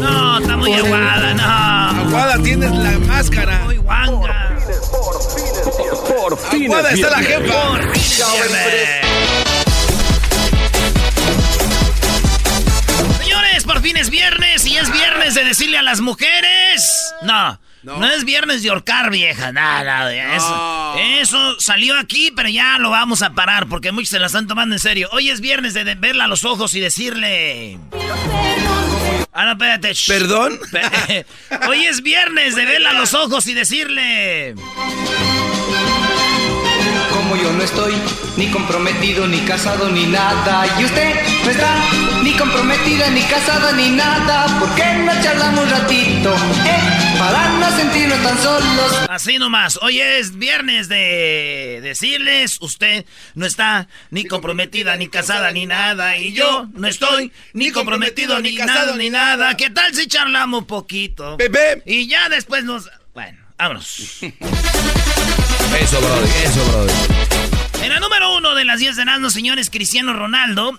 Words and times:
No, 0.00 0.38
está 0.38 0.56
muy 0.56 0.72
aguada, 0.72 1.34
no. 1.34 2.00
Aguada, 2.06 2.42
tienes 2.42 2.70
la 2.72 2.98
máscara. 3.00 3.60
Muy 3.64 3.76
guanga. 3.78 4.50
Por 6.08 6.38
fin 6.50 6.64
Aguada 6.64 6.90
es 6.90 6.94
está 7.00 7.10
la 7.10 7.18
viernes. 7.18 7.48
jefa. 7.48 7.62
Por 7.68 7.82
fin 7.94 8.02
es 8.02 8.32
viernes. 8.32 9.04
Señores, 13.18 13.64
por 13.64 13.80
fin 13.82 13.96
es 13.96 14.10
viernes 14.10 14.66
y 14.66 14.76
es 14.76 14.90
viernes 14.92 15.34
de 15.34 15.44
decirle 15.44 15.78
a 15.78 15.82
las 15.82 16.00
mujeres. 16.00 17.12
No, 17.22 17.58
no, 17.82 18.06
es 18.06 18.24
viernes 18.24 18.62
de 18.62 18.70
ahorcar, 18.70 19.10
vieja. 19.10 19.52
Nada, 19.52 20.06
de 20.06 20.18
eso. 20.36 20.48
No. 20.48 20.94
Eso 21.20 21.60
salió 21.60 21.98
aquí, 21.98 22.32
pero 22.34 22.48
ya 22.48 22.78
lo 22.78 22.90
vamos 22.90 23.22
a 23.22 23.30
parar 23.34 23.66
porque 23.68 23.92
muchos 23.92 24.10
se 24.10 24.18
la 24.18 24.26
están 24.26 24.46
tomando 24.46 24.74
en 24.74 24.78
serio. 24.78 25.08
Hoy 25.12 25.30
es 25.30 25.40
viernes 25.40 25.74
de 25.74 25.84
de 25.84 25.94
verla 25.94 26.24
a 26.24 26.28
los 26.28 26.44
ojos 26.44 26.74
y 26.74 26.80
decirle. 26.80 27.78
Ah, 29.36 29.44
no, 29.46 29.52
espérate. 29.52 29.92
¿Perdón? 30.06 30.60
Pe- 30.70 31.26
Hoy 31.68 31.84
es 31.86 32.02
viernes 32.02 32.54
de 32.54 32.64
verla 32.66 32.90
a 32.90 32.94
los 32.94 33.14
ojos 33.14 33.46
y 33.48 33.54
decirle. 33.54 34.54
Como 37.34 37.46
yo 37.46 37.52
no 37.52 37.64
estoy 37.64 37.92
ni 38.36 38.48
comprometido, 38.48 39.26
ni 39.26 39.40
casado, 39.40 39.88
ni 39.88 40.06
nada. 40.06 40.64
Y 40.78 40.84
usted 40.84 41.16
no 41.44 41.50
está 41.50 41.74
ni 42.22 42.32
comprometida, 42.34 43.10
ni 43.10 43.22
casada, 43.22 43.72
ni 43.72 43.90
nada. 43.90 44.46
¿Por 44.60 44.72
qué 44.76 44.84
no 45.04 45.12
charlamos 45.20 45.64
un 45.64 45.70
ratito? 45.70 46.32
Eh, 46.32 47.18
para 47.18 47.48
no 47.58 47.76
sentirnos 47.76 48.22
tan 48.22 48.38
solos. 48.40 49.06
Así 49.08 49.38
nomás, 49.38 49.80
hoy 49.82 50.00
es 50.00 50.38
viernes 50.38 50.88
de 50.88 51.80
decirles, 51.82 52.58
usted 52.60 53.04
no 53.34 53.46
está 53.46 53.88
ni 54.10 54.26
comprometida, 54.26 54.94
ni 54.94 55.08
casada, 55.08 55.50
ni 55.50 55.66
nada, 55.66 56.16
y 56.16 56.34
yo 56.34 56.68
no 56.74 56.86
estoy 56.86 57.32
ni 57.52 57.72
comprometido, 57.72 58.38
ni 58.38 58.54
casado, 58.54 58.94
ni 58.94 59.10
nada. 59.10 59.56
¿Qué 59.56 59.70
tal 59.70 59.92
si 59.92 60.06
charlamos 60.06 60.60
un 60.60 60.66
poquito? 60.68 61.36
Bebé. 61.36 61.82
Y 61.84 62.06
ya 62.06 62.28
después 62.28 62.62
nos... 62.62 62.88
Bueno, 63.12 63.40
vámonos. 63.58 64.20
Eso, 65.80 66.00
brother, 66.00 66.30
eso, 66.44 66.64
brother. 66.70 66.94
En 67.82 67.90
la 67.90 68.00
número 68.00 68.36
uno 68.36 68.54
de 68.54 68.64
las 68.64 68.78
10 68.80 68.96
de 68.96 69.04
Nazno, 69.04 69.30
señores, 69.30 69.70
Cristiano 69.70 70.12
Ronaldo. 70.12 70.78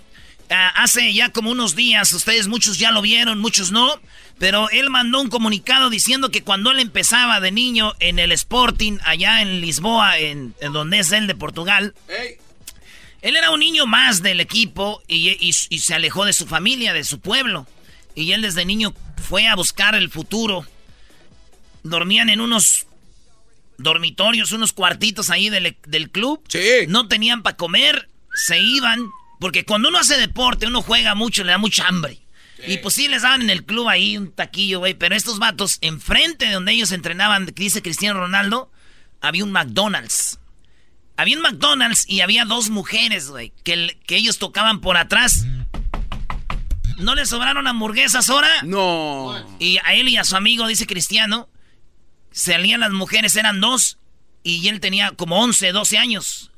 ah, 0.50 0.68
hace 0.76 1.12
ya 1.12 1.28
como 1.30 1.50
unos 1.50 1.76
días, 1.76 2.12
ustedes 2.12 2.48
muchos 2.48 2.78
ya 2.78 2.90
lo 2.90 3.02
vieron, 3.02 3.38
muchos 3.40 3.70
no, 3.72 4.00
pero 4.38 4.68
él 4.70 4.90
mandó 4.90 5.20
un 5.20 5.28
comunicado 5.28 5.90
diciendo 5.90 6.30
que 6.30 6.42
cuando 6.42 6.70
él 6.70 6.80
empezaba 6.80 7.40
de 7.40 7.52
niño 7.52 7.92
en 8.00 8.18
el 8.18 8.32
Sporting, 8.32 8.98
allá 9.04 9.42
en 9.42 9.60
Lisboa, 9.60 10.18
en, 10.18 10.54
en 10.60 10.72
donde 10.72 10.98
es 11.00 11.12
él 11.12 11.26
de 11.26 11.34
Portugal, 11.34 11.94
él 13.22 13.36
era 13.36 13.50
un 13.50 13.60
niño 13.60 13.86
más 13.86 14.22
del 14.22 14.40
equipo 14.40 15.02
y, 15.08 15.28
y- 15.40 15.54
y 15.68 15.78
se 15.78 15.94
alejó 15.94 16.24
de 16.24 16.32
su 16.32 16.46
familia, 16.46 16.92
de 16.92 17.04
su 17.04 17.20
pueblo. 17.20 17.66
Y 18.14 18.32
él 18.32 18.42
desde 18.42 18.64
niño 18.64 18.94
fue 19.28 19.46
a 19.46 19.54
buscar 19.56 19.94
el 19.94 20.10
futuro. 20.10 20.64
Dormían 21.82 22.30
en 22.30 22.40
unos 22.40 22.86
dormitorios, 23.78 24.52
unos 24.52 24.72
cuartitos 24.72 25.30
ahí 25.30 25.50
del, 25.50 25.76
del 25.86 26.10
club. 26.10 26.42
Sí. 26.48 26.86
No 26.88 27.08
tenían 27.08 27.42
para 27.42 27.56
comer, 27.56 28.08
se 28.34 28.60
iban. 28.60 29.06
Porque 29.38 29.64
cuando 29.64 29.88
uno 29.88 29.98
hace 29.98 30.16
deporte, 30.16 30.66
uno 30.66 30.82
juega 30.82 31.14
mucho, 31.14 31.44
le 31.44 31.52
da 31.52 31.58
mucha 31.58 31.86
hambre. 31.86 32.18
Y 32.66 32.78
pues 32.78 32.94
sí 32.94 33.06
les 33.06 33.22
daban 33.22 33.42
en 33.42 33.50
el 33.50 33.64
club 33.64 33.88
ahí 33.88 34.16
un 34.16 34.32
taquillo, 34.32 34.78
güey. 34.78 34.94
Pero 34.94 35.14
estos 35.14 35.38
vatos, 35.38 35.78
enfrente 35.82 36.46
de 36.46 36.52
donde 36.52 36.72
ellos 36.72 36.90
entrenaban, 36.92 37.46
dice 37.54 37.82
Cristiano 37.82 38.18
Ronaldo, 38.20 38.72
había 39.20 39.44
un 39.44 39.52
McDonald's. 39.52 40.38
Había 41.18 41.36
un 41.36 41.42
McDonald's 41.42 42.08
y 42.08 42.20
había 42.20 42.44
dos 42.44 42.70
mujeres, 42.70 43.28
güey, 43.28 43.52
que, 43.62 43.98
que 44.06 44.16
ellos 44.16 44.38
tocaban 44.38 44.80
por 44.80 44.96
atrás. 44.96 45.46
¿No 46.98 47.14
les 47.14 47.28
sobraron 47.28 47.66
hamburguesas 47.66 48.28
ahora? 48.30 48.48
No. 48.62 49.34
Y 49.58 49.78
a 49.84 49.94
él 49.94 50.08
y 50.08 50.16
a 50.16 50.24
su 50.24 50.36
amigo, 50.36 50.66
dice 50.66 50.86
Cristiano, 50.86 51.48
salían 52.36 52.80
las 52.80 52.92
mujeres, 52.92 53.34
eran 53.36 53.60
dos, 53.60 53.98
y 54.42 54.68
él 54.68 54.80
tenía 54.80 55.12
como 55.12 55.40
11, 55.42 55.72
12 55.72 55.98
años. 55.98 56.50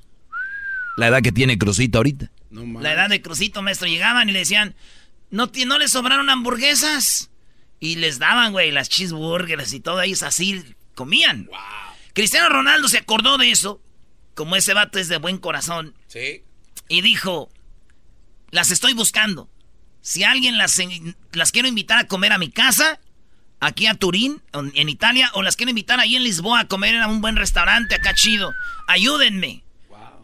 La 0.96 1.06
edad 1.08 1.22
que 1.22 1.32
tiene 1.32 1.56
Crucito 1.58 1.98
ahorita. 1.98 2.30
No. 2.50 2.80
La 2.80 2.92
edad 2.92 3.08
de 3.08 3.22
Crucito, 3.22 3.62
maestro, 3.62 3.86
llegaban 3.88 4.28
y 4.28 4.32
le 4.32 4.40
decían, 4.40 4.74
¿no, 5.30 5.48
ti- 5.50 5.64
no 5.64 5.78
les 5.78 5.92
sobraron 5.92 6.28
hamburguesas? 6.30 7.30
Y 7.80 7.96
les 7.96 8.18
daban, 8.18 8.52
güey, 8.52 8.72
las 8.72 8.88
cheeseburgers 8.88 9.72
y 9.72 9.80
todo, 9.80 10.02
ellos 10.02 10.22
así 10.24 10.64
comían. 10.94 11.48
Cristiano 12.12 12.48
Ronaldo 12.48 12.88
se 12.88 12.98
acordó 12.98 13.38
de 13.38 13.50
eso, 13.52 13.80
como 14.34 14.56
ese 14.56 14.74
vato 14.74 14.98
es 14.98 15.06
de 15.08 15.18
buen 15.18 15.38
corazón, 15.38 15.94
Sí. 16.08 16.42
y 16.88 17.02
dijo, 17.02 17.50
las 18.50 18.70
estoy 18.72 18.94
buscando. 18.94 19.48
Si 20.00 20.24
alguien 20.24 20.58
las, 20.58 20.80
las 21.32 21.52
quiero 21.52 21.68
invitar 21.68 21.98
a 22.00 22.06
comer 22.08 22.32
a 22.32 22.38
mi 22.38 22.50
casa, 22.50 22.98
aquí 23.60 23.86
a 23.86 23.94
Turín, 23.94 24.42
en 24.52 24.88
Italia, 24.88 25.30
o 25.34 25.42
las 25.42 25.56
quiero 25.56 25.70
invitar 25.70 26.00
ahí 26.00 26.16
en 26.16 26.24
Lisboa 26.24 26.60
a 26.60 26.68
comer 26.68 26.94
en 26.94 27.04
un 27.04 27.20
buen 27.20 27.36
restaurante 27.36 27.94
acá 27.94 28.14
chido, 28.14 28.52
ayúdenme. 28.86 29.62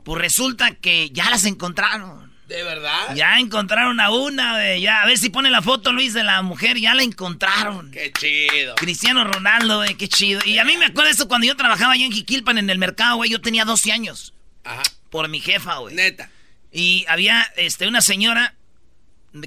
Pues 0.05 0.21
resulta 0.21 0.75
que 0.75 1.11
ya 1.11 1.31
las 1.31 1.47
encontraron. 1.47 2.33
¿De 2.47 2.63
verdad? 2.63 3.15
Ya 3.15 3.39
encontraron 3.39 4.01
a 4.01 4.11
una, 4.11 4.59
de, 4.59 4.81
ya. 4.81 5.03
A 5.03 5.07
ver 5.07 5.17
si 5.17 5.31
pone 5.31 5.51
la 5.51 5.63
foto, 5.63 5.93
Luis, 5.93 6.13
de 6.13 6.23
la 6.23 6.43
mujer. 6.43 6.79
Ya 6.79 6.95
la 6.95 7.03
encontraron. 7.03 7.91
Qué 7.91 8.13
chido. 8.13 8.75
Cristiano 8.75 9.25
Ronaldo, 9.25 9.79
güey, 9.79 9.95
qué 9.95 10.09
chido. 10.09 10.43
Y 10.45 10.59
a 10.59 10.65
mí 10.65 10.77
me 10.77 10.85
acuerdo 10.85 11.11
eso 11.11 11.27
cuando 11.27 11.47
yo 11.47 11.57
trabajaba 11.57 11.95
allá 11.95 12.05
en 12.05 12.13
Jiquilpan, 12.13 12.59
en 12.59 12.69
el 12.69 12.79
mercado, 12.79 13.17
güey. 13.17 13.31
Yo 13.31 13.41
tenía 13.41 13.65
12 13.65 13.93
años. 13.93 14.35
Ajá. 14.63 14.83
Por 15.09 15.29
mi 15.29 15.41
jefa, 15.41 15.77
güey. 15.79 15.95
Neta. 15.95 16.29
Y 16.71 17.07
había 17.09 17.51
este, 17.57 17.89
una 17.89 18.03
señora 18.03 18.55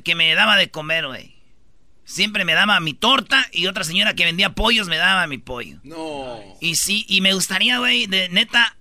que 0.04 0.16
me 0.16 0.34
daba 0.34 0.56
de 0.56 0.72
comer, 0.72 1.06
güey. 1.06 1.37
Siempre 2.08 2.46
me 2.46 2.54
daba 2.54 2.80
mi 2.80 2.94
torta 2.94 3.46
y 3.52 3.68
otra 3.68 3.84
señora 3.84 4.14
que 4.14 4.24
vendía 4.24 4.56
pollos 4.56 4.88
me 4.88 4.96
daba 4.96 5.28
mi 5.28 5.40
pollo. 5.40 5.78
No. 5.84 6.40
Y 6.62 6.76
sí, 6.76 7.06
y 7.10 7.20
me 7.20 7.34
gustaría, 7.34 7.80
güey, 7.80 8.08
de 8.08 8.30
neta, 8.30 8.78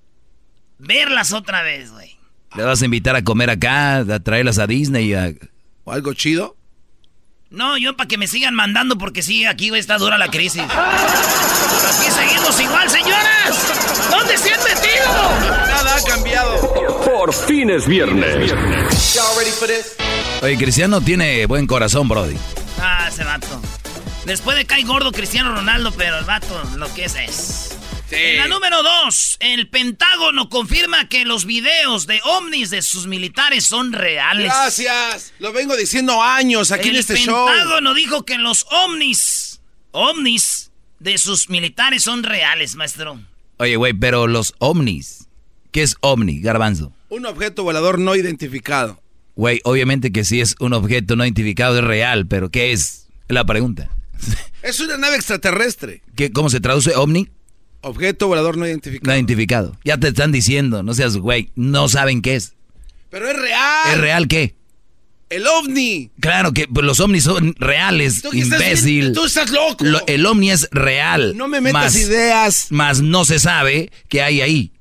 verlas 0.78 1.32
otra 1.32 1.62
vez, 1.62 1.90
güey. 1.90 2.16
Le 2.54 2.62
vas 2.62 2.80
a 2.80 2.84
invitar 2.84 3.16
a 3.16 3.24
comer 3.24 3.50
acá, 3.50 3.96
a 3.96 4.20
traerlas 4.20 4.60
a 4.60 4.68
Disney. 4.68 5.12
A... 5.14 5.32
¿O 5.82 5.92
algo 5.92 6.14
chido? 6.14 6.56
No, 7.50 7.76
yo 7.76 7.96
para 7.96 8.06
que 8.06 8.16
me 8.16 8.28
sigan 8.28 8.54
mandando 8.54 8.96
porque 8.96 9.24
sí, 9.24 9.44
aquí 9.44 9.70
güey, 9.70 9.80
está 9.80 9.98
dura 9.98 10.18
la 10.18 10.28
crisis. 10.28 10.62
Aquí 10.62 12.10
seguimos 12.12 12.60
igual, 12.60 12.88
señoras. 12.88 14.08
¿Dónde 14.08 14.38
se 14.38 14.52
han 14.52 14.60
metido? 14.62 15.06
Nada 15.66 15.96
ha 15.96 16.02
cambiado. 16.04 17.04
Por 17.04 17.34
fin 17.34 17.70
es 17.70 17.88
viernes. 17.88 18.54
Oye, 20.42 20.56
Cristiano 20.56 21.00
tiene 21.00 21.44
buen 21.46 21.66
corazón, 21.66 22.08
Brody. 22.08 22.36
Ah, 22.80 23.06
ese 23.08 23.24
vato. 23.24 23.60
Después 24.24 24.56
de 24.56 24.66
caer 24.66 24.84
gordo 24.86 25.12
Cristiano 25.12 25.54
Ronaldo, 25.54 25.92
pero 25.92 26.18
el 26.18 26.24
vato 26.24 26.62
lo 26.76 26.92
que 26.94 27.04
es 27.04 27.14
es. 27.14 27.78
En 28.10 28.36
la 28.36 28.46
número 28.46 28.84
dos, 28.84 29.36
el 29.40 29.68
Pentágono 29.68 30.48
confirma 30.48 31.08
que 31.08 31.24
los 31.24 31.44
videos 31.44 32.06
de 32.06 32.20
ovnis 32.24 32.70
de 32.70 32.82
sus 32.82 33.06
militares 33.06 33.64
son 33.64 33.92
reales. 33.92 34.46
Gracias. 34.46 35.32
Lo 35.40 35.52
vengo 35.52 35.76
diciendo 35.76 36.22
años 36.22 36.70
aquí 36.70 36.90
en 36.90 36.96
este 36.96 37.16
show. 37.16 37.48
El 37.48 37.54
Pentágono 37.54 37.94
dijo 37.94 38.24
que 38.24 38.38
los 38.38 38.66
ovnis, 38.70 39.60
ovnis 39.90 40.70
de 41.00 41.18
sus 41.18 41.48
militares 41.48 42.04
son 42.04 42.22
reales, 42.22 42.76
maestro. 42.76 43.20
Oye, 43.58 43.74
güey, 43.76 43.92
pero 43.92 44.28
los 44.28 44.54
ovnis, 44.58 45.26
¿qué 45.72 45.82
es 45.82 45.96
ovni, 46.00 46.40
garbanzo? 46.40 46.92
Un 47.08 47.26
objeto 47.26 47.64
volador 47.64 47.98
no 47.98 48.14
identificado. 48.14 49.02
Güey, 49.36 49.60
obviamente 49.64 50.10
que 50.12 50.24
sí 50.24 50.40
es 50.40 50.56
un 50.58 50.72
objeto 50.72 51.14
no 51.14 51.24
identificado, 51.24 51.78
es 51.78 51.84
real, 51.84 52.26
pero 52.26 52.50
¿qué 52.50 52.72
es? 52.72 53.06
La 53.28 53.44
pregunta. 53.44 53.90
Es 54.62 54.80
una 54.80 54.96
nave 54.96 55.14
extraterrestre. 55.14 56.02
¿Qué, 56.16 56.32
¿Cómo 56.32 56.50
se 56.50 56.58
traduce 56.58 56.96
ovni? 56.96 57.28
Objeto 57.82 58.26
volador 58.26 58.56
no 58.56 58.66
identificado. 58.66 59.06
No 59.08 59.14
identificado. 59.14 59.78
Ya 59.84 59.96
te 59.96 60.08
están 60.08 60.32
diciendo, 60.32 60.82
no 60.82 60.92
seas 60.92 61.16
güey, 61.18 61.52
no 61.54 61.88
saben 61.88 62.20
qué 62.20 62.34
es. 62.34 62.54
Pero 63.08 63.30
es 63.30 63.36
real. 63.36 63.92
¿Es 63.92 63.98
real 64.00 64.26
qué? 64.26 64.56
El 65.28 65.46
ovni. 65.46 66.10
Claro 66.18 66.52
que 66.52 66.66
pues, 66.66 66.84
los 66.84 66.98
ovnis 66.98 67.24
son 67.24 67.54
reales, 67.58 68.24
imbécil. 68.32 69.12
tú 69.12 69.26
estás 69.26 69.50
loco. 69.50 69.84
el 70.08 70.26
ovni 70.26 70.50
es 70.50 70.68
real. 70.72 71.36
No 71.36 71.46
me 71.46 71.60
metas 71.60 71.94
ideas. 71.94 72.66
Más 72.70 73.00
no 73.02 73.24
se 73.24 73.38
sabe 73.38 73.92
qué 74.08 74.22
hay 74.22 74.40
ahí. 74.40 74.72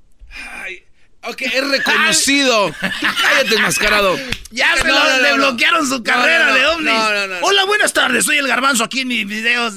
Ok, 1.28 1.42
es 1.42 1.68
reconocido. 1.68 2.72
Cállate, 2.80 3.56
enmascarado. 3.56 4.16
Ya 4.52 4.76
se 4.78 4.88
lo 4.88 5.22
desbloquearon 5.24 5.88
su 5.88 6.04
carrera 6.04 6.54
de 6.54 6.66
ovnis. 6.68 6.94
Hola, 7.42 7.66
buenas 7.66 7.94
tardes. 7.94 8.26
Soy 8.26 8.38
el 8.38 8.48
garbanzo 8.48 8.84
aquí 8.84 9.02
en 9.02 9.08
mis 9.08 9.28
videos. 9.28 9.76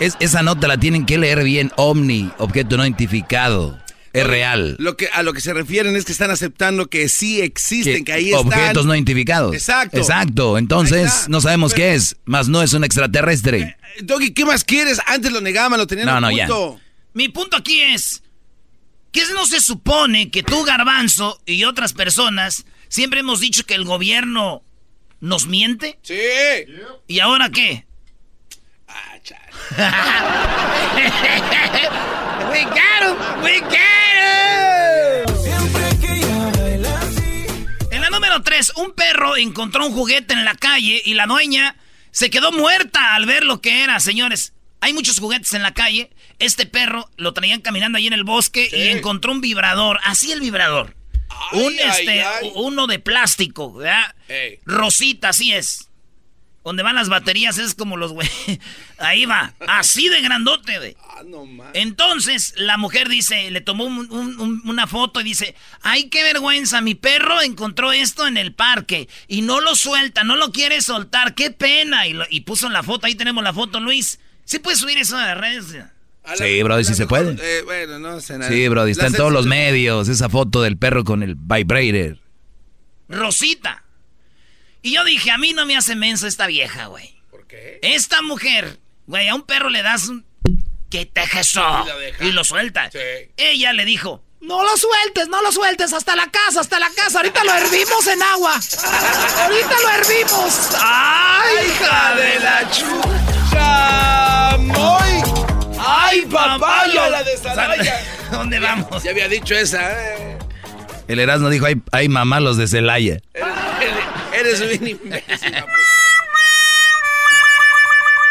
Es, 0.00 0.16
esa 0.18 0.42
nota 0.42 0.66
la 0.66 0.76
tienen 0.76 1.06
que 1.06 1.18
leer 1.18 1.44
bien. 1.44 1.70
Omni, 1.76 2.30
objeto 2.38 2.76
no 2.76 2.82
identificado. 2.84 3.78
Es 4.12 4.26
real. 4.26 4.76
Lo 4.78 4.96
que, 4.96 5.08
a 5.08 5.22
lo 5.22 5.32
que 5.32 5.40
se 5.40 5.52
refieren 5.52 5.96
es 5.96 6.04
que 6.04 6.12
están 6.12 6.30
aceptando 6.30 6.86
que 6.86 7.08
sí 7.08 7.40
existen, 7.40 8.04
que, 8.04 8.12
ahí 8.12 8.32
están. 8.32 8.46
Objetos 8.46 8.86
no 8.86 8.94
identificados. 8.94 9.54
Exacto. 9.54 9.98
Exacto. 9.98 10.58
Entonces, 10.58 11.28
no 11.28 11.40
sabemos 11.40 11.74
qué 11.74 11.94
es. 11.94 12.16
Más 12.24 12.48
no 12.48 12.62
es 12.62 12.72
un 12.72 12.84
extraterrestre. 12.84 13.60
Eh, 13.60 13.76
Doggy, 14.02 14.32
¿qué 14.32 14.44
más 14.44 14.64
quieres? 14.64 15.00
Antes 15.06 15.32
lo 15.32 15.40
negaban, 15.40 15.78
lo 15.78 15.86
tenían 15.86 16.06
no, 16.06 16.20
no, 16.20 16.28
punto. 16.28 16.80
Mi 17.12 17.28
punto 17.28 17.56
aquí 17.56 17.80
es. 17.80 18.23
¿Qué 19.14 19.22
no 19.32 19.46
se 19.46 19.60
supone 19.60 20.30
que 20.32 20.42
tú, 20.42 20.64
Garbanzo, 20.64 21.40
y 21.46 21.62
otras 21.62 21.92
personas 21.92 22.66
siempre 22.88 23.20
hemos 23.20 23.38
dicho 23.38 23.64
que 23.64 23.74
el 23.74 23.84
gobierno 23.84 24.64
nos 25.20 25.46
miente? 25.46 26.00
Sí. 26.02 26.16
¿Y 27.06 27.20
ahora 27.20 27.48
qué? 27.48 27.86
Ah, 28.88 29.14
chale. 29.22 29.52
we 32.50 32.64
got 32.64 33.04
him, 33.04 33.14
we 33.44 33.62
En 37.92 38.00
la 38.00 38.10
número 38.10 38.42
3, 38.42 38.72
un 38.78 38.94
perro 38.94 39.36
encontró 39.36 39.86
un 39.86 39.92
juguete 39.92 40.34
en 40.34 40.44
la 40.44 40.56
calle 40.56 41.00
y 41.04 41.14
la 41.14 41.26
dueña 41.26 41.76
se 42.10 42.30
quedó 42.30 42.50
muerta 42.50 43.14
al 43.14 43.26
ver 43.26 43.44
lo 43.44 43.60
que 43.60 43.84
era, 43.84 44.00
señores. 44.00 44.54
Hay 44.80 44.92
muchos 44.92 45.20
juguetes 45.20 45.54
en 45.54 45.62
la 45.62 45.72
calle. 45.72 46.10
Este 46.44 46.66
perro 46.66 47.10
lo 47.16 47.32
traían 47.32 47.60
caminando 47.60 47.98
ahí 47.98 48.06
en 48.06 48.12
el 48.12 48.24
bosque 48.24 48.68
y 48.70 48.88
encontró 48.88 49.32
un 49.32 49.40
vibrador. 49.40 49.98
Así 50.04 50.30
el 50.32 50.40
vibrador. 50.40 50.94
un 51.52 51.74
este, 51.78 52.24
uno 52.54 52.86
de 52.86 52.98
plástico, 52.98 53.72
¿verdad? 53.72 54.14
Rosita, 54.64 55.30
así 55.30 55.52
es. 55.52 55.88
Donde 56.64 56.82
van 56.82 56.96
las 56.96 57.10
baterías 57.10 57.58
es 57.58 57.74
como 57.74 57.98
los 57.98 58.12
güey. 58.12 58.28
Ahí 58.98 59.26
va. 59.26 59.52
Así 59.68 60.08
de 60.08 60.22
grandote, 60.22 60.78
güey. 60.78 60.96
Ah, 61.10 61.22
no 61.22 61.46
Entonces, 61.74 62.54
la 62.56 62.78
mujer 62.78 63.10
dice, 63.10 63.50
le 63.50 63.60
tomó 63.60 63.84
una 63.84 64.86
foto 64.86 65.20
y 65.20 65.24
dice, 65.24 65.54
ay, 65.82 66.08
qué 66.08 66.22
vergüenza, 66.22 66.80
mi 66.80 66.94
perro 66.94 67.42
encontró 67.42 67.92
esto 67.92 68.26
en 68.26 68.38
el 68.38 68.54
parque 68.54 69.10
y 69.28 69.42
no 69.42 69.60
lo 69.60 69.74
suelta, 69.74 70.24
no 70.24 70.36
lo 70.36 70.52
quiere 70.52 70.80
soltar, 70.80 71.34
qué 71.34 71.50
pena. 71.50 72.06
Y, 72.06 72.16
y 72.30 72.40
puso 72.40 72.70
la 72.70 72.82
foto, 72.82 73.06
ahí 73.06 73.14
tenemos 73.14 73.44
la 73.44 73.52
foto, 73.52 73.78
Luis. 73.78 74.18
¿Sí 74.46 74.58
puedes 74.58 74.80
subir 74.80 74.96
eso 74.96 75.18
a 75.18 75.26
las 75.26 75.38
redes? 75.38 75.66
Sí, 76.36 76.62
Brody, 76.62 76.84
sí 76.84 76.94
se 76.94 77.06
puede. 77.06 77.36
Eh, 77.40 77.62
bueno, 77.62 77.98
no 77.98 78.20
sé 78.20 78.38
nada. 78.38 78.50
Sí, 78.50 78.66
Brody, 78.68 78.92
está 78.92 79.06
en 79.06 79.12
todos 79.14 79.32
los 79.32 79.46
medios 79.46 80.08
esa 80.08 80.28
foto 80.28 80.62
del 80.62 80.78
perro 80.78 81.04
con 81.04 81.22
el 81.22 81.34
vibrator. 81.34 82.18
Rosita. 83.08 83.84
Y 84.82 84.92
yo 84.92 85.04
dije, 85.04 85.30
a 85.30 85.38
mí 85.38 85.52
no 85.52 85.66
me 85.66 85.76
hace 85.76 85.94
menso 85.94 86.26
esta 86.26 86.46
vieja, 86.46 86.86
güey. 86.86 87.22
¿Por 87.30 87.46
qué? 87.46 87.78
Esta 87.82 88.22
mujer, 88.22 88.78
güey, 89.06 89.28
a 89.28 89.34
un 89.34 89.42
perro 89.42 89.68
le 89.68 89.82
das 89.82 90.08
un... 90.08 90.24
¿Qué 90.90 91.06
te 91.06 91.22
Y, 92.20 92.30
lo 92.32 92.44
suelta. 92.44 92.90
Sí. 92.90 92.98
Ella 93.36 93.72
le 93.72 93.84
dijo, 93.84 94.22
no 94.40 94.62
lo 94.62 94.76
sueltes, 94.76 95.28
no 95.28 95.42
lo 95.42 95.50
sueltes, 95.50 95.92
hasta 95.92 96.14
la 96.14 96.30
casa, 96.30 96.60
hasta 96.60 96.78
la 96.78 96.88
casa. 96.90 97.18
Ahorita 97.18 97.42
lo 97.44 97.52
hervimos 97.52 98.06
en 98.06 98.22
agua. 98.22 98.54
Ahorita 99.42 99.80
lo 99.82 99.90
hervimos. 99.90 100.70
¡Ay, 100.80 101.66
hija 101.66 102.14
de 102.14 102.40
la 102.40 102.70
chucha! 102.70 103.13
¡Ay, 105.96 106.22
papaya, 106.22 107.08
la 107.08 107.22
de 107.22 107.36
Celaya! 107.36 108.02
¿Dónde 108.32 108.58
vamos? 108.58 109.02
Ya 109.02 109.12
había 109.12 109.28
dicho 109.28 109.54
esa, 109.54 109.92
¿eh? 109.92 110.38
El 111.06 111.20
Erasmo 111.20 111.50
dijo, 111.50 111.66
hay, 111.66 111.80
hay 111.92 112.08
mamá 112.08 112.40
los 112.40 112.56
de 112.56 112.66
Celaya. 112.66 113.20
Eres 114.32 114.60
un 114.60 114.72
imbécil. 114.88 115.54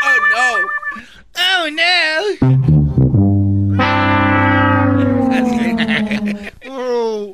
oh 0.03 0.17
no. 0.33 0.57
Oh 1.35 1.69
no. 1.71 1.83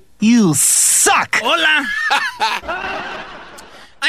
you 0.20 0.54
suck. 0.54 1.40
Hola. 1.42 1.90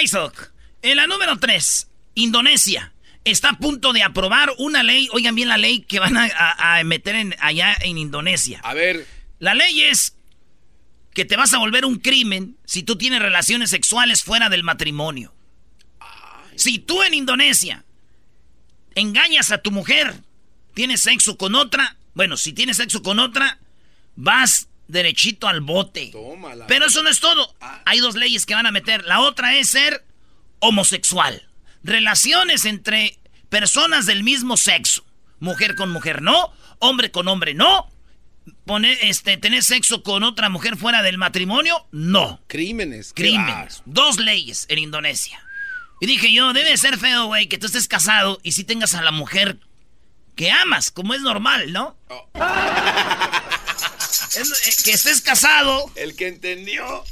Isaac. 0.03 0.53
En 0.83 0.97
la 0.97 1.07
número 1.07 1.39
3, 1.39 1.89
Indonesia 2.15 2.93
está 3.25 3.51
a 3.51 3.59
punto 3.59 3.93
de 3.93 4.03
aprobar 4.03 4.53
una 4.59 4.83
ley, 4.83 5.09
oigan 5.13 5.35
bien 5.35 5.49
la 5.49 5.59
ley 5.59 5.81
que 5.81 6.01
van 6.01 6.17
a, 6.17 6.83
meter 6.85 7.15
en, 7.15 7.35
allá 7.41 7.77
en 7.81 7.99
Indonesia. 7.99 8.61
A 8.63 8.75
ver. 8.75 9.07
La 9.39 9.55
ley 9.55 9.83
es 9.83 10.17
que 11.15 11.25
te 11.25 11.37
vas 11.37 11.53
a 11.53 11.59
volver 11.59 11.85
un 11.85 11.99
crimen 11.99 12.57
si 12.65 12.83
tú 12.83 12.97
tienes 12.97 13.21
relaciones 13.21 13.71
sexuales 13.71 14.23
fuera 14.23 14.49
del 14.49 14.63
matrimonio. 14.63 15.35
Si 16.57 16.79
tú 16.79 17.03
en 17.03 17.15
Indonesia 17.15 17.85
engañas 18.95 19.51
a 19.51 19.59
tu 19.59 19.71
mujer, 19.71 20.15
tienes 20.75 21.01
sexo 21.01 21.37
con 21.39 21.55
otra, 21.55 21.97
bueno, 22.15 22.37
si 22.37 22.53
tienes 22.53 22.77
sexo 22.77 23.03
con 23.03 23.19
otra, 23.19 23.59
vas 24.17 24.69
derechito 24.89 25.49
al 25.49 25.61
bote. 25.61 26.13
Pero 26.69 26.87
eso 26.87 27.03
no 27.03 27.09
es 27.09 27.21
todo. 27.21 27.55
Ah. 27.61 27.83
Hay 27.87 28.01
dos 28.01 28.15
leyes 28.15 28.45
que 28.45 28.55
van 28.55 28.67
a 28.67 28.73
meter. 28.73 29.05
La 29.05 29.21
otra 29.21 29.57
es 29.57 29.71
ser 29.71 30.05
homosexual. 30.59 31.50
Relaciones 31.83 32.65
entre 32.65 33.19
personas 33.49 34.07
del 34.07 34.23
mismo 34.23 34.57
sexo. 34.57 35.05
Mujer 35.39 35.75
con 35.75 35.91
mujer 35.91 36.23
no, 36.23 36.53
hombre 36.79 37.11
con 37.11 37.29
hombre 37.29 37.55
no, 37.55 37.91
poner, 38.65 38.99
este, 39.03 39.37
tener 39.37 39.63
sexo 39.63 40.03
con 40.03 40.23
otra 40.23 40.49
mujer 40.49 40.77
fuera 40.77 41.03
del 41.03 41.19
matrimonio, 41.19 41.87
no. 41.93 42.41
Crímenes. 42.47 43.13
Crímenes. 43.15 43.83
Dos 43.87 44.19
leyes 44.19 44.67
en 44.69 44.79
Indonesia. 44.79 45.43
Y 46.01 46.07
dije 46.07 46.33
yo, 46.33 46.53
debe 46.53 46.77
ser 46.77 46.99
feo, 46.99 47.27
güey, 47.27 47.49
que 47.49 47.59
tú 47.59 47.67
estés 47.67 47.89
casado 47.89 48.41
y 48.43 48.53
si 48.53 48.65
tengas 48.65 48.95
a 48.95 49.03
la 49.03 49.11
mujer 49.11 49.59
que 50.35 50.51
amas, 50.51 50.91
como 50.91 51.15
es 51.15 51.21
normal, 51.21 51.73
¿no? 51.73 51.97
Oh. 52.09 52.29
Eh, 54.37 54.43
que 54.85 54.93
estés 54.93 55.21
casado. 55.21 55.91
El 55.97 56.15
que 56.17 56.29
entendió. 56.29 57.05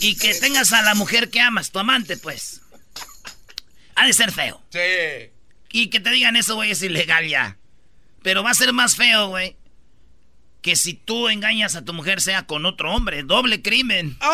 Y 0.00 0.16
que 0.16 0.34
tengas 0.34 0.72
a 0.72 0.82
la 0.82 0.94
mujer 0.94 1.28
que 1.28 1.40
amas, 1.40 1.70
tu 1.70 1.78
amante, 1.78 2.16
pues. 2.16 2.60
Ha 3.94 4.06
de 4.06 4.12
ser 4.12 4.32
feo. 4.32 4.60
Sí. 4.70 5.30
Y 5.70 5.88
que 5.88 6.00
te 6.00 6.10
digan 6.10 6.36
eso, 6.36 6.54
güey, 6.54 6.70
es 6.70 6.82
ilegal 6.82 7.26
ya. 7.26 7.56
Pero 8.22 8.42
va 8.42 8.50
a 8.50 8.54
ser 8.54 8.72
más 8.72 8.96
feo, 8.96 9.28
güey, 9.28 9.56
que 10.62 10.76
si 10.76 10.94
tú 10.94 11.28
engañas 11.28 11.74
a 11.74 11.84
tu 11.84 11.92
mujer 11.92 12.20
sea 12.20 12.46
con 12.46 12.66
otro 12.66 12.94
hombre. 12.94 13.24
Doble 13.24 13.62
crimen. 13.62 14.16
¡Oh! 14.20 14.26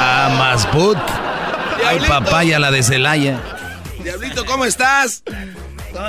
Ah, 0.00 0.34
más 0.36 0.66
put. 0.66 0.98
Ay, 1.86 2.00
papaya, 2.06 2.58
la 2.58 2.70
de 2.70 2.82
Celaya. 2.82 3.40
Diablito, 4.02 4.44
¿cómo 4.44 4.64
estás? 4.64 5.22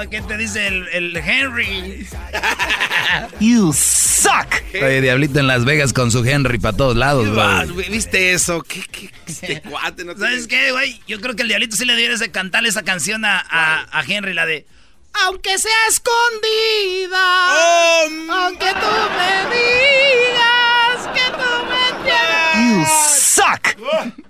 ¿Qué 0.10 0.22
te 0.22 0.38
dice 0.38 0.68
el, 0.68 1.18
Henry? 1.18 2.08
you 3.40 3.74
suck. 3.74 4.62
Oye, 4.76 5.02
Diablito 5.02 5.40
en 5.40 5.48
Las 5.48 5.66
Vegas 5.66 5.94
con 5.94 6.12
su 6.12 6.24
Henry 6.24 6.58
para 6.60 6.76
todos 6.76 6.96
lados, 6.96 7.30
bro. 7.30 7.76
¿Viste 7.90 8.34
eso? 8.34 8.62
¿Qué, 8.64 8.84
qué, 8.92 9.12
este 9.26 9.62
cuate? 9.70 10.06
No 10.06 10.18
¿Sabes 10.18 10.48
qué, 10.48 10.72
güey? 10.72 11.02
Yo 11.08 11.20
creo 11.20 11.36
que 11.36 11.44
el 11.44 11.48
Diablito 11.48 11.76
sí 11.76 11.86
le 11.86 11.94
debería 11.96 12.18
de 12.18 12.32
cantar 12.32 12.66
esa 12.66 12.84
canción 12.84 13.26
a, 13.26 13.40
a 13.50 14.04
Henry, 14.08 14.34
la 14.34 14.46
de 14.46 14.66
aunque 15.26 15.58
sea 15.58 15.88
escondida. 15.90 17.20
Oh, 17.50 18.08
aunque 18.32 18.68
tú 18.74 18.94
me 19.18 19.56
digas 19.56 21.08
que 21.14 21.32
tú 21.32 21.52
me 21.70 21.82
entiendes. 21.90 22.78
You 22.78 22.86
suck. 23.16 24.24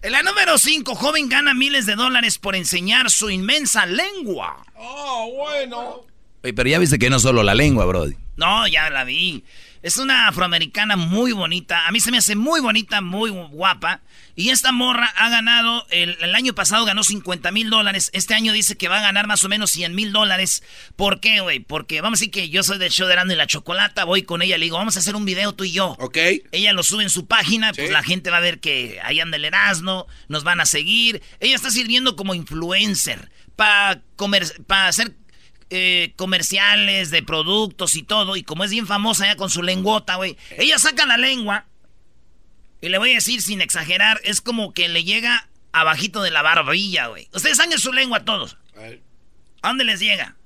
En 0.00 0.12
la 0.12 0.22
número 0.22 0.58
5, 0.58 0.94
joven 0.94 1.28
gana 1.28 1.54
miles 1.54 1.84
de 1.86 1.96
dólares 1.96 2.38
por 2.38 2.54
enseñar 2.54 3.10
su 3.10 3.30
inmensa 3.30 3.84
lengua. 3.84 4.64
Oh, 4.76 5.32
bueno. 5.36 6.02
pero 6.42 6.68
ya 6.68 6.78
viste 6.78 6.98
que 6.98 7.10
no 7.10 7.18
solo 7.18 7.42
la 7.42 7.54
lengua, 7.54 7.84
Brody. 7.84 8.14
No, 8.36 8.68
ya 8.68 8.90
la 8.90 9.02
vi. 9.02 9.42
Es 9.82 9.96
una 9.96 10.28
afroamericana 10.28 10.96
muy 10.96 11.32
bonita. 11.32 11.86
A 11.86 11.92
mí 11.92 12.00
se 12.00 12.10
me 12.10 12.18
hace 12.18 12.34
muy 12.34 12.60
bonita, 12.60 13.00
muy 13.00 13.30
guapa. 13.30 14.00
Y 14.34 14.50
esta 14.50 14.72
morra 14.72 15.06
ha 15.16 15.28
ganado, 15.30 15.86
el, 15.90 16.34
año 16.34 16.54
pasado 16.54 16.84
ganó 16.84 17.02
50 17.02 17.50
mil 17.52 17.70
dólares. 17.70 18.10
Este 18.12 18.34
año 18.34 18.52
dice 18.52 18.76
que 18.76 18.88
va 18.88 18.98
a 18.98 19.02
ganar 19.02 19.26
más 19.26 19.42
o 19.44 19.48
menos 19.48 19.70
100 19.70 19.94
mil 19.94 20.12
dólares. 20.12 20.62
¿Por 20.96 21.20
qué, 21.20 21.40
güey? 21.40 21.60
Porque 21.60 22.00
vamos 22.00 22.18
a 22.18 22.20
decir 22.20 22.30
que 22.30 22.48
yo 22.48 22.62
soy 22.62 22.78
del 22.78 22.90
show 22.90 23.06
de 23.06 23.14
Erasmo 23.14 23.32
y 23.32 23.36
la 23.36 23.46
Chocolata. 23.46 24.04
Voy 24.04 24.22
con 24.22 24.42
ella, 24.42 24.58
le 24.58 24.66
digo, 24.66 24.78
vamos 24.78 24.96
a 24.96 25.00
hacer 25.00 25.16
un 25.16 25.24
video 25.24 25.54
tú 25.54 25.64
y 25.64 25.72
yo. 25.72 25.96
Ok. 25.98 26.18
Ella 26.52 26.72
lo 26.72 26.82
sube 26.82 27.02
en 27.02 27.10
su 27.10 27.26
página, 27.26 27.72
pues 27.72 27.90
la 27.90 28.02
gente 28.02 28.30
va 28.30 28.38
a 28.38 28.40
ver 28.40 28.60
que 28.60 29.00
ahí 29.02 29.20
anda 29.20 29.36
el 29.36 29.44
Erasmo, 29.44 30.06
nos 30.28 30.44
van 30.44 30.60
a 30.60 30.66
seguir. 30.66 31.22
Ella 31.40 31.56
está 31.56 31.70
sirviendo 31.70 32.16
como 32.16 32.34
influencer 32.34 33.30
para 33.56 34.02
para 34.66 34.88
hacer 34.88 35.14
eh, 35.70 36.12
comerciales 36.16 37.10
de 37.10 37.22
productos 37.22 37.96
y 37.96 38.02
todo. 38.02 38.36
Y 38.36 38.42
como 38.42 38.64
es 38.64 38.70
bien 38.70 38.86
famosa 38.86 39.26
ya 39.26 39.36
con 39.36 39.50
su 39.50 39.62
lenguota, 39.62 40.16
güey. 40.16 40.36
Ella 40.56 40.78
saca 40.78 41.06
la 41.06 41.16
lengua. 41.16 41.66
Y 42.80 42.88
le 42.88 42.98
voy 42.98 43.12
a 43.12 43.16
decir 43.16 43.42
sin 43.42 43.60
exagerar, 43.60 44.20
es 44.24 44.40
como 44.40 44.72
que 44.72 44.88
le 44.88 45.02
llega 45.04 45.48
abajito 45.72 46.22
de 46.22 46.30
la 46.30 46.42
barbilla, 46.42 47.08
güey. 47.08 47.28
Ustedes 47.32 47.56
sangren 47.56 47.80
su 47.80 47.92
lengua 47.92 48.18
a 48.18 48.24
todos. 48.24 48.56
A, 49.62 49.68
dónde 49.68 49.84
les 49.84 50.00
llega? 50.00 50.36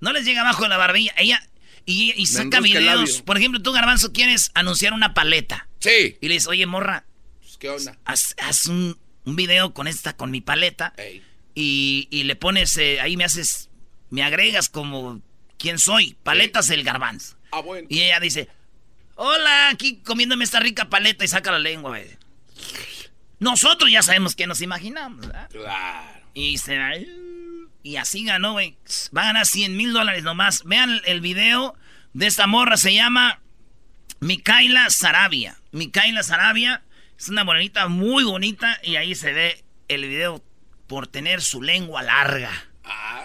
No 0.00 0.12
les 0.12 0.24
llega 0.24 0.42
abajo 0.42 0.64
de 0.64 0.68
la 0.68 0.76
barbilla. 0.76 1.14
Ella 1.16 1.42
y, 1.84 2.26
saca 2.26 2.60
videos. 2.60 3.22
Por 3.22 3.38
ejemplo, 3.38 3.60
tú, 3.60 3.72
Garbanzo, 3.72 4.12
quieres 4.12 4.50
anunciar 4.54 4.92
una 4.92 5.14
paleta. 5.14 5.68
Sí. 5.80 6.16
Y 6.20 6.28
le 6.28 6.34
dices, 6.34 6.48
oye, 6.48 6.66
morra. 6.66 7.04
Pues, 7.40 7.56
¿Qué 7.56 7.68
onda? 7.70 7.98
Haz, 8.04 8.66
un, 8.66 8.98
video 9.24 9.72
con 9.74 9.88
esta, 9.88 10.16
con 10.16 10.30
mi 10.30 10.40
paleta. 10.40 10.94
Y, 11.54 12.22
le 12.24 12.36
pones, 12.36 12.76
eh, 12.76 13.00
ahí 13.00 13.16
me 13.16 13.24
haces 13.24 13.70
me 14.12 14.22
agregas 14.22 14.68
como 14.68 15.22
quién 15.58 15.78
soy, 15.78 16.18
paletas 16.22 16.68
el 16.68 16.84
garbanzo. 16.84 17.34
Ah, 17.50 17.60
bueno. 17.60 17.86
Y 17.90 18.02
ella 18.02 18.20
dice, 18.20 18.46
hola, 19.14 19.70
aquí 19.70 20.02
comiéndome 20.04 20.44
esta 20.44 20.60
rica 20.60 20.90
paleta 20.90 21.24
y 21.24 21.28
saca 21.28 21.50
la 21.50 21.58
lengua. 21.58 21.98
Nosotros 23.38 23.90
ya 23.90 24.02
sabemos 24.02 24.36
que 24.36 24.46
nos 24.46 24.60
imaginamos. 24.60 25.26
Claro. 25.26 26.20
Y 26.34 26.58
se 26.58 26.76
y 27.82 27.96
así 27.96 28.24
ganó, 28.26 28.52
güey. 28.52 28.76
Va 29.16 29.22
a 29.22 29.26
ganar 29.28 29.46
100 29.46 29.78
mil 29.78 29.94
dólares 29.94 30.22
nomás. 30.24 30.62
Vean 30.64 31.00
el 31.06 31.22
video 31.22 31.74
de 32.12 32.26
esta 32.26 32.46
morra, 32.46 32.76
se 32.76 32.92
llama 32.92 33.40
Mikaila 34.20 34.90
Sarabia. 34.90 35.56
Mikaila 35.70 36.22
Sarabia 36.22 36.82
es 37.18 37.30
una 37.30 37.44
morenita 37.44 37.88
muy 37.88 38.24
bonita 38.24 38.78
y 38.82 38.96
ahí 38.96 39.14
se 39.14 39.32
ve 39.32 39.64
el 39.88 40.06
video 40.06 40.44
por 40.86 41.06
tener 41.06 41.40
su 41.40 41.62
lengua 41.62 42.02
larga. 42.02 42.71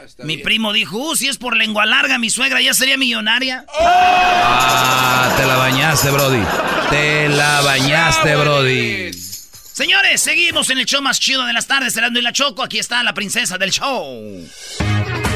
Ah, 0.08 0.24
mi 0.24 0.38
primo 0.38 0.72
dijo, 0.72 0.98
uh, 0.98 1.16
si 1.16 1.28
es 1.28 1.38
por 1.38 1.58
lengua 1.58 1.86
larga, 1.86 2.18
mi 2.18 2.30
suegra 2.30 2.62
ya 2.62 2.74
sería 2.74 2.98
millonaria. 2.98 3.66
Ah, 3.80 5.34
te 5.36 5.46
la 5.46 5.56
bañaste, 5.58 6.12
Brody. 6.12 6.44
Te 6.90 7.30
la 7.30 7.62
bañaste, 7.62 8.36
Brody. 8.36 9.12
Señores, 9.12 10.22
seguimos 10.22 10.70
en 10.70 10.80
el 10.80 10.86
show 10.86 11.02
más 11.02 11.20
chido 11.20 11.46
de 11.46 11.54
las 11.54 11.68
tardes, 11.68 11.94
Cerrando 11.94 12.20
y 12.20 12.22
la 12.22 12.32
Choco. 12.32 12.64
Aquí 12.64 12.80
está 12.80 13.04
la 13.04 13.14
princesa 13.14 13.58
del 13.58 13.72
show. 13.72 14.48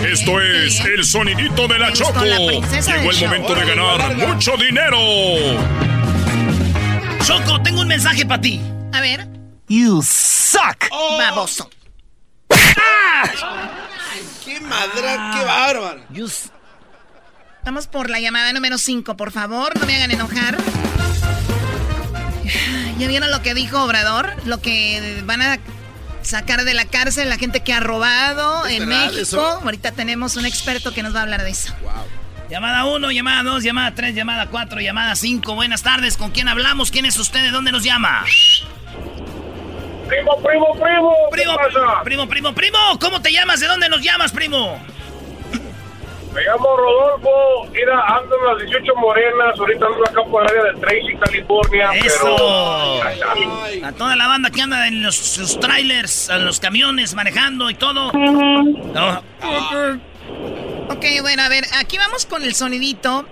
Esto 0.04 0.42
es 0.42 0.80
el 0.80 1.04
sonidito 1.04 1.68
de 1.68 1.78
la 1.78 1.92
Choco. 1.92 2.24
Llegó 2.24 3.12
el 3.12 3.20
momento 3.20 3.56
de 3.56 3.66
ganar 3.66 4.16
mucho 4.16 4.58
dinero. 4.58 4.98
Choco, 7.26 7.62
tengo 7.62 7.82
un 7.82 7.88
mensaje 7.88 8.26
para 8.26 8.42
ti. 8.42 8.60
A 8.94 9.02
ver. 9.02 9.28
You 9.68 10.02
suck. 10.02 10.88
Oh. 10.92 11.18
Baboso. 11.18 11.70
¡Qué 14.44 14.60
madra, 14.60 15.32
qué 15.38 15.46
bárbaro! 15.46 16.02
Vamos 17.64 17.88
por 17.88 18.10
la 18.10 18.20
llamada 18.20 18.52
número 18.54 18.78
5, 18.78 19.16
por 19.16 19.32
favor. 19.32 19.78
No 19.80 19.86
me 19.86 19.96
hagan 19.96 20.12
enojar. 20.12 20.58
¿Ya 22.98 23.08
vieron 23.08 23.30
lo 23.30 23.42
que 23.42 23.54
dijo 23.54 23.84
Obrador? 23.84 24.34
Lo 24.46 24.62
que 24.62 25.22
van 25.26 25.42
a 25.42 25.60
sacar 26.24 26.64
de 26.64 26.74
la 26.74 26.86
cárcel 26.86 27.30
la 27.30 27.38
gente 27.38 27.62
que 27.62 27.74
ha 27.74 27.80
robado 27.80 28.68
en 28.68 28.88
México. 28.88 29.42
Ahorita 29.64 29.92
tenemos 29.92 30.36
un 30.36 30.46
experto 30.46 30.94
que 30.94 31.04
nos 31.04 31.16
va 31.16 31.20
a 31.20 31.24
hablar 31.24 31.44
de 31.44 31.52
eso. 31.52 31.74
Llamada 32.50 32.86
1, 32.86 33.12
llamada 33.12 33.44
2, 33.44 33.64
llamada 33.64 33.96
3, 33.96 34.16
llamada 34.16 34.48
4, 34.48 34.82
llamada 34.82 35.16
5. 35.16 35.56
Buenas 35.56 35.84
tardes, 35.84 36.18
¿con 36.18 36.32
quién 36.32 36.48
hablamos? 36.48 36.92
¿Quién 36.92 37.06
es 37.06 37.18
usted? 37.18 37.42
¿De 37.44 37.52
dónde 37.52 37.72
nos 37.72 37.84
llama? 37.84 38.26
Primo, 40.08 40.38
primo, 40.42 40.74
primo. 40.74 41.16
Primo, 41.32 41.58
primo, 42.04 42.28
primo, 42.28 42.54
primo. 42.54 42.78
¿Cómo 43.00 43.22
te 43.22 43.32
llamas? 43.32 43.60
¿De 43.60 43.68
dónde 43.68 43.90
nos 43.90 44.02
llamas, 44.02 44.32
primo? 44.32 44.80
Me 46.34 46.42
llamo 46.44 46.78
Rodolfo, 46.78 47.70
mira, 47.74 48.00
ando 48.08 48.38
en 48.38 48.46
las 48.46 48.58
18 48.70 48.96
morenas, 48.96 49.60
ahorita 49.60 49.86
ando 49.86 50.04
acá 50.06 50.24
por 50.24 50.44
el 50.44 50.50
área 50.50 50.72
de 50.72 50.80
Tracy, 50.80 51.18
California. 51.20 51.90
¡Eso! 51.94 53.04
A 53.84 53.92
toda 53.92 54.16
la 54.16 54.28
banda 54.28 54.50
que 54.50 54.62
anda 54.62 54.88
en 54.88 55.04
los, 55.04 55.16
sus 55.16 55.60
trailers, 55.60 56.30
en 56.30 56.46
los 56.46 56.62
camiones, 56.62 57.16
manejando 57.16 57.70
y 57.70 57.74
todo. 57.74 58.12
Ok, 60.90 61.06
bueno, 61.22 61.42
a 61.44 61.50
ver, 61.50 61.64
aquí 61.80 61.98
vamos 61.98 62.26
con 62.26 62.44
el 62.44 62.54
sonidito. 62.54 63.26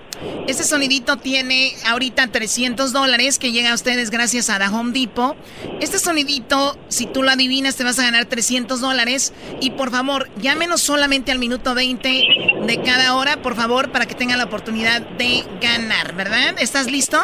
Este 0.47 0.63
sonidito 0.63 1.17
tiene 1.17 1.73
ahorita 1.87 2.27
300 2.27 2.91
dólares 2.91 3.39
que 3.39 3.51
llega 3.51 3.71
a 3.71 3.73
ustedes 3.73 4.09
gracias 4.09 4.49
a 4.49 4.59
The 4.59 4.67
Home 4.67 4.91
Depot. 4.91 5.37
Este 5.79 5.99
sonidito, 5.99 6.77
si 6.87 7.05
tú 7.05 7.23
lo 7.23 7.31
adivinas, 7.31 7.75
te 7.75 7.83
vas 7.83 7.99
a 7.99 8.03
ganar 8.03 8.25
300 8.25 8.81
dólares. 8.81 9.33
Y 9.61 9.71
por 9.71 9.91
favor, 9.91 10.29
llámenos 10.41 10.81
solamente 10.81 11.31
al 11.31 11.39
minuto 11.39 11.75
20 11.75 12.23
de 12.65 12.81
cada 12.81 13.15
hora, 13.15 13.41
por 13.41 13.55
favor, 13.55 13.91
para 13.91 14.05
que 14.05 14.15
tengan 14.15 14.37
la 14.37 14.45
oportunidad 14.45 15.01
de 15.01 15.43
ganar, 15.61 16.15
¿verdad? 16.15 16.55
¿Estás 16.59 16.89
listo? 16.91 17.17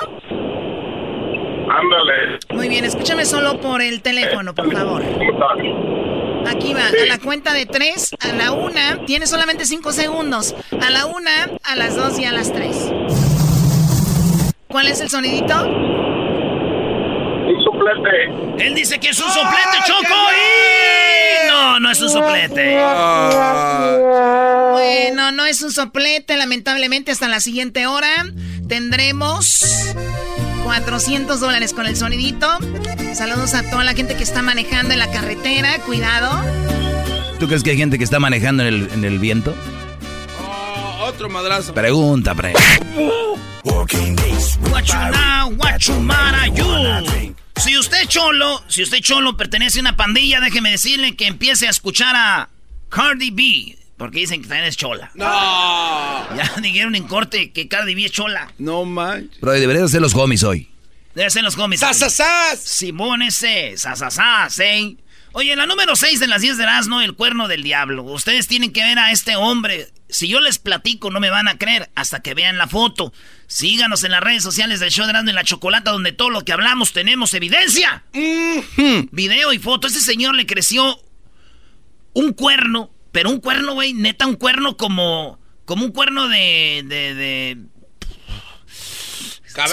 Ándale. 1.67 2.39
Muy 2.53 2.69
bien, 2.69 2.85
escúchame 2.85 3.25
solo 3.25 3.59
por 3.59 3.81
el 3.81 4.01
teléfono, 4.01 4.53
por 4.53 4.71
favor. 4.71 5.03
Aquí 6.47 6.73
va, 6.73 6.87
a 6.87 7.05
la 7.07 7.17
cuenta 7.19 7.53
de 7.53 7.65
tres, 7.65 8.15
a 8.19 8.27
la 8.33 8.51
una, 8.51 9.05
tiene 9.05 9.27
solamente 9.27 9.65
cinco 9.65 9.91
segundos. 9.91 10.55
A 10.79 10.89
la 10.89 11.05
una, 11.05 11.49
a 11.63 11.75
las 11.75 11.95
dos 11.95 12.19
y 12.19 12.25
a 12.25 12.31
las 12.31 12.51
tres. 12.53 12.75
¿Cuál 14.67 14.87
es 14.87 14.99
el 15.01 15.09
sonidito? 15.09 15.65
Un 17.47 17.63
soplete. 17.63 18.65
Él 18.65 18.75
dice 18.75 18.99
que 18.99 19.09
es 19.09 19.19
un 19.19 19.29
soplete, 19.29 19.77
Choco. 19.85 20.15
Y... 20.31 21.47
No, 21.47 21.79
no 21.79 21.91
es 21.91 22.01
un 22.01 22.09
soplete. 22.09 22.77
Bueno, 24.71 25.31
no 25.31 25.45
es 25.45 25.61
un 25.61 25.71
soplete. 25.71 26.37
Lamentablemente, 26.37 27.11
hasta 27.11 27.27
la 27.27 27.39
siguiente 27.39 27.87
hora 27.87 28.25
tendremos 28.67 29.65
400 30.65 31.39
dólares 31.39 31.73
con 31.73 31.85
el 31.85 31.95
sonidito. 31.95 32.47
Saludos 33.13 33.53
a 33.53 33.69
toda 33.69 33.83
la 33.83 33.93
gente 33.93 34.15
que 34.17 34.23
está 34.23 34.41
manejando 34.41 34.93
en 34.93 34.99
la 34.99 35.11
carretera. 35.11 35.77
Cuidado. 35.85 36.43
¿Tú 37.39 37.45
crees 37.47 37.61
que 37.61 37.69
hay 37.69 37.77
gente 37.77 37.99
que 37.99 38.03
está 38.03 38.19
manejando 38.19 38.63
en 38.63 38.73
el, 38.73 38.89
en 38.91 39.05
el 39.05 39.19
viento? 39.19 39.55
Oh, 40.41 41.03
otro 41.03 41.29
madrazo. 41.29 41.71
Pregunta, 41.75 42.33
pre. 42.33 42.53
Si 47.57 47.77
usted 47.77 48.07
cholo, 48.07 48.63
si 48.67 48.81
usted 48.81 48.99
cholo 49.01 49.37
pertenece 49.37 49.77
a 49.79 49.81
una 49.81 49.95
pandilla, 49.95 50.39
déjeme 50.39 50.71
decirle 50.71 51.15
que 51.15 51.27
empiece 51.27 51.67
a 51.67 51.69
escuchar 51.69 52.15
a 52.15 52.49
Cardi 52.89 53.29
B. 53.29 53.77
Porque 53.97 54.19
dicen 54.19 54.41
que 54.41 54.47
también 54.47 54.67
es 54.67 54.75
chola. 54.75 55.11
No. 55.13 55.25
Ya 55.25 56.53
dijeron 56.61 56.95
en 56.95 57.07
corte 57.07 57.51
que 57.51 57.67
Cardi 57.67 57.95
B 57.95 58.05
es 58.05 58.11
chola. 58.11 58.51
No 58.57 58.83
manches. 58.83 59.37
Pero 59.39 59.53
deberían 59.53 59.87
ser 59.87 60.01
los 60.01 60.13
homies 60.13 60.43
hoy. 60.43 60.69
Debe 61.13 61.29
ser 61.29 61.43
los 61.43 61.57
homies. 61.57 61.79
¡Sasasas! 61.79 62.59
Simón 62.59 63.21
ese, 63.21 63.77
sasasas, 63.77 64.59
¿eh? 64.59 64.97
Oye, 65.31 65.55
la 65.55 65.65
número 65.65 65.95
6 65.95 66.19
de 66.19 66.27
las 66.27 66.41
10 66.41 66.57
de 66.57 66.63
Erasmo, 66.63 67.01
el 67.01 67.13
cuerno 67.13 67.47
del 67.47 67.63
diablo. 67.63 68.03
Ustedes 68.03 68.47
tienen 68.47 68.71
que 68.71 68.83
ver 68.83 68.99
a 68.99 69.11
este 69.11 69.35
hombre. 69.35 69.87
Si 70.09 70.27
yo 70.27 70.39
les 70.39 70.59
platico, 70.59 71.09
no 71.09 71.19
me 71.19 71.29
van 71.29 71.47
a 71.47 71.57
creer 71.57 71.89
hasta 71.95 72.21
que 72.21 72.33
vean 72.33 72.57
la 72.57 72.67
foto. 72.67 73.11
Síganos 73.47 74.03
en 74.03 74.11
las 74.11 74.21
redes 74.21 74.43
sociales 74.43 74.79
del 74.79 74.91
show 74.91 75.05
de 75.05 75.11
Erasmo 75.11 75.31
y 75.31 75.33
la 75.33 75.43
Chocolata, 75.43 75.91
donde 75.91 76.13
todo 76.13 76.29
lo 76.29 76.45
que 76.45 76.53
hablamos 76.53 76.93
tenemos 76.93 77.33
evidencia. 77.33 78.03
Video 79.11 79.51
y 79.51 79.59
foto. 79.59 79.87
Ese 79.87 79.99
señor 79.99 80.35
le 80.35 80.45
creció 80.45 81.01
un 82.13 82.31
cuerno 82.31 82.94
pero 83.15 83.29
un 83.29 83.39
cuerno, 83.39 83.75
güey, 83.75 83.93
neta, 83.93 84.27
un 84.27 84.35
cuerno 84.35 84.75
como. 84.75 85.39
Como 85.63 85.85
un 85.85 85.93
cuerno 85.93 86.27
de. 86.27 86.83
de, 86.85 87.57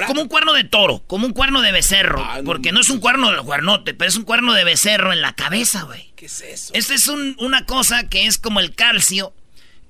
como 0.06 0.22
un 0.22 0.28
cuerno 0.28 0.52
de 0.52 0.62
toro, 0.62 1.02
como 1.08 1.26
un 1.26 1.32
cuerno 1.32 1.60
de 1.60 1.72
becerro. 1.72 2.22
Ah, 2.24 2.38
porque 2.44 2.70
no 2.70 2.80
es 2.80 2.88
un 2.88 3.00
cuerno 3.00 3.32
de 3.32 3.42
cuernote, 3.42 3.94
pero 3.94 4.08
es 4.08 4.14
un 4.14 4.22
cuerno 4.22 4.52
de 4.52 4.62
becerro 4.62 5.12
en 5.12 5.22
la 5.22 5.34
cabeza, 5.34 5.82
güey. 5.82 6.12
¿Qué 6.14 6.26
es 6.26 6.40
eso? 6.40 6.72
Esta 6.72 6.94
es 6.94 7.08
una 7.08 7.66
cosa 7.66 8.08
que 8.08 8.26
es 8.26 8.38
como 8.38 8.60
el 8.60 8.76
calcio. 8.76 9.34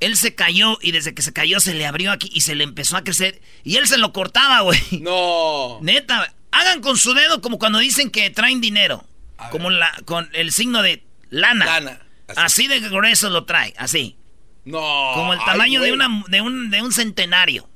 Él 0.00 0.16
se 0.16 0.34
cayó 0.34 0.78
y 0.80 0.92
desde 0.92 1.12
que 1.12 1.20
se 1.20 1.34
cayó 1.34 1.60
se 1.60 1.74
le 1.74 1.84
abrió 1.84 2.10
aquí 2.10 2.30
y 2.32 2.40
se 2.40 2.54
le 2.54 2.64
empezó 2.64 2.96
a 2.96 3.04
crecer. 3.04 3.42
Y 3.64 3.76
él 3.76 3.86
se 3.86 3.98
lo 3.98 4.14
cortaba, 4.14 4.62
güey. 4.62 4.80
No. 5.02 5.78
Neta, 5.82 6.32
hagan 6.52 6.80
con 6.80 6.96
su 6.96 7.12
dedo 7.12 7.42
como 7.42 7.58
cuando 7.58 7.80
dicen 7.80 8.08
que 8.08 8.30
traen 8.30 8.62
dinero. 8.62 9.04
Como 9.50 9.68
la, 9.68 9.92
con 10.06 10.30
el 10.32 10.52
signo 10.52 10.80
de 10.80 11.04
lana. 11.28 11.66
Lana. 11.66 12.00
Así. 12.36 12.68
de 12.68 12.80
grueso 12.80 13.30
lo 13.30 13.44
trae, 13.44 13.74
así. 13.76 14.16
No. 14.64 15.12
Como 15.14 15.32
el 15.32 15.40
tamaño 15.40 15.80
de, 15.80 15.92
una, 15.92 16.24
de, 16.28 16.40
un, 16.40 16.70
de 16.70 16.82
un 16.82 16.92
centenario. 16.92 17.68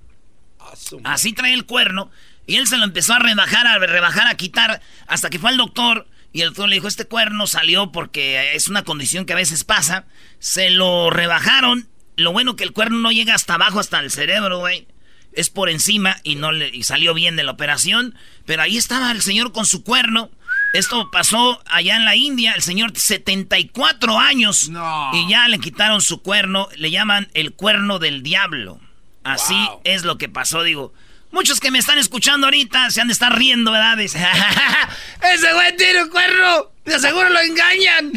Así 1.04 1.32
trae 1.32 1.54
el 1.54 1.66
cuerno. 1.66 2.10
Y 2.46 2.56
él 2.56 2.66
se 2.66 2.76
lo 2.76 2.84
empezó 2.84 3.14
a 3.14 3.18
rebajar, 3.18 3.66
a 3.66 3.78
rebajar, 3.78 4.28
a 4.28 4.36
quitar, 4.36 4.80
hasta 5.06 5.30
que 5.30 5.38
fue 5.38 5.50
al 5.50 5.56
doctor. 5.56 6.06
Y 6.32 6.42
el 6.42 6.48
doctor 6.48 6.68
le 6.68 6.76
dijo, 6.76 6.86
este 6.86 7.06
cuerno 7.06 7.46
salió 7.46 7.90
porque 7.92 8.54
es 8.54 8.68
una 8.68 8.84
condición 8.84 9.24
que 9.24 9.32
a 9.32 9.36
veces 9.36 9.64
pasa. 9.64 10.06
Se 10.38 10.70
lo 10.70 11.10
rebajaron. 11.10 11.88
Lo 12.16 12.32
bueno 12.32 12.56
que 12.56 12.64
el 12.64 12.72
cuerno 12.72 12.98
no 12.98 13.10
llega 13.10 13.34
hasta 13.34 13.54
abajo, 13.54 13.80
hasta 13.80 14.00
el 14.00 14.10
cerebro, 14.10 14.58
güey. 14.58 14.86
Es 15.32 15.50
por 15.50 15.68
encima 15.68 16.18
y 16.22 16.36
no 16.36 16.52
le 16.52 16.68
y 16.68 16.84
salió 16.84 17.14
bien 17.14 17.36
de 17.36 17.42
la 17.42 17.52
operación. 17.52 18.14
Pero 18.44 18.62
ahí 18.62 18.76
estaba 18.76 19.10
el 19.10 19.22
señor 19.22 19.52
con 19.52 19.66
su 19.66 19.82
cuerno. 19.82 20.30
Esto 20.72 21.10
pasó 21.10 21.62
allá 21.66 21.96
en 21.96 22.04
la 22.04 22.16
India, 22.16 22.52
el 22.52 22.62
señor 22.62 22.96
74 22.96 24.18
años. 24.18 24.70
Y 25.12 25.28
ya 25.28 25.48
le 25.48 25.58
quitaron 25.58 26.00
su 26.00 26.22
cuerno, 26.22 26.68
le 26.76 26.90
llaman 26.90 27.28
el 27.34 27.52
cuerno 27.52 27.98
del 27.98 28.22
diablo. 28.22 28.80
Así 29.24 29.56
es 29.84 30.04
lo 30.04 30.18
que 30.18 30.28
pasó, 30.28 30.62
digo. 30.62 30.92
Muchos 31.32 31.60
que 31.60 31.70
me 31.70 31.78
están 31.78 31.98
escuchando 31.98 32.46
ahorita 32.46 32.90
se 32.90 33.00
han 33.00 33.08
de 33.08 33.12
estar 33.12 33.36
riendo, 33.36 33.72
¿verdad? 33.72 33.96
Dice, 33.96 34.18
ese 35.34 35.52
güey 35.52 35.76
tiene 35.76 36.04
un 36.04 36.10
cuerno, 36.10 36.70
de 36.84 36.98
seguro 36.98 37.28
lo 37.28 37.40
engañan. 37.40 38.12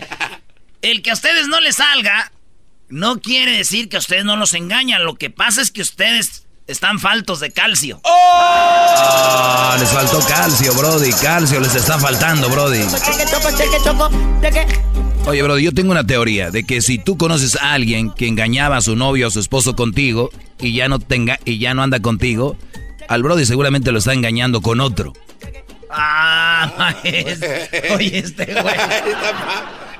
el 0.82 1.02
que 1.02 1.10
a 1.10 1.14
ustedes 1.14 1.46
no 1.46 1.60
les 1.60 1.76
salga, 1.76 2.32
no 2.88 3.20
quiere 3.20 3.52
decir 3.56 3.88
que 3.88 3.96
a 3.96 4.00
ustedes 4.00 4.24
no 4.24 4.36
los 4.36 4.54
engañan. 4.54 5.04
Lo 5.04 5.14
que 5.14 5.30
pasa 5.30 5.62
es 5.62 5.70
que 5.70 5.80
ustedes 5.80 6.46
están 6.70 6.98
faltos 6.98 7.40
de 7.40 7.50
calcio. 7.50 8.00
¡Oh! 8.04 9.74
les 9.78 9.88
faltó 9.90 10.20
calcio, 10.20 10.72
Brody. 10.74 11.12
Calcio 11.12 11.60
les 11.60 11.74
está 11.74 11.98
faltando, 11.98 12.48
Brody. 12.48 12.82
Oye, 15.26 15.42
Brody, 15.42 15.64
yo 15.64 15.72
tengo 15.72 15.90
una 15.90 16.06
teoría 16.06 16.50
de 16.50 16.64
que 16.64 16.80
si 16.80 16.98
tú 16.98 17.18
conoces 17.18 17.56
a 17.56 17.72
alguien 17.72 18.10
que 18.12 18.28
engañaba 18.28 18.76
a 18.76 18.80
su 18.80 18.96
novio 18.96 19.28
o 19.28 19.30
su 19.30 19.40
esposo 19.40 19.74
contigo 19.74 20.30
y 20.58 20.72
ya 20.72 20.88
no 20.88 20.98
tenga 20.98 21.38
y 21.44 21.58
ya 21.58 21.74
no 21.74 21.82
anda 21.82 22.00
contigo, 22.00 22.56
al 23.08 23.22
Brody 23.22 23.44
seguramente 23.44 23.92
lo 23.92 23.98
está 23.98 24.12
engañando 24.12 24.60
con 24.60 24.80
otro. 24.80 25.12
Ah, 25.90 26.94
oye, 27.94 28.18
este 28.18 28.44
güey. 28.62 28.74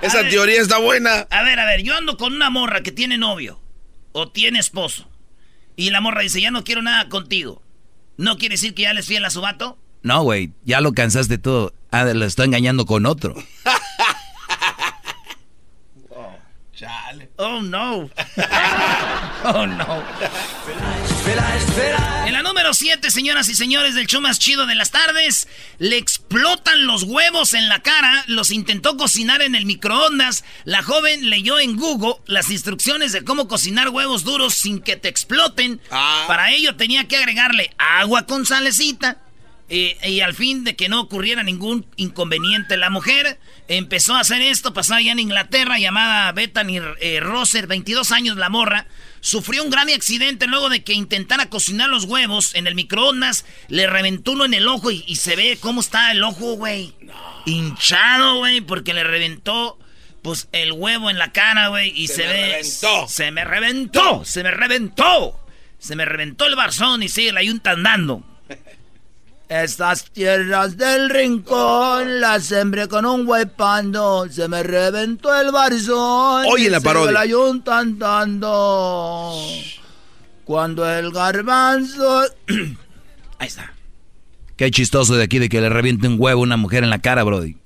Esa 0.03 0.27
teoría 0.29 0.61
está 0.63 0.79
buena. 0.79 1.27
A 1.31 1.43
ver, 1.43 1.59
a 1.59 1.67
ver, 1.67 1.83
yo 1.83 1.97
ando 1.97 2.17
con 2.17 2.33
una 2.33 2.49
morra 2.49 2.83
que 2.83 2.93
tiene 2.93 3.19
novio 3.19 3.61
o 4.13 4.31
tiene 4.31 4.59
esposo. 4.59 5.10
Y 5.81 5.89
la 5.89 6.03
morra 6.03 6.21
dice, 6.21 6.43
ya 6.43 6.51
no 6.51 6.63
quiero 6.63 6.83
nada 6.83 7.09
contigo. 7.09 7.63
¿No 8.19 8.37
quiere 8.37 8.57
decir 8.57 8.75
que 8.75 8.83
ya 8.83 8.93
les 8.93 9.07
fiel 9.07 9.25
a 9.25 9.31
su 9.31 9.41
vato? 9.41 9.79
No, 10.03 10.23
güey, 10.23 10.53
ya 10.63 10.83
lo 10.83 10.93
cansaste 10.93 11.39
todo. 11.39 11.73
Ah, 11.91 12.05
lo 12.05 12.27
está 12.27 12.45
engañando 12.45 12.85
con 12.85 13.07
otro. 13.07 13.35
Oh, 17.37 17.63
no. 17.63 18.03
oh, 19.45 19.67
no. 19.67 20.03
En 22.27 22.33
la 22.33 22.43
número 22.43 22.73
7, 22.73 23.11
señoras 23.11 23.49
y 23.49 23.55
señores 23.55 23.95
del 23.95 24.07
show 24.07 24.21
más 24.21 24.39
chido 24.39 24.67
de 24.67 24.75
las 24.75 24.91
tardes, 24.91 25.49
le 25.79 25.99
explotan 25.99 26.87
los 26.87 27.03
huevos 27.03 27.53
en 27.53 27.69
la 27.69 27.81
cara, 27.83 28.25
los 28.27 28.51
intentó 28.51 28.97
cocinar 28.97 29.43
en 29.43 29.55
el 29.55 29.67
microondas. 29.67 30.45
La 30.65 30.83
joven 30.83 31.29
leyó 31.29 31.59
en 31.59 31.77
Google 31.77 32.15
las 32.27 32.51
instrucciones 32.51 33.13
de 33.13 33.25
cómo 33.25 33.49
cocinar 33.49 33.91
huevos 33.91 34.25
duros 34.25 34.55
sin 34.55 34.81
que 34.81 34.97
te 34.97 35.09
exploten. 35.09 35.81
Ah. 35.91 36.25
Para 36.27 36.53
ello 36.53 36.77
tenía 36.77 37.07
que 37.07 37.17
agregarle 37.17 37.71
agua 37.79 38.27
con 38.27 38.47
salecita 38.47 39.19
y 39.71 40.21
al 40.21 40.35
fin 40.35 40.65
de 40.65 40.75
que 40.75 40.89
no 40.89 41.01
ocurriera 41.01 41.45
ningún 41.45 41.87
inconveniente, 41.95 42.77
la 42.77 42.91
mujer 42.91 43.39
empezó 43.69 44.15
a 44.15 44.21
hacer 44.21 44.43
esto, 44.43 44.75
pasó 44.75 44.95
allá 44.95 45.13
en 45.13 45.21
Inglaterra, 45.21 45.79
llamada 45.79 46.33
Bethany 46.33 46.81
eh, 47.01 47.21
Rosser, 47.21 47.69
22 47.69 48.11
años 48.11 48.37
la 48.37 48.49
morra, 48.49 48.89
sufrió 49.21 49.63
un 49.63 49.71
gran 49.71 49.89
accidente 49.91 50.47
luego 50.47 50.69
de 50.69 50.83
que 50.83 50.93
intentara 50.93 51.49
cocinar 51.49 51.89
los 51.89 52.05
huevos 52.05 52.55
en 52.55 52.67
el 52.67 52.75
microondas, 52.75 53.45
le 53.69 53.87
reventó 53.87 54.33
uno 54.33 54.45
en 54.45 54.55
el 54.55 54.69
ojo 54.69 54.91
y, 54.91 55.17
se 55.17 55.37
ve 55.37 55.59
cómo 55.61 55.81
está 55.81 56.11
el 56.11 56.23
ojo, 56.23 56.55
güey. 56.55 56.95
Hinchado, 57.47 58.39
güey, 58.39 58.61
porque 58.61 58.95
le 58.95 59.05
reventó 59.05 59.79
pues 60.23 60.49
el 60.53 60.73
huevo 60.73 61.09
en 61.09 61.19
la 61.19 61.33
cara, 61.33 61.69
güey, 61.69 61.93
y 61.95 62.09
se, 62.09 62.27
ve... 62.27 62.61
Reventó. 62.61 63.09
Se 63.09 63.31
me 63.31 63.45
reventó, 63.45 64.25
se 64.25 64.43
me 64.43 64.51
reventó. 64.51 65.41
Se 65.79 65.97
me 65.97 66.05
reventó 66.05 66.45
el 66.45 66.57
barzón 66.57 67.03
y 67.03 67.09
sigue 67.09 67.33
la 67.33 67.43
yunta 67.43 67.71
andando. 67.71 68.23
Estas 69.51 70.05
tierras 70.13 70.77
del 70.77 71.11
rincón 71.11 72.21
las 72.21 72.45
sembré 72.45 72.87
con 72.87 73.05
un 73.05 73.27
huepando. 73.27 74.29
Se 74.31 74.47
me 74.47 74.63
reventó 74.63 75.35
el 75.41 75.51
barzón. 75.51 76.47
Oye 76.47 76.71
la 76.71 76.81
parodia. 76.81 77.11
la 77.11 77.27
yunta 77.27 77.81
andando. 77.81 79.35
Cuando 80.45 80.89
el 80.89 81.11
garbanzo. 81.11 82.27
Ahí 83.41 83.49
está. 83.49 83.75
Qué 84.55 84.71
chistoso 84.71 85.17
de 85.17 85.25
aquí 85.25 85.41
de 85.41 85.49
que 85.49 85.61
le 85.61 85.69
reviente 85.69 86.07
un 86.07 86.15
huevo 86.17 86.43
a 86.43 86.45
una 86.45 86.57
mujer 86.57 86.85
en 86.85 86.91
la 86.91 87.01
cara, 87.01 87.25
Brody. 87.25 87.57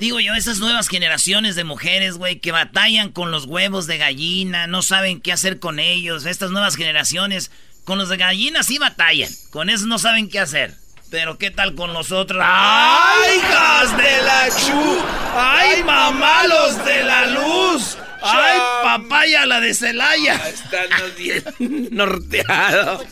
Digo 0.00 0.18
yo, 0.18 0.34
esas 0.34 0.58
nuevas 0.58 0.88
generaciones 0.88 1.54
de 1.54 1.62
mujeres, 1.62 2.16
güey, 2.16 2.40
que 2.40 2.50
batallan 2.50 3.12
con 3.12 3.30
los 3.30 3.44
huevos 3.44 3.86
de 3.86 3.98
gallina, 3.98 4.66
no 4.66 4.82
saben 4.82 5.20
qué 5.20 5.30
hacer 5.30 5.60
con 5.60 5.78
ellos. 5.78 6.26
Estas 6.26 6.50
nuevas 6.50 6.74
generaciones 6.74 7.52
con 7.90 7.98
los 7.98 8.08
de 8.08 8.16
gallinas 8.18 8.66
sí 8.66 8.78
batallan. 8.78 9.28
Con 9.50 9.68
eso 9.68 9.84
no 9.86 9.98
saben 9.98 10.28
qué 10.30 10.38
hacer. 10.38 10.76
Pero 11.10 11.38
¿qué 11.38 11.50
tal 11.50 11.74
con 11.74 11.92
los 11.92 12.12
otros? 12.12 12.40
¡Ay, 12.40 13.38
hijas 13.38 13.96
de 13.96 14.22
la 14.22 14.48
chu! 14.48 14.98
¡Ay, 15.34 15.82
mamá, 15.82 16.46
los 16.46 16.84
de 16.84 17.02
la 17.02 17.26
luz! 17.26 17.98
¡Ay, 18.22 18.58
papaya, 18.84 19.44
la 19.44 19.60
de 19.60 19.74
Celaya! 19.74 20.36
Están 20.36 20.86
bien 21.18 21.42
norteados. 21.90 23.02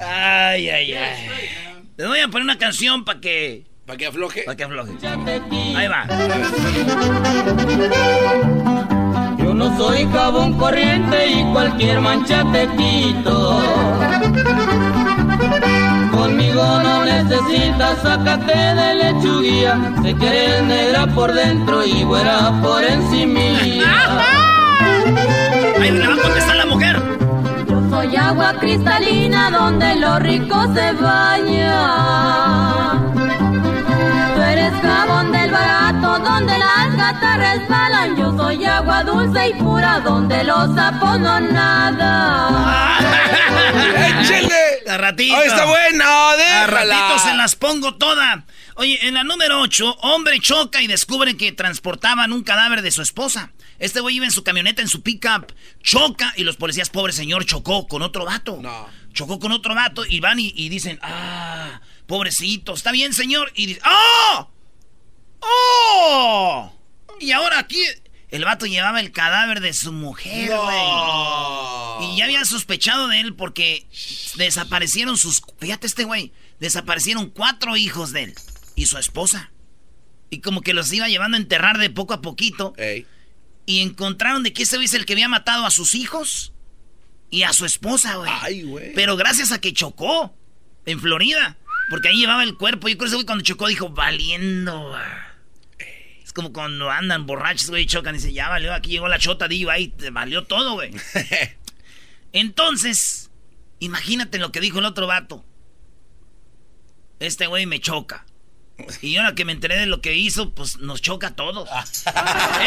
ay, 0.00 0.70
ay, 0.70 0.94
ay. 0.94 1.28
Le 1.98 2.06
voy 2.06 2.20
a 2.20 2.28
poner 2.28 2.44
una 2.44 2.56
canción 2.56 3.04
para 3.04 3.20
que... 3.20 3.66
¿Para 3.84 3.98
que 3.98 4.06
afloje? 4.06 4.44
Para 4.44 4.56
que 4.56 4.64
afloje. 4.64 4.92
Ahí 5.76 5.88
va. 5.88 6.06
No 9.58 9.76
soy 9.76 10.08
jabón 10.12 10.52
corriente 10.52 11.32
y 11.32 11.42
cualquier 11.52 12.00
mancha 12.00 12.44
te 12.52 12.68
quito. 12.76 13.60
Conmigo 16.12 16.62
no 16.84 17.04
necesitas, 17.04 17.98
sácate 18.00 18.52
de 18.52 18.94
lechuguía. 18.94 19.76
Se 20.00 20.14
quiere 20.14 20.62
negra 20.62 21.08
por 21.08 21.34
dentro 21.34 21.84
y 21.84 22.04
güera 22.04 22.52
por 22.62 22.84
encima. 22.84 23.40
Ahí 25.80 25.90
le 25.90 26.06
va 26.06 26.14
a 26.14 26.18
contestar 26.18 26.56
la 26.56 26.66
mujer. 26.66 27.02
Yo 27.68 27.90
soy 27.90 28.14
agua 28.14 28.54
cristalina 28.60 29.50
donde 29.50 29.96
los 29.96 30.20
ricos 30.20 30.68
se 30.72 30.92
bañan. 30.92 33.12
Tú 34.36 34.40
eres 34.40 34.72
jabón 34.80 35.32
del 35.32 35.50
barato 35.50 35.87
donde 36.18 36.58
las 36.58 36.96
gatas 36.96 37.38
resbalan. 37.38 38.16
Yo 38.16 38.36
soy 38.36 38.64
agua 38.64 39.04
dulce 39.04 39.48
y 39.48 39.54
pura 39.54 40.00
donde 40.00 40.44
los 40.44 40.74
sapos 40.74 41.18
no 41.20 41.40
nada. 41.40 42.98
¡Échele! 44.20 44.54
A 44.88 44.96
ratito. 44.96 45.36
Oh, 45.36 45.42
está 45.42 45.64
bueno, 45.66 46.04
déjala. 46.36 46.64
A 46.64 46.66
ratito 46.66 47.18
se 47.28 47.34
las 47.34 47.56
pongo 47.56 47.94
toda. 47.96 48.44
Oye, 48.76 48.98
en 49.06 49.14
la 49.14 49.24
número 49.24 49.60
8, 49.60 49.98
hombre 50.02 50.38
choca 50.40 50.80
y 50.80 50.86
descubre 50.86 51.36
que 51.36 51.52
transportaban 51.52 52.32
un 52.32 52.42
cadáver 52.42 52.82
de 52.82 52.90
su 52.90 53.02
esposa. 53.02 53.50
Este 53.78 54.00
güey 54.00 54.16
iba 54.16 54.24
en 54.24 54.32
su 54.32 54.44
camioneta, 54.44 54.82
en 54.82 54.88
su 54.88 55.02
pickup, 55.02 55.52
choca 55.82 56.32
y 56.36 56.44
los 56.44 56.56
policías, 56.56 56.90
pobre 56.90 57.12
señor, 57.12 57.44
chocó 57.44 57.86
con 57.86 58.02
otro 58.02 58.24
vato. 58.24 58.58
No. 58.60 58.88
Chocó 59.12 59.38
con 59.38 59.52
otro 59.52 59.74
vato 59.74 60.04
y 60.06 60.20
van 60.20 60.38
y, 60.38 60.52
y 60.54 60.68
dicen, 60.68 60.98
ah, 61.02 61.80
pobrecito, 62.06 62.74
está 62.74 62.92
bien, 62.92 63.12
señor. 63.14 63.52
Y 63.54 63.66
dice, 63.66 63.80
¡oh! 63.84 64.48
¡Oh! 65.40 66.72
Y 67.20 67.32
ahora 67.32 67.58
aquí 67.58 67.80
el 68.30 68.44
vato 68.44 68.66
llevaba 68.66 69.00
el 69.00 69.10
cadáver 69.10 69.60
de 69.60 69.72
su 69.72 69.92
mujer, 69.92 70.50
güey. 70.54 72.12
Y 72.12 72.16
ya 72.16 72.24
había 72.26 72.44
sospechado 72.44 73.08
de 73.08 73.20
él 73.20 73.34
porque 73.34 73.86
desaparecieron 74.36 75.16
sus... 75.16 75.42
Fíjate 75.58 75.86
este 75.86 76.04
güey. 76.04 76.32
Desaparecieron 76.60 77.30
cuatro 77.30 77.76
hijos 77.76 78.12
de 78.12 78.24
él 78.24 78.34
y 78.74 78.86
su 78.86 78.98
esposa. 78.98 79.50
Y 80.30 80.40
como 80.40 80.60
que 80.60 80.74
los 80.74 80.92
iba 80.92 81.08
llevando 81.08 81.36
a 81.36 81.40
enterrar 81.40 81.78
de 81.78 81.90
poco 81.90 82.12
a 82.12 82.20
poquito. 82.20 82.74
Y 83.64 83.80
encontraron 83.80 84.42
de 84.42 84.52
que 84.52 84.64
ese 84.64 84.76
güey 84.76 84.86
es 84.86 84.94
el 84.94 85.06
que 85.06 85.14
había 85.14 85.28
matado 85.28 85.64
a 85.64 85.70
sus 85.70 85.94
hijos 85.94 86.52
y 87.30 87.42
a 87.44 87.52
su 87.52 87.64
esposa, 87.64 88.16
güey. 88.16 88.30
Ay, 88.42 88.62
güey. 88.62 88.92
Pero 88.94 89.16
gracias 89.16 89.52
a 89.52 89.60
que 89.60 89.72
chocó 89.72 90.34
en 90.84 91.00
Florida. 91.00 91.56
Porque 91.88 92.08
ahí 92.08 92.18
llevaba 92.18 92.42
el 92.42 92.56
cuerpo. 92.56 92.88
Y 92.88 92.92
creo 92.92 93.00
que 93.00 93.06
ese 93.06 93.16
güey 93.16 93.26
cuando 93.26 93.44
chocó 93.44 93.68
dijo, 93.68 93.88
valiendo, 93.88 94.94
Es 94.98 95.27
como 96.38 96.52
cuando 96.52 96.88
andan 96.88 97.26
borrachos, 97.26 97.68
güey, 97.68 97.82
y 97.82 97.86
chocan 97.86 98.14
y 98.14 98.18
dice, 98.18 98.32
ya 98.32 98.48
valió, 98.48 98.72
aquí 98.72 98.90
llegó 98.90 99.08
la 99.08 99.18
chota, 99.18 99.48
digo, 99.48 99.72
ahí 99.72 99.88
te 99.88 100.10
valió 100.10 100.44
todo, 100.44 100.74
güey. 100.74 100.92
Entonces, 102.32 103.28
imagínate 103.80 104.38
lo 104.38 104.52
que 104.52 104.60
dijo 104.60 104.78
el 104.78 104.84
otro 104.84 105.08
vato. 105.08 105.44
este 107.18 107.48
güey 107.48 107.66
me 107.66 107.80
choca. 107.80 108.24
Y 109.02 109.16
ahora 109.16 109.34
que 109.34 109.44
me 109.44 109.50
enteré 109.50 109.80
de 109.80 109.86
lo 109.86 110.00
que 110.00 110.14
hizo, 110.14 110.54
pues 110.54 110.76
nos 110.78 111.02
choca 111.02 111.26
a 111.26 111.34
todos. 111.34 111.68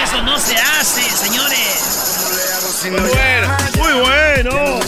Eso 0.04 0.22
no 0.24 0.38
se 0.38 0.58
hace, 0.58 1.04
señores. 1.04 2.82
Muy 2.84 3.00
bueno, 3.00 3.58
muy 3.78 3.94
bueno. 4.02 4.80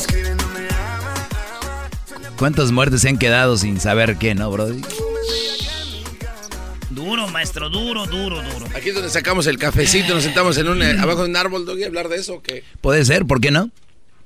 ¿Cuántas 2.38 2.74
muertes 2.74 3.00
se 3.00 3.08
han 3.08 3.18
quedado 3.18 3.56
sin 3.56 3.80
saber 3.80 4.18
qué, 4.18 4.36
no, 4.36 4.52
Brody? 4.52 4.82
Duro, 7.24 7.32
maestro, 7.34 7.70
duro, 7.70 8.06
duro, 8.06 8.42
duro. 8.42 8.66
Aquí 8.76 8.90
es 8.90 8.96
donde 8.96 9.10
sacamos 9.10 9.48
el 9.48 9.58
cafecito, 9.58 10.14
nos 10.14 10.24
sentamos 10.24 10.58
en 10.58 10.68
un, 10.68 10.82
eh, 10.82 10.98
abajo 11.00 11.24
de 11.24 11.30
un 11.30 11.36
árbol, 11.38 11.66
Doggy, 11.66 11.84
a 11.84 11.88
hablar 11.88 12.10
de 12.10 12.18
eso. 12.18 12.42
¿qué? 12.42 12.64
Puede 12.82 13.06
ser, 13.06 13.26
¿por 13.26 13.40
qué 13.40 13.50
no? 13.50 13.72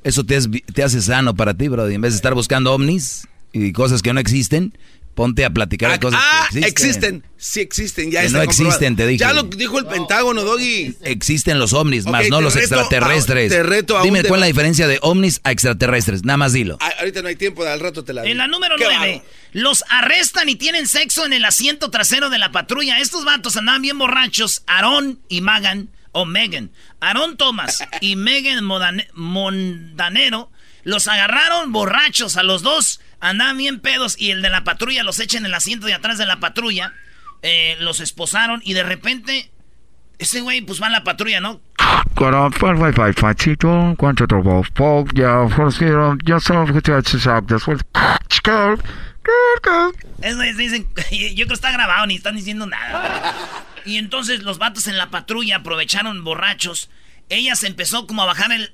Eso 0.03 0.23
te, 0.23 0.35
es- 0.35 0.49
te 0.73 0.81
hace 0.83 0.99
sano 1.03 1.35
para 1.35 1.53
ti, 1.53 1.67
Brody. 1.67 1.93
En 1.93 2.01
vez 2.01 2.13
de 2.13 2.15
estar 2.15 2.33
buscando 2.33 2.73
ovnis 2.73 3.27
y 3.53 3.71
cosas 3.71 4.01
que 4.01 4.13
no 4.13 4.19
existen, 4.19 4.73
ponte 5.17 5.43
a 5.43 5.49
platicar 5.49 5.91
de 5.91 5.99
cosas 5.99 6.21
Ah, 6.23 6.47
que 6.51 6.59
existen. 6.59 7.15
existen. 7.15 7.23
Sí 7.37 7.59
existen, 7.59 8.11
ya 8.11 8.19
Que 8.21 8.27
está 8.27 8.37
no 8.39 8.45
comprobado. 8.45 8.69
existen, 8.75 8.95
te 8.95 9.07
dije. 9.07 9.17
Ya 9.19 9.33
lo 9.33 9.43
dijo 9.43 9.79
el 9.79 9.87
Pentágono, 9.87 10.43
Doggy. 10.43 10.95
Existen 11.01 11.57
los 11.59 11.73
ovnis, 11.73 12.05
más 12.05 12.29
no 12.29 12.39
los 12.39 12.55
extraterrestres. 12.55 13.51
a- 13.51 13.55
te 13.55 13.63
reto 13.63 13.97
a 13.97 14.03
Dime 14.03 14.23
cuál 14.23 14.39
es 14.39 14.41
la 14.41 14.45
diferencia 14.47 14.87
de 14.87 14.99
ovnis 15.01 15.41
a 15.43 15.51
extraterrestres. 15.51 16.23
Nada 16.23 16.37
más 16.37 16.53
dilo. 16.53 16.77
Ah, 16.79 16.91
ahorita 16.99 17.23
no 17.23 17.27
hay 17.29 17.35
tiempo, 17.35 17.63
al 17.65 17.79
rato 17.79 18.03
te 18.03 18.13
la 18.13 18.21
digo. 18.21 18.31
En 18.31 18.37
la 18.37 18.47
número 18.47 18.75
Qué 18.77 18.83
9, 18.85 18.97
bárbaro. 18.99 19.23
los 19.53 19.83
arrestan 19.89 20.49
y 20.49 20.55
tienen 20.55 20.87
sexo 20.87 21.25
en 21.25 21.33
el 21.33 21.43
asiento 21.45 21.89
trasero 21.89 22.29
de 22.29 22.37
la 22.37 22.51
patrulla. 22.51 22.99
Estos 22.99 23.25
vatos 23.25 23.57
andaban 23.57 23.81
bien 23.81 23.97
borrachos, 23.97 24.61
Aarón 24.67 25.19
y 25.29 25.41
Magan, 25.41 25.89
o 26.11 26.25
Megan. 26.25 26.69
Aarón 26.99 27.37
Thomas 27.37 27.79
y 28.01 28.15
Megan 28.17 28.63
Mondanero 29.13 30.51
los 30.83 31.07
agarraron 31.07 31.71
borrachos 31.71 32.37
a 32.37 32.43
los 32.43 32.61
dos. 32.61 32.99
Andaban 33.19 33.57
bien 33.57 33.79
pedos 33.79 34.15
y 34.19 34.31
el 34.31 34.41
de 34.41 34.49
la 34.49 34.63
patrulla 34.63 35.03
los 35.03 35.19
echa 35.19 35.37
en 35.37 35.45
el 35.45 35.53
asiento 35.53 35.87
de 35.87 35.93
atrás 35.93 36.17
de 36.17 36.25
la 36.25 36.39
patrulla. 36.39 36.93
Eh, 37.41 37.77
los 37.79 37.99
esposaron 37.99 38.61
y 38.63 38.73
de 38.73 38.83
repente, 38.83 39.51
ese 40.19 40.41
güey 40.41 40.61
pues 40.61 40.81
va 40.81 40.87
a 40.87 40.91
la 40.91 41.03
patrulla, 41.03 41.39
¿no? 41.39 41.61
Es 50.21 50.35
güey, 50.35 50.53
dicen, 50.53 50.87
yo 51.11 51.35
creo 51.35 51.47
que 51.47 51.53
está 51.53 51.71
grabado, 51.71 52.07
ni 52.07 52.15
están 52.15 52.35
diciendo 52.35 52.65
nada. 52.65 53.35
Y 53.85 53.97
entonces 53.97 54.43
los 54.43 54.57
vatos 54.57 54.87
en 54.87 54.97
la 54.97 55.09
patrulla 55.09 55.57
aprovecharon 55.57 56.23
borrachos. 56.23 56.89
Ella 57.29 57.55
se 57.55 57.67
empezó 57.67 58.07
como 58.07 58.23
a 58.23 58.25
bajar 58.25 58.51
el, 58.51 58.73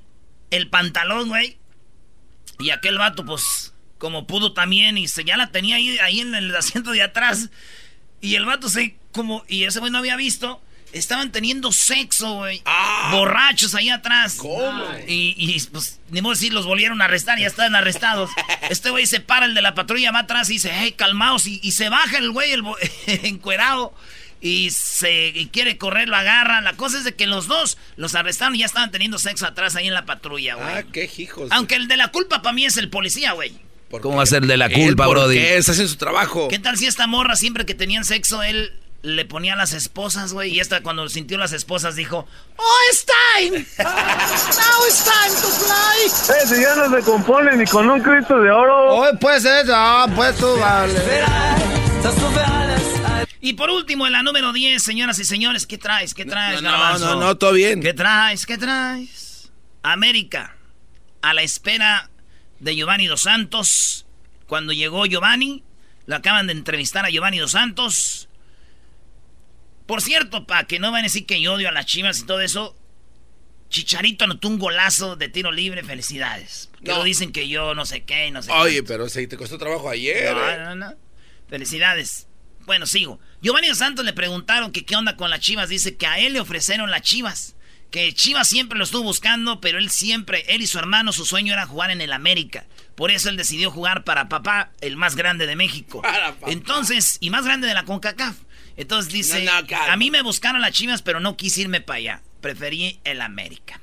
el 0.50 0.68
pantalón, 0.68 1.28
güey. 1.28 1.58
Y 2.58 2.70
aquel 2.70 2.98
vato, 2.98 3.24
pues, 3.24 3.73
como 4.04 4.26
pudo 4.26 4.52
también, 4.52 4.98
y 4.98 5.08
se 5.08 5.24
ya 5.24 5.38
la 5.38 5.46
tenía 5.46 5.76
ahí, 5.76 5.96
ahí 6.00 6.20
en 6.20 6.34
el 6.34 6.54
asiento 6.54 6.90
de 6.90 7.00
atrás. 7.00 7.48
Y 8.20 8.34
el 8.34 8.44
vato 8.44 8.68
se, 8.68 8.96
como, 9.12 9.42
y 9.48 9.64
ese 9.64 9.80
güey 9.80 9.90
no 9.90 9.96
había 9.96 10.14
visto, 10.16 10.60
estaban 10.92 11.32
teniendo 11.32 11.72
sexo, 11.72 12.34
güey. 12.34 12.62
Borrachos 13.12 13.74
ahí 13.74 13.88
atrás. 13.88 14.34
¿Cómo? 14.34 14.84
Y, 15.08 15.34
y, 15.38 15.58
pues, 15.72 16.00
ni 16.10 16.20
modo 16.20 16.34
decir, 16.34 16.52
los 16.52 16.66
volvieron 16.66 17.00
a 17.00 17.06
arrestar, 17.06 17.38
ya 17.38 17.46
estaban 17.46 17.74
arrestados. 17.74 18.28
Este 18.68 18.90
güey 18.90 19.06
se 19.06 19.20
para, 19.20 19.46
el 19.46 19.54
de 19.54 19.62
la 19.62 19.74
patrulla 19.74 20.12
va 20.12 20.18
atrás 20.18 20.50
y 20.50 20.54
dice, 20.54 20.70
hey, 20.70 20.92
calmaos. 20.92 21.46
Y, 21.46 21.60
y 21.62 21.72
se 21.72 21.88
baja 21.88 22.18
el 22.18 22.30
güey, 22.30 22.52
el 22.52 22.62
encuerado. 23.06 23.94
Y 24.42 24.70
se 24.70 25.28
y 25.28 25.46
quiere 25.46 25.78
correr, 25.78 26.10
lo 26.10 26.16
agarra. 26.16 26.60
La 26.60 26.74
cosa 26.74 26.98
es 26.98 27.04
de 27.04 27.14
que 27.14 27.26
los 27.26 27.46
dos 27.46 27.78
los 27.96 28.14
arrestaron 28.14 28.54
y 28.54 28.58
ya 28.58 28.66
estaban 28.66 28.90
teniendo 28.90 29.18
sexo 29.18 29.46
atrás 29.46 29.76
ahí 29.76 29.86
en 29.86 29.94
la 29.94 30.04
patrulla, 30.04 30.56
güey. 30.56 30.74
Ah, 30.74 30.82
qué 30.92 31.10
hijos. 31.16 31.50
Aunque 31.52 31.76
el 31.76 31.88
de 31.88 31.96
la 31.96 32.08
culpa 32.08 32.42
para 32.42 32.52
mí 32.52 32.66
es 32.66 32.76
el 32.76 32.90
policía, 32.90 33.32
güey. 33.32 33.64
¿Cómo 34.00 34.16
va 34.16 34.22
a 34.22 34.26
ser 34.26 34.46
de 34.46 34.56
la 34.56 34.70
culpa, 34.70 35.04
¿por 35.04 35.18
Brody? 35.18 35.36
qué? 35.36 35.56
Está 35.56 35.72
haciendo 35.72 35.90
su 35.90 35.96
trabajo. 35.98 36.48
¿Qué 36.48 36.58
tal 36.58 36.76
si 36.76 36.86
esta 36.86 37.06
morra 37.06 37.36
siempre 37.36 37.64
que 37.66 37.74
tenían 37.74 38.04
sexo 38.04 38.42
él 38.42 38.72
le 39.02 39.24
ponía 39.26 39.52
a 39.52 39.56
las 39.56 39.72
esposas, 39.72 40.32
güey? 40.32 40.54
Y 40.54 40.60
esta 40.60 40.82
cuando 40.82 41.08
sintió 41.08 41.36
las 41.38 41.52
esposas 41.52 41.94
dijo, 41.96 42.26
Oh, 42.56 42.76
it's 42.90 43.04
time. 43.04 43.66
Now 43.78 44.86
it's 44.88 45.04
time 45.04 45.34
to 45.40 45.48
fly. 45.48 46.36
Ese 46.42 46.60
ya 46.60 46.74
no 46.74 46.96
se 46.96 47.02
compone 47.02 47.56
ni 47.56 47.64
con 47.66 47.88
un 47.90 48.00
Cristo 48.00 48.40
de 48.40 48.50
oro. 48.50 48.94
Hoy 48.94 49.16
puede 49.18 49.40
ser 49.40 49.64
eso, 49.64 50.06
pues 50.14 50.36
tú, 50.36 50.56
vale. 50.58 50.94
Y 53.40 53.52
por 53.52 53.68
último, 53.68 54.06
en 54.06 54.12
la 54.14 54.22
número 54.22 54.54
10, 54.54 54.82
señoras 54.82 55.18
y 55.18 55.24
señores, 55.24 55.66
¿qué 55.66 55.76
traes? 55.76 56.14
¿Qué 56.14 56.24
traes, 56.24 56.62
No, 56.62 56.70
no, 56.70 56.98
no, 56.98 57.20
no, 57.20 57.36
todo 57.36 57.52
bien. 57.52 57.82
¿Qué 57.82 57.92
traes? 57.92 58.46
¿Qué 58.46 58.56
traes? 58.56 59.50
América, 59.82 60.56
a 61.20 61.34
la 61.34 61.42
espera 61.42 62.08
de 62.64 62.74
Giovanni 62.74 63.06
Dos 63.06 63.22
Santos. 63.22 64.06
Cuando 64.46 64.72
llegó 64.72 65.06
Giovanni, 65.06 65.62
lo 66.06 66.16
acaban 66.16 66.46
de 66.46 66.54
entrevistar 66.54 67.04
a 67.04 67.10
Giovanni 67.10 67.38
Dos 67.38 67.52
Santos. 67.52 68.28
Por 69.86 70.00
cierto, 70.00 70.46
para 70.46 70.64
que 70.64 70.78
no 70.78 70.90
van 70.90 71.00
a 71.00 71.04
decir 71.04 71.26
que 71.26 71.40
yo 71.40 71.52
odio 71.54 71.68
a 71.68 71.72
las 71.72 71.86
chivas 71.86 72.18
y 72.20 72.26
todo 72.26 72.40
eso, 72.40 72.74
Chicharito 73.68 74.24
anotó 74.24 74.48
un 74.48 74.58
golazo 74.58 75.16
de 75.16 75.28
tiro 75.28 75.52
libre, 75.52 75.84
felicidades. 75.84 76.70
Que 76.82 76.90
No. 76.92 76.98
lo 76.98 77.04
dicen 77.04 77.32
que 77.32 77.48
yo 77.48 77.74
no 77.74 77.84
sé 77.84 78.02
qué 78.04 78.30
no 78.30 78.42
sé 78.42 78.50
Oye, 78.52 78.82
pero 78.82 79.08
si 79.08 79.26
te 79.26 79.36
costó 79.36 79.58
trabajo 79.58 79.90
ayer. 79.90 80.34
No, 80.34 80.48
eh. 80.48 80.58
no, 80.58 80.74
no. 80.74 80.94
Felicidades. 81.48 82.28
Bueno, 82.60 82.86
sigo. 82.86 83.20
Giovanni 83.42 83.68
Dos 83.68 83.78
Santos 83.78 84.06
le 84.06 84.14
preguntaron 84.14 84.72
que 84.72 84.86
qué 84.86 84.96
onda 84.96 85.16
con 85.16 85.28
las 85.28 85.40
chivas. 85.40 85.68
Dice 85.68 85.96
que 85.96 86.06
a 86.06 86.18
él 86.18 86.32
le 86.32 86.40
ofrecieron 86.40 86.90
las 86.90 87.02
chivas. 87.02 87.53
Que 87.94 88.12
Chivas 88.12 88.48
siempre 88.48 88.76
lo 88.76 88.82
estuvo 88.82 89.04
buscando, 89.04 89.60
pero 89.60 89.78
él 89.78 89.88
siempre, 89.88 90.44
él 90.48 90.62
y 90.62 90.66
su 90.66 90.80
hermano, 90.80 91.12
su 91.12 91.24
sueño 91.24 91.52
era 91.52 91.64
jugar 91.64 91.92
en 91.92 92.00
el 92.00 92.12
América. 92.12 92.66
Por 92.96 93.12
eso 93.12 93.28
él 93.28 93.36
decidió 93.36 93.70
jugar 93.70 94.02
para 94.02 94.28
papá, 94.28 94.72
el 94.80 94.96
más 94.96 95.14
grande 95.14 95.46
de 95.46 95.54
México. 95.54 96.02
Entonces, 96.48 97.18
y 97.20 97.30
más 97.30 97.44
grande 97.44 97.68
de 97.68 97.74
la 97.74 97.84
CONCACAF. 97.84 98.34
Entonces 98.76 99.12
dice, 99.12 99.44
No, 99.44 99.60
no, 99.60 99.66
calma. 99.68 99.92
a 99.92 99.96
mí 99.96 100.10
me 100.10 100.22
buscaron 100.22 100.60
las 100.60 100.72
chivas, 100.72 101.02
pero 101.02 101.20
no 101.20 101.36
quise 101.36 101.60
irme 101.60 101.80
para 101.80 101.98
allá. 101.98 102.22
Preferí 102.40 102.98
el 103.04 103.20
América. 103.20 103.80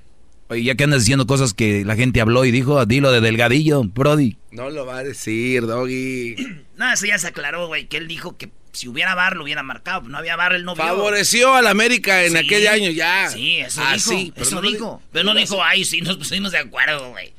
Oye, 0.49 0.63
ya 0.63 0.75
que 0.75 0.83
andas 0.83 1.03
diciendo 1.03 1.25
cosas 1.25 1.53
que 1.53 1.85
la 1.85 1.95
gente 1.95 2.19
habló 2.19 2.43
y 2.43 2.51
dijo, 2.51 2.85
dilo 2.85 3.13
de 3.13 3.21
Delgadillo, 3.21 3.85
Brody. 3.85 4.35
No 4.51 4.69
lo 4.69 4.85
va 4.85 4.97
a 4.97 5.03
decir, 5.05 5.65
Doggy. 5.65 6.35
No, 6.75 6.91
eso 6.91 7.05
ya 7.05 7.17
se 7.19 7.27
aclaró, 7.27 7.67
güey, 7.67 7.87
que 7.87 7.97
él 7.97 8.07
dijo 8.07 8.35
que 8.37 8.49
si 8.73 8.87
hubiera 8.87 9.15
bar 9.15 9.35
lo 9.35 9.43
hubiera 9.43 9.63
marcado. 9.63 10.01
No 10.07 10.17
había 10.17 10.35
bar, 10.35 10.53
él 10.53 10.63
no 10.63 10.75
vio. 10.75 10.83
Favoreció 10.83 11.53
al 11.55 11.67
América 11.67 12.23
en 12.23 12.31
Sí. 12.33 12.37
aquel 12.37 12.67
año 12.67 12.89
ya. 12.91 13.29
Sí, 13.29 13.57
eso 13.57 13.81
Ah, 13.83 13.93
dijo. 13.95 14.09
sí, 14.09 14.31
pero 14.33 14.45
eso 14.47 14.55
no 14.55 14.61
lo 14.61 14.71
dijo. 14.71 15.01
di- 15.03 15.09
pero 15.11 15.25
no 15.25 15.33
dijo, 15.33 15.63
ay, 15.63 15.83
sí, 15.85 16.01
nos 16.01 16.17
pusimos 16.17 16.51
de 16.51 16.59
acuerdo, 16.59 17.09
güey. 17.09 17.33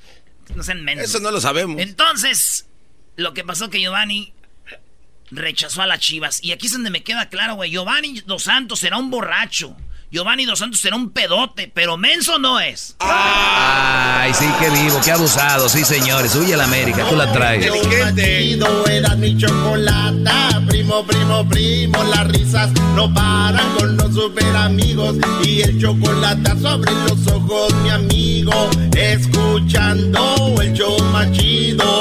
No 0.55 0.63
sean 0.63 0.85
mensos. 0.85 1.09
Eso 1.09 1.21
no 1.21 1.31
lo 1.31 1.41
sabemos. 1.41 1.81
Entonces, 1.81 2.67
lo 3.17 3.33
que 3.35 3.45
pasó 3.45 3.71
que 3.71 3.81
Giovanni 3.81 4.33
rechazó 5.31 5.83
a 5.83 5.87
las 5.87 6.01
chivas. 6.01 6.43
Y 6.43 6.53
aquí 6.53 6.67
es 6.67 6.73
donde 6.73 6.91
me 6.91 7.03
queda 7.03 7.29
claro, 7.29 7.55
güey. 7.55 7.71
Giovanni 7.71 8.21
Dos 8.27 8.43
Santos 8.45 8.81
será 8.81 8.99
un 8.99 9.11
borracho. 9.11 9.77
Giovanni 10.13 10.45
Dos 10.45 10.59
Santos 10.59 10.79
será 10.79 10.95
un 10.97 11.09
pedote, 11.09 11.73
pero 11.73 11.97
menso 11.97 12.39
no 12.39 12.61
es. 12.61 12.97
Ay, 12.99 14.31
sí, 14.35 14.45
qué 14.61 14.69
vivo, 14.69 15.01
qué 15.03 15.11
abusado. 15.11 15.71
Sí, 15.71 15.87
señores. 15.87 16.35
Huye 16.35 16.53
a 16.53 16.59
la 16.59 16.65
América, 16.65 17.07
tú 17.09 17.17
la 17.17 17.33
traes. 17.33 17.65
Chido 18.15 18.87
era 18.89 19.17
mi 19.17 19.39
chocolata, 19.39 20.61
primo, 20.69 21.03
primo, 21.07 21.49
primo, 21.49 22.05
las 22.05 22.29
risas 22.29 22.71
no 22.95 23.13
paran 23.15 23.75
con 23.79 23.97
los 23.97 24.15
super 24.15 24.55
amigos 24.55 25.17
y 25.45 25.63
el 25.63 25.81
chocolate 25.81 26.61
sobre 26.61 26.93
los 26.93 27.27
ojos, 27.29 27.73
mi 27.83 27.89
amigo, 27.89 28.69
escuchando 28.95 30.61
el 30.61 30.75
show 30.75 31.03
más 31.05 31.33
chido. 31.33 32.01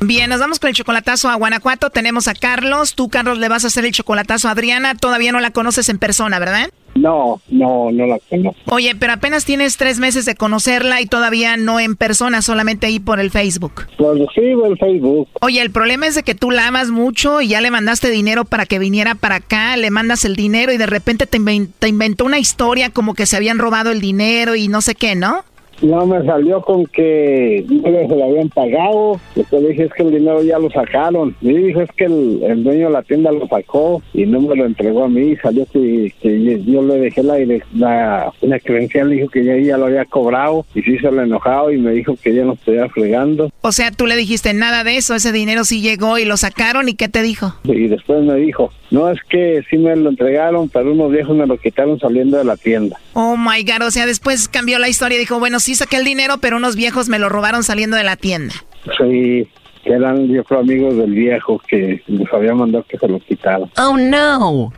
Bien, 0.00 0.28
nos 0.28 0.40
vamos 0.40 0.58
con 0.58 0.68
el 0.68 0.74
chocolatazo 0.74 1.28
a 1.28 1.34
Guanajuato. 1.34 1.90
Tenemos 1.90 2.28
a 2.28 2.34
Carlos. 2.34 2.94
Tú, 2.94 3.08
Carlos, 3.08 3.38
le 3.38 3.48
vas 3.48 3.64
a 3.64 3.68
hacer 3.68 3.84
el 3.84 3.92
chocolatazo 3.92 4.48
a 4.48 4.52
Adriana. 4.52 4.94
Todavía 4.94 5.32
no 5.32 5.40
la 5.40 5.50
conoces 5.50 5.88
en 5.88 5.98
persona, 5.98 6.38
¿verdad? 6.38 6.68
No, 6.94 7.40
no, 7.48 7.90
no 7.90 8.06
la 8.06 8.18
conozco. 8.30 8.60
Oye, 8.66 8.94
pero 8.94 9.14
apenas 9.14 9.44
tienes 9.44 9.76
tres 9.76 9.98
meses 9.98 10.26
de 10.26 10.36
conocerla 10.36 11.00
y 11.00 11.06
todavía 11.06 11.56
no 11.56 11.80
en 11.80 11.96
persona, 11.96 12.40
solamente 12.40 12.86
ahí 12.86 13.00
por 13.00 13.18
el 13.18 13.30
Facebook. 13.30 13.86
Pues 13.98 14.20
sí, 14.34 14.42
el 14.42 14.78
Facebook. 14.78 15.28
Oye, 15.40 15.60
el 15.60 15.70
problema 15.70 16.06
es 16.06 16.14
de 16.14 16.22
que 16.22 16.36
tú 16.36 16.50
la 16.50 16.68
amas 16.68 16.90
mucho 16.90 17.40
y 17.40 17.48
ya 17.48 17.60
le 17.60 17.70
mandaste 17.72 18.10
dinero 18.10 18.44
para 18.44 18.66
que 18.66 18.78
viniera 18.78 19.16
para 19.16 19.36
acá, 19.36 19.76
le 19.76 19.90
mandas 19.90 20.24
el 20.24 20.36
dinero 20.36 20.72
y 20.72 20.76
de 20.76 20.86
repente 20.86 21.26
te 21.26 21.88
inventó 21.88 22.24
una 22.24 22.38
historia 22.38 22.90
como 22.90 23.14
que 23.14 23.26
se 23.26 23.36
habían 23.36 23.58
robado 23.58 23.90
el 23.90 24.00
dinero 24.00 24.54
y 24.54 24.68
no 24.68 24.80
sé 24.80 24.94
qué, 24.94 25.16
¿no? 25.16 25.44
No, 25.82 26.06
me 26.06 26.24
salió 26.24 26.60
con 26.62 26.86
que 26.86 27.64
no 27.68 28.08
se 28.08 28.16
lo 28.16 28.24
habían 28.24 28.48
pagado. 28.48 29.20
Después 29.34 29.68
dije, 29.68 29.84
es 29.84 29.92
que 29.92 30.02
el 30.02 30.12
dinero 30.12 30.42
ya 30.42 30.58
lo 30.58 30.70
sacaron. 30.70 31.34
Y 31.40 31.52
dijo, 31.52 31.80
es 31.80 31.90
que 31.92 32.04
el, 32.04 32.42
el 32.42 32.64
dueño 32.64 32.86
de 32.86 32.92
la 32.92 33.02
tienda 33.02 33.32
lo 33.32 33.46
sacó 33.48 34.02
y 34.12 34.26
no 34.26 34.40
me 34.40 34.56
lo 34.56 34.66
entregó 34.66 35.04
a 35.04 35.08
mí. 35.08 35.36
Salió 35.36 35.66
que, 35.66 36.12
que 36.20 36.62
yo 36.64 36.82
le 36.82 36.98
dejé 36.98 37.22
la, 37.22 37.38
la, 37.74 38.32
la 38.40 38.60
credencial, 38.60 39.10
dijo 39.10 39.28
que 39.28 39.44
ya, 39.44 39.56
ya 39.56 39.76
lo 39.76 39.86
había 39.86 40.04
cobrado 40.04 40.64
y 40.74 40.82
sí 40.82 40.98
se 40.98 41.10
lo 41.10 41.22
enojado 41.22 41.72
y 41.72 41.78
me 41.78 41.92
dijo 41.92 42.16
que 42.22 42.34
ya 42.34 42.44
no 42.44 42.54
estuviera 42.54 42.88
fregando. 42.88 43.50
O 43.60 43.72
sea, 43.72 43.90
tú 43.90 44.06
le 44.06 44.16
dijiste 44.16 44.54
nada 44.54 44.84
de 44.84 44.96
eso, 44.96 45.14
ese 45.14 45.32
dinero 45.32 45.64
sí 45.64 45.80
llegó 45.80 46.18
y 46.18 46.24
lo 46.24 46.36
sacaron 46.36 46.88
y 46.88 46.94
¿qué 46.94 47.08
te 47.08 47.22
dijo? 47.22 47.54
Y 47.64 47.88
después 47.88 48.22
me 48.22 48.34
dijo, 48.36 48.70
no, 48.90 49.10
es 49.10 49.18
que 49.28 49.62
sí 49.68 49.76
me 49.76 49.96
lo 49.96 50.10
entregaron, 50.10 50.68
pero 50.68 50.92
unos 50.92 51.10
viejos 51.10 51.36
me 51.36 51.46
lo 51.46 51.56
quitaron 51.56 51.98
saliendo 51.98 52.38
de 52.38 52.44
la 52.44 52.56
tienda. 52.56 52.98
Oh 53.14 53.36
my 53.36 53.62
God, 53.64 53.86
o 53.86 53.90
sea, 53.90 54.06
después 54.06 54.48
cambió 54.48 54.78
la 54.78 54.88
historia 54.88 55.16
y 55.16 55.20
dijo, 55.20 55.38
bueno, 55.38 55.60
sí 55.64 55.74
saqué 55.74 55.96
el 55.96 56.04
dinero, 56.04 56.36
pero 56.42 56.58
unos 56.58 56.76
viejos 56.76 57.08
me 57.08 57.18
lo 57.18 57.30
robaron 57.30 57.62
saliendo 57.62 57.96
de 57.96 58.04
la 58.04 58.16
tienda. 58.16 58.54
Sí, 58.98 59.48
eran 59.84 60.28
yo 60.28 60.44
creo 60.44 60.60
amigos 60.60 60.94
del 60.98 61.12
viejo 61.12 61.58
que 61.66 62.02
les 62.06 62.32
había 62.34 62.54
mandado 62.54 62.84
que 62.86 62.98
se 62.98 63.08
lo 63.08 63.18
quitaran. 63.18 63.70
Oh 63.78 63.96
no. 63.96 64.72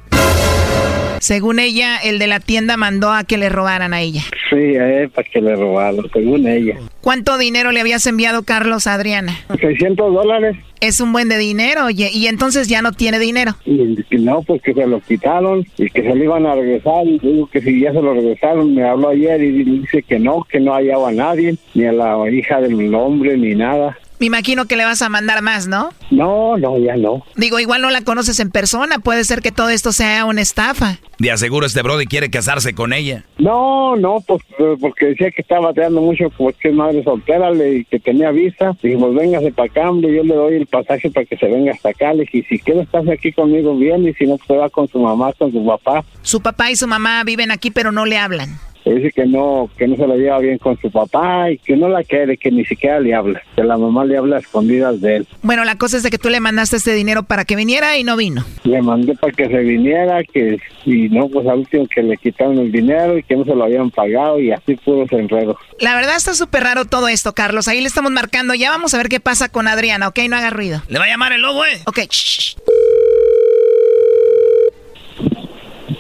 Según 1.21 1.59
ella, 1.59 1.97
el 1.99 2.19
de 2.19 2.27
la 2.27 2.41
tienda 2.41 2.77
mandó 2.77 3.13
a 3.13 3.25
que 3.25 3.37
le 3.37 3.49
robaran 3.49 3.95
a 3.95 4.01
ella. 4.01 4.23
Sí, 4.51 4.57
eh, 4.57 5.09
para 5.13 5.29
que 5.29 5.41
le 5.41 5.57
robaran, 5.57 6.01
según 6.13 6.47
ella. 6.47 6.77
¿Cuánto 7.01 7.39
dinero 7.39 7.73
le 7.73 7.81
habías 7.81 8.07
enviado, 8.07 8.43
Carlos, 8.43 8.87
a 8.87 8.95
Adriana? 8.95 9.33
600 9.61 10.13
dólares. 10.13 10.57
Es 10.81 11.01
un 11.01 11.13
buen 11.13 11.29
de 11.29 11.39
dinero, 11.39 11.87
oye, 11.87 12.11
y 12.13 12.27
entonces 12.27 12.69
ya 12.69 12.83
no 12.83 12.93
tiene 12.93 13.19
dinero. 13.19 13.57
Y, 13.65 13.97
no, 14.19 14.43
pues 14.43 14.61
que 14.61 14.75
se 14.75 14.87
lo 14.87 15.01
quitaron 15.01 15.67
y 15.79 15.89
que 15.89 16.03
se 16.03 16.15
lo 16.15 16.23
iban 16.23 16.47
a 16.47 16.55
regresar. 16.55 17.07
Y 17.07 17.19
digo 17.19 17.47
que 17.47 17.63
si 17.63 17.81
ya 17.81 17.93
se 17.93 18.03
lo 18.03 18.13
regresaron, 18.13 18.75
me 18.75 18.85
habló 18.85 19.09
ayer 19.09 19.43
y 19.43 19.65
dice 19.65 20.03
que 20.03 20.19
no, 20.19 20.47
que 20.49 20.61
no 20.61 20.75
hallaba 20.75 21.09
a 21.09 21.13
nadie, 21.13 21.57
ni 21.75 21.85
a 21.87 21.93
la 21.93 22.31
hija 22.31 22.61
del 22.61 22.95
hombre, 22.95 23.39
ni 23.39 23.55
nada. 23.55 23.97
Me 24.19 24.27
imagino 24.27 24.65
que 24.67 24.77
le 24.77 24.85
vas 24.85 25.03
a 25.03 25.09
mandar 25.09 25.43
más, 25.43 25.69
¿no? 25.69 25.91
No, 26.11 26.57
no, 26.57 26.79
ya 26.79 26.97
no. 26.97 27.25
Digo, 27.37 27.61
igual 27.61 27.83
no 27.83 27.91
la 27.91 28.03
conoces 28.03 28.41
en 28.41 28.51
persona. 28.51 28.99
Puede 28.99 29.25
ser 29.25 29.43
que 29.43 29.53
todo 29.53 29.69
esto 29.69 29.93
sea 29.93 30.25
una 30.25 30.41
estafa. 30.41 30.99
De 31.19 31.31
aseguro 31.31 31.67
este 31.67 31.83
Brody 31.83 32.07
quiere 32.07 32.31
casarse 32.31 32.75
con 32.75 32.93
ella. 32.93 33.25
No, 33.39 33.97
no, 33.97 34.23
pues 34.27 34.43
porque 34.81 35.07
decía 35.07 35.31
que 35.31 35.43
estaba 35.43 35.69
bateando 35.69 36.01
mucho 36.01 36.31
porque 36.31 36.69
es 36.69 36.75
madre 36.75 37.03
soltera 37.05 37.53
y 37.53 37.85
que 37.85 37.99
tenía 37.99 38.31
visa. 38.31 38.77
Dijimos, 38.83 39.15
véngase 39.15 39.53
para 39.53 39.69
acá, 39.69 39.91
hombre, 39.91 40.15
yo 40.15 40.23
le 40.25 40.35
doy 40.35 40.55
el 40.55 40.67
pasaje 40.67 41.11
para 41.11 41.27
que 41.27 41.37
se 41.37 41.47
venga 41.47 41.73
hasta 41.73 41.91
acá. 41.91 42.13
Le 42.13 42.23
dije, 42.23 42.47
si 42.49 42.59
quieres 42.59 42.85
estar 42.85 43.09
aquí 43.11 43.33
conmigo 43.33 43.77
bien 43.77 44.07
y 44.09 44.15
si 44.15 44.27
no, 44.27 44.39
pues 44.39 44.59
va 44.59 44.71
con 44.71 44.89
su 44.89 44.99
mamá, 44.99 45.33
con 45.35 45.53
su 45.53 45.65
papá. 45.65 46.05
Su 46.23 46.41
papá 46.41 46.71
y 46.71 46.77
su 46.77 46.87
mamá 46.87 47.23
viven 47.25 47.51
aquí 47.51 47.71
pero 47.71 47.93
no 47.93 48.07
le 48.07 48.19
hablan 48.19 48.59
dice 48.95 49.11
que 49.11 49.27
no, 49.27 49.69
que 49.77 49.89
no 49.89 49.97
se 49.97 50.07
la 50.07 50.17
lleva 50.17 50.39
bien 50.39 50.59
con 50.59 50.79
su 50.81 50.91
papá 50.91 51.51
y 51.51 51.59
que 51.59 51.77
no 51.77 51.89
la 51.89 52.05
quiere, 52.05 52.37
que 52.37 52.51
ni 52.51 52.65
siquiera 52.65 53.01
le 53.01 53.15
habla, 53.15 53.43
que 53.55 53.65
la 53.65 53.77
mamá 53.77 54.05
le 54.05 54.17
habla 54.17 54.37
a 54.37 54.39
escondidas 54.41 55.01
de 55.01 55.17
él. 55.17 55.29
Bueno, 55.43 55.65
la 55.65 55.77
cosa 55.77 55.97
es 55.97 56.03
de 56.03 56.11
que 56.11 56.19
tú 56.19 56.29
le 56.29 56.41
mandaste 56.41 56.77
este 56.77 56.95
dinero 56.95 57.25
para 57.25 57.45
que 57.45 57.57
viniera 57.57 57.97
y 57.99 58.05
no 58.05 58.17
vino. 58.17 58.45
Le 58.65 58.81
mandé 58.83 59.15
para 59.15 59.33
que 59.33 59.49
se 59.49 59.59
viniera, 59.59 60.23
que 60.23 60.59
y 60.85 61.09
no, 61.09 61.29
pues 61.29 61.47
al 61.47 61.59
último 61.59 61.87
que 61.89 62.03
le 62.03 62.17
quitaron 62.17 62.59
el 62.59 62.71
dinero 62.71 63.19
y 63.19 63.23
que 63.23 63.37
no 63.37 63.45
se 63.45 63.55
lo 63.55 63.65
habían 63.65 63.91
pagado 63.91 64.39
y 64.39 64.53
así 64.53 64.77
pudo 64.77 65.07
ser 65.09 65.21
enredo. 65.21 65.59
La 65.81 65.95
verdad 65.95 66.17
está 66.17 66.35
súper 66.35 66.63
raro 66.63 66.85
todo 66.85 67.09
esto, 67.09 67.33
Carlos. 67.35 67.69
Ahí 67.69 67.81
le 67.81 67.89
estamos 67.89 68.13
marcando. 68.13 68.55
Ya 68.55 68.71
vamos 68.71 68.95
a 68.95 68.99
ver 68.99 69.09
qué 69.09 69.21
pasa 69.21 69.49
con 69.49 69.69
Adriana, 69.69 70.09
¿ok? 70.09 70.21
No 70.29 70.37
haga 70.37 70.51
ruido. 70.51 70.83
Le 70.89 70.99
va 70.99 71.07
a 71.07 71.09
llamar 71.09 71.33
el 71.33 71.43
lobo, 71.43 71.65
¿eh? 71.65 71.81
Ok. 71.87 72.01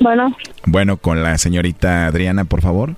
Bueno. 0.00 0.36
Bueno, 0.66 0.96
con 0.96 1.22
la 1.22 1.38
señorita 1.38 2.06
Adriana, 2.06 2.44
por 2.44 2.60
favor. 2.60 2.94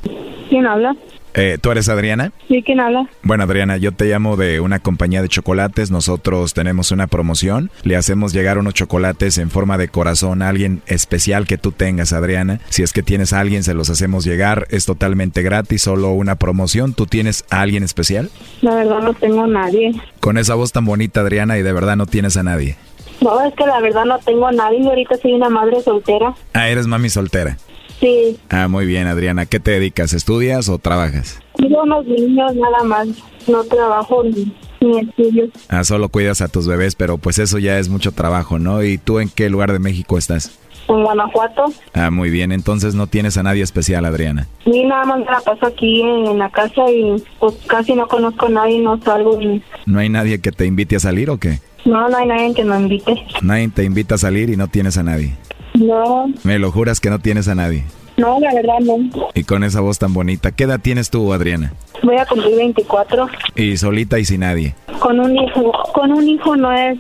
¿Quién 0.48 0.66
habla? 0.66 0.96
Eh, 1.34 1.58
¿Tú 1.60 1.70
eres 1.70 1.88
Adriana? 1.88 2.32
Sí, 2.48 2.62
¿quién 2.64 2.80
habla? 2.80 3.08
Bueno, 3.22 3.44
Adriana, 3.44 3.76
yo 3.76 3.92
te 3.92 4.06
llamo 4.06 4.36
de 4.36 4.60
una 4.60 4.78
compañía 4.80 5.22
de 5.22 5.28
chocolates. 5.28 5.90
Nosotros 5.90 6.54
tenemos 6.54 6.90
una 6.90 7.06
promoción. 7.06 7.70
Le 7.84 7.96
hacemos 7.96 8.32
llegar 8.32 8.58
unos 8.58 8.74
chocolates 8.74 9.38
en 9.38 9.50
forma 9.50 9.78
de 9.78 9.88
corazón 9.88 10.42
a 10.42 10.48
alguien 10.48 10.82
especial 10.86 11.46
que 11.46 11.58
tú 11.58 11.70
tengas, 11.70 12.12
Adriana. 12.12 12.60
Si 12.70 12.82
es 12.82 12.92
que 12.92 13.02
tienes 13.02 13.32
a 13.32 13.40
alguien, 13.40 13.62
se 13.62 13.74
los 13.74 13.90
hacemos 13.90 14.24
llegar. 14.24 14.66
Es 14.70 14.86
totalmente 14.86 15.42
gratis, 15.42 15.82
solo 15.82 16.10
una 16.10 16.36
promoción. 16.36 16.94
¿Tú 16.94 17.06
tienes 17.06 17.44
a 17.50 17.60
alguien 17.60 17.84
especial? 17.84 18.30
La 18.62 18.74
verdad 18.74 19.00
no 19.00 19.14
tengo 19.14 19.44
a 19.44 19.46
nadie. 19.46 19.92
Con 20.20 20.38
esa 20.38 20.54
voz 20.54 20.72
tan 20.72 20.86
bonita, 20.86 21.20
Adriana, 21.20 21.58
y 21.58 21.62
de 21.62 21.72
verdad 21.72 21.96
no 21.96 22.06
tienes 22.06 22.36
a 22.36 22.42
nadie. 22.42 22.76
No, 23.20 23.40
es 23.44 23.54
que 23.54 23.66
la 23.66 23.80
verdad 23.80 24.04
no 24.04 24.18
tengo 24.18 24.46
a 24.46 24.52
nadie. 24.52 24.86
Ahorita 24.86 25.16
soy 25.16 25.32
una 25.34 25.48
madre 25.48 25.80
soltera. 25.82 26.34
Ah, 26.54 26.68
eres 26.68 26.86
mami 26.86 27.08
soltera. 27.08 27.56
Sí. 28.00 28.38
Ah, 28.48 28.68
muy 28.68 28.86
bien, 28.86 29.06
Adriana. 29.08 29.46
¿Qué 29.46 29.58
te 29.58 29.72
dedicas? 29.72 30.12
¿Estudias 30.12 30.68
o 30.68 30.78
trabajas? 30.78 31.40
Tengo 31.56 31.82
unos 31.82 32.06
niños 32.06 32.54
nada 32.54 32.84
más. 32.84 33.08
No 33.48 33.64
trabajo 33.64 34.22
ni, 34.22 34.54
ni 34.80 35.00
estudio. 35.00 35.48
Ah, 35.68 35.82
solo 35.82 36.08
cuidas 36.08 36.40
a 36.40 36.48
tus 36.48 36.68
bebés, 36.68 36.94
pero 36.94 37.18
pues 37.18 37.38
eso 37.38 37.58
ya 37.58 37.78
es 37.78 37.88
mucho 37.88 38.12
trabajo, 38.12 38.58
¿no? 38.58 38.82
¿Y 38.82 38.98
tú 38.98 39.18
en 39.18 39.28
qué 39.28 39.48
lugar 39.50 39.72
de 39.72 39.78
México 39.78 40.16
estás? 40.16 40.58
En 40.88 41.02
Guanajuato. 41.02 41.64
Ah, 41.92 42.10
muy 42.10 42.30
bien. 42.30 42.52
Entonces 42.52 42.94
no 42.94 43.08
tienes 43.08 43.36
a 43.36 43.42
nadie 43.42 43.62
especial, 43.62 44.04
Adriana. 44.04 44.46
Sí, 44.64 44.84
nada 44.84 45.04
más 45.04 45.18
me 45.18 45.24
la 45.24 45.40
paso 45.40 45.66
aquí 45.66 46.02
en 46.02 46.38
la 46.38 46.50
casa 46.50 46.90
y 46.90 47.22
pues 47.40 47.54
casi 47.66 47.94
no 47.94 48.06
conozco 48.06 48.46
a 48.46 48.50
nadie, 48.50 48.78
no 48.78 49.00
salgo. 49.02 49.38
Ni... 49.38 49.60
¿No 49.86 49.98
hay 49.98 50.08
nadie 50.08 50.40
que 50.40 50.52
te 50.52 50.66
invite 50.66 50.96
a 50.96 51.00
salir 51.00 51.30
o 51.30 51.38
qué? 51.38 51.58
No, 51.88 52.06
no 52.06 52.18
hay 52.18 52.26
nadie 52.26 52.54
que 52.54 52.64
me 52.64 52.78
invite. 52.78 53.24
Nadie 53.40 53.68
te 53.68 53.82
invita 53.82 54.16
a 54.16 54.18
salir 54.18 54.50
y 54.50 54.56
no 54.56 54.68
tienes 54.68 54.98
a 54.98 55.02
nadie. 55.02 55.34
No. 55.72 56.26
¿Me 56.44 56.58
lo 56.58 56.70
juras 56.70 57.00
que 57.00 57.08
no 57.08 57.18
tienes 57.18 57.48
a 57.48 57.54
nadie? 57.54 57.82
No, 58.18 58.38
la 58.40 58.52
verdad 58.52 58.78
no. 58.82 59.08
Y 59.32 59.44
con 59.44 59.64
esa 59.64 59.80
voz 59.80 59.98
tan 59.98 60.12
bonita, 60.12 60.50
¿qué 60.52 60.64
edad 60.64 60.80
tienes 60.80 61.08
tú, 61.08 61.32
Adriana? 61.32 61.72
Voy 62.02 62.16
a 62.18 62.26
cumplir 62.26 62.56
24. 62.56 63.26
¿Y 63.56 63.78
solita 63.78 64.18
y 64.18 64.26
sin 64.26 64.40
nadie? 64.40 64.74
Con 64.98 65.18
un 65.18 65.34
hijo. 65.34 65.72
Con 65.94 66.12
un 66.12 66.28
hijo 66.28 66.56
no 66.56 66.70
es 66.72 66.98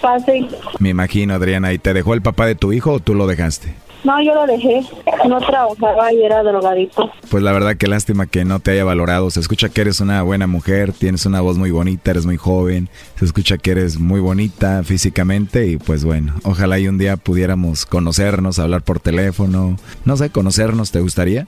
fácil. 0.00 0.46
Me 0.78 0.90
imagino, 0.90 1.34
Adriana. 1.34 1.72
¿Y 1.72 1.78
te 1.78 1.92
dejó 1.92 2.14
el 2.14 2.22
papá 2.22 2.46
de 2.46 2.54
tu 2.54 2.72
hijo 2.72 2.92
o 2.92 3.00
tú 3.00 3.16
lo 3.16 3.26
dejaste? 3.26 3.74
No, 4.04 4.22
yo 4.22 4.34
lo 4.34 4.46
dejé. 4.46 4.82
No 5.28 5.38
trabajaba 5.40 6.12
y 6.12 6.22
era 6.22 6.42
drogadito. 6.42 7.10
Pues 7.30 7.42
la 7.42 7.52
verdad 7.52 7.76
que 7.76 7.88
lástima 7.88 8.26
que 8.26 8.44
no 8.44 8.60
te 8.60 8.70
haya 8.70 8.84
valorado. 8.84 9.30
Se 9.30 9.40
escucha 9.40 9.68
que 9.68 9.80
eres 9.80 10.00
una 10.00 10.22
buena 10.22 10.46
mujer, 10.46 10.92
tienes 10.92 11.26
una 11.26 11.40
voz 11.40 11.58
muy 11.58 11.70
bonita, 11.70 12.12
eres 12.12 12.24
muy 12.24 12.36
joven. 12.36 12.88
Se 13.16 13.24
escucha 13.24 13.58
que 13.58 13.72
eres 13.72 13.98
muy 13.98 14.20
bonita 14.20 14.82
físicamente 14.84 15.66
y 15.66 15.76
pues 15.76 16.04
bueno, 16.04 16.34
ojalá 16.44 16.78
y 16.78 16.88
un 16.88 16.98
día 16.98 17.16
pudiéramos 17.16 17.86
conocernos, 17.86 18.58
hablar 18.58 18.82
por 18.82 19.00
teléfono. 19.00 19.76
No 20.04 20.16
sé, 20.16 20.30
conocernos, 20.30 20.92
¿te 20.92 21.00
gustaría? 21.00 21.46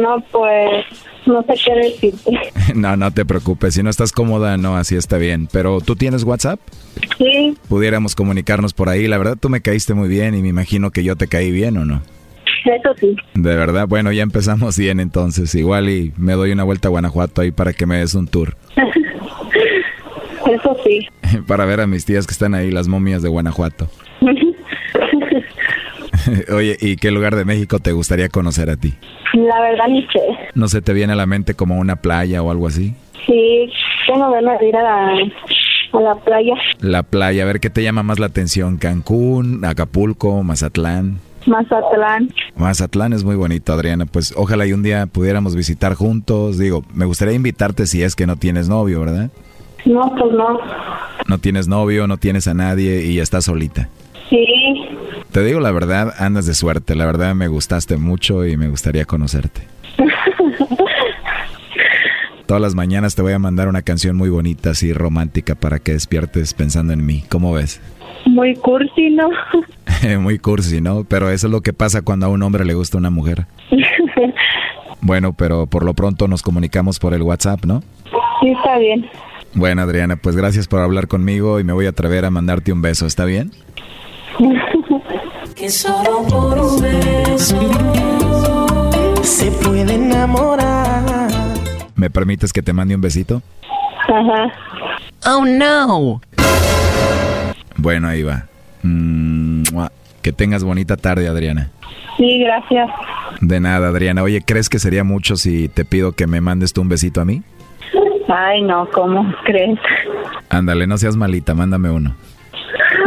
No, 0.00 0.22
pues 0.30 0.84
no 1.26 1.42
sé 1.42 1.54
qué 1.64 1.74
decirte. 1.74 2.38
no, 2.74 2.96
no 2.96 3.10
te 3.12 3.24
preocupes. 3.24 3.74
Si 3.74 3.82
no 3.82 3.90
estás 3.90 4.12
cómoda, 4.12 4.56
no, 4.56 4.76
así 4.76 4.96
está 4.96 5.18
bien. 5.18 5.48
Pero 5.50 5.80
¿tú 5.80 5.96
tienes 5.96 6.24
WhatsApp? 6.24 6.60
Sí. 7.18 7.56
Pudiéramos 7.68 8.14
comunicarnos 8.14 8.72
por 8.72 8.88
ahí. 8.88 9.06
La 9.06 9.18
verdad, 9.18 9.36
tú 9.38 9.48
me 9.48 9.60
caíste 9.60 9.94
muy 9.94 10.08
bien 10.08 10.34
y 10.34 10.42
me 10.42 10.48
imagino 10.48 10.90
que 10.90 11.04
yo 11.04 11.16
te 11.16 11.28
caí 11.28 11.50
bien, 11.50 11.76
¿o 11.76 11.84
no? 11.84 12.02
Eso 12.64 12.94
sí. 12.98 13.16
De 13.34 13.56
verdad, 13.56 13.86
bueno, 13.86 14.10
ya 14.12 14.22
empezamos 14.22 14.78
bien 14.78 15.00
entonces. 15.00 15.54
Igual 15.54 15.90
y 15.90 16.12
me 16.16 16.32
doy 16.32 16.52
una 16.52 16.64
vuelta 16.64 16.88
a 16.88 16.90
Guanajuato 16.90 17.42
ahí 17.42 17.50
para 17.50 17.72
que 17.72 17.86
me 17.86 17.98
des 17.98 18.14
un 18.14 18.26
tour. 18.26 18.56
Eso 20.46 20.76
sí. 20.84 21.08
para 21.46 21.64
ver 21.64 21.80
a 21.80 21.86
mis 21.86 22.04
tías 22.04 22.26
que 22.26 22.32
están 22.32 22.54
ahí, 22.54 22.70
las 22.70 22.88
momias 22.88 23.22
de 23.22 23.28
Guanajuato. 23.28 23.88
Oye, 26.54 26.76
¿y 26.80 26.96
qué 26.96 27.10
lugar 27.10 27.36
de 27.36 27.44
México 27.44 27.78
te 27.78 27.92
gustaría 27.92 28.28
conocer 28.28 28.70
a 28.70 28.76
ti? 28.76 28.94
La 29.34 29.60
verdad 29.60 29.88
ni 29.88 30.02
sé. 30.06 30.20
¿No 30.54 30.68
se 30.68 30.82
te 30.82 30.92
viene 30.92 31.12
a 31.12 31.16
la 31.16 31.26
mente 31.26 31.54
como 31.54 31.78
una 31.78 31.96
playa 31.96 32.42
o 32.42 32.50
algo 32.50 32.66
así? 32.66 32.94
Sí, 33.26 33.70
tengo 34.06 34.30
ganas 34.30 34.60
de 34.60 34.68
ir 34.68 34.76
a 34.76 34.82
la, 34.82 35.08
a 35.92 36.00
la 36.00 36.14
playa. 36.16 36.54
La 36.80 37.02
playa, 37.02 37.42
a 37.42 37.46
ver 37.46 37.60
qué 37.60 37.70
te 37.70 37.82
llama 37.82 38.02
más 38.02 38.18
la 38.18 38.26
atención, 38.26 38.76
Cancún, 38.76 39.64
Acapulco, 39.64 40.42
Mazatlán. 40.42 41.18
Mazatlán. 41.46 42.30
Mazatlán 42.56 43.12
es 43.12 43.24
muy 43.24 43.36
bonito, 43.36 43.72
Adriana. 43.72 44.06
Pues 44.06 44.32
ojalá 44.36 44.66
y 44.66 44.72
un 44.72 44.82
día 44.82 45.06
pudiéramos 45.06 45.54
visitar 45.56 45.94
juntos. 45.94 46.58
Digo, 46.58 46.84
me 46.94 47.04
gustaría 47.04 47.34
invitarte 47.34 47.86
si 47.86 48.02
es 48.02 48.14
que 48.16 48.26
no 48.26 48.36
tienes 48.36 48.68
novio, 48.68 49.00
¿verdad? 49.00 49.30
No, 49.84 50.14
pues 50.18 50.32
no. 50.32 50.58
No 51.28 51.38
tienes 51.38 51.68
novio, 51.68 52.06
no 52.06 52.16
tienes 52.16 52.48
a 52.48 52.54
nadie 52.54 53.04
y 53.04 53.20
estás 53.20 53.44
solita. 53.44 53.88
Sí. 54.30 54.36
Te 55.34 55.42
digo 55.42 55.58
la 55.58 55.72
verdad, 55.72 56.14
andas 56.16 56.46
de 56.46 56.54
suerte. 56.54 56.94
La 56.94 57.06
verdad 57.06 57.34
me 57.34 57.48
gustaste 57.48 57.96
mucho 57.96 58.46
y 58.46 58.56
me 58.56 58.68
gustaría 58.68 59.04
conocerte. 59.04 59.62
Todas 62.46 62.62
las 62.62 62.76
mañanas 62.76 63.16
te 63.16 63.22
voy 63.22 63.32
a 63.32 63.40
mandar 63.40 63.66
una 63.66 63.82
canción 63.82 64.16
muy 64.16 64.28
bonita, 64.28 64.70
así 64.70 64.92
romántica, 64.92 65.56
para 65.56 65.80
que 65.80 65.90
despiertes 65.90 66.54
pensando 66.54 66.92
en 66.92 67.04
mí. 67.04 67.24
¿Cómo 67.28 67.52
ves? 67.52 67.80
Muy 68.26 68.54
cursi, 68.54 69.10
¿no? 69.10 69.28
muy 70.20 70.38
cursi, 70.38 70.80
¿no? 70.80 71.02
Pero 71.02 71.28
eso 71.28 71.48
es 71.48 71.50
lo 71.50 71.62
que 71.62 71.72
pasa 71.72 72.02
cuando 72.02 72.26
a 72.26 72.28
un 72.28 72.40
hombre 72.44 72.64
le 72.64 72.74
gusta 72.74 72.96
una 72.96 73.10
mujer. 73.10 73.46
bueno, 75.00 75.32
pero 75.32 75.66
por 75.66 75.84
lo 75.84 75.94
pronto 75.94 76.28
nos 76.28 76.42
comunicamos 76.42 77.00
por 77.00 77.12
el 77.12 77.22
WhatsApp, 77.22 77.64
¿no? 77.64 77.82
Sí, 78.40 78.50
está 78.50 78.78
bien. 78.78 79.10
Bueno, 79.54 79.82
Adriana, 79.82 80.14
pues 80.14 80.36
gracias 80.36 80.68
por 80.68 80.78
hablar 80.78 81.08
conmigo 81.08 81.58
y 81.58 81.64
me 81.64 81.72
voy 81.72 81.86
a 81.86 81.88
atrever 81.88 82.24
a 82.24 82.30
mandarte 82.30 82.72
un 82.72 82.82
beso, 82.82 83.06
¿está 83.06 83.24
bien? 83.24 83.50
Que 85.64 85.70
solo 85.70 86.26
por 86.28 86.58
un 86.58 86.82
beso 86.82 87.58
se 89.22 89.50
puede 89.50 89.94
enamorar 89.94 91.30
¿Me 91.96 92.10
permites 92.10 92.52
que 92.52 92.60
te 92.60 92.74
mande 92.74 92.94
un 92.94 93.00
besito? 93.00 93.40
Ajá. 94.02 94.52
Oh, 95.26 95.46
no. 95.46 96.20
Bueno, 97.78 98.08
ahí 98.08 98.22
va. 98.22 98.44
Mm, 98.82 99.62
que 100.20 100.32
tengas 100.32 100.62
bonita 100.64 100.98
tarde, 100.98 101.28
Adriana. 101.28 101.70
Sí, 102.18 102.40
gracias. 102.40 102.90
De 103.40 103.58
nada, 103.58 103.88
Adriana. 103.88 104.22
Oye, 104.22 104.42
¿crees 104.44 104.68
que 104.68 104.78
sería 104.78 105.02
mucho 105.02 105.36
si 105.36 105.68
te 105.70 105.86
pido 105.86 106.12
que 106.12 106.26
me 106.26 106.42
mandes 106.42 106.74
tú 106.74 106.82
un 106.82 106.90
besito 106.90 107.22
a 107.22 107.24
mí? 107.24 107.42
Ay, 108.28 108.60
no, 108.60 108.86
¿cómo 108.92 109.32
crees? 109.44 109.78
Ándale, 110.50 110.86
no 110.86 110.98
seas 110.98 111.16
malita, 111.16 111.54
mándame 111.54 111.88
uno. 111.88 112.14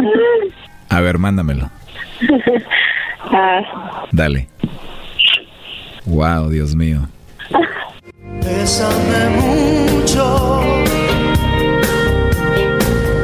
A 0.88 1.00
ver, 1.00 1.18
mándamelo. 1.18 1.70
Ah. 3.30 4.06
Dale. 4.10 4.48
Wow, 6.06 6.48
Dios 6.48 6.74
mío. 6.74 7.00
Bésame 8.42 9.28
mucho. 9.36 10.62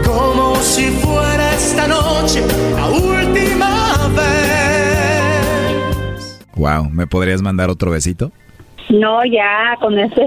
Como 0.05 0.57
si 0.57 0.91
fuera 0.91 1.55
esta 1.55 1.87
noche 1.89 2.43
la 2.75 2.87
última 2.87 3.97
vez. 4.15 5.25
Wow, 6.57 6.91
¿me 6.91 7.07
podrías 7.07 7.41
mandar 7.41 7.71
otro 7.71 7.91
besito? 7.91 8.31
No, 8.91 9.25
ya, 9.25 9.77
con 9.81 9.99
ese. 9.99 10.27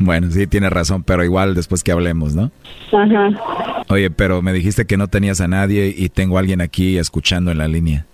Bueno, 0.00 0.30
sí, 0.30 0.46
tienes 0.46 0.70
razón, 0.70 1.02
pero 1.02 1.22
igual 1.24 1.54
después 1.54 1.84
que 1.84 1.92
hablemos, 1.92 2.34
¿no? 2.34 2.50
Ajá. 2.90 3.84
Oye, 3.88 4.10
pero 4.10 4.40
me 4.40 4.54
dijiste 4.54 4.86
que 4.86 4.96
no 4.96 5.08
tenías 5.08 5.42
a 5.42 5.46
nadie 5.46 5.94
y 5.94 6.08
tengo 6.08 6.38
a 6.38 6.40
alguien 6.40 6.62
aquí 6.62 6.96
escuchando 6.96 7.50
en 7.50 7.58
la 7.58 7.68
línea. 7.68 8.06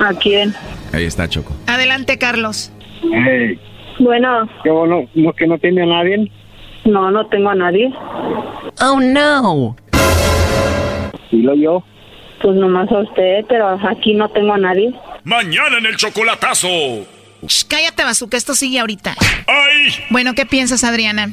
¿A 0.00 0.12
quién? 0.20 0.52
Ahí 0.92 1.04
está, 1.04 1.28
Choco. 1.28 1.52
Adelante, 1.68 2.18
Carlos. 2.18 2.72
Hey. 3.02 3.58
Bueno. 4.00 4.48
¿Qué 4.64 4.70
bueno? 4.70 5.08
¿No 5.14 5.32
que 5.32 5.46
no 5.46 5.56
tiene 5.58 5.82
a 5.82 5.86
nadie? 5.86 6.30
No, 6.84 7.12
no 7.12 7.26
tengo 7.28 7.50
a 7.50 7.54
nadie. 7.54 7.92
Oh, 8.82 8.98
no. 9.00 9.76
¿Y 11.30 11.42
lo 11.42 11.54
yo? 11.54 11.84
Pues 12.42 12.56
nomás 12.56 12.90
a 12.90 12.98
usted, 12.98 13.44
pero 13.48 13.78
aquí 13.88 14.14
no 14.14 14.28
tengo 14.30 14.52
a 14.52 14.58
nadie. 14.58 14.92
Mañana 15.22 15.78
en 15.78 15.86
el 15.86 15.96
chocolatazo. 15.96 16.68
Shh, 17.46 17.64
cállate, 17.68 18.04
Bazooka, 18.04 18.36
esto 18.36 18.54
sigue 18.54 18.80
ahorita. 18.80 19.14
¡Ay! 19.46 19.92
Bueno, 20.10 20.32
¿qué 20.34 20.46
piensas, 20.46 20.84
Adriana? 20.84 21.28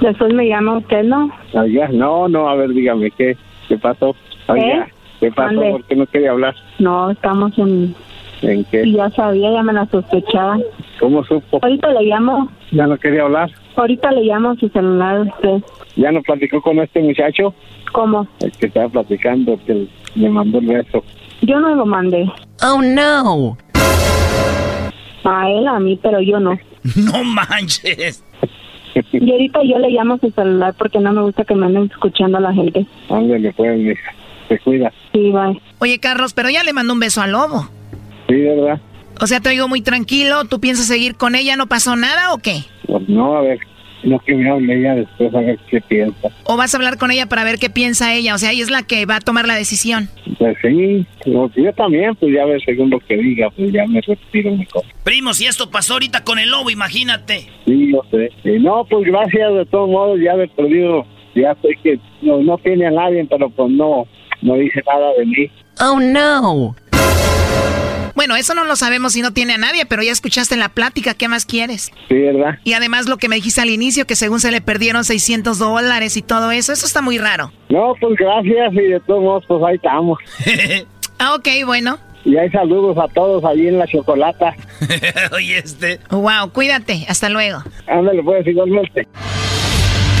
Después 0.00 0.32
me 0.34 0.46
llama 0.48 0.78
usted, 0.78 1.04
¿no? 1.04 1.30
Oiga, 1.54 1.88
no, 1.88 2.28
no, 2.28 2.48
a 2.48 2.54
ver, 2.54 2.70
dígame, 2.70 3.10
¿qué, 3.12 3.36
qué 3.68 3.78
pasó? 3.78 4.14
Oiga, 4.48 4.88
¿qué 5.20 5.30
pasó? 5.32 5.60
¿Por 5.60 5.84
qué 5.84 5.96
no 5.96 6.06
quería 6.06 6.30
hablar? 6.32 6.54
No, 6.78 7.10
estamos 7.10 7.56
en... 7.58 7.94
¿En 8.42 8.64
qué? 8.64 8.82
Y 8.84 8.92
ya 8.92 9.08
sabía, 9.10 9.50
ya 9.50 9.62
me 9.62 9.72
la 9.72 9.86
sospechaba. 9.86 10.58
¿Cómo 11.00 11.24
supo? 11.24 11.58
Ahorita 11.62 11.88
le 11.92 12.02
llamo. 12.02 12.50
¿Ya 12.70 12.86
no 12.86 12.98
quería 12.98 13.22
hablar? 13.22 13.50
Ahorita 13.76 14.12
le 14.12 14.24
llamo 14.24 14.50
a 14.50 14.56
su 14.56 14.68
celular 14.68 15.20
usted. 15.20 15.62
¿Ya 15.96 16.12
no 16.12 16.20
platicó 16.20 16.60
con 16.60 16.78
este 16.78 17.00
muchacho? 17.00 17.54
¿Cómo? 17.92 18.28
El 18.40 18.52
que 18.52 18.66
estaba 18.66 18.90
platicando, 18.90 19.58
que 19.66 19.88
le 20.14 20.28
mandó 20.28 20.58
el 20.58 20.66
beso. 20.66 21.02
Yo 21.40 21.58
no 21.60 21.74
lo 21.74 21.86
mandé. 21.86 22.30
Oh, 22.62 22.82
no. 22.82 23.56
A 25.26 25.50
él, 25.50 25.66
a 25.66 25.78
mí, 25.80 25.98
pero 26.02 26.20
yo 26.20 26.40
no. 26.40 26.58
No 26.96 27.24
manches. 27.24 28.22
Y 29.12 29.30
ahorita 29.30 29.60
yo 29.64 29.78
le 29.78 29.90
llamo 29.90 30.14
a 30.14 30.18
su 30.18 30.30
celular 30.30 30.74
porque 30.78 30.98
no 31.00 31.12
me 31.12 31.22
gusta 31.22 31.44
que 31.44 31.54
me 31.54 31.66
anden 31.66 31.90
escuchando 31.92 32.38
a 32.38 32.40
la 32.40 32.52
gente. 32.54 32.86
Ándale, 33.10 33.52
pues, 33.52 33.78
mija. 33.78 34.14
Te 34.48 34.58
cuida. 34.60 34.92
Sí, 35.12 35.32
bye. 35.32 35.60
Oye, 35.80 35.98
Carlos, 35.98 36.32
pero 36.32 36.48
ya 36.48 36.62
le 36.62 36.72
mandó 36.72 36.92
un 36.94 37.00
beso 37.00 37.20
al 37.20 37.32
lobo. 37.32 37.68
Sí, 38.28 38.36
¿verdad? 38.36 38.80
O 39.20 39.26
sea, 39.26 39.40
te 39.40 39.48
oigo 39.50 39.68
muy 39.68 39.80
tranquilo. 39.80 40.44
¿Tú 40.44 40.60
piensas 40.60 40.86
seguir 40.86 41.16
con 41.16 41.34
ella? 41.34 41.56
¿No 41.56 41.66
pasó 41.66 41.96
nada 41.96 42.32
o 42.32 42.38
qué? 42.38 42.62
Pues 42.86 43.08
no, 43.08 43.36
a 43.36 43.42
ver, 43.42 43.58
no 44.02 44.18
que 44.20 44.34
me 44.34 44.48
hable 44.48 44.78
ella 44.78 44.94
después 44.94 45.34
a 45.34 45.40
ver 45.40 45.58
qué 45.68 45.80
piensa. 45.80 46.28
¿O 46.44 46.56
vas 46.56 46.74
a 46.74 46.76
hablar 46.76 46.98
con 46.98 47.10
ella 47.10 47.26
para 47.26 47.44
ver 47.44 47.58
qué 47.58 47.70
piensa 47.70 48.14
ella? 48.14 48.34
O 48.34 48.38
sea, 48.38 48.52
ella 48.52 48.62
es 48.62 48.70
la 48.70 48.82
que 48.82 49.06
va 49.06 49.16
a 49.16 49.20
tomar 49.20 49.46
la 49.46 49.54
decisión. 49.54 50.08
Pues 50.38 50.56
sí, 50.62 51.06
yo 51.24 51.72
también, 51.74 52.14
pues 52.16 52.34
ya 52.34 52.44
ver 52.44 52.60
según 52.64 52.90
lo 52.90 53.00
que 53.00 53.16
diga, 53.16 53.50
pues 53.50 53.72
ya 53.72 53.86
me 53.86 54.00
retiro 54.00 54.52
mi 54.52 54.66
cosa. 54.66 54.86
Primo, 55.02 55.34
si 55.34 55.46
esto 55.46 55.70
pasó 55.70 55.94
ahorita 55.94 56.24
con 56.24 56.38
el 56.38 56.50
lobo, 56.50 56.70
imagínate. 56.70 57.48
Sí, 57.64 57.92
yo 57.92 58.02
sé. 58.10 58.30
no, 58.58 58.84
pues 58.88 59.04
gracias 59.06 59.54
de 59.54 59.66
todos 59.66 59.88
modos, 59.88 60.20
ya 60.20 60.34
he 60.34 60.48
perdido, 60.48 61.06
ya 61.34 61.54
sé 61.62 61.68
que 61.82 61.98
no, 62.22 62.42
no 62.42 62.58
tiene 62.58 62.86
a 62.86 62.90
nadie, 62.90 63.26
pero 63.28 63.50
pues 63.50 63.70
no, 63.70 64.06
no 64.42 64.54
dice 64.54 64.82
nada 64.86 65.12
de 65.18 65.26
mí. 65.26 65.50
Oh, 65.80 66.00
no. 66.00 66.74
Bueno, 68.16 68.34
eso 68.34 68.54
no 68.54 68.64
lo 68.64 68.76
sabemos 68.76 69.12
si 69.12 69.20
no 69.20 69.32
tiene 69.32 69.52
a 69.52 69.58
nadie, 69.58 69.84
pero 69.84 70.02
ya 70.02 70.10
escuchaste 70.10 70.56
la 70.56 70.70
plática, 70.70 71.12
¿qué 71.12 71.28
más 71.28 71.44
quieres? 71.44 71.92
Sí, 72.08 72.14
¿verdad? 72.14 72.58
Y 72.64 72.72
además 72.72 73.06
lo 73.06 73.18
que 73.18 73.28
me 73.28 73.36
dijiste 73.36 73.60
al 73.60 73.68
inicio, 73.68 74.06
que 74.06 74.16
según 74.16 74.40
se 74.40 74.50
le 74.50 74.62
perdieron 74.62 75.04
600 75.04 75.58
dólares 75.58 76.16
y 76.16 76.22
todo 76.22 76.50
eso, 76.50 76.72
eso 76.72 76.86
está 76.86 77.02
muy 77.02 77.18
raro. 77.18 77.52
No, 77.68 77.92
pues 78.00 78.16
gracias 78.18 78.72
y 78.72 78.88
de 78.88 79.00
todos 79.00 79.22
modos, 79.22 79.44
pues 79.46 79.62
ahí 79.68 79.76
estamos. 79.76 80.18
ah, 81.18 81.34
ok, 81.34 81.46
bueno. 81.66 81.98
Y 82.24 82.38
hay 82.38 82.50
saludos 82.50 82.96
a 82.98 83.06
todos 83.12 83.44
allí 83.44 83.68
en 83.68 83.78
la 83.78 83.86
chocolata. 83.86 84.56
Oye, 85.32 85.58
este. 85.58 86.00
Wow, 86.10 86.50
cuídate, 86.52 87.04
hasta 87.08 87.28
luego. 87.28 87.62
Ándale, 87.86 88.22
pues 88.22 88.46
igualmente. 88.46 89.06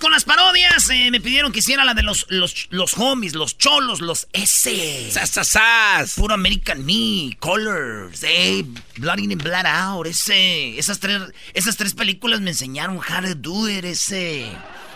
con 0.00 0.10
las 0.10 0.24
parodias. 0.24 0.90
Eh, 0.90 1.10
me 1.12 1.20
pidieron 1.20 1.52
que 1.52 1.60
hiciera 1.60 1.84
la 1.84 1.94
de 1.94 2.02
los, 2.02 2.26
los, 2.30 2.66
los 2.70 2.98
homies, 2.98 3.34
los 3.34 3.56
cholos, 3.56 4.00
los 4.00 4.26
S. 4.32 5.10
¡Sas, 5.12 6.14
Puro 6.16 6.34
American 6.34 6.84
Me, 6.84 7.36
Colors, 7.38 8.24
eh, 8.24 8.64
Blood 8.96 9.18
In 9.18 9.32
and 9.32 9.42
Blood 9.42 9.66
Out, 9.66 10.06
ese. 10.08 10.78
Esas 10.78 10.98
tres, 10.98 11.22
esas 11.54 11.76
tres 11.76 11.94
películas 11.94 12.40
me 12.40 12.50
enseñaron 12.50 12.96
how 12.96 13.22
to 13.22 13.34
do 13.36 13.68
it, 13.68 13.84
ese. 13.84 14.50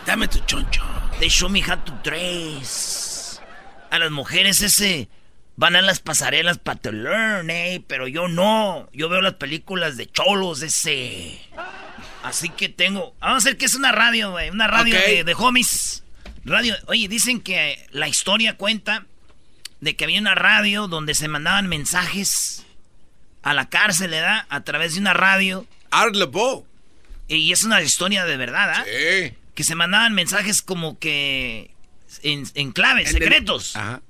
Dame 0.05 0.27
tu 0.27 0.39
choncho. 0.39 0.83
They 1.19 1.29
show 1.29 1.49
me 1.49 1.61
how 1.61 1.77
to 1.77 1.93
dress. 2.03 3.39
A 3.91 3.99
las 3.99 4.11
mujeres, 4.11 4.61
ese. 4.61 5.07
Van 5.57 5.77
a 5.77 5.81
las 5.81 6.01
pasarelas 6.01 6.57
para 6.57 6.81
to 6.81 6.91
learn, 6.91 7.49
eh. 7.49 7.81
Pero 7.87 8.07
yo 8.07 8.27
no. 8.27 8.89
Yo 8.91 9.07
veo 9.07 9.21
las 9.21 9.35
películas 9.35 9.95
de 9.95 10.07
cholos, 10.11 10.61
ese. 10.61 11.39
Así 12.25 12.49
que 12.49 12.69
tengo. 12.69 13.15
Vamos 13.19 13.45
a 13.45 13.49
ver 13.49 13.57
que 13.57 13.65
es 13.65 13.75
una 13.75 13.91
radio, 13.91 14.31
güey. 14.31 14.49
Una 14.49 14.67
radio 14.67 14.95
de, 14.95 15.23
de, 15.23 15.33
homies. 15.35 16.03
Radio. 16.43 16.75
Oye, 16.87 17.07
dicen 17.07 17.39
que 17.39 17.87
la 17.91 18.07
historia 18.07 18.57
cuenta 18.57 19.05
de 19.79 19.95
que 19.95 20.05
había 20.05 20.19
una 20.19 20.33
radio 20.33 20.87
donde 20.87 21.13
se 21.13 21.27
mandaban 21.27 21.67
mensajes 21.67 22.65
a 23.43 23.53
la 23.53 23.69
cárcel, 23.69 24.09
¿verdad? 24.09 24.47
A 24.49 24.63
través 24.63 24.95
de 24.95 25.01
una 25.01 25.13
radio. 25.13 25.67
Arlebo. 25.91 26.65
Y 27.27 27.51
es 27.51 27.63
una 27.63 27.79
historia 27.83 28.25
de 28.25 28.37
verdad, 28.37 28.71
¿ah? 28.71 28.85
Sí. 28.85 29.33
Que 29.53 29.63
se 29.63 29.75
mandaban 29.75 30.13
mensajes 30.13 30.63
como 30.63 30.97
que. 30.97 31.69
En, 32.23 32.47
en 32.55 32.71
claves, 32.71 33.11
secretos. 33.11 33.75
Ajá. 33.75 34.01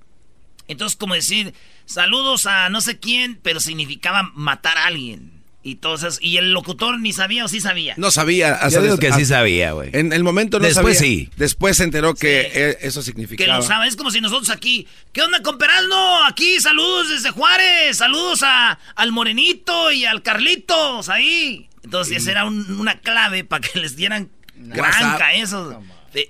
Entonces, 0.70 0.96
como 0.96 1.16
decir, 1.16 1.54
saludos 1.86 2.46
a 2.46 2.70
no 2.70 2.80
sé 2.80 2.98
quién, 2.98 3.38
pero 3.44 3.60
significaba 3.60 4.32
matar 4.36 4.78
a 4.78 4.86
alguien. 4.86 5.35
Y 5.68 5.78
todos 5.78 6.20
y 6.22 6.38
el 6.38 6.54
locutor 6.54 7.00
ni 7.00 7.12
sabía 7.12 7.44
o 7.44 7.48
sí 7.48 7.60
sabía. 7.60 7.96
No 7.98 8.12
sabía. 8.12 8.70
Yo 8.70 8.84
digo 8.84 9.00
que 9.00 9.12
sí 9.12 9.26
sabía, 9.26 9.72
güey. 9.72 9.90
En 9.94 10.14
el 10.14 10.24
momento 10.24 10.60
no 10.60 10.68
Después 10.68 11.00
sabía. 11.00 11.10
sí. 11.10 11.30
Después 11.38 11.78
se 11.78 11.86
enteró 11.86 12.14
que 12.14 12.78
sí. 12.80 12.86
eso 12.86 13.02
significaba. 13.02 13.46
Que 13.48 13.52
lo 13.52 13.64
sabe. 13.64 13.88
Es 13.88 13.96
como 13.96 14.12
si 14.12 14.22
nosotros 14.22 14.52
aquí. 14.52 14.88
¿Qué 15.12 15.24
onda 15.24 15.42
con 15.42 15.58
Peraldo? 15.58 16.24
Aquí, 16.26 16.60
saludos 16.60 17.10
desde 17.10 17.32
Juárez. 17.32 17.98
Saludos 17.98 18.44
a, 18.44 18.78
al 18.94 19.12
Morenito 19.12 19.92
y 19.92 20.06
al 20.06 20.22
Carlitos 20.22 21.10
ahí. 21.10 21.68
Entonces, 21.84 22.18
esa 22.18 22.30
era 22.30 22.46
un, 22.46 22.80
una 22.80 23.00
clave 23.00 23.44
para 23.44 23.68
que 23.68 23.80
les 23.80 23.96
dieran 23.96 24.30
granca 24.56 25.34
eso. 25.34 25.82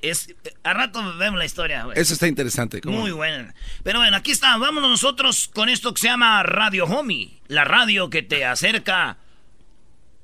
Es, 0.02 0.34
a 0.64 0.74
rato 0.74 1.18
vemos 1.18 1.38
la 1.38 1.46
historia. 1.46 1.84
Güey. 1.84 2.00
Eso 2.00 2.14
está 2.14 2.28
interesante. 2.28 2.80
¿cómo? 2.80 3.02
Muy 3.02 3.12
buena. 3.12 3.54
Pero 3.84 4.00
bueno, 4.00 4.16
aquí 4.16 4.32
está. 4.32 4.56
Vámonos 4.56 4.90
nosotros 4.90 5.50
con 5.54 5.68
esto 5.68 5.94
que 5.94 6.00
se 6.00 6.08
llama 6.08 6.42
Radio 6.44 6.86
Homie. 6.86 7.42
La 7.50 7.66
radio 7.66 8.10
que 8.10 8.24
te 8.24 8.46
acerca 8.46 9.18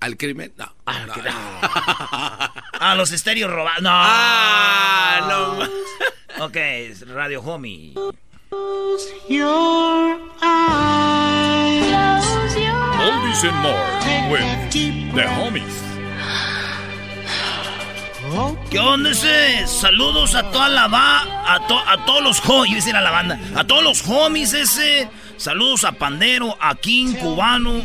¿Al 0.01 0.17
crimen? 0.17 0.51
No. 0.57 0.65
Ah, 0.87 1.05
no, 1.05 1.15
no. 1.15 2.85
A 2.85 2.95
los 2.97 3.11
estéreos 3.11 3.51
robados. 3.51 3.83
No. 3.83 3.89
Ah, 3.93 5.27
no. 5.29 6.45
ok, 6.45 6.57
Radio 7.13 7.41
Homie. 7.43 7.93
Close 8.49 9.13
your 9.29 10.19
eyes. 10.41 12.25
Oldies 12.99 13.43
and 13.43 13.57
more 13.61 14.31
with 14.31 14.71
The 15.13 15.27
Homies. 15.27 15.77
¿Qué 18.69 18.79
onda 18.79 19.11
ese? 19.11 19.67
Saludos 19.67 20.35
a 20.35 20.49
toda 20.51 20.69
la 20.69 20.87
va, 20.87 21.21
a, 21.45 21.55
a 21.55 22.05
todos 22.05 22.23
los 22.23 22.39
homies, 22.49 22.87
a 22.87 23.01
la 23.01 23.11
banda, 23.11 23.39
a 23.55 23.63
todos 23.65 23.83
los 23.83 24.07
homies 24.07 24.53
ese. 24.53 25.09
Saludos 25.41 25.85
a 25.85 25.93
Pandero, 25.93 26.55
a 26.61 26.75
King 26.75 27.15
Cubano, 27.15 27.81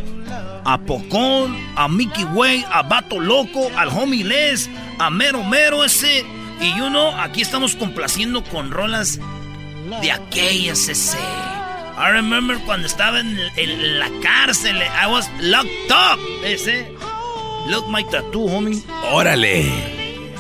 a 0.63 0.77
Pocón, 0.77 1.57
a 1.75 1.89
Mickey 1.89 2.25
Way, 2.25 2.67
a 2.71 2.83
Bato 2.83 3.19
Loco, 3.19 3.71
al 3.75 3.89
homie 3.89 4.25
Les, 4.25 4.69
a 4.99 5.09
Mero 5.09 5.43
Mero 5.43 5.83
ese. 5.83 6.23
Y 6.61 6.77
you 6.77 6.89
know, 6.91 7.19
aquí 7.19 7.41
estamos 7.41 7.75
complaciendo 7.75 8.45
con 8.45 8.71
rolas 8.71 9.19
de 10.03 10.13
aquellas 10.13 10.87
ese. 10.87 11.17
I 11.97 12.11
remember 12.11 12.59
cuando 12.67 12.87
estaba 12.87 13.21
en, 13.21 13.99
la 13.99 14.11
cárcel, 14.23 14.77
I 14.77 15.11
was 15.11 15.27
locked 15.41 15.91
up, 15.91 16.21
ese. 16.45 16.87
Look 17.69 17.89
my 17.89 18.05
tattoo, 18.05 18.51
homie. 18.51 18.83
Órale. 19.13 19.65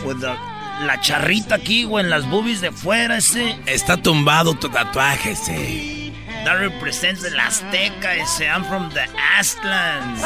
With 0.05 0.23
la 0.23 1.01
charrita 1.01 1.55
aquí, 1.55 1.85
güey, 1.85 2.05
en 2.05 2.11
las 2.11 2.29
boobies 2.29 2.61
de 2.61 2.73
fuera, 2.73 3.17
ese. 3.17 3.59
Está 3.65 3.97
tumbado 3.97 4.53
tu 4.53 4.69
tatuaje, 4.69 5.31
ese. 5.31 6.06
That 6.47 6.61
represents 6.61 7.25
the 7.25 7.31
Azteca, 7.31 8.23
ese. 8.23 8.43
I'm 8.43 8.63
from 8.63 8.89
the 8.91 9.03
Aztlans. 9.19 10.23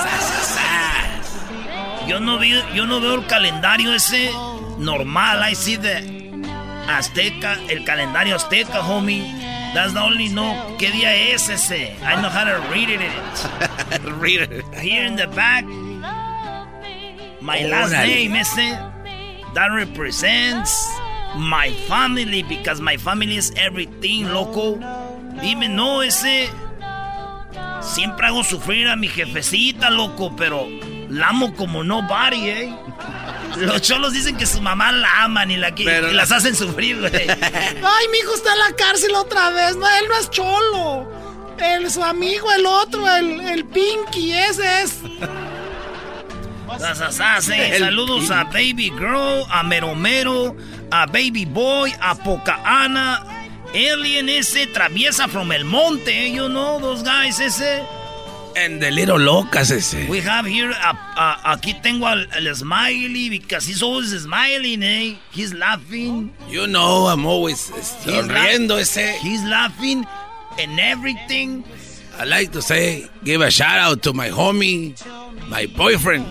Yo 2.06 2.18
no, 2.18 2.36
vi, 2.36 2.60
yo 2.74 2.84
no 2.84 3.00
veo 3.00 3.14
el 3.14 3.26
calendario 3.26 3.94
ese 3.94 4.30
normal. 4.76 5.42
I 5.42 5.54
see 5.54 5.76
the 5.76 5.96
Azteca, 6.86 7.56
el 7.70 7.86
calendario 7.86 8.34
Azteca, 8.34 8.82
homie. 8.82 9.32
That's 9.72 9.94
the 9.94 10.02
only 10.02 10.28
know 10.28 10.76
qué 10.78 10.90
día 10.90 11.32
es 11.32 11.48
ese. 11.48 11.96
I 12.02 12.20
know 12.20 12.28
how 12.28 12.44
to 12.44 12.68
read 12.70 12.90
it. 12.90 14.12
read 14.20 14.42
it. 14.42 14.74
Here 14.74 15.06
in 15.06 15.16
the 15.16 15.26
back, 15.28 15.64
my 17.40 17.64
last 17.64 17.92
name, 17.92 18.34
ese, 18.34 18.76
that 19.54 19.68
represents 19.74 20.86
my 21.34 21.72
family 21.88 22.42
because 22.42 22.78
my 22.78 22.98
family 22.98 23.38
is 23.38 23.54
everything, 23.56 24.26
loco. 24.26 24.78
Dime, 25.40 25.68
no, 25.68 26.02
ese. 26.02 26.50
Siempre 27.82 28.26
hago 28.26 28.44
sufrir 28.44 28.88
a 28.88 28.96
mi 28.96 29.08
jefecita, 29.08 29.90
loco, 29.90 30.34
pero 30.36 30.68
la 31.08 31.28
amo 31.28 31.54
como 31.54 31.82
nobody, 31.82 32.48
eh. 32.48 32.76
Los 33.56 33.82
cholos 33.82 34.12
dicen 34.12 34.36
que 34.36 34.46
su 34.46 34.60
mamá 34.60 34.92
la 34.92 35.24
aman 35.24 35.50
y, 35.50 35.56
la, 35.56 35.70
y 35.70 35.84
las 36.12 36.30
hacen 36.30 36.54
sufrir, 36.54 37.00
güey. 37.00 37.12
Ay, 37.30 38.08
mi 38.12 38.18
hijo 38.18 38.34
está 38.34 38.52
en 38.52 38.58
la 38.58 38.76
cárcel 38.76 39.14
otra 39.14 39.50
vez. 39.50 39.76
No, 39.76 39.88
él 39.88 40.04
no 40.08 40.16
es 40.18 40.30
cholo. 40.30 41.10
El, 41.58 41.90
su 41.90 42.02
amigo, 42.02 42.50
el 42.52 42.64
otro, 42.64 43.08
el, 43.08 43.40
el 43.40 43.64
Pinky, 43.64 44.32
ese 44.32 44.82
es. 44.82 44.98
Saludos 47.78 48.30
a 48.30 48.44
Baby 48.44 48.92
Girl, 48.96 49.44
a 49.50 49.62
Meromero, 49.62 50.56
a 50.90 51.06
Baby 51.06 51.44
Boy, 51.44 51.92
a 52.00 52.14
Poca 52.14 52.60
Ana, 52.64 53.24
Alien 53.72 54.28
ese, 54.28 54.66
Traviesa 54.66 55.28
from 55.28 55.52
el 55.52 55.64
Monte, 55.64 56.30
you 56.30 56.48
know, 56.48 56.80
those 56.80 57.02
guys 57.02 57.38
ese. 57.38 57.86
And 58.56 58.82
the 58.82 58.90
Little 58.90 59.18
Locas 59.18 59.70
ese. 59.70 60.08
We 60.08 60.18
have 60.20 60.44
here, 60.44 60.72
aquí 60.72 61.80
tengo 61.80 62.06
al, 62.06 62.54
Smiley, 62.54 63.28
because 63.30 63.64
he's 63.66 63.82
always 63.82 64.10
smiling, 64.20 64.82
eh? 64.82 65.14
He's 65.30 65.54
laughing. 65.54 66.34
You 66.48 66.66
know, 66.66 67.06
I'm 67.06 67.24
always 67.26 67.70
sonriendo 67.70 68.80
ese. 68.80 69.20
He's 69.20 69.44
laughing 69.44 70.04
and 70.58 70.80
everything. 70.80 71.62
I 72.18 72.24
like 72.24 72.50
to 72.52 72.62
say, 72.62 73.08
give 73.22 73.40
a 73.40 73.52
shout 73.52 73.78
out 73.78 74.02
to 74.02 74.12
my 74.12 74.30
homie, 74.30 75.00
my 75.48 75.66
boyfriend. 75.66 76.26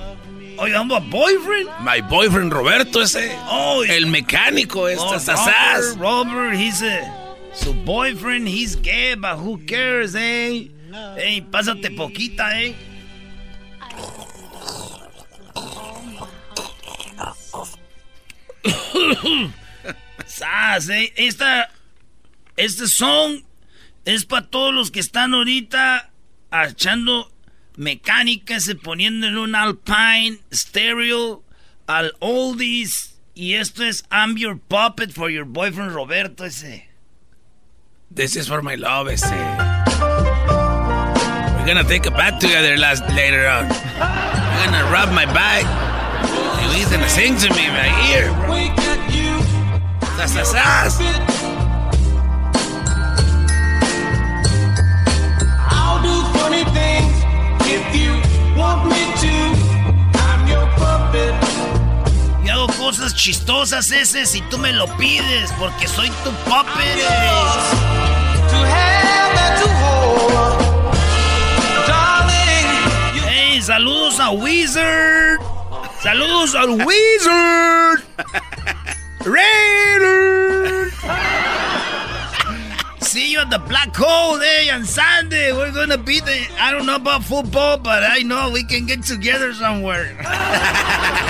Oh, 0.60 0.66
you 0.66 0.74
have 0.74 0.92
a 0.92 1.00
boyfriend? 1.00 1.70
My 1.84 2.02
boyfriend 2.02 2.54
Roberto 2.54 3.00
ese. 3.00 3.32
Oh, 3.50 3.86
el 3.88 4.08
mecánico 4.08 4.92
este, 4.92 5.02
oh, 5.02 5.96
Robert, 5.98 5.98
Robert, 5.98 6.56
he's 6.56 6.84
a 6.84 7.19
su 7.54 7.74
boyfriend, 7.74 8.48
he's 8.48 8.76
gay, 8.76 9.16
but 9.16 9.38
who 9.38 9.58
cares, 9.66 10.16
eh? 10.16 10.70
Hey, 11.16 11.46
pásate 11.50 11.96
poquita, 11.96 12.62
eh. 12.62 12.76
Eh. 20.90 21.14
Esta, 21.18 21.70
este 22.56 22.88
song 22.88 23.44
es 24.06 24.26
para 24.26 24.48
todos 24.48 24.74
los 24.74 24.92
que 24.92 25.00
están 25.00 25.34
ahorita 25.34 26.12
echando 26.52 27.32
mecánica, 27.76 28.60
se 28.60 28.76
poniendo 28.76 29.28
en 29.28 29.38
un 29.38 29.56
Alpine 29.56 30.40
stereo 30.52 31.44
al 31.88 32.14
oldies. 32.20 33.20
Y 33.34 33.54
esto 33.54 33.84
es 33.84 34.04
I'm 34.12 34.36
Your 34.36 34.60
Puppet 34.60 35.12
for 35.12 35.30
Your 35.30 35.46
Boyfriend 35.46 35.92
Roberto 35.92 36.46
ese. 36.46 36.89
This 38.12 38.36
is 38.36 38.48
for 38.48 38.64
my 38.64 38.74
love 38.74 39.08
ese. 39.08 39.30
We're 39.30 39.38
gonna 41.68 41.84
take 41.84 42.08
a 42.08 42.12
bath 42.12 42.40
together 42.40 42.76
last, 42.76 43.04
later 43.16 43.48
on. 43.48 43.70
We're 43.70 44.66
gonna 44.66 44.92
rub 44.92 45.14
my 45.14 45.26
back. 45.26 45.64
And 45.64 46.74
he's 46.76 46.90
gonna 46.90 47.08
sing 47.08 47.38
to 47.38 47.54
me 47.54 47.68
in 47.68 47.74
my 47.74 47.90
ear. 48.12 48.30
Chistosas 63.30 63.92
ese 63.92 64.26
si 64.26 64.42
tú 64.50 64.58
me 64.58 64.74
lo 64.74 64.88
pides, 64.98 65.52
porque 65.60 65.88
soy 65.88 66.10
tu 66.24 66.32
puppet. 66.50 66.98
Hey, 73.28 73.62
saludos 73.62 74.20
a 74.20 74.32
Wizard. 74.32 75.40
Saludos 76.02 76.56
al 76.56 76.70
Wizard. 76.84 78.04
Raider. 79.24 80.90
See 83.02 83.32
you 83.32 83.42
at 83.42 83.52
the 83.52 83.60
black 83.60 83.96
hole 83.96 84.40
day 84.40 84.72
on 84.72 84.86
Sunday. 84.86 85.54
We're 85.54 85.72
gonna 85.72 86.00
be 86.00 86.20
the. 86.20 86.48
I 86.60 86.72
don't 86.72 86.88
know 86.88 86.96
about 86.96 87.24
football, 87.24 87.78
but 87.78 88.04
I 88.04 88.24
know 88.24 88.50
we 88.50 88.64
can 88.64 88.88
get 88.88 89.04
together 89.04 89.54
somewhere. 89.54 90.18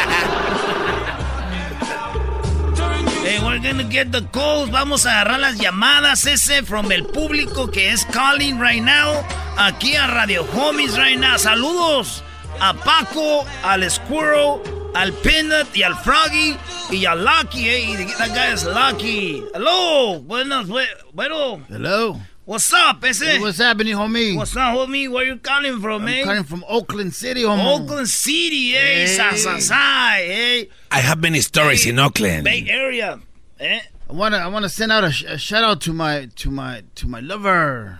we're 3.43 3.59
gonna 3.59 3.83
get 3.83 4.11
the 4.11 4.21
calls. 4.31 4.69
Vamos 4.71 5.05
a 5.05 5.21
agarrar 5.21 5.39
las 5.39 5.57
llamadas 5.57 6.25
ese 6.25 6.63
from 6.63 6.91
el 6.91 7.05
público 7.05 7.71
que 7.71 7.91
es 7.91 8.05
calling 8.05 8.59
right 8.59 8.81
now. 8.81 9.23
Aquí 9.57 9.95
a 9.95 10.07
Radio 10.07 10.43
Homies 10.53 10.97
right 10.97 11.19
now. 11.19 11.37
Saludos 11.37 12.23
a 12.59 12.73
Paco, 12.73 13.45
al 13.63 13.89
Squirrel 13.89 14.61
al 14.93 15.13
Peanut 15.13 15.75
y 15.75 15.83
al 15.83 15.95
Froggy 15.95 16.57
y 16.91 17.05
al 17.05 17.23
Lucky, 17.23 17.69
hey, 17.69 18.07
that 18.17 18.29
guy 18.29 18.53
is 18.53 18.65
Lucky. 18.65 19.43
Hello, 19.53 20.19
buenos, 20.21 20.67
bueno. 21.13 21.61
Hello. 21.69 22.19
What's 22.49 22.73
up, 22.73 23.03
ese? 23.03 23.21
Hey, 23.21 23.39
what's 23.39 23.59
happening, 23.59 23.93
homie? 23.93 24.35
What's 24.35 24.57
up, 24.57 24.73
homie? 24.73 25.07
Where 25.07 25.23
you 25.23 25.37
calling 25.37 25.79
from, 25.79 26.01
I'm 26.01 26.07
eh? 26.07 26.23
calling 26.23 26.43
from 26.43 26.65
Oakland 26.67 27.13
City, 27.13 27.43
homie. 27.43 27.63
Oakland 27.63 28.09
City, 28.09 28.75
eh? 28.75 29.05
Hey. 29.05 29.05
Sa, 29.05 29.35
sa, 29.35 29.59
sa, 29.59 30.15
eh? 30.17 30.65
I 30.89 30.99
have 30.99 31.19
many 31.19 31.41
stories 31.41 31.83
hey, 31.83 31.91
in 31.91 31.99
Oakland. 31.99 32.45
Bay 32.45 32.65
Area, 32.67 33.19
eh? 33.59 33.81
I 34.09 34.13
wanna, 34.13 34.37
I 34.37 34.47
wanna 34.47 34.67
send 34.67 34.91
out 34.91 35.03
a, 35.03 35.11
sh- 35.11 35.25
a 35.27 35.37
shout 35.37 35.63
out 35.63 35.79
to 35.81 35.93
my, 35.93 36.27
to 36.37 36.49
my, 36.49 36.81
to 36.95 37.07
my 37.07 37.19
lover. 37.19 37.99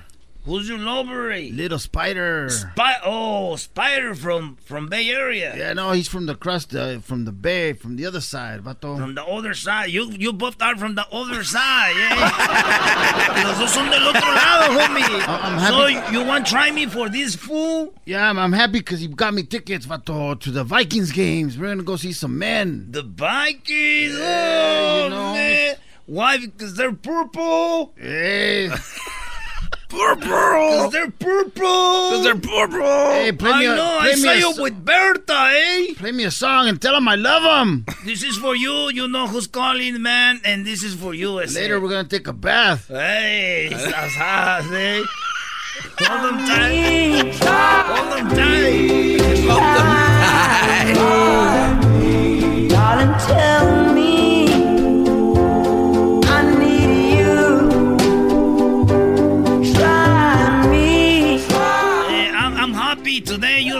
Who's 0.50 0.68
your 0.68 0.80
lover? 0.80 1.30
Little 1.38 1.78
Spider. 1.78 2.50
Spy- 2.50 3.02
oh, 3.06 3.56
Spider 3.56 4.16
from 4.16 4.56
from 4.56 4.88
Bay 4.88 5.08
Area. 5.12 5.56
Yeah, 5.56 5.74
no, 5.74 5.92
he's 5.92 6.08
from 6.08 6.26
the 6.26 6.34
crust, 6.34 6.74
uh, 6.74 7.02
from 7.02 7.26
the 7.26 7.32
Bay, 7.32 7.74
from 7.74 7.98
the 7.98 8.08
other 8.08 8.20
side, 8.20 8.64
vato. 8.64 8.98
From 8.98 9.14
the 9.14 9.24
other 9.24 9.54
side. 9.54 9.92
You 9.92 10.10
you 10.10 10.34
both 10.34 10.60
are 10.60 10.76
from 10.76 10.96
the 10.96 11.08
other 11.12 11.44
side, 11.44 11.94
yeah. 11.96 13.44
Los 13.46 13.60
dos 13.60 13.72
son 13.72 13.92
del 13.92 14.02
otro 14.08 14.28
lado, 14.28 14.74
homie. 14.74 15.06
I'm 15.28 15.60
happy. 15.60 15.94
So 15.94 16.12
you 16.18 16.26
want 16.26 16.48
try 16.48 16.72
me 16.72 16.88
for 16.88 17.10
this 17.10 17.36
fool? 17.36 17.94
Yeah, 18.06 18.28
I'm, 18.28 18.40
I'm 18.40 18.54
happy 18.54 18.80
because 18.80 19.04
you 19.04 19.10
got 19.10 19.36
me 19.36 19.44
tickets, 19.44 19.86
vato, 19.86 20.40
to 20.40 20.50
the 20.50 20.64
Vikings 20.64 21.12
games. 21.12 21.60
We're 21.60 21.68
gonna 21.68 21.84
go 21.84 21.96
see 21.96 22.12
some 22.12 22.40
men. 22.40 22.88
The 22.90 23.04
Vikings. 23.04 24.18
Yeah, 24.18 24.80
oh, 24.82 25.04
you 25.04 25.10
know. 25.12 25.34
man. 25.34 25.76
Why? 26.08 26.40
Because 26.40 26.74
they're 26.74 26.92
purple. 26.92 27.94
Hey. 27.96 28.72
Purple. 29.90 30.30
Cause 30.30 30.92
they're 30.92 31.10
purple. 31.10 31.64
Cause 31.64 32.24
they're 32.24 32.36
purple. 32.36 33.12
Hey, 33.12 33.32
play 33.32 33.52
I 33.52 33.60
me 33.60 33.66
a, 33.66 33.76
know. 33.76 33.98
play 34.02 34.12
I 34.12 34.16
me 34.16 34.22
saw 34.22 34.30
a, 34.32 34.38
you 34.38 34.54
with 34.62 34.86
Berta, 34.86 35.34
eh? 35.52 35.94
Play 35.98 36.12
me 36.12 36.24
a 36.26 36.32
song 36.32 36.68
and 36.68 36.80
tell 36.80 36.94
them 36.94 37.08
I 37.08 37.16
love 37.16 37.42
them. 37.44 37.86
This 38.06 38.22
is 38.24 38.38
for 38.38 38.56
you. 38.56 38.92
You 38.92 39.08
know 39.08 39.26
who's 39.28 39.48
calling, 39.48 40.00
man, 40.02 40.42
and 40.46 40.64
this 40.66 40.84
is 40.84 40.94
for 40.94 41.14
you. 41.16 41.32
Later, 41.42 41.80
we're 41.82 41.90
gonna 41.90 42.08
take 42.08 42.28
a 42.28 42.34
bath. 42.34 42.88
Hey, 42.88 43.70
sasas, 43.74 44.72
eh? 44.72 45.04
Hold 46.02 46.24
them 46.24 46.38
tight. 46.46 47.34
Hold 47.90 48.12
them 48.18 48.30
tight. 48.30 49.20
Hold 49.50 49.64
them 49.64 49.90
tight. 50.94 52.70
Darling, 52.70 53.16
tell 53.28 53.94
me. 53.94 54.29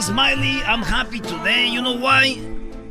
Smiley, 0.02 0.62
I'm 0.64 0.82
happy 0.82 1.20
today. 1.20 1.68
You 1.68 1.82
know 1.82 1.98
why? 1.98 2.36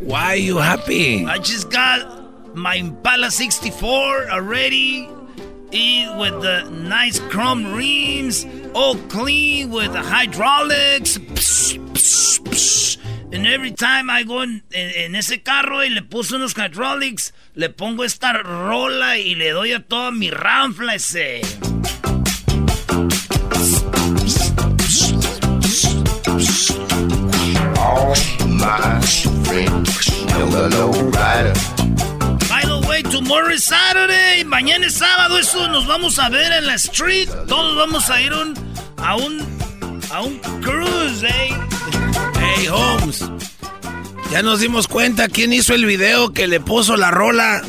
Why 0.01 0.25
are 0.25 0.37
you 0.37 0.59
happy? 0.59 1.25
I 1.25 1.39
just 1.39 1.71
got 1.71 2.55
my 2.55 2.75
Impala 2.75 3.31
64 3.31 4.31
already. 4.31 5.09
With 5.71 6.41
the 6.41 6.69
nice 6.71 7.19
chrome 7.29 7.75
rims, 7.75 8.47
all 8.75 8.97
clean 9.09 9.71
with 9.71 9.93
the 9.93 10.03
hydraulics. 10.03 11.19
Psh, 11.19 11.79
psh, 11.93 12.41
psh. 12.41 12.99
And 13.33 13.47
every 13.47 13.73
time 13.73 14.09
I 14.09 14.23
go 14.23 14.41
en, 14.41 14.63
en, 14.73 14.91
en, 14.97 15.15
ese 15.15 15.43
carro 15.43 15.85
y 15.85 15.91
le 15.91 16.03
puso 16.03 16.37
unos 16.37 16.55
hydraulics, 16.55 17.33
le 17.55 17.69
pongo 17.69 18.05
esta 18.05 18.33
rola 18.33 19.19
y 19.19 19.35
le 19.35 19.51
doy 19.51 19.73
a 19.73 19.81
toda 19.81 20.11
mi 20.11 20.31
ranfla 20.31 20.95
ese. 20.95 21.43
All 27.99 28.15
my 28.47 29.01
friends 29.45 30.09
low 30.47 30.93
rider. 31.11 31.53
By 32.49 32.63
the 32.65 32.85
way, 32.89 33.03
tomorrow 33.03 33.51
is 33.51 33.65
Saturday. 33.65 34.45
Mañana 34.45 34.87
es 34.87 34.95
sábado. 34.95 35.39
Eso 35.39 35.69
nos 35.69 35.87
vamos 35.87 36.19
a 36.19 36.29
ver 36.29 36.53
en 36.53 36.67
la 36.67 36.75
street. 36.75 37.29
Todos 37.49 37.77
vamos 37.77 38.09
a 38.11 38.21
ir 38.21 38.33
un, 38.33 38.55
a 38.99 39.17
un 39.17 39.41
a 40.13 40.23
un 40.23 40.39
cruise, 40.63 41.25
eh. 41.25 41.51
Hey, 42.41 42.69
Holmes. 42.69 43.25
Ya 44.31 44.43
nos 44.43 44.61
dimos 44.61 44.89
cuenta 44.89 45.29
quién 45.29 45.53
hizo 45.53 45.75
el 45.75 45.85
video 45.87 46.33
que 46.33 46.47
le 46.47 46.61
puso 46.61 46.97
la 46.97 47.11
rola 47.11 47.63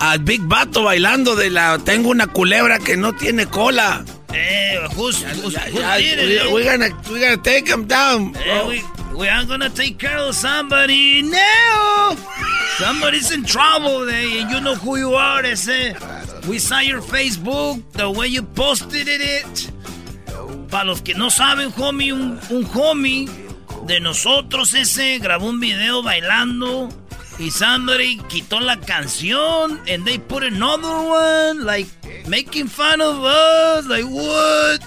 al 0.00 0.18
Big 0.18 0.42
Bato 0.42 0.82
bailando 0.82 1.36
de 1.36 1.50
la 1.50 1.78
Tengo 1.78 2.10
una 2.10 2.26
culebra 2.26 2.78
que 2.78 2.96
no 2.96 3.12
tiene 3.14 3.46
cola. 3.46 4.04
Eh, 4.32 4.78
did 4.96 6.18
it, 6.18 6.18
we, 6.18 6.36
eh? 6.36 6.52
we're 6.52 6.64
gonna 6.64 6.88
we 7.10 7.20
gonna 7.20 7.36
take 7.42 7.66
him 7.66 7.86
down. 7.86 8.34
Eh, 8.36 8.62
we, 8.68 8.99
we 9.16 9.28
are 9.28 9.44
gonna 9.44 9.70
take 9.70 9.98
care 9.98 10.18
of 10.18 10.34
somebody 10.34 11.22
now. 11.22 12.16
Somebody's 12.78 13.30
in 13.30 13.44
trouble, 13.44 14.08
eh, 14.08 14.40
and 14.40 14.50
you 14.50 14.60
know 14.60 14.74
who 14.74 14.96
you 14.96 15.14
are. 15.14 15.44
Ese. 15.44 15.94
We 16.48 16.58
saw 16.58 16.80
your 16.80 17.02
Facebook, 17.02 17.82
the 17.92 18.10
way 18.10 18.28
you 18.28 18.42
posted 18.42 19.08
it. 19.08 19.70
Para 20.70 20.86
los 20.86 21.02
que 21.02 21.14
no 21.14 21.28
saben, 21.30 21.70
homie, 21.72 22.12
un, 22.12 22.40
un 22.50 22.64
homie 22.64 23.28
de 23.86 24.00
nosotros 24.00 24.72
ese 24.74 25.18
grabó 25.18 25.48
un 25.48 25.60
video 25.60 26.02
bailando 26.02 26.88
y 27.38 27.50
somebody 27.50 28.18
quitó 28.28 28.60
la 28.60 28.76
canción 28.76 29.80
and 29.88 30.04
they 30.04 30.18
put 30.18 30.42
another 30.42 30.88
one 30.88 31.64
like 31.64 31.88
making 32.28 32.68
fun 32.68 33.00
of 33.00 33.24
us 33.24 33.86
like 33.86 34.04
what 34.04 34.80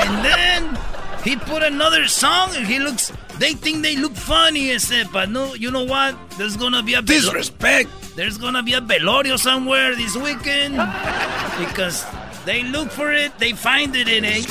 and 0.00 0.24
then 0.24 0.78
he 1.24 1.36
put 1.36 1.62
another 1.62 2.06
song 2.06 2.54
and 2.54 2.66
he 2.66 2.78
looks 2.78 3.12
they 3.38 3.52
think 3.52 3.82
they 3.82 3.96
look 3.96 4.14
funny 4.14 4.70
ese 4.70 5.04
but 5.12 5.28
no 5.30 5.54
you 5.54 5.70
know 5.70 5.84
what 5.84 6.14
there's 6.38 6.56
gonna 6.56 6.82
be 6.82 6.94
a 6.94 7.02
Disrespect. 7.02 7.88
there's 8.16 8.38
gonna 8.38 8.62
be 8.62 8.74
a 8.74 8.80
velorio 8.80 9.38
somewhere 9.38 9.94
this 9.94 10.16
weekend 10.16 10.74
because 11.58 12.04
they 12.44 12.62
look 12.64 12.90
for 12.90 13.12
it 13.12 13.36
they 13.38 13.52
find 13.52 13.94
it 13.96 14.08
in 14.08 14.24
it 14.24 14.46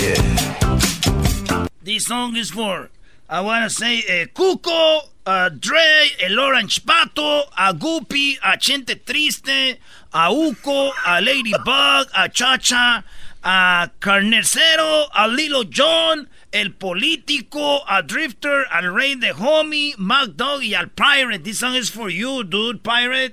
Yeah. 0.00 1.66
this 1.82 2.04
song 2.04 2.36
is 2.36 2.50
for 2.50 2.90
I 3.28 3.40
wanna 3.42 3.70
say 3.70 4.02
eh, 4.08 4.26
Cuco, 4.34 5.02
a 5.24 5.50
Dre, 5.50 6.08
el 6.20 6.40
Orange 6.40 6.82
Pato, 6.84 7.44
a 7.56 7.72
Guppy, 7.72 8.36
a 8.42 8.56
Chente 8.58 8.96
Triste, 9.04 9.78
a 10.12 10.30
Uco, 10.32 10.90
a 11.06 11.20
Ladybug, 11.20 12.08
a 12.16 12.28
Chacha, 12.28 13.04
a 13.42 13.92
Carnicero, 14.00 15.08
a 15.12 15.26
Lilo 15.28 15.62
John, 15.70 16.28
el 16.52 16.74
Político, 16.74 17.82
a 17.88 18.02
Drifter, 18.02 18.66
al 18.70 18.94
Rey 18.94 19.14
de 19.14 19.32
Homie, 19.32 19.94
Mac 19.98 20.30
y 20.62 20.74
al 20.74 20.90
Pirate. 20.90 21.38
This 21.40 21.58
song 21.58 21.74
is 21.74 21.90
for 21.90 22.10
you, 22.10 22.44
dude, 22.44 22.82
Pirate. 22.82 23.32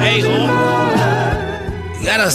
Hey. 0.00 0.22
You 2.00 2.06
gotta 2.06 2.30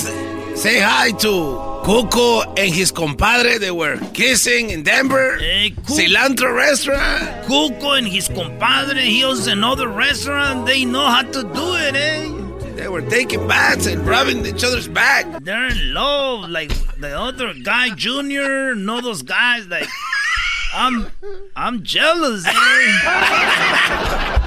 say 0.55 0.79
hi 0.79 1.11
to 1.19 1.72
Coco 1.83 2.41
and 2.55 2.73
his 2.73 2.91
compadre. 2.91 3.57
They 3.57 3.71
were 3.71 3.97
kissing 4.13 4.69
in 4.69 4.83
Denver. 4.83 5.37
Cilantro 5.83 6.55
restaurant. 6.55 7.45
Cuco 7.45 7.97
and 7.97 8.07
his 8.07 8.29
compadre, 8.29 9.01
he 9.01 9.23
owns 9.25 9.47
another 9.47 9.89
restaurant. 9.89 10.65
They 10.65 10.85
know 10.85 11.05
how 11.05 11.23
to 11.23 11.43
do 11.43 11.75
it, 11.75 11.95
eh? 11.95 12.29
They 12.75 12.87
were 12.87 13.01
taking 13.01 13.47
baths 13.47 13.85
and 13.85 14.07
rubbing 14.07 14.45
each 14.45 14.63
other's 14.63 14.87
back. 14.87 15.43
They're 15.43 15.67
in 15.67 15.93
love, 15.93 16.49
like 16.49 16.71
the 16.99 17.19
other 17.19 17.53
guy, 17.53 17.89
Junior. 17.95 18.75
Know 18.75 19.01
those 19.01 19.21
guys, 19.21 19.67
like 19.67 19.87
I'm, 20.73 21.07
I'm 21.55 21.83
jealous, 21.83 22.47
eh? 22.47 22.51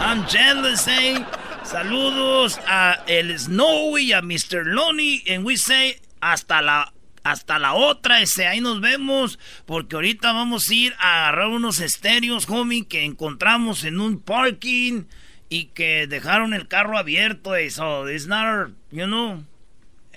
I'm 0.07 0.27
jealous, 0.27 0.89
eh? 0.89 1.25
Saludos 1.65 2.59
a 2.67 3.03
el 3.09 3.39
Snowy, 3.39 4.13
a 4.13 4.23
Mr. 4.23 4.65
Loney, 4.65 5.23
and 5.29 5.45
we 5.45 5.57
say 5.57 5.97
hasta 6.23 6.63
la, 6.63 6.87
hasta 7.31 7.59
la 7.59 7.75
otra, 7.75 8.21
ese, 8.21 8.47
ahí 8.47 8.61
nos 8.61 8.81
vemos, 8.81 9.39
porque 9.65 9.97
ahorita 9.97 10.33
vamos 10.33 10.71
a 10.71 10.75
ir 10.75 10.95
a 10.99 11.27
agarrar 11.27 11.49
unos 11.49 11.81
estéreos, 11.81 12.49
homie, 12.49 12.87
que 12.87 13.05
encontramos 13.05 13.85
en 13.85 14.01
un 14.01 14.21
parking 14.21 15.05
y 15.49 15.67
que 15.67 16.07
dejaron 16.07 16.55
el 16.55 16.69
carro 16.69 16.99
abierto, 16.99 17.57
eh, 17.57 17.71
so 17.71 18.09
it's 18.09 18.27
not, 18.27 18.71
you 18.91 19.07
know, 19.07 19.45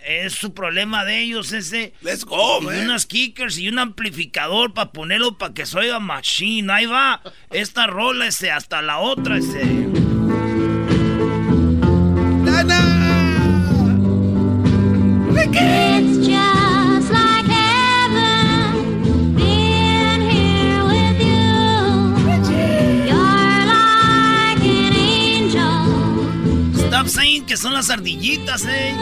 es 0.06 0.34
su 0.34 0.54
problema 0.54 1.04
de 1.06 1.20
ellos 1.20 1.52
ese. 1.52 1.94
Let's 2.02 2.26
go, 2.26 2.62
y 2.62 2.66
man. 2.66 2.86
unas 2.86 3.06
kickers 3.06 3.58
y 3.58 3.68
un 3.68 3.80
amplificador 3.80 4.74
para 4.74 4.92
ponerlo 4.92 5.38
para 5.38 5.54
que 5.54 5.66
se 5.66 5.78
oiga 5.78 6.00
machine. 6.00 6.72
Ahí 6.72 6.86
va. 6.86 7.22
Esta 7.52 7.88
rola 7.88 8.28
ese 8.28 8.50
hasta 8.50 8.82
la 8.82 9.00
otra 9.00 9.38
ese. 9.38 10.19
Que 27.48 27.58
son 27.58 27.74
las 27.74 27.90
ardillitas, 27.90 28.66
eh. 28.70 28.94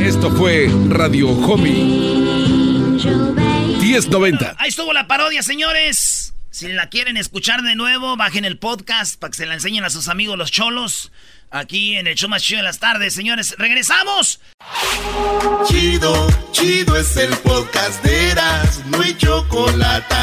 Esto 0.00 0.30
fue 0.30 0.70
Radio 0.88 1.34
Hobby 1.34 2.22
Angel, 2.94 3.34
baby. 3.34 3.76
1090. 3.80 4.54
Ahí 4.58 4.68
estuvo 4.68 4.92
la 4.92 5.08
parodia, 5.08 5.42
señores. 5.42 6.34
Si 6.50 6.68
la 6.68 6.88
quieren 6.88 7.16
escuchar 7.16 7.62
de 7.62 7.74
nuevo, 7.74 8.16
bajen 8.16 8.44
el 8.44 8.56
podcast 8.56 9.18
para 9.18 9.32
que 9.32 9.38
se 9.38 9.46
la 9.46 9.54
enseñen 9.54 9.82
a 9.82 9.90
sus 9.90 10.06
amigos 10.06 10.38
los 10.38 10.52
cholos. 10.52 11.10
Aquí 11.50 11.96
en 11.96 12.06
el 12.06 12.14
show 12.14 12.28
más 12.28 12.44
chido 12.44 12.58
de 12.58 12.64
las 12.64 12.78
tardes, 12.78 13.12
señores. 13.12 13.56
¡Regresamos! 13.58 14.40
Chido, 15.66 16.28
chido 16.52 16.96
es 16.96 17.16
el 17.16 17.36
podcast 17.38 18.04
de 18.04 18.30
Eras, 18.30 18.84
no 18.86 19.00
hay 19.00 19.16
chocolate. 19.16 20.14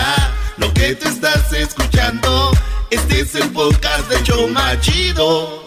Lo 0.58 0.72
que 0.74 0.94
te 0.96 1.08
estás 1.08 1.52
escuchando, 1.54 2.52
este 2.92 3.22
es 3.22 3.34
el 3.36 3.50
podcast 3.52 4.08
de 4.10 4.22
Choma 4.24 4.80
Chido. 4.82 5.64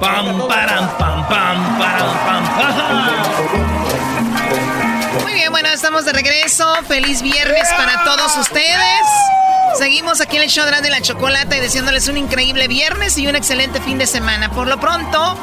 Pam, 0.00 0.48
param, 0.48 0.96
pam, 0.96 1.28
pam, 1.28 1.78
param, 1.78 2.16
pam, 2.24 2.44
pam. 2.56 3.24
Muy 5.22 5.34
bien, 5.34 5.50
bueno, 5.50 5.68
estamos 5.68 6.06
de 6.06 6.12
regreso. 6.12 6.66
Feliz 6.88 7.20
viernes 7.20 7.68
para 7.76 8.02
todos 8.04 8.36
ustedes. 8.38 9.02
Seguimos 9.76 10.22
aquí 10.22 10.36
en 10.36 10.44
el 10.44 10.48
show 10.48 10.64
de 10.64 10.88
la 10.88 11.02
Chocolata 11.02 11.54
y 11.56 11.60
deseándoles 11.60 12.08
un 12.08 12.16
increíble 12.16 12.68
viernes 12.68 13.18
y 13.18 13.26
un 13.26 13.36
excelente 13.36 13.82
fin 13.82 13.98
de 13.98 14.06
semana. 14.06 14.50
Por 14.50 14.68
lo 14.68 14.80
pronto, 14.80 15.36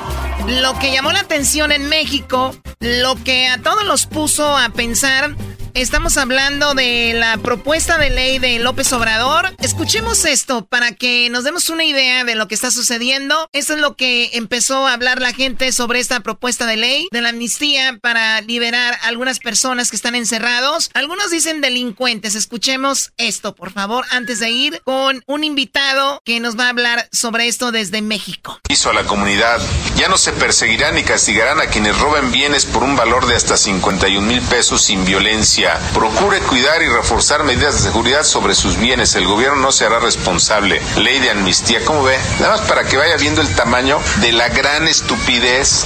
lo 0.48 0.80
que 0.80 0.92
llamó 0.92 1.12
la 1.12 1.20
atención 1.20 1.72
en 1.72 1.88
México, 1.88 2.56
lo 2.80 3.16
que 3.24 3.48
a 3.48 3.60
todos 3.60 3.86
los 3.86 4.08
puso 4.08 4.58
a 4.58 4.70
pensar, 4.70 5.36
estamos 5.74 6.18
hablando 6.18 6.74
de 6.74 7.14
la 7.14 7.38
propuesta 7.38 7.98
de 7.98 8.10
ley 8.10 8.40
de 8.40 8.60
López 8.60 8.92
Obrador. 8.94 9.56
Escuchemos 9.60 10.26
esto 10.26 10.66
para 10.66 10.92
que 10.92 11.30
nos 11.30 11.44
demos 11.44 11.70
una 11.70 11.84
idea 11.84 12.24
de 12.24 12.36
lo 12.36 12.48
que 12.48 12.56
está 12.56 12.72
sucediendo. 12.72 13.50
Esto 13.54 13.74
es 13.74 13.80
lo 13.80 13.96
que 13.96 14.32
empezó 14.34 14.88
a 14.88 14.94
hablar 14.94 15.20
la 15.20 15.34
gente 15.34 15.72
sobre 15.72 16.00
esta 16.00 16.20
propuesta 16.20 16.66
de 16.66 16.78
ley 16.78 17.08
de 17.12 17.22
la 17.22 17.30
amnistía 17.30 17.98
para 18.02 18.42
liberar 18.42 18.94
a 19.02 19.08
algunas 19.08 19.40
personas 19.40 19.90
que 19.90 19.96
están 19.96 20.16
encerrados. 20.16 20.92
Algunos 20.94 21.32
dicen 21.32 21.62
delincuentes. 21.62 22.36
Escuchemos 22.36 23.12
esto, 23.18 23.56
por 23.56 23.72
favor, 23.72 24.06
antes 24.12 24.40
de 24.40 24.52
ir 24.52 24.82
con 24.84 25.24
un 25.28 25.44
invitado 25.44 26.22
que 26.24 26.40
nos 26.40 26.58
va 26.58 26.68
a 26.68 26.70
hablar 26.70 27.10
sobre 27.12 27.48
esto 27.48 27.72
desde 27.72 28.02
México. 28.02 28.60
Hizo 28.70 28.92
a 28.92 28.94
la 28.94 29.04
comunidad. 29.04 29.60
Ya 29.96 30.08
no 30.08 30.18
se 30.18 30.34
perseguirán 30.34 30.96
ni 30.96 31.04
castigarán 31.04 31.60
a 31.62 31.68
quienes 31.68 31.98
roben 31.98 32.32
bienes 32.32 32.66
por 32.66 32.84
un 32.84 32.96
valor 32.96 33.28
de 33.28 33.36
hasta 33.36 33.58
51 33.58 34.26
mil 34.26 34.42
pesos 34.42 34.84
sin 34.84 35.04
violencia 35.06 35.63
amnistía. 35.68 35.94
Procure 35.94 36.40
cuidar 36.42 36.82
y 36.82 36.88
reforzar 36.88 37.44
medidas 37.44 37.76
de 37.76 37.82
seguridad 37.82 38.24
sobre 38.24 38.56
sus 38.56 38.78
bienes. 38.78 39.16
El 39.16 39.28
gobierno 39.28 39.58
no 39.58 39.72
se 39.72 39.86
hará 39.86 40.00
responsable. 40.00 40.82
Ley 40.98 41.20
de 41.20 41.32
amnistía, 41.32 41.84
¿cómo 41.86 42.04
ve? 42.04 42.18
Nada 42.40 42.58
más 42.58 42.62
para 42.62 42.84
que 42.84 42.98
vaya 42.98 43.16
viendo 43.18 43.42
el 43.42 43.54
tamaño 43.56 44.00
de 44.22 44.32
la 44.32 44.50
gran 44.50 44.88
estupidez 44.88 45.86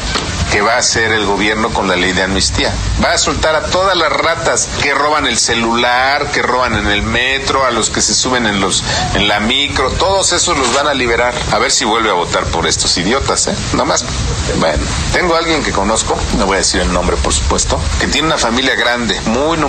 que 0.52 0.62
va 0.62 0.76
a 0.76 0.78
hacer 0.78 1.12
el 1.12 1.26
gobierno 1.26 1.70
con 1.70 1.88
la 1.88 1.96
ley 1.96 2.14
de 2.14 2.24
amnistía. 2.24 2.74
Va 3.04 3.14
a 3.14 3.18
soltar 3.18 3.56
a 3.56 3.64
todas 3.66 3.98
las 3.98 4.12
ratas 4.12 4.70
que 4.82 4.94
roban 4.94 5.28
el 5.28 5.38
celular, 5.38 6.32
que 6.32 6.42
roban 6.42 6.76
en 6.76 6.88
el 6.88 7.04
metro, 7.04 7.66
a 7.66 7.72
los 7.72 7.90
que 7.90 8.02
se 8.02 8.14
suben 8.14 8.46
en 8.46 8.62
los 8.62 8.84
en 9.14 9.28
la 9.28 9.40
micro, 9.40 9.92
todos 9.92 10.32
esos 10.32 10.58
los 10.58 10.74
van 10.74 10.88
a 10.88 10.94
liberar. 10.94 11.34
A 11.52 11.60
ver 11.60 11.72
si 11.72 11.86
vuelve 11.86 12.10
a 12.10 12.14
votar 12.14 12.46
por 12.46 12.66
estos 12.66 12.98
idiotas, 12.98 13.48
¿eh? 13.48 13.56
Nomás, 13.74 14.06
bueno, 14.58 14.84
tengo 15.12 15.36
a 15.36 15.40
alguien 15.40 15.64
que 15.64 15.72
conozco, 15.72 16.18
no 16.38 16.46
voy 16.46 16.56
a 16.56 16.60
decir 16.60 16.82
el 16.82 16.94
nombre 16.94 17.18
por 17.18 17.34
supuesto, 17.34 17.80
que 18.00 18.08
tiene 18.08 18.28
una 18.28 18.38
familia 18.38 18.76
grande, 18.76 19.20
muy 19.26 19.58
numerosa, 19.58 19.67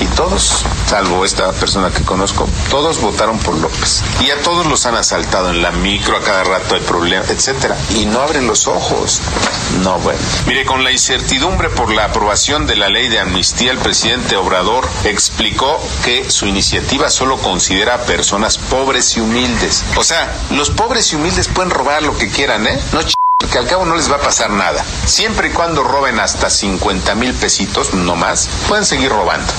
y 0.00 0.06
todos, 0.16 0.64
salvo 0.86 1.24
esta 1.24 1.52
persona 1.52 1.90
que 1.90 2.02
conozco, 2.02 2.48
todos 2.68 3.00
votaron 3.00 3.38
por 3.38 3.56
López. 3.56 4.02
Y 4.20 4.30
a 4.30 4.42
todos 4.42 4.66
los 4.66 4.86
han 4.86 4.96
asaltado 4.96 5.50
en 5.50 5.62
la 5.62 5.70
micro, 5.70 6.16
a 6.16 6.20
cada 6.20 6.42
rato 6.42 6.74
hay 6.74 6.80
problemas, 6.80 7.30
etcétera. 7.30 7.76
Y 7.94 8.06
no 8.06 8.20
abren 8.20 8.48
los 8.48 8.66
ojos. 8.66 9.22
No, 9.82 10.00
bueno. 10.00 10.18
Mire, 10.46 10.66
con 10.66 10.82
la 10.82 10.90
incertidumbre 10.90 11.70
por 11.70 11.92
la 11.92 12.06
aprobación 12.06 12.66
de 12.66 12.74
la 12.74 12.88
ley 12.88 13.08
de 13.08 13.20
amnistía, 13.20 13.70
el 13.70 13.78
presidente 13.78 14.36
Obrador 14.36 14.88
explicó 15.04 15.80
que 16.04 16.28
su 16.28 16.46
iniciativa 16.46 17.08
solo 17.08 17.38
considera 17.38 17.94
a 17.94 18.02
personas 18.02 18.58
pobres 18.58 19.16
y 19.16 19.20
humildes. 19.20 19.84
O 19.96 20.02
sea, 20.02 20.34
los 20.50 20.70
pobres 20.70 21.12
y 21.12 21.16
humildes 21.16 21.46
pueden 21.46 21.70
robar 21.70 22.02
lo 22.02 22.18
que 22.18 22.28
quieran, 22.30 22.66
¿eh? 22.66 22.78
No 22.92 23.00
que 23.50 23.58
al 23.58 23.66
cabo 23.66 23.84
no 23.84 23.96
les 23.96 24.10
va 24.10 24.16
a 24.16 24.20
pasar 24.20 24.50
nada. 24.50 24.84
Siempre 25.06 25.48
y 25.48 25.50
cuando 25.50 25.82
roben 25.82 26.20
hasta 26.20 26.50
50 26.50 27.14
mil 27.16 27.34
pesitos, 27.34 27.94
no 27.94 28.16
más, 28.16 28.48
pueden 28.68 28.84
seguir 28.84 29.10
robando. 29.10 29.52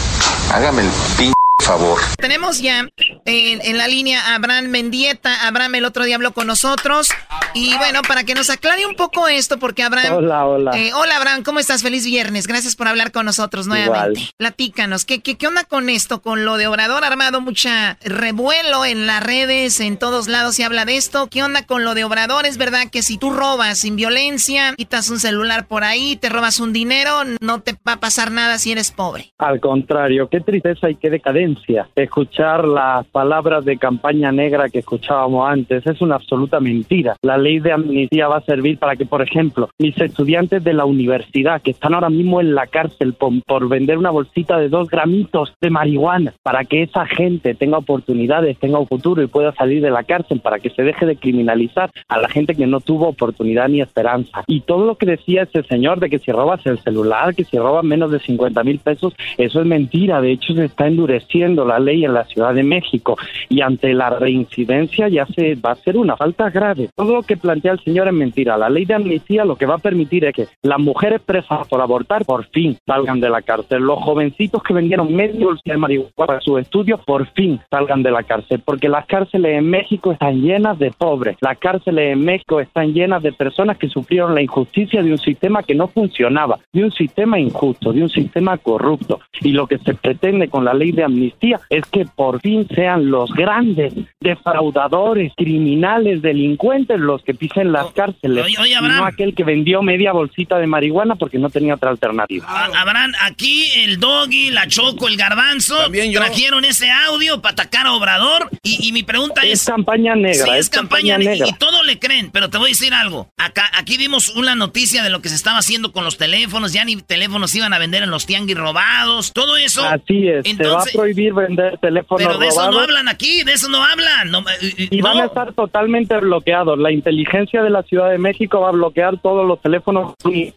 Hágame 0.53 0.83
el 0.83 0.89
pin 1.17 1.33
favor. 1.63 1.99
Tenemos 2.17 2.59
ya 2.59 2.79
en, 3.25 3.61
en, 3.61 3.77
la 3.77 3.87
línea 3.87 4.31
a 4.31 4.35
Abraham 4.35 4.67
Mendieta. 4.67 5.47
Abraham 5.47 5.75
el 5.75 5.85
otro 5.85 6.05
día 6.05 6.15
habló 6.15 6.33
con 6.33 6.47
nosotros. 6.47 7.09
Y 7.53 7.75
bueno, 7.77 8.01
para 8.07 8.23
que 8.23 8.33
nos 8.33 8.49
aclare 8.49 8.85
un 8.85 8.95
poco 8.95 9.27
esto, 9.27 9.57
porque 9.57 9.83
Abraham... 9.83 10.13
Hola, 10.13 10.45
hola. 10.45 10.71
Eh, 10.75 10.91
hola, 10.93 11.17
Abraham, 11.17 11.43
¿cómo 11.43 11.59
estás? 11.59 11.83
Feliz 11.83 12.05
viernes. 12.05 12.47
Gracias 12.47 12.75
por 12.75 12.87
hablar 12.87 13.11
con 13.11 13.25
nosotros 13.25 13.67
nuevamente. 13.67 14.19
Igual. 14.19 14.33
Platícanos, 14.37 15.05
¿qué, 15.05 15.21
¿qué, 15.21 15.37
qué, 15.37 15.47
onda 15.47 15.63
con 15.63 15.89
esto? 15.89 16.21
Con 16.21 16.45
lo 16.45 16.57
de 16.57 16.67
Obrador 16.67 17.03
armado, 17.03 17.41
mucha 17.41 17.97
revuelo 18.03 18.85
en 18.85 19.07
las 19.07 19.23
redes, 19.23 19.79
en 19.79 19.97
todos 19.97 20.27
lados 20.27 20.55
se 20.55 20.63
habla 20.63 20.85
de 20.85 20.97
esto. 20.97 21.27
¿Qué 21.29 21.43
onda 21.43 21.65
con 21.65 21.83
lo 21.83 21.93
de 21.93 22.03
Obrador? 22.03 22.45
¿Es 22.45 22.57
verdad 22.57 22.89
que 22.91 23.01
si 23.01 23.17
tú 23.17 23.31
robas 23.31 23.79
sin 23.79 23.95
violencia, 23.95 24.73
quitas 24.77 25.09
un 25.09 25.19
celular 25.19 25.67
por 25.67 25.83
ahí, 25.83 26.15
te 26.15 26.29
robas 26.29 26.59
un 26.59 26.73
dinero, 26.73 27.11
no 27.41 27.61
te 27.61 27.73
va 27.87 27.93
a 27.93 27.99
pasar 27.99 28.31
nada 28.31 28.57
si 28.57 28.71
eres 28.71 28.91
pobre? 28.91 29.31
Al 29.37 29.59
contrario, 29.59 30.29
qué 30.29 30.39
tristeza 30.39 30.89
y 30.89 30.95
qué 30.95 31.09
decadencia. 31.09 31.89
Escuchar 31.95 32.65
las 32.65 33.05
palabras 33.07 33.65
de 33.65 33.77
campaña 33.77 34.31
negra 34.31 34.69
que 34.69 34.79
escuchábamos 34.79 35.49
antes 35.49 35.85
es 35.85 36.01
una 36.01 36.15
absoluta 36.15 36.59
mentira. 36.59 37.15
La 37.21 37.37
ley 37.41 37.59
de 37.59 37.73
amnistía 37.73 38.27
va 38.27 38.37
a 38.37 38.45
servir 38.45 38.77
para 38.77 38.95
que, 38.95 39.05
por 39.05 39.21
ejemplo, 39.21 39.69
mis 39.77 39.99
estudiantes 39.99 40.63
de 40.63 40.73
la 40.73 40.85
universidad 40.85 41.61
que 41.61 41.71
están 41.71 41.93
ahora 41.93 42.09
mismo 42.09 42.39
en 42.39 42.55
la 42.55 42.67
cárcel 42.67 43.13
por, 43.13 43.33
por, 43.43 43.67
vender 43.67 43.97
una 43.97 44.09
bolsita 44.11 44.57
de 44.57 44.69
dos 44.69 44.89
gramitos 44.89 45.53
de 45.61 45.69
marihuana, 45.69 46.33
para 46.43 46.63
que 46.63 46.83
esa 46.83 47.05
gente 47.05 47.55
tenga 47.55 47.77
oportunidades, 47.77 48.57
tenga 48.59 48.79
un 48.79 48.87
futuro 48.87 49.21
y 49.21 49.27
pueda 49.27 49.51
salir 49.53 49.81
de 49.81 49.91
la 49.91 50.03
cárcel, 50.03 50.39
para 50.39 50.59
que 50.59 50.69
se 50.69 50.83
deje 50.83 51.05
de 51.05 51.15
criminalizar 51.17 51.91
a 52.07 52.19
la 52.19 52.29
gente 52.29 52.55
que 52.55 52.67
no 52.67 52.79
tuvo 52.79 53.09
oportunidad 53.09 53.67
ni 53.69 53.81
esperanza. 53.81 54.43
Y 54.47 54.61
todo 54.61 54.85
lo 54.85 54.95
que 54.95 55.05
decía 55.05 55.43
ese 55.43 55.63
señor 55.63 55.99
de 55.99 56.09
que 56.09 56.19
si 56.19 56.31
robas 56.31 56.65
el 56.65 56.79
celular, 56.79 57.35
que 57.35 57.43
si 57.43 57.57
robas 57.57 57.83
menos 57.83 58.11
de 58.11 58.19
50 58.19 58.63
mil 58.63 58.79
pesos, 58.79 59.13
eso 59.37 59.61
es 59.61 59.65
mentira. 59.65 60.21
De 60.21 60.31
hecho, 60.31 60.53
se 60.53 60.65
está 60.65 60.87
endureciendo 60.87 61.65
la 61.65 61.79
ley 61.79 62.05
en 62.05 62.13
la 62.13 62.25
Ciudad 62.25 62.53
de 62.53 62.63
México 62.63 63.17
y 63.49 63.61
ante 63.61 63.93
la 63.93 64.09
reincidencia 64.09 65.07
ya 65.07 65.25
se 65.25 65.55
va 65.55 65.71
a 65.71 65.75
ser 65.75 65.97
una 65.97 66.15
falta 66.17 66.49
grave. 66.49 66.89
Todo 66.95 67.15
lo 67.15 67.23
que 67.23 67.30
plantea 67.37 67.73
el 67.73 67.83
señor 67.83 68.07
es 68.07 68.13
mentira. 68.13 68.57
La 68.57 68.69
ley 68.69 68.85
de 68.85 68.93
amnistía 68.93 69.45
lo 69.45 69.55
que 69.55 69.65
va 69.65 69.75
a 69.75 69.79
permitir 69.79 70.25
es 70.25 70.33
que 70.33 70.47
las 70.63 70.79
mujeres 70.79 71.21
presas 71.21 71.67
por 71.67 71.81
abortar 71.81 72.25
por 72.25 72.45
fin 72.49 72.77
salgan 72.85 73.19
de 73.19 73.29
la 73.29 73.41
cárcel. 73.41 73.83
Los 73.83 73.99
jovencitos 73.99 74.63
que 74.63 74.73
vendieron 74.73 75.13
medio 75.13 75.49
de 75.63 75.77
marihuana 75.77 76.11
para 76.15 76.39
sus 76.41 76.59
estudios 76.59 76.99
por 77.05 77.27
fin 77.33 77.59
salgan 77.69 78.03
de 78.03 78.11
la 78.11 78.23
cárcel. 78.23 78.61
Porque 78.63 78.89
las 78.89 79.05
cárceles 79.05 79.57
en 79.57 79.69
México 79.69 80.11
están 80.11 80.41
llenas 80.41 80.77
de 80.79 80.91
pobres. 80.91 81.37
Las 81.41 81.57
cárceles 81.57 82.13
en 82.13 82.23
México 82.23 82.59
están 82.59 82.93
llenas 82.93 83.23
de 83.23 83.31
personas 83.31 83.77
que 83.77 83.89
sufrieron 83.89 84.35
la 84.35 84.41
injusticia 84.41 85.01
de 85.03 85.11
un 85.11 85.17
sistema 85.17 85.63
que 85.63 85.75
no 85.75 85.87
funcionaba, 85.87 86.59
de 86.73 86.83
un 86.83 86.91
sistema 86.91 87.39
injusto, 87.39 87.93
de 87.93 88.03
un 88.03 88.09
sistema 88.09 88.57
corrupto. 88.57 89.19
Y 89.41 89.51
lo 89.51 89.67
que 89.67 89.77
se 89.79 89.93
pretende 89.93 90.49
con 90.49 90.65
la 90.65 90.73
ley 90.73 90.91
de 90.91 91.03
amnistía 91.03 91.59
es 91.69 91.85
que 91.85 92.05
por 92.05 92.39
fin 92.41 92.67
sean 92.67 93.09
los 93.09 93.31
grandes 93.33 93.93
defraudadores, 94.19 95.33
criminales, 95.35 96.21
delincuentes 96.21 96.99
los 96.99 97.20
que 97.23 97.33
pisen 97.33 97.71
las 97.71 97.91
cárceles. 97.91 98.45
Oye, 98.59 98.75
no 98.81 99.05
aquel 99.05 99.33
que 99.35 99.43
vendió 99.43 99.81
media 99.81 100.11
bolsita 100.11 100.57
de 100.57 100.67
marihuana 100.67 101.15
porque 101.15 101.37
no 101.37 101.49
tenía 101.49 101.75
otra 101.75 101.89
alternativa. 101.89 102.45
Ah, 102.47 102.69
Abraham, 102.75 103.13
aquí 103.21 103.65
el 103.77 103.99
doggy, 103.99 104.51
la 104.51 104.67
choco, 104.67 105.07
el 105.07 105.17
garbanzo 105.17 105.75
trajeron 106.13 106.65
ese 106.65 106.89
audio 106.89 107.41
para 107.41 107.53
atacar 107.53 107.87
a 107.87 107.93
Obrador. 107.93 108.49
Y, 108.63 108.87
y 108.87 108.91
mi 108.91 109.03
pregunta 109.03 109.41
es. 109.43 109.61
Es 109.61 109.65
campaña 109.65 110.15
negra. 110.15 110.45
Sí, 110.45 110.49
es, 110.51 110.59
es 110.59 110.69
campaña, 110.69 111.15
campaña 111.15 111.31
negra. 111.31 111.47
Y, 111.47 111.49
y 111.49 111.53
todo 111.53 111.83
le 111.83 111.99
creen, 111.99 112.31
pero 112.31 112.49
te 112.49 112.57
voy 112.57 112.69
a 112.69 112.73
decir 112.73 112.93
algo. 112.93 113.31
Acá, 113.37 113.69
aquí 113.75 113.97
vimos 113.97 114.29
una 114.35 114.55
noticia 114.55 115.03
de 115.03 115.09
lo 115.09 115.21
que 115.21 115.29
se 115.29 115.35
estaba 115.35 115.57
haciendo 115.57 115.91
con 115.91 116.03
los 116.03 116.17
teléfonos. 116.17 116.73
Ya 116.73 116.85
ni 116.85 116.95
teléfonos 116.97 117.53
iban 117.55 117.73
a 117.73 117.79
vender 117.79 118.03
en 118.03 118.11
los 118.11 118.25
tianguis 118.25 118.57
robados. 118.57 119.33
Todo 119.33 119.57
eso. 119.57 119.85
Así 119.85 120.27
es. 120.27 120.45
Entonces, 120.45 120.91
se 120.91 120.97
va 120.97 121.03
a 121.03 121.05
prohibir 121.05 121.33
vender 121.33 121.77
teléfonos 121.79 122.25
pero 122.25 122.39
de 122.39 122.47
eso 122.47 122.55
robados. 122.57 122.75
no 122.75 122.81
hablan 122.81 123.07
aquí, 123.09 123.43
de 123.43 123.53
eso 123.53 123.69
no 123.69 123.83
hablan. 123.83 124.31
No, 124.31 124.43
y, 124.61 124.97
Y 124.97 125.01
van 125.01 125.17
a 125.19 125.25
estar 125.25 125.53
totalmente 125.53 126.17
bloqueados. 126.17 126.77
La 126.77 126.91
inteligencia 127.11 127.61
de 127.61 127.69
la 127.69 127.83
Ciudad 127.83 128.09
de 128.09 128.17
México 128.17 128.61
va 128.61 128.69
a 128.69 128.71
bloquear 128.71 129.19
todos 129.21 129.45
los 129.45 129.61
teléfonos. 129.61 130.13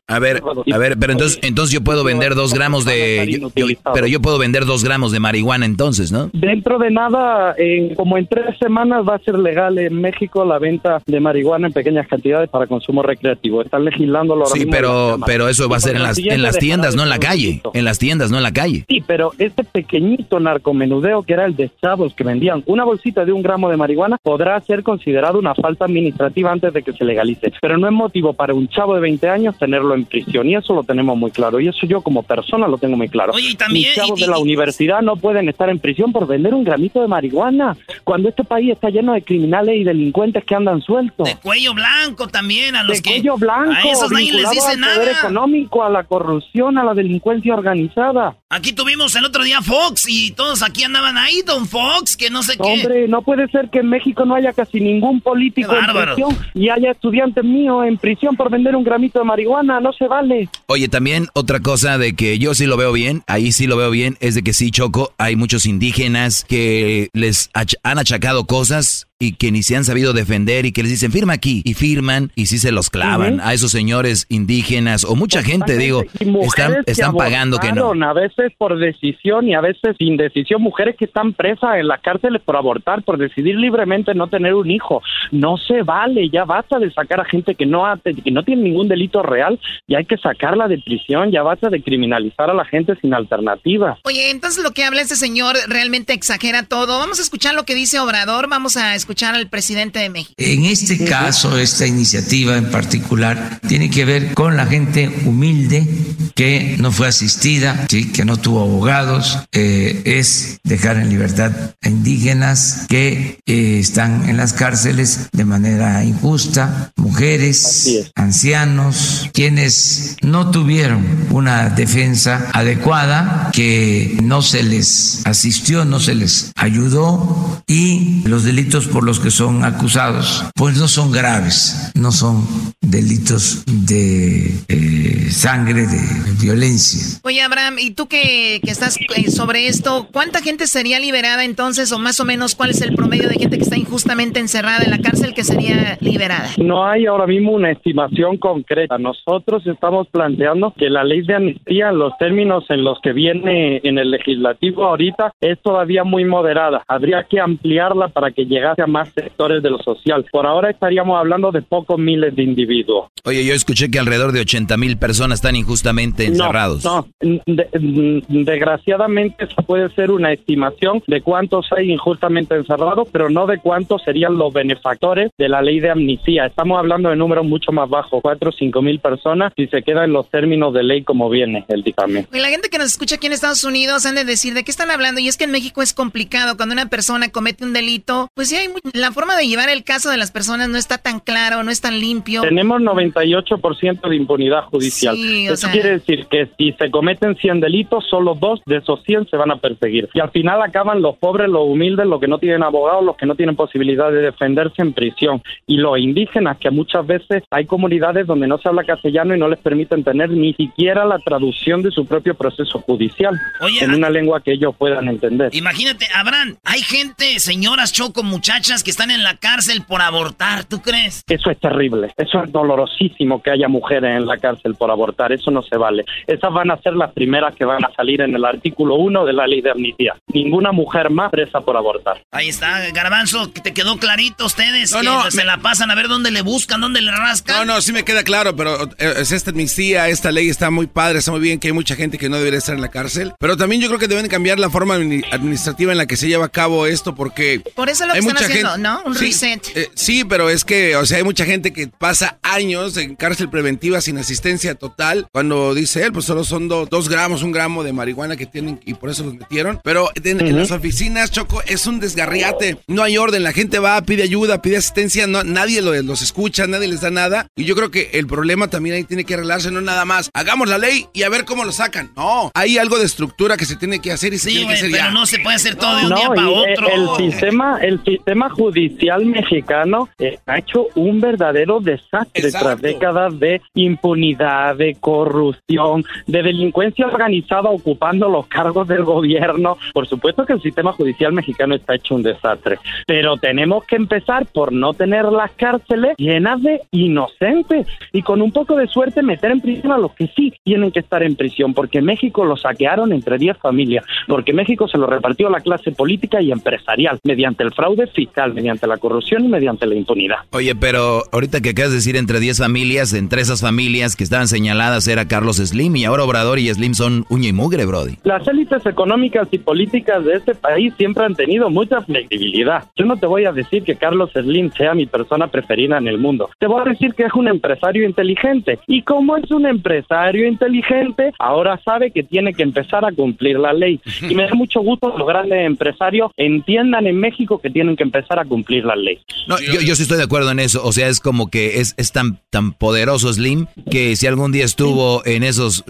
A 0.07 0.19
ver, 0.19 0.43
a 0.73 0.79
ver, 0.79 0.97
pero 0.99 1.13
entonces, 1.13 1.39
entonces 1.43 1.73
yo 1.75 1.83
puedo 1.83 2.05
vender 2.05 2.35
dos 2.35 2.55
gramos 2.55 2.85
de, 2.85 3.27
yo- 3.41 3.51
yo- 3.55 3.67
pero 3.93 4.07
yo 4.07 4.21
puedo 4.21 4.39
vender 4.39 4.65
dos 4.65 4.85
gramos 4.85 5.13
de 5.13 5.21
marihuana 5.21 5.67
entonces, 5.67 6.13
¿no? 6.13 6.31
Dentro 6.33 6.79
de 6.79 6.91
nada, 6.91 7.55
en, 7.59 7.95
como 7.95 8.19
en 8.19 8.27
tres 8.27 8.57
semanas 8.59 9.05
va 9.09 9.17
a 9.17 9.19
ser 9.19 9.39
legal 9.39 9.79
en 9.79 10.01
México 10.01 10.45
la 10.45 10.59
venta 10.59 11.03
de 11.07 11.21
marihuana 11.21 11.67
en 11.69 11.73
pequeñas 11.73 12.07
cantidades 12.09 12.49
para 12.51 12.67
consumo 12.67 13.03
recreativo. 13.03 13.63
Están 13.63 13.85
legislando 13.85 14.35
ahora 14.35 14.47
Sí, 14.47 14.61
mismo 14.61 14.73
pero, 14.73 15.17
pero 15.27 15.49
eso 15.49 15.69
va 15.69 15.77
a 15.77 15.81
ser 15.81 15.97
en 15.97 16.03
las, 16.03 16.19
en 16.19 16.43
las 16.43 16.59
tiendas, 16.59 16.95
no 16.95 17.03
en 17.03 17.09
la 17.09 17.19
calle. 17.19 17.61
En 17.73 17.85
las 17.85 17.99
tiendas, 17.99 18.31
no 18.31 18.37
en 18.37 18.43
la 18.43 18.53
calle. 18.53 18.85
Sí, 18.89 19.03
pero 19.07 19.33
este 19.39 19.65
pequeñito 19.65 20.39
narcomenudeo 20.41 21.23
que 21.23 21.33
era 21.33 21.45
el 21.47 21.57
de 21.57 21.71
chavos 21.83 22.15
que 22.15 22.25
vendían 22.25 22.63
una 22.67 22.85
bolsita 22.85 23.25
de 23.25 23.33
un 23.33 23.43
gramo 23.43 23.69
de 23.71 23.77
marihuana 23.77 24.17
podrá 24.23 24.61
ser 24.61 24.83
considerado 24.83 25.39
una 25.39 25.55
falta 25.55 25.85
administrativa 25.85 26.44
antes 26.47 26.73
de 26.73 26.83
que 26.83 26.93
se 26.93 27.05
legalice. 27.05 27.53
Pero 27.61 27.79
no 27.79 27.87
es 27.87 27.93
motivo 27.93 28.33
para 28.33 28.55
un 28.55 28.69
chavo 28.69 28.95
de 28.95 29.01
20 29.01 29.29
años 29.29 29.57
tenerlo 29.59 29.95
en 29.95 30.05
prisión 30.05 30.49
y 30.49 30.57
eso 30.57 30.75
lo 30.75 30.83
tenemos 30.83 31.17
muy 31.17 31.31
claro. 31.31 31.61
Y 31.61 31.69
eso 31.69 31.87
yo 31.87 32.01
como 32.03 32.23
persona 32.23 32.67
lo 32.69 32.79
tengo 32.79 32.97
muy 32.97 33.09
claro. 33.09 33.33
Oye, 33.35 33.51
y 33.51 33.55
también- 33.55 33.89
Mis 33.89 33.95
chavos 33.95 34.19
y- 34.21 34.25
de 34.25 34.31
la 34.31 34.39
universidad 34.39 35.03
no 35.03 35.17
pueden 35.17 35.49
estar 35.49 35.69
en 35.69 35.79
prisión 35.79 36.13
por 36.13 36.27
vender 36.27 36.55
un 36.55 36.65
gramito 36.65 37.01
de 37.01 37.09
marihuana 37.09 37.77
cuando 38.05 38.29
este 38.29 38.45
país 38.45 38.71
está 38.73 38.91
lleno 38.91 39.13
de 39.13 39.23
criminales 39.23 39.77
y 39.77 39.85
delincuentes 39.85 40.45
que 40.45 40.55
andan 40.55 40.81
sueltos. 40.83 41.27
De 41.29 41.37
cuello 41.37 41.75
blanco 41.75 42.29
también, 42.29 42.77
a 42.77 42.83
los 42.85 42.97
de 42.99 43.03
que. 43.03 43.11
cuello 43.11 43.37
blanco, 43.37 43.73
a 43.73 43.81
esos 43.93 44.11
nadie 44.11 44.33
les 44.33 44.51
dice 44.51 44.73
al 44.73 44.81
poder 44.81 44.99
nada. 45.09 45.19
económico, 45.19 45.85
a 45.85 45.91
la 45.91 46.05
corrupción, 46.05 46.79
a 46.79 46.85
la 46.85 46.95
delincuencia 46.95 47.55
organizada. 47.55 48.37
Aquí 48.51 48.73
tuvimos 48.73 49.15
el 49.17 49.25
otro 49.25 49.43
día 49.43 49.61
Fox 49.63 50.07
y 50.09 50.31
todos 50.33 50.63
aquí 50.63 50.85
andaban 50.85 51.19
ahí, 51.19 51.43
Don 51.45 51.67
Fox, 51.67 52.17
que 52.17 52.31
no 52.31 52.43
sé 52.43 52.57
qué. 52.57 52.63
Hombre, 52.63 53.09
no 53.09 53.23
puede 53.23 53.49
ser 53.49 53.69
que 53.71 53.81
en 53.81 53.89
México 53.89 54.25
no 54.25 54.35
haya 54.35 54.53
casi 54.53 54.81
ningún 54.81 55.21
político 55.21 55.73
Qué 55.73 55.79
en 55.79 55.87
bárbaro. 55.87 56.15
Y 56.55 56.69
haya 56.69 56.91
estudiantes 56.91 57.45
míos 57.45 57.85
en 57.87 57.99
prisión 57.99 58.37
por 58.37 58.51
vender 58.51 58.77
un 58.77 58.85
gramito 58.85 59.19
de 59.19 59.25
marihuana, 59.25 59.81
no 59.81 59.93
se 59.93 60.07
vale. 60.07 60.49
Oye, 60.67 60.89
también 60.89 61.29
otra 61.35 61.61
cosa 61.61 61.99
de 61.99 62.15
que 62.15 62.39
yo 62.39 62.55
sí 62.55 62.67
lo 62.67 62.77
veo 62.77 62.93
bien, 62.93 63.23
ahí 63.27 63.53
sí 63.53 63.67
lo 63.67 63.77
veo 63.77 63.91
bien, 63.91 64.17
es 64.21 64.35
de 64.35 64.43
que 64.43 64.53
sí, 64.53 64.71
Choco, 64.71 65.13
hay 65.19 65.37
muchos 65.37 65.67
indígenas 65.67 66.45
que 66.45 67.09
les 67.13 67.51
han 67.83 67.99
achacado 67.99 68.45
cosas 68.47 69.07
y 69.25 69.33
que 69.33 69.51
ni 69.51 69.63
se 69.63 69.77
han 69.77 69.85
sabido 69.85 70.13
defender 70.13 70.67
y 70.67 70.73
que 70.73 70.83
les 70.83 70.91
dicen 70.93 71.13
firma 71.13 71.33
aquí 71.35 71.63
y 71.65 71.75
firman 71.75 72.31
y 72.35 72.47
sí 72.47 72.59
se 72.59 72.73
los 72.73 72.91
clavan 72.91 73.41
a 73.41 73.53
esos 73.55 73.71
señores 73.71 74.27
indígenas 74.29 75.05
o 75.05 75.15
mucha 75.17 75.43
gente, 75.43 75.77
digo, 75.79 76.03
están, 76.43 76.85
que 76.85 76.91
están 76.93 77.15
pagando 77.15 77.59
que 77.59 77.73
no. 77.73 77.93
A 78.05 78.13
veces 78.13 78.53
por 78.59 78.79
decisión 78.79 79.49
y 79.49 79.55
a 79.55 79.61
veces 79.61 79.97
sin 79.99 80.17
decisión. 80.17 80.61
Mujeres 80.63 80.97
que 80.99 81.07
están 81.07 81.33
presas 81.33 81.77
en 81.79 81.89
las 81.89 82.01
cárceles 82.03 82.43
por 82.43 82.57
abortar, 82.57 83.03
por 83.03 83.17
decidir 83.19 83.57
libremente 83.57 84.15
no 84.15 84.29
tener 84.29 84.55
un 84.55 84.71
hijo. 84.71 85.03
No 85.33 85.57
se 85.57 85.83
vale, 85.83 86.29
ya 86.29 86.45
basta 86.45 86.79
de 86.79 86.93
sacar 86.93 87.21
a 87.21 87.25
gente 87.25 87.55
que 87.55 87.65
no, 87.67 87.87
ha- 87.87 87.99
que 87.99 88.31
no 88.31 88.43
tiene 88.43 88.63
ningún 88.63 88.89
delito 88.89 89.23
real 89.23 89.59
y 89.87 89.95
hay 89.95 90.05
que 90.05 90.19
sacarla 90.19 90.69
de 90.69 90.79
prisión. 90.79 91.31
Ya 91.33 91.43
basta 91.43 91.71
de 91.71 91.83
criminalizar 91.83 92.51
a 92.51 92.55
la 92.55 92.65
gente 92.67 92.95
sin 93.01 93.15
alternativa. 93.15 93.99
Oye, 94.05 94.31
entonces 94.31 94.63
lo 94.63 94.73
que 94.73 94.85
habla 94.85 95.01
este 95.01 95.17
señor 95.17 95.57
realmente 95.69 96.13
exagera 96.13 96.63
todo. 96.65 96.99
Vamos 96.99 97.19
a 97.19 97.23
escuchar 97.23 97.55
lo 97.55 97.65
que 97.65 97.75
dice 97.75 97.99
Obrador, 98.01 98.49
vamos 98.49 98.77
a 98.77 98.95
escuchar 98.95 99.14
escuchar 99.15 99.37
al 99.37 99.49
presidente 99.49 100.01
de 100.01 100.09
México. 100.09 100.35
En 100.39 100.65
este 100.65 101.05
caso, 101.05 101.57
esta 101.57 101.87
iniciativa 101.87 102.57
en 102.57 102.69
particular 102.69 103.61
tiene 103.69 103.89
que 103.89 104.05
ver 104.05 104.35
con 104.35 104.57
la 104.57 104.67
gente 104.67 105.09
humilde 105.25 105.87
que 106.35 106.75
no 106.81 106.91
fue 106.91 107.07
asistida, 107.07 107.87
¿sí? 107.89 108.11
que 108.11 108.25
no 108.25 108.39
tuvo 108.39 108.63
abogados, 108.63 109.39
eh, 109.53 110.03
es 110.05 110.59
dejar 110.65 110.97
en 110.97 111.11
libertad 111.11 111.53
a 111.81 111.89
indígenas 111.89 112.87
que 112.89 113.39
eh, 113.47 113.79
están 113.79 114.29
en 114.29 114.37
las 114.37 114.53
cárceles 114.53 115.29
de 115.31 115.45
manera 115.45 116.05
injusta, 116.05 116.93
mujeres, 116.97 118.11
ancianos, 118.17 119.31
quienes 119.33 120.17
no 120.23 120.51
tuvieron 120.51 121.07
una 121.31 121.71
defensa 121.71 122.49
adecuada, 122.53 123.51
que 123.53 124.17
no 124.25 124.43
se 124.43 124.65
les 124.65 125.21
asistió, 125.25 125.85
no 125.85 126.01
se 126.01 126.17
les 126.17 126.51
ayudó 126.57 127.63
y 127.69 128.23
los 128.25 128.43
delitos 128.43 128.89
por 128.95 129.05
los 129.05 129.19
que 129.19 129.33
son 129.33 129.65
acusados 129.65 130.45
pues 130.55 130.79
no 130.79 130.87
son 130.87 131.11
graves, 131.11 131.91
no 131.97 132.13
son 132.13 132.47
delitos 132.81 133.65
de 133.67 134.53
eh, 134.69 135.31
sangre, 135.31 135.87
de 135.89 135.99
violencia. 136.41 137.19
Oye 137.25 137.43
Abraham, 137.43 137.77
¿y 137.81 137.91
tú 137.91 138.07
que, 138.07 138.61
que 138.63 138.71
estás 138.71 138.97
eh, 139.17 139.33
sobre 139.33 139.67
esto, 139.67 140.07
cuánta 140.13 140.41
gente 140.43 140.69
sería 140.69 141.01
liberada 141.01 141.45
entonces 141.45 141.91
o 141.91 141.99
más 141.99 142.21
o 142.21 142.25
menos 142.25 142.55
cuál 142.55 142.71
es 142.71 142.83
el 142.83 142.95
promedio 142.95 143.29
de 143.29 143.35
gente 143.35 143.57
que 143.57 143.65
está 143.65 143.77
injustamente 143.77 144.39
encerrada 144.39 144.85
en 144.85 144.93
la 144.93 144.99
cárcel 144.99 145.35
que 145.35 145.43
sería 145.43 145.99
liberada? 146.01 146.51
No 146.59 146.87
hay 146.87 147.07
ahora 147.07 147.27
mismo 147.27 147.51
una 147.51 147.73
estimación 147.73 148.39
concreta. 148.39 148.97
Nosotros 148.97 149.67
estamos 149.67 150.07
planteando 150.09 150.73
que 150.79 150.89
la 150.89 151.03
ley 151.03 151.23
de 151.23 151.35
amnistía, 151.35 151.89
en 151.89 151.99
los 151.99 152.17
términos 152.19 152.65
en 152.69 152.85
los 152.85 153.01
que 153.03 153.13
viene 153.13 153.81
en 153.83 153.99
el 153.99 154.13
legislativo 154.13 154.85
ahorita, 154.85 155.33
es 155.41 155.61
todavía 155.63 156.05
muy 156.05 156.25
moderada. 156.25 156.85
Habría 156.87 157.25
que 157.25 157.41
ampliarla 157.41 158.09
para 158.09 158.31
que 158.31 158.45
llegase 158.45 158.84
a 158.85 158.87
más 158.87 159.09
sectores 159.15 159.63
de 159.63 159.71
lo 159.71 159.79
social. 159.79 160.25
Por 160.31 160.47
ahora 160.47 160.71
estaríamos 160.71 161.19
hablando 161.19 161.51
de 161.51 161.63
pocos 161.63 161.99
miles 161.99 162.35
de 162.37 162.43
individuos. 162.43 163.09
Oye, 163.25 163.45
yo 163.45 163.55
escuché 163.55 163.91
que 163.91 163.99
alrededor 163.99 164.33
de 164.33 164.41
80 164.41 164.77
mil 164.77 164.97
personas 164.97 165.39
están 165.39 165.57
injustamente 165.57 166.27
encerrados. 166.27 166.85
No, 166.85 167.07
desgraciadamente 167.21 169.45
esa 169.45 169.63
puede 169.63 169.93
ser 169.95 170.11
una 170.11 170.33
estimación 170.33 171.03
de 171.07 171.23
cuántos 171.23 171.67
hay 171.77 171.91
injustamente 171.91 172.55
encerrados, 172.55 173.09
pero 173.11 173.31
no 173.31 173.47
de 173.47 173.59
cuántos 173.59 174.03
serían 174.03 174.37
los 174.37 174.53
benefactores 174.53 175.31
de 175.39 175.49
la 175.49 175.63
ley 175.63 175.81
de 175.81 175.91
amnistía. 175.91 176.47
Estamos 176.47 176.79
hablando 176.79 177.09
de 177.09 177.17
números 177.17 177.45
mucho 177.45 177.73
más 177.73 177.89
bajos, 177.89 178.21
4 178.23 178.51
o 178.51 178.53
5 178.53 178.83
mil 178.83 179.01
personas, 179.01 179.53
si 179.57 179.67
se 179.67 179.83
queda 179.83 180.05
en 180.05 180.13
los 180.13 180.31
términos 180.31 180.75
de 180.75 180.83
ley 180.83 181.03
como 181.03 181.31
viene 181.31 181.65
el 181.69 181.83
dictamen. 181.83 182.27
Y 182.33 182.39
la 182.39 182.49
gente 182.49 182.69
que 182.69 182.79
nos 182.79 182.89
escucha 182.89 183.17
aquí 183.17 183.27
en 183.27 183.33
Estados 183.33 183.65
Unidos 183.65 184.07
han 184.07 184.15
de 184.15 184.25
decir 184.25 184.55
de 184.55 184.65
qué 184.65 184.71
están 184.71 184.91
hablando, 184.91 185.21
y 185.21 185.29
es 185.29 185.37
que 185.37 185.45
en 185.45 185.51
México 185.51 185.83
es 185.83 185.95
complicado. 185.95 186.57
Cuando 186.57 186.75
una 186.75 186.89
persona 186.89 187.31
comete 187.31 187.65
un 187.65 187.73
delito, 187.73 188.29
pues 188.35 188.49
sí 188.49 188.57
hay 188.57 188.69
la 188.93 189.13
forma 189.13 189.37
de 189.37 189.47
llevar 189.47 189.69
el 189.69 189.85
caso 189.85 190.11
de 190.11 190.17
las 190.17 190.31
personas 190.31 190.69
no 190.69 190.79
está 190.79 190.99
tan 190.99 191.21
claro, 191.21 191.63
no 191.63 191.71
es 191.71 191.81
tan 191.81 191.99
limpio. 191.99 192.43
Tenemos 192.43 192.81
98% 192.81 194.09
de 194.09 194.17
impunidad 194.17 194.65
judicial. 194.65 195.17
Eso 195.17 195.69
quiere 195.71 195.91
decir 195.91 196.27
que 196.27 196.49
si 196.59 196.73
se 196.73 196.91
cometen 196.91 197.37
100 197.37 197.61
delitos, 197.61 198.05
solo 198.09 198.35
dos 198.35 198.61
de 198.67 198.77
esos 198.77 199.03
100 199.05 199.29
se 199.31 199.37
van 199.37 199.51
a 199.51 199.57
perseguir. 199.57 200.09
Y 200.15 200.21
al 200.21 200.31
final 200.31 200.63
acaban 200.63 201.03
los 201.03 201.17
pobres, 201.17 201.49
los 201.49 201.67
humildes, 201.67 202.07
los 202.07 202.21
que 202.21 202.29
no 202.29 202.39
tienen 202.39 202.63
abogados, 202.63 203.05
los 203.05 203.17
que 203.17 203.27
no 203.27 203.35
tienen 203.35 203.57
posibilidad 203.57 204.11
de 204.11 204.23
defenderse 204.23 204.83
en 204.83 204.93
prisión. 204.93 205.43
Y 205.67 205.77
los 205.77 205.99
indígenas, 205.99 206.59
que 206.59 206.71
muchas 206.71 207.07
veces 207.07 207.43
hay 207.51 207.67
comunidades 207.67 208.27
donde 208.27 208.47
no 208.47 208.59
se 208.59 208.69
habla 208.69 208.85
castellano 208.85 209.35
y 209.35 209.39
no 209.39 209.49
les 209.49 209.59
permiten 209.59 210.05
tener 210.05 210.31
ni 210.31 210.55
siquiera 210.55 211.05
la 211.05 211.19
traducción 211.19 211.83
de 211.83 211.91
su 211.91 212.07
propio 212.07 212.35
proceso 212.35 212.81
judicial 212.81 213.39
en 213.81 213.95
una 213.95 214.11
lengua 214.11 214.41
que 214.41 214.53
ellos 214.53 214.75
puedan 214.77 215.09
entender. 215.09 215.55
Imagínate, 215.55 216.07
Abraham, 216.15 216.57
hay 216.65 216.81
gente, 216.81 217.39
señoras 217.39 217.93
choco, 217.93 218.23
muchachas 218.65 218.83
que 218.83 218.91
están 218.91 219.11
en 219.11 219.23
la 219.23 219.37
cárcel 219.37 219.83
por 219.87 220.01
abortar, 220.01 220.65
¿tú 220.65 220.81
crees? 220.81 221.23
Eso 221.29 221.51
es 221.51 221.61
terrible, 221.61 222.15
eso 222.17 222.43
es 222.43 222.51
dolorosísimo 222.51 223.43
que 223.43 223.51
haya 223.51 223.69
mujeres 223.69 224.17
en 224.17 224.25
la 224.25 224.39
cárcel 224.39 224.75
por 224.75 224.91
abortar, 224.91 225.33
eso 225.33 225.51
no 225.51 225.63
se 225.63 225.77
vale. 225.77 226.07
Esas 226.27 226.51
van 226.51 226.71
a 226.71 226.79
ser 226.79 226.95
las 226.95 227.13
primeras 227.13 227.55
que 227.55 227.67
van 227.67 227.85
a 227.85 227.93
salir 227.95 228.23
en 228.23 228.35
el 228.35 228.43
artículo 228.43 228.95
1 228.95 229.27
de 229.27 229.33
la 229.35 229.47
ley 229.47 229.61
de 229.61 229.71
amnistía. 229.71 230.15
Ninguna 230.33 230.73
mujer 230.73 231.11
más 231.11 231.31
presa 231.31 231.61
por 231.61 231.77
abortar. 231.77 232.23
Ahí 232.31 232.49
está, 232.49 232.91
Garbanzo, 232.93 233.53
que 233.53 233.61
te 233.61 233.75
quedó 233.75 233.99
clarito 233.99 234.47
ustedes 234.47 234.93
no, 234.93 235.03
no, 235.03 235.31
se 235.31 235.45
la 235.45 235.59
pasan 235.59 235.91
a 235.91 235.95
ver 235.95 236.09
dónde 236.09 236.31
le 236.31 236.41
buscan, 236.41 236.81
dónde 236.81 237.03
le 237.03 237.11
rascan. 237.11 237.67
No, 237.67 237.75
no, 237.75 237.81
sí 237.83 237.93
me 237.93 238.03
queda 238.03 238.23
claro, 238.23 238.57
pero 238.57 238.85
eh, 238.99 239.15
es 239.19 239.31
esta 239.33 239.51
amnistía, 239.51 240.09
esta 240.09 240.33
ley 240.33 240.49
está 240.49 240.71
muy 240.71 240.87
padre, 240.87 241.19
está 241.19 241.33
muy 241.33 241.41
bien 241.41 241.61
que 241.61 241.69
hay 241.69 241.75
mucha 241.75 241.97
gente 241.97 242.17
que 242.17 242.31
no 242.31 242.39
debería 242.39 242.61
estar 242.61 242.75
en 242.75 242.81
la 242.81 242.89
cárcel, 242.89 243.35
pero 243.39 243.59
también 243.59 243.83
yo 243.83 243.89
creo 243.89 244.01
que 244.01 244.09
deben 244.09 244.29
cambiar 244.29 244.59
la 244.59 244.71
forma 244.71 244.95
administrativa 244.95 245.93
en 245.93 245.99
la 245.99 246.07
que 246.07 246.17
se 246.17 246.29
lleva 246.29 246.47
a 246.47 246.49
cabo 246.49 246.87
esto 246.87 247.15
porque 247.15 247.61
Por 247.75 247.91
eso 247.91 248.07
lo 248.07 248.15
que 248.15 248.21
hay 248.21 248.27
están 248.27 248.43
mucha 248.43 248.54
gente, 248.55 248.79
¿no? 248.79 249.03
Un 249.05 249.15
reset. 249.15 249.61
Eh, 249.75 249.91
sí, 249.95 250.25
pero 250.25 250.51
es 250.51 250.65
que, 250.65 250.97
o 250.97 251.07
sea, 251.07 251.19
hay 251.19 251.25
mucha 251.25 251.45
gente 251.45 251.73
que 251.73 251.89
pasa 251.89 252.39
años 252.43 252.97
en 252.97 253.17
cárcel 253.17 253.49
preventiva 253.51 254.01
sin 254.01 254.19
asistencia 254.19 254.75
total. 254.75 255.27
Cuando 255.33 255.75
dice 255.75 256.03
él, 256.05 256.13
pues 256.13 256.25
solo 256.25 256.45
son 256.45 256.69
dos 256.69 257.09
gramos, 257.09 257.43
un 257.43 257.53
gramo 257.53 257.85
de 257.85 257.93
marihuana 257.93 258.37
que 258.37 258.47
tienen 258.47 258.81
y 258.85 258.95
por 258.95 259.11
eso 259.11 259.25
los 259.25 259.35
metieron. 259.35 259.81
Pero 259.85 260.11
en, 260.23 260.57
las 260.57 260.71
oficinas, 260.71 261.31
Choco, 261.31 261.63
es 261.67 261.87
un 261.87 262.01
desgarriate. 262.01 262.79
No 262.87 263.03
hay 263.03 263.19
orden, 263.19 263.43
la 263.43 263.53
gente 263.53 263.79
va, 263.79 264.01
pide 264.03 264.23
ayuda, 264.23 264.63
pide 264.63 264.79
asistencia, 264.79 265.27
no, 265.27 265.45
nadie 265.45 265.83
los 265.83 266.23
escucha, 266.23 266.67
nadie 266.67 266.89
les 266.89 267.01
da 267.01 267.11
nada. 267.11 267.47
Y 267.57 267.65
yo 267.65 267.75
creo 267.75 267.91
que 267.91 268.11
el 268.15 268.27
problema 268.27 268.69
también 268.69 268.97
ahí 268.97 269.05
tiene 269.05 269.25
que 269.25 269.35
arreglarse, 269.35 269.71
no 269.71 269.81
nada 269.81 270.05
más. 270.05 270.31
Hagamos 270.35 270.69
la 270.69 270.79
ley 270.79 271.07
y 271.13 271.23
a 271.23 271.29
ver 271.29 271.45
cómo 271.45 271.65
lo 271.65 271.73
sacan. 271.73 272.13
No, 272.17 272.51
hay 272.55 272.79
algo 272.79 272.99
de 272.99 273.05
estructura 273.05 273.57
que 273.57 273.67
se 273.67 273.77
tiene 273.77 274.01
que 274.01 274.13
hacer 274.13 274.33
y 274.33 274.39
se 274.39 274.51
tiene 274.51 274.69
que 274.69 274.75
hacer 274.75 274.95
pero 274.95 275.11
no 275.11 275.27
se 275.27 275.39
puede 275.39 275.57
hacer 275.57 275.77
todo 275.77 275.97
de 275.97 276.07
un 276.07 276.15
día 276.15 276.29
para 276.29 276.49
otro. 276.49 277.19
El 277.21 277.31
sistema, 277.31 277.79
el 277.81 278.03
sistema 278.05 278.44
judicial 278.51 279.25
mexicano 279.27 280.09
eh, 280.19 280.39
ha 280.47 280.59
hecho 280.59 280.87
un 280.95 281.21
verdadero 281.21 281.81
desastre 281.81 282.51
tras 282.51 282.81
décadas 282.81 283.39
de 283.39 283.61
impunidad, 283.75 284.77
de 284.77 284.97
corrupción, 285.01 286.05
de 286.27 286.43
delincuencia 286.43 287.07
organizada 287.07 287.71
ocupando 287.71 288.29
los 288.29 288.47
cargos 288.47 288.87
del 288.89 289.05
gobierno. 289.05 289.77
Por 289.93 290.07
supuesto 290.07 290.45
que 290.47 290.55
el 290.55 290.63
sistema 290.63 290.93
judicial 290.93 291.33
mexicano 291.33 291.75
está 291.75 291.95
hecho 291.95 292.15
un 292.15 292.23
desastre, 292.23 292.79
pero 293.07 293.37
tenemos 293.37 293.85
que 293.85 293.97
empezar 293.97 294.47
por 294.47 294.73
no 294.73 294.95
tener 294.95 295.25
las 295.27 295.53
cárceles 295.53 296.15
llenas 296.17 296.63
de 296.63 296.83
inocentes 296.91 297.87
y 298.13 298.23
con 298.23 298.43
un 298.43 298.53
poco 298.53 298.77
de 298.77 298.87
suerte 298.87 299.23
meter 299.23 299.51
en 299.51 299.61
prisión 299.61 299.93
a 299.93 299.99
los 299.99 300.13
que 300.15 300.29
sí 300.29 300.53
tienen 300.63 300.91
que 300.91 301.01
estar 301.01 301.23
en 301.23 301.37
prisión, 301.37 301.75
porque 301.75 302.03
México 302.03 302.45
lo 302.45 302.57
saquearon 302.57 303.13
entre 303.13 303.39
10 303.39 303.59
familias, 303.59 304.05
porque 304.27 304.53
México 304.53 304.89
se 304.89 304.99
lo 304.99 305.07
repartió 305.07 305.49
a 305.49 305.51
la 305.51 305.61
clase 305.61 305.93
política 305.93 306.41
y 306.41 306.53
empresarial 306.53 307.19
mediante 307.25 307.65
el 307.65 307.73
fraude 307.73 308.07
fiscal, 308.07 308.34
mediante 308.53 308.87
la 308.87 308.97
corrupción 308.99 309.45
y 309.45 309.49
mediante 309.49 309.87
la 309.87 309.95
impunidad. 309.95 310.39
Oye, 310.51 310.75
pero 310.75 311.23
ahorita 311.33 311.61
que 311.61 311.71
acabas 311.71 311.91
de 311.91 311.97
decir 311.97 312.17
entre 312.17 312.41
10 312.41 312.59
familias, 312.59 313.13
entre 313.15 313.41
esas 313.41 313.61
familias 313.61 314.17
que 314.17 314.25
estaban 314.25 314.49
señaladas 314.49 315.07
era 315.09 315.27
Carlos 315.29 315.57
Slim 315.57 315.97
y 315.97 316.05
ahora 316.05 316.25
Obrador 316.25 316.59
y 316.59 316.69
Slim 316.73 316.95
son 316.95 317.25
uña 317.29 317.49
y 317.49 317.53
mugre, 317.53 317.87
Brody. 317.87 318.17
Las 318.25 318.47
élites 318.49 318.85
económicas 318.87 319.49
y 319.51 319.59
políticas 319.59 320.25
de 320.25 320.35
este 320.35 320.55
país 320.55 320.93
siempre 320.97 321.25
han 321.25 321.35
tenido 321.35 321.71
mucha 321.71 322.01
flexibilidad. 322.03 322.85
Yo 322.97 323.05
no 323.05 323.17
te 323.17 323.27
voy 323.27 323.45
a 323.45 323.53
decir 323.53 323.85
que 323.85 323.97
Carlos 323.97 324.31
Slim 324.33 324.71
sea 324.73 324.95
mi 324.95 325.07
persona 325.07 325.49
preferida 325.49 325.99
en 325.99 326.09
el 326.09 326.19
mundo. 326.19 326.51
Te 326.59 326.67
voy 326.67 326.83
a 326.83 326.91
decir 326.91 327.15
que 327.15 327.25
es 327.25 327.33
un 327.35 327.49
empresario 327.49 328.07
inteligente. 328.07 328.79
Y 328.87 329.03
como 329.03 329.37
es 329.37 329.51
un 329.51 329.67
empresario 329.67 330.47
inteligente, 330.49 331.33
ahora 331.39 331.81
sabe 331.85 332.11
que 332.11 332.23
tiene 332.23 332.53
que 332.53 332.63
empezar 332.63 333.05
a 333.05 333.13
cumplir 333.13 333.59
la 333.59 333.73
ley. 333.73 334.01
Y 334.29 334.35
me 334.35 334.45
da 334.45 334.55
mucho 334.55 334.81
gusto 334.81 335.13
que 335.13 335.19
los 335.19 335.29
grandes 335.29 335.67
empresarios 335.67 336.33
entiendan 336.37 337.07
en 337.07 337.19
México 337.19 337.59
que 337.59 337.71
tienen 337.71 337.97
que 337.97 338.03
empezar 338.03 338.24
a 338.31 338.45
cumplir 338.45 338.85
la 338.85 338.97
ley. 338.97 339.19
No, 339.49 339.59
yo, 339.61 339.81
yo 339.81 339.95
sí 339.95 340.03
estoy 340.03 340.19
de 340.19 340.25
acuerdo 340.25 340.51
en 340.51 340.61
eso. 340.61 340.85
O 340.85 340.93
sea, 340.93 341.09
es 341.09 341.21
como 341.21 341.51
que 341.51 341.81
es, 341.81 341.95
es 341.97 342.13
tan, 342.13 342.41
tan 342.51 342.73
poderoso 342.73 343.33
Slim 343.33 343.67
que 343.91 344.17
si 344.17 344.27
algún 344.27 344.53
día 344.53 344.65
estuvo 344.65 345.25
en 345.27 345.43
esos, 345.43 345.85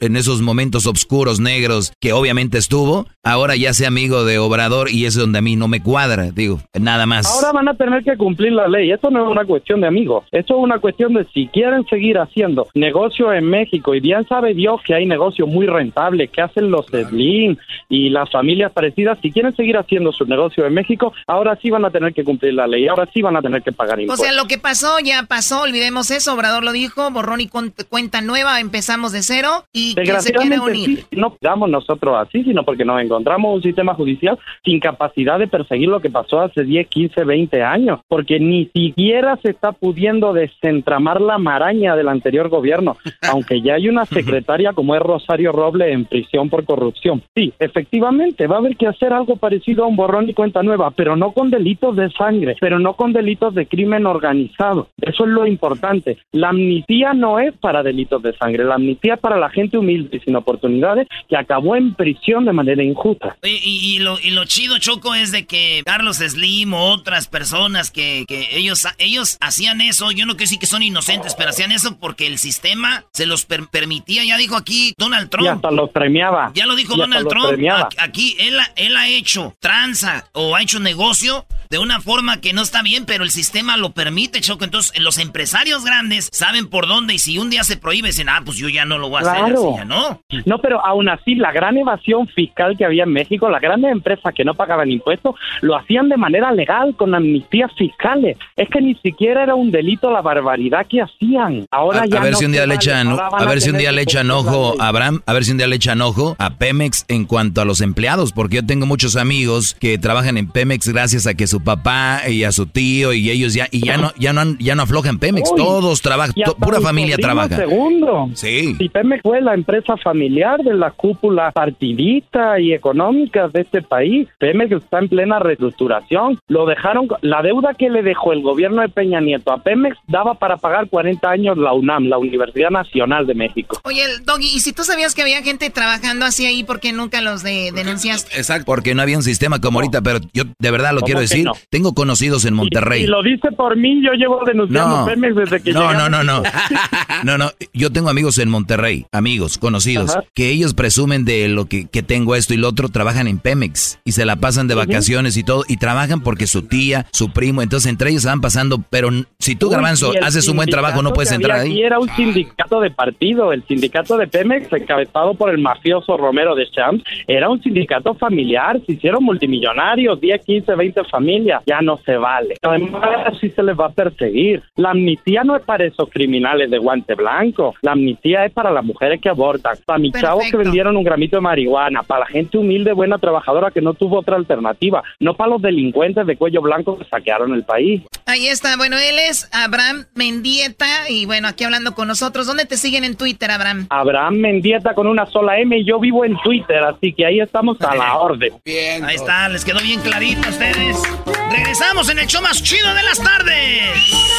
en 0.00 0.16
esos 0.16 0.40
momentos 0.40 0.86
oscuros, 0.86 1.40
negros, 1.40 1.92
que 2.00 2.12
obviamente 2.12 2.58
estuvo, 2.58 3.06
ahora 3.22 3.56
ya 3.56 3.72
sea 3.72 3.88
amigo 3.88 4.24
de 4.24 4.38
Obrador 4.38 4.90
y 4.90 5.06
es 5.06 5.14
donde 5.14 5.38
a 5.38 5.42
mí 5.42 5.56
no 5.56 5.68
me 5.68 5.82
cuadra, 5.82 6.30
digo, 6.30 6.60
nada 6.78 7.06
más. 7.06 7.26
Ahora 7.26 7.52
van 7.52 7.68
a 7.68 7.74
tener 7.74 8.02
que 8.04 8.16
cumplir 8.16 8.52
la 8.52 8.68
ley. 8.68 8.90
Esto 8.90 9.10
no 9.10 9.24
es 9.24 9.30
una 9.30 9.44
cuestión 9.44 9.80
de 9.80 9.86
amigos. 9.86 10.24
Esto 10.32 10.56
es 10.56 10.62
una 10.62 10.78
cuestión 10.78 11.14
de 11.14 11.26
si 11.32 11.46
quieren 11.48 11.86
seguir 11.86 12.18
haciendo 12.18 12.68
negocio 12.74 13.32
en 13.32 13.44
México 13.44 13.94
y 13.94 14.00
bien 14.00 14.26
sabe 14.26 14.54
Dios 14.54 14.80
que 14.84 14.94
hay 14.94 15.06
negocios 15.06 15.48
muy 15.48 15.66
rentables 15.66 16.30
que 16.30 16.42
hacen 16.42 16.70
los 16.70 16.86
Slim 16.86 17.56
y 17.88 18.10
las 18.10 18.30
familias 18.30 18.72
parecidas. 18.72 19.18
Si 19.20 19.30
quieren 19.30 19.54
seguir 19.54 19.76
haciendo 19.76 20.12
su 20.12 20.24
negocio 20.24 20.66
en 20.66 20.74
México, 20.74 21.12
ahora 21.26 21.58
sí 21.60 21.70
van 21.70 21.79
a 21.84 21.90
tener 21.90 22.12
que 22.14 22.24
cumplir 22.24 22.54
la 22.54 22.66
ley. 22.66 22.88
Ahora 22.88 23.08
sí 23.12 23.22
van 23.22 23.36
a 23.36 23.42
tener 23.42 23.62
que 23.62 23.72
pagar 23.72 24.00
impuestos. 24.00 24.26
O 24.26 24.30
sea, 24.30 24.40
lo 24.40 24.48
que 24.48 24.58
pasó 24.58 24.98
ya 25.02 25.24
pasó. 25.24 25.62
Olvidemos 25.62 26.10
eso. 26.10 26.34
Obrador 26.34 26.64
lo 26.64 26.72
dijo. 26.72 27.10
Borrón 27.10 27.40
y 27.40 27.48
cuenta 27.48 28.20
nueva. 28.20 28.60
Empezamos 28.60 29.12
de 29.12 29.22
cero. 29.22 29.64
Y 29.72 29.94
que 29.94 30.20
se 30.20 30.32
quiere 30.32 30.60
unir. 30.60 31.04
no 31.12 31.36
quedamos 31.36 31.70
nosotros 31.70 32.16
así, 32.18 32.44
sino 32.44 32.64
porque 32.64 32.84
nos 32.84 33.02
encontramos 33.02 33.54
un 33.54 33.62
sistema 33.62 33.94
judicial 33.94 34.38
sin 34.64 34.80
capacidad 34.80 35.38
de 35.38 35.48
perseguir 35.48 35.88
lo 35.88 36.00
que 36.00 36.10
pasó 36.10 36.40
hace 36.40 36.64
10, 36.64 36.88
15, 36.88 37.24
20 37.24 37.62
años. 37.62 38.00
Porque 38.08 38.38
ni 38.40 38.66
siquiera 38.74 39.38
se 39.42 39.50
está 39.50 39.72
pudiendo 39.72 40.32
desentramar 40.32 41.20
la 41.20 41.38
maraña 41.38 41.96
del 41.96 42.08
anterior 42.08 42.48
gobierno, 42.48 42.96
aunque 43.30 43.60
ya 43.60 43.74
hay 43.74 43.88
una 43.88 44.04
secretaria 44.06 44.72
como 44.72 44.94
es 44.94 45.02
Rosario 45.02 45.52
Roble 45.52 45.92
en 45.92 46.04
prisión 46.04 46.48
por 46.48 46.64
corrupción. 46.64 47.22
Sí, 47.34 47.52
efectivamente, 47.58 48.46
va 48.46 48.56
a 48.56 48.58
haber 48.58 48.76
que 48.76 48.86
hacer 48.86 49.12
algo 49.12 49.36
parecido 49.36 49.84
a 49.84 49.86
un 49.86 49.96
borrón 49.96 50.28
y 50.28 50.34
cuenta 50.34 50.62
nueva, 50.62 50.90
pero 50.90 51.16
no 51.16 51.32
con 51.32 51.50
delitos 51.60 51.94
de 51.94 52.10
sangre, 52.10 52.56
pero 52.58 52.78
no 52.78 52.94
con 52.94 53.12
delitos 53.12 53.54
de 53.54 53.66
crimen 53.66 54.06
organizado. 54.06 54.88
Eso 55.00 55.24
es 55.24 55.30
lo 55.30 55.46
importante. 55.46 56.18
La 56.32 56.48
amnistía 56.48 57.12
no 57.12 57.38
es 57.38 57.52
para 57.54 57.82
delitos 57.82 58.22
de 58.22 58.36
sangre, 58.36 58.64
la 58.64 58.76
amnistía 58.76 59.14
es 59.14 59.20
para 59.20 59.36
la 59.36 59.50
gente 59.50 59.76
humilde 59.76 60.16
y 60.16 60.20
sin 60.20 60.36
oportunidades 60.36 61.06
que 61.28 61.36
acabó 61.36 61.76
en 61.76 61.94
prisión 61.94 62.46
de 62.46 62.52
manera 62.52 62.82
injusta. 62.82 63.36
Y, 63.42 63.96
y, 63.96 63.98
lo, 63.98 64.18
y 64.20 64.30
lo 64.30 64.44
chido, 64.46 64.78
Choco, 64.78 65.14
es 65.14 65.32
de 65.32 65.46
que 65.46 65.82
Carlos 65.84 66.16
Slim 66.16 66.72
o 66.72 66.92
otras 66.92 67.28
personas 67.28 67.90
que, 67.90 68.24
que 68.26 68.48
ellos, 68.52 68.86
ellos 68.98 69.36
hacían 69.40 69.80
eso, 69.82 70.10
yo 70.12 70.24
no 70.24 70.32
quiero 70.32 70.44
decir 70.44 70.58
que 70.58 70.66
son 70.66 70.82
inocentes, 70.82 71.34
pero 71.34 71.50
hacían 71.50 71.72
eso 71.72 71.98
porque 71.98 72.26
el 72.26 72.38
sistema 72.38 73.04
se 73.12 73.26
los 73.26 73.44
permitía. 73.44 74.24
Ya 74.24 74.38
dijo 74.38 74.56
aquí 74.56 74.94
Donald 74.96 75.28
Trump. 75.28 75.46
Y 75.46 75.48
hasta 75.48 75.70
los 75.70 75.90
premiaba. 75.90 76.52
Ya 76.54 76.66
lo 76.66 76.74
dijo 76.74 76.96
Donald 76.96 77.28
Trump. 77.28 77.60
Aquí 77.98 78.36
él, 78.38 78.56
él 78.76 78.96
ha 78.96 79.08
hecho 79.08 79.54
tranza 79.60 80.24
o 80.32 80.56
ha 80.56 80.62
hecho 80.62 80.80
negocio 80.80 81.44
de 81.70 81.78
una 81.78 82.00
forma 82.00 82.40
que 82.40 82.52
no 82.52 82.62
está 82.62 82.82
bien, 82.82 83.04
pero 83.06 83.22
el 83.22 83.30
sistema 83.30 83.76
lo 83.76 83.92
permite, 83.92 84.40
Choco. 84.40 84.64
Entonces, 84.64 85.00
los 85.00 85.18
empresarios 85.18 85.84
grandes 85.84 86.28
saben 86.32 86.68
por 86.68 86.88
dónde 86.88 87.14
y 87.14 87.18
si 87.18 87.38
un 87.38 87.48
día 87.48 87.62
se 87.62 87.76
prohíbe, 87.76 88.08
dicen, 88.08 88.28
ah, 88.28 88.42
pues 88.44 88.56
yo 88.56 88.68
ya 88.68 88.84
no 88.84 88.98
lo 88.98 89.08
voy 89.08 89.22
a 89.22 89.30
hacer, 89.30 89.54
ya 89.76 89.84
no. 89.84 90.20
No, 90.46 90.58
pero 90.58 90.84
aún 90.84 91.08
así, 91.08 91.36
la 91.36 91.52
gran 91.52 91.76
evasión 91.76 92.26
fiscal 92.26 92.76
que 92.76 92.84
había 92.84 93.04
en 93.04 93.12
México, 93.12 93.48
las 93.48 93.60
grandes 93.60 93.92
empresas 93.92 94.34
que 94.34 94.44
no 94.44 94.54
pagaban 94.54 94.90
impuestos, 94.90 95.36
lo 95.60 95.76
hacían 95.76 96.08
de 96.08 96.16
manera 96.16 96.50
legal, 96.52 96.96
con 96.96 97.14
amnistías 97.14 97.70
fiscales. 97.78 98.36
Es 98.56 98.68
que 98.68 98.80
ni 98.80 98.96
siquiera 98.96 99.44
era 99.44 99.54
un 99.54 99.70
delito 99.70 100.10
la 100.10 100.22
barbaridad 100.22 100.86
que 100.88 101.02
hacían. 101.02 101.66
Ahora 101.70 102.02
a, 102.02 102.06
ya 102.06 102.18
a 102.18 102.24
ver 102.24 102.34
si 102.34 102.46
un 102.46 102.52
día 102.52 102.66
le 102.66 102.74
echan, 102.74 103.08
a 103.10 103.44
ver 103.46 103.60
si 103.60 103.70
un 103.70 103.78
día 103.78 103.92
le 103.92 104.02
echan 104.02 104.30
ojo 104.30 104.74
a 104.80 104.88
Abraham, 104.88 105.22
a 105.24 105.32
ver 105.32 105.44
si 105.44 105.52
un 105.52 105.58
día 105.58 105.68
le 105.68 105.76
echan 105.76 106.00
ojo 106.00 106.34
a 106.38 106.50
Pemex 106.50 107.04
en 107.06 107.26
cuanto 107.26 107.60
a 107.60 107.64
los 107.64 107.80
empleados, 107.80 108.32
porque 108.32 108.56
yo 108.56 108.66
tengo 108.66 108.86
muchos 108.86 109.16
amigos 109.16 109.76
que 109.78 109.98
trabajan 109.98 110.36
en 110.36 110.48
Pemex 110.48 110.88
gracias 110.88 111.26
a 111.26 111.34
que 111.34 111.39
su 111.46 111.62
papá 111.62 112.28
y 112.28 112.44
a 112.44 112.52
su 112.52 112.66
tío 112.66 113.12
y 113.12 113.30
ellos 113.30 113.54
ya 113.54 113.68
y 113.70 113.84
ya 113.84 113.96
no 113.96 114.12
ya 114.18 114.32
no 114.32 114.56
ya 114.58 114.74
no 114.74 114.82
aflojan 114.82 115.18
Pemex, 115.18 115.54
todos 115.54 116.02
trabajan, 116.02 116.34
pura 116.58 116.80
familia 116.80 117.16
trabaja. 117.16 117.56
Segundo. 117.56 118.30
Sí. 118.34 118.76
Y 118.78 118.88
Pemex 118.88 119.22
fue 119.22 119.40
la 119.40 119.54
empresa 119.54 119.96
familiar 119.96 120.60
de 120.62 120.74
la 120.74 120.90
cúpula 120.90 121.50
partidista 121.52 122.58
y 122.60 122.72
económica 122.72 123.48
de 123.48 123.62
este 123.62 123.82
país. 123.82 124.28
Pemex 124.38 124.72
está 124.72 124.98
en 124.98 125.08
plena 125.08 125.38
reestructuración. 125.38 126.38
Lo 126.48 126.66
dejaron 126.66 127.08
la 127.22 127.42
deuda 127.42 127.74
que 127.74 127.90
le 127.90 128.02
dejó 128.02 128.32
el 128.32 128.42
gobierno 128.42 128.82
de 128.82 128.88
Peña 128.88 129.20
Nieto 129.20 129.52
a 129.52 129.62
Pemex 129.62 129.96
daba 130.06 130.34
para 130.34 130.56
pagar 130.56 130.88
40 130.88 131.28
años 131.28 131.58
la 131.58 131.72
UNAM, 131.72 132.04
la 132.04 132.18
Universidad 132.18 132.70
Nacional 132.70 133.26
de 133.26 133.34
México. 133.34 133.80
Oye, 133.84 134.02
Doggy, 134.24 134.48
¿y 134.54 134.60
si 134.60 134.72
tú 134.72 134.84
sabías 134.84 135.14
que 135.14 135.22
había 135.22 135.42
gente 135.42 135.70
trabajando 135.70 136.24
así 136.24 136.46
ahí, 136.46 136.64
por 136.64 136.80
qué 136.80 136.92
nunca 136.92 137.20
los 137.20 137.42
de 137.42 137.72
denunciaste? 137.72 138.36
Exacto. 138.36 138.64
Porque 138.66 138.94
no 138.94 139.02
había 139.02 139.16
un 139.16 139.22
sistema 139.22 139.60
como 139.60 139.78
ahorita, 139.78 140.02
pero 140.02 140.20
yo 140.32 140.44
de 140.58 140.70
verdad 140.70 140.92
lo 140.92 141.00
quiero 141.00 141.20
decir. 141.20 141.29
Tengo 141.70 141.94
conocidos 141.94 142.44
en 142.44 142.54
Monterrey. 142.54 143.04
Y, 143.04 143.06
lo 143.06 143.22
dice 143.22 143.50
por 143.52 143.76
mí, 143.76 144.02
yo 144.04 144.12
llevo 144.12 144.42
denunciando 144.44 145.00
no, 145.00 145.06
Pemex 145.06 145.36
desde 145.36 145.62
que 145.62 145.72
No, 145.72 145.92
no, 145.92 146.08
no, 146.08 146.22
no. 146.22 146.42
no, 147.24 147.38
no. 147.38 147.50
Yo 147.72 147.90
tengo 147.90 148.08
amigos 148.08 148.38
en 148.38 148.48
Monterrey, 148.48 149.06
amigos, 149.12 149.58
conocidos, 149.58 150.16
que 150.34 150.50
ellos 150.50 150.74
presumen 150.74 151.24
de 151.24 151.48
lo 151.48 151.66
que, 151.66 151.88
que, 151.88 152.02
tengo 152.02 152.34
esto 152.34 152.54
y 152.54 152.56
lo 152.56 152.68
otro, 152.68 152.88
trabajan 152.88 153.28
en 153.28 153.38
Pemex 153.38 154.00
y 154.04 154.12
se 154.12 154.24
la 154.24 154.36
pasan 154.36 154.68
de 154.68 154.74
vacaciones 154.74 155.36
y 155.36 155.44
todo, 155.44 155.64
y 155.68 155.76
trabajan 155.76 156.22
porque 156.22 156.46
su 156.46 156.62
tía, 156.62 157.06
su 157.12 157.30
primo, 157.32 157.62
entonces 157.62 157.90
entre 157.90 158.10
ellos 158.10 158.22
se 158.22 158.28
van 158.28 158.40
pasando, 158.40 158.82
pero 158.90 159.10
si 159.38 159.56
tú, 159.56 159.70
Garbanzo, 159.70 160.12
haces 160.22 160.48
un 160.48 160.56
buen 160.56 160.68
trabajo, 160.68 161.02
no 161.02 161.12
puedes 161.12 161.32
entrar 161.32 161.60
ahí. 161.60 161.72
Y 161.72 161.82
era 161.82 161.98
un 161.98 162.08
sindicato 162.16 162.80
de 162.80 162.90
partido, 162.90 163.52
el 163.52 163.62
sindicato 163.66 164.16
de 164.16 164.26
Pemex, 164.26 164.72
encabezado 164.72 165.34
por 165.34 165.50
el 165.50 165.58
mafioso 165.58 166.16
Romero 166.16 166.54
de 166.54 166.68
Champs, 166.70 167.04
era 167.26 167.48
un 167.48 167.62
sindicato 167.62 168.14
familiar, 168.14 168.80
se 168.86 168.92
hicieron 168.92 169.24
multimillonarios, 169.24 170.20
10, 170.20 170.44
15, 170.44 170.74
20 170.74 171.04
familias, 171.04 171.19
ya 171.66 171.80
no 171.82 171.98
se 171.98 172.16
vale. 172.16 172.56
Además, 172.62 173.02
así 173.26 173.50
se 173.50 173.62
les 173.62 173.78
va 173.78 173.86
a 173.86 173.92
perseguir. 173.92 174.62
La 174.76 174.90
amnistía 174.90 175.44
no 175.44 175.56
es 175.56 175.62
para 175.62 175.84
esos 175.84 176.08
criminales 176.10 176.70
de 176.70 176.78
guante 176.78 177.14
blanco, 177.14 177.74
la 177.82 177.92
amnistía 177.92 178.44
es 178.44 178.52
para 178.52 178.70
las 178.70 178.84
mujeres 178.84 179.20
que 179.20 179.28
abortan, 179.28 179.76
para 179.84 179.98
mis 179.98 180.12
chavos 180.12 180.44
que 180.50 180.56
vendieron 180.56 180.96
un 180.96 181.04
gramito 181.04 181.36
de 181.36 181.42
marihuana, 181.42 182.02
para 182.02 182.20
la 182.20 182.26
gente 182.26 182.58
humilde, 182.58 182.92
buena, 182.92 183.18
trabajadora 183.18 183.70
que 183.70 183.80
no 183.80 183.94
tuvo 183.94 184.18
otra 184.18 184.36
alternativa, 184.36 185.02
no 185.18 185.34
para 185.34 185.50
los 185.50 185.62
delincuentes 185.62 186.26
de 186.26 186.36
cuello 186.36 186.62
blanco 186.62 186.98
que 186.98 187.04
saquearon 187.04 187.52
el 187.54 187.64
país. 187.64 188.02
Ahí 188.26 188.46
está, 188.46 188.76
bueno, 188.76 188.96
él 188.96 189.18
es 189.28 189.48
Abraham 189.52 190.06
Mendieta 190.14 191.08
y 191.08 191.26
bueno, 191.26 191.48
aquí 191.48 191.64
hablando 191.64 191.94
con 191.94 192.08
nosotros. 192.08 192.46
¿Dónde 192.46 192.64
te 192.64 192.76
siguen 192.76 193.04
en 193.04 193.16
Twitter, 193.16 193.50
Abraham? 193.50 193.86
Abraham 193.90 194.34
Mendieta 194.36 194.94
con 194.94 195.06
una 195.06 195.26
sola 195.26 195.58
M 195.58 195.76
y 195.76 195.84
yo 195.84 195.98
vivo 195.98 196.24
en 196.24 196.36
Twitter, 196.42 196.78
así 196.84 197.12
que 197.12 197.26
ahí 197.26 197.40
estamos 197.40 197.80
a 197.82 197.94
la 197.94 198.16
orden. 198.18 198.52
Bien. 198.64 199.04
Ahí 199.04 199.16
está, 199.16 199.48
les 199.48 199.64
quedó 199.64 199.80
bien 199.80 200.00
clarito 200.00 200.46
a 200.46 200.50
ustedes. 200.50 201.02
Regresamos 201.50 202.08
en 202.08 202.18
el 202.18 202.26
show 202.26 202.42
más 202.42 202.62
chido 202.62 202.92
de 202.94 203.02
las 203.02 203.18
tardes. 203.18 204.30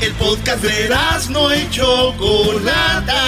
El 0.00 0.12
podcast 0.14 0.62
de 0.62 0.88
no 1.30 1.54
y 1.54 1.70
Chocolata. 1.70 3.22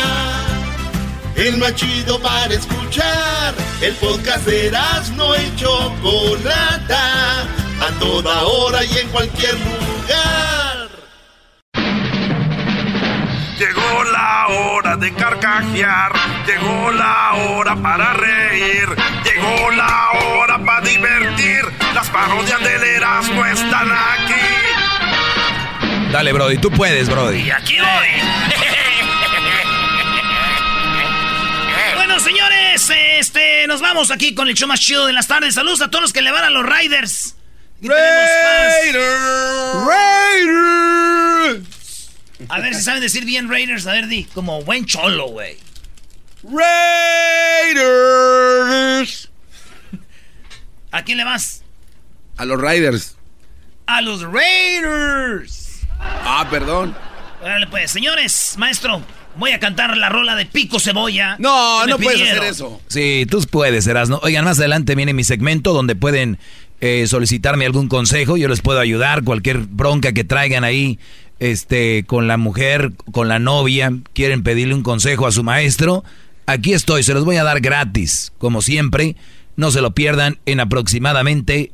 El 1.37 1.57
más 1.59 1.75
chido 1.75 2.19
para 2.21 2.53
escuchar. 2.53 3.55
El 3.81 3.95
podcast 3.95 4.45
de 4.47 4.73
no 5.17 5.37
y 5.37 5.57
Chocolata. 5.57 7.43
A 7.81 7.99
toda 8.01 8.43
hora 8.43 8.85
y 8.85 8.99
en 8.99 9.09
cualquier 9.09 9.55
lugar. 9.55 10.64
Llegó 13.59 14.05
la 14.05 14.47
hora 14.49 14.97
de 14.97 15.13
carcajear. 15.15 16.13
Llegó 16.47 16.91
la 16.91 17.35
hora 17.35 17.77
para 17.77 18.15
reír. 18.15 18.89
Llegó 19.25 19.71
la 19.71 20.11
hora 20.13 20.59
para 20.59 20.81
divertir. 20.81 21.63
Las 21.95 22.11
parodias 22.11 22.61
del 22.61 22.83
Erasmo 22.83 23.47
están 23.47 23.93
aquí. 23.93 24.35
Dale, 26.11 26.33
Brody, 26.33 26.59
tú 26.59 26.69
puedes, 26.71 27.09
Brody. 27.09 27.43
Y 27.43 27.51
aquí 27.51 27.79
voy. 27.79 27.87
bueno, 31.95 32.19
señores, 32.21 32.91
este, 33.19 33.67
nos 33.69 33.81
vamos 33.81 34.11
aquí 34.11 34.35
con 34.35 34.49
el 34.49 34.55
show 34.55 34.69
más 34.69 34.81
chido 34.81 35.07
de 35.07 35.13
las 35.13 35.29
tardes. 35.29 35.55
Saludos 35.55 35.81
a 35.81 35.91
todos 35.91 36.03
los 36.03 36.13
que 36.13 36.23
le 36.23 36.33
van 36.33 36.45
a 36.45 36.51
los 36.51 36.67
Riders. 36.67 37.37
Raiders. 37.81 38.99
Raiders. 39.87 41.74
A 42.49 42.61
ver 42.61 42.75
si 42.75 42.83
saben 42.83 43.01
decir 43.01 43.25
bien 43.25 43.49
Raiders. 43.49 43.87
A 43.87 43.93
ver, 43.93 44.09
di, 44.09 44.25
como 44.25 44.63
buen 44.63 44.85
cholo, 44.87 45.29
güey. 45.29 45.57
Raiders. 47.75 49.31
¿A 50.91 51.03
quién 51.03 51.19
le 51.19 51.25
vas? 51.25 51.63
A 52.37 52.45
los 52.45 52.61
Raiders. 52.61 53.17
A 53.87 54.01
los 54.01 54.23
Raiders. 54.23 55.81
Ah, 56.01 56.47
perdón. 56.51 56.95
Órale, 57.43 57.67
pues, 57.67 57.91
señores, 57.91 58.55
maestro, 58.59 59.03
voy 59.37 59.51
a 59.51 59.59
cantar 59.59 59.97
la 59.97 60.09
rola 60.09 60.35
de 60.37 60.47
Pico 60.47 60.79
Cebolla. 60.81 61.37
No, 61.39 61.87
no 61.87 61.99
puedes 61.99 62.23
hacer 62.23 62.45
eso. 62.45 62.81
Sí, 62.89 63.27
tú 63.31 63.43
puedes, 63.51 63.87
Erasno. 63.87 64.21
Oigan, 64.23 64.45
más 64.45 64.59
adelante 64.59 64.95
viene 64.95 65.13
mi 65.13 65.25
segmento 65.25 65.73
donde 65.73 65.97
pueden 65.97 66.39
eh, 66.81 67.07
solicitarme 67.07 67.67
algún 67.67 67.89
consejo. 67.89 68.37
Yo 68.37 68.49
les 68.49 68.61
puedo 68.61 68.81
ayudar, 68.81 69.25
cualquier 69.25 69.59
bronca 69.59 70.13
que 70.13 70.25
traigan 70.25 70.65
ahí 70.65 70.99
este, 71.45 72.05
con 72.07 72.27
la 72.27 72.39
mujer, 72.39 72.93
con 73.13 73.29
la 73.29 73.39
novia, 73.39 73.93
quieren 74.15 74.43
pedirle 74.43 74.75
un 74.75 74.83
consejo 74.83 75.27
a 75.27 75.33
su 75.33 75.45
maestro. 75.45 76.03
Aquí 76.47 76.73
estoy, 76.73 77.03
se 77.03 77.13
los 77.13 77.27
voy 77.27 77.37
a 77.37 77.45
dar 77.45 77.61
gratis, 77.61 78.33
como 78.39 78.63
siempre. 78.63 79.15
No 79.55 79.71
se 79.71 79.83
lo 79.83 79.95
pierdan 79.95 80.39
en 80.47 80.61
aproximadamente 80.61 81.71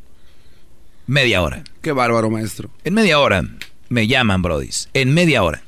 media 1.07 1.41
hora. 1.41 1.63
Qué 1.83 1.93
bárbaro, 1.93 2.31
maestro. 2.31 2.69
En 2.83 2.95
media 2.95 3.21
hora 3.21 3.45
me 3.89 4.09
llaman, 4.09 4.43
brodis. 4.43 4.89
En 4.93 5.15
media 5.15 5.45
hora. 5.45 5.63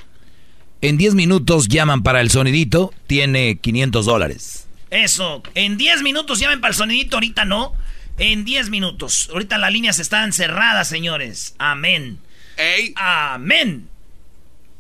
En 0.81 0.97
10 0.97 1.15
minutos 1.15 1.69
llaman 1.69 2.03
para 2.03 2.21
el 2.21 2.31
sonidito, 2.31 2.93
tiene 3.07 3.59
500 3.59 4.05
dólares. 4.05 4.67
Eso, 4.91 5.45
en 5.55 5.77
10 5.77 6.03
minutos 6.03 6.41
llaman 6.41 6.61
para 6.61 6.73
el 6.73 6.77
sonidito, 6.77 7.19
ahorita 7.19 7.45
no. 7.45 7.73
En 8.19 8.45
10 8.45 8.69
minutos. 8.69 9.31
Ahorita 9.33 9.59
las 9.59 9.71
líneas 9.71 10.01
están 10.01 10.33
cerradas, 10.33 10.89
señores. 10.89 11.55
Amén. 11.59 12.19
¡Ey! 12.57 12.93
¡Amén! 12.97 13.92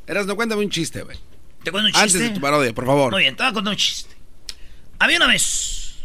Eras, 0.07 0.26
no 0.26 0.36
cuéntame 0.36 0.62
un 0.62 0.70
chiste, 0.70 1.03
güey. 1.03 1.18
¿Te 1.62 1.70
cuento 1.70 1.86
un 1.86 1.92
chiste? 1.92 2.18
Antes 2.18 2.20
de 2.20 2.30
tu 2.30 2.40
parodia, 2.40 2.72
por 2.74 2.86
favor. 2.86 3.12
Muy 3.12 3.22
bien, 3.22 3.36
te 3.36 3.42
voy 3.42 3.50
a 3.50 3.55
contar 3.55 3.72
un 3.72 3.78
chiste. 3.78 4.14
Había 4.98 5.16
una 5.16 5.28
vez 5.28 5.96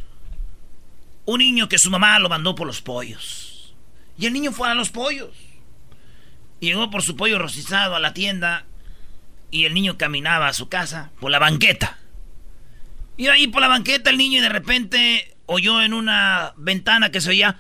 un 1.26 1.40
niño 1.40 1.68
que 1.68 1.78
su 1.78 1.90
mamá 1.90 2.18
lo 2.20 2.30
mandó 2.30 2.56
por 2.56 2.68
los 2.68 2.82
pollos. 2.82 3.74
Y 4.18 4.26
el 4.26 4.34
niño 4.34 4.52
fue 4.52 4.70
a 4.70 4.76
los 4.76 4.90
pollos. 4.90 5.30
Llegó 6.60 6.90
por 6.90 7.04
su 7.04 7.16
pollo 7.16 7.38
rostizado 7.38 7.96
a 7.96 8.00
la 8.00 8.14
tienda 8.14 8.66
y 9.52 9.66
el 9.66 9.74
niño 9.74 9.98
caminaba 9.98 10.48
a 10.48 10.54
su 10.54 10.70
casa 10.70 11.12
por 11.20 11.32
la 11.32 11.40
banqueta. 11.40 11.98
Iba 13.18 13.34
ahí 13.34 13.48
por 13.48 13.62
la 13.62 13.68
banqueta 13.68 14.10
el 14.10 14.18
niño 14.18 14.40
y 14.40 14.42
de 14.42 14.50
repente 14.50 15.36
oyó 15.46 15.82
en 15.82 15.94
una 15.94 16.54
ventana 16.58 17.12
que 17.12 17.22
se 17.22 17.30
oía. 17.30 17.60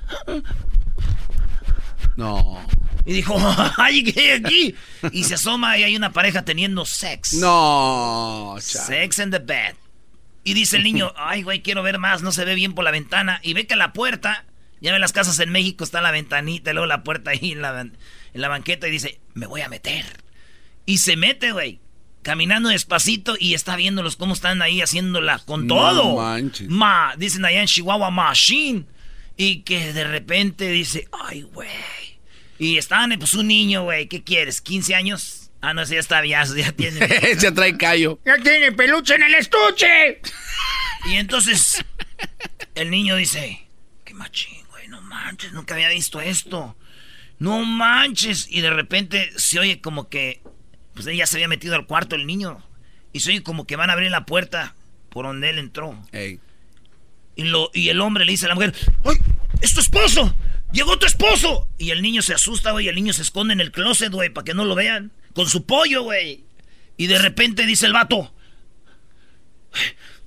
No. 2.15 2.65
Y 3.07 3.13
dijo, 3.13 3.35
¡ay, 3.77 4.03
qué 4.03 4.19
hay 4.21 4.29
aquí! 4.31 4.75
Y 5.11 5.23
se 5.23 5.33
asoma 5.35 5.77
y 5.79 5.83
hay 5.83 5.95
una 5.95 6.11
pareja 6.11 6.43
teniendo 6.45 6.85
sex. 6.85 7.33
No, 7.33 8.55
Sex 8.59 9.17
in 9.19 9.31
the 9.31 9.39
bed. 9.39 9.75
Y 10.43 10.53
dice 10.53 10.77
el 10.77 10.83
niño, 10.83 11.13
ay, 11.17 11.41
güey, 11.41 11.61
quiero 11.63 11.81
ver 11.83 11.97
más, 11.99 12.21
no 12.21 12.31
se 12.31 12.45
ve 12.45 12.53
bien 12.53 12.73
por 12.73 12.83
la 12.83 12.91
ventana. 12.91 13.39
Y 13.43 13.53
ve 13.53 13.65
que 13.65 13.75
la 13.75 13.93
puerta 13.93 14.45
Ya 14.81 14.91
ven 14.91 15.01
las 15.01 15.13
casas 15.13 15.39
en 15.39 15.49
México, 15.51 15.83
está 15.83 16.01
la 16.01 16.11
ventanita, 16.11 16.69
y 16.69 16.73
luego 16.73 16.85
la 16.85 17.03
puerta 17.03 17.31
ahí 17.31 17.53
en 17.53 17.61
la, 17.63 17.81
en 17.81 17.97
la 18.33 18.47
banqueta 18.49 18.87
y 18.87 18.91
dice, 18.91 19.19
me 19.33 19.47
voy 19.47 19.61
a 19.61 19.69
meter. 19.69 20.05
Y 20.85 20.99
se 20.99 21.15
mete, 21.17 21.51
güey. 21.53 21.79
Caminando 22.23 22.67
despacito 22.69 23.35
y 23.39 23.53
está 23.53 23.75
viéndolos 23.77 24.17
cómo 24.17 24.33
están 24.33 24.61
ahí 24.61 24.81
haciéndola 24.81 25.39
con 25.39 25.65
No 25.65 25.75
todo. 25.75 26.17
manches. 26.17 26.67
Ma, 26.67 27.13
dicen 27.17 27.45
allá 27.45 27.61
en 27.61 27.67
Chihuahua, 27.67 28.11
machine. 28.11 28.83
Y 29.37 29.61
que 29.61 29.93
de 29.93 30.03
repente 30.03 30.69
dice, 30.69 31.07
ay, 31.25 31.43
güey. 31.43 31.67
Y 32.59 32.77
estaban, 32.77 33.13
pues 33.19 33.33
un 33.33 33.47
niño, 33.47 33.83
güey, 33.83 34.07
¿qué 34.07 34.23
quieres? 34.23 34.63
¿15 34.63 34.95
años? 34.95 35.51
Ah, 35.61 35.73
no, 35.73 35.81
ese 35.81 35.95
ya 35.95 35.99
está 35.99 36.25
ya, 36.25 36.43
ya 36.43 36.71
tiene. 36.71 37.07
Se 37.39 37.51
trae 37.51 37.77
callo. 37.77 38.19
¡Ya 38.25 38.37
tiene 38.37 38.71
peluche 38.71 39.15
en 39.15 39.23
el 39.23 39.35
estuche! 39.35 40.21
Y 41.05 41.15
entonces 41.15 41.83
el 42.75 42.89
niño 42.89 43.15
dice, 43.15 43.67
qué 44.05 44.13
machín, 44.13 44.65
güey, 44.69 44.87
no 44.87 45.01
manches, 45.01 45.51
nunca 45.53 45.73
había 45.73 45.89
visto 45.89 46.21
esto. 46.21 46.75
No 47.39 47.63
manches. 47.63 48.47
Y 48.49 48.61
de 48.61 48.69
repente 48.69 49.31
se 49.35 49.59
oye 49.59 49.81
como 49.81 50.09
que, 50.09 50.41
pues 50.93 51.07
ella 51.07 51.25
se 51.25 51.37
había 51.37 51.47
metido 51.47 51.75
al 51.75 51.85
cuarto 51.85 52.15
el 52.15 52.25
niño. 52.25 52.63
Y 53.13 53.21
se 53.21 53.31
oye 53.31 53.43
como 53.43 53.65
que 53.65 53.75
van 53.75 53.89
a 53.89 53.93
abrir 53.93 54.11
la 54.11 54.25
puerta 54.25 54.75
por 55.09 55.25
donde 55.25 55.49
él 55.49 55.59
entró. 55.59 55.99
Y, 57.35 57.43
lo, 57.43 57.71
y 57.73 57.89
el 57.89 58.01
hombre 58.01 58.25
le 58.25 58.31
dice 58.31 58.45
a 58.45 58.49
la 58.49 58.55
mujer, 58.55 58.73
¡ay, 59.05 59.17
es 59.61 59.73
tu 59.73 59.79
esposo! 59.79 60.35
¡Llegó 60.72 60.99
tu 60.99 61.05
esposo! 61.05 61.68
Y 61.78 61.91
el 61.91 62.01
niño 62.01 62.22
se 62.22 62.34
asusta, 62.34 62.72
güey, 62.72 62.86
y 62.86 62.89
el 62.89 62.95
niño 62.95 63.13
se 63.13 63.22
esconde 63.22 63.53
en 63.53 63.61
el 63.61 63.72
closet, 63.72 64.11
güey, 64.11 64.30
para 64.30 64.45
que 64.45 64.53
no 64.53 64.65
lo 64.65 64.76
vean. 64.76 65.11
Con 65.34 65.49
su 65.49 65.65
pollo, 65.65 66.03
güey. 66.03 66.43
Y 66.97 67.07
de 67.07 67.20
repente 67.20 67.65
dice 67.65 67.86
el 67.86 67.93
vato, 67.93 68.34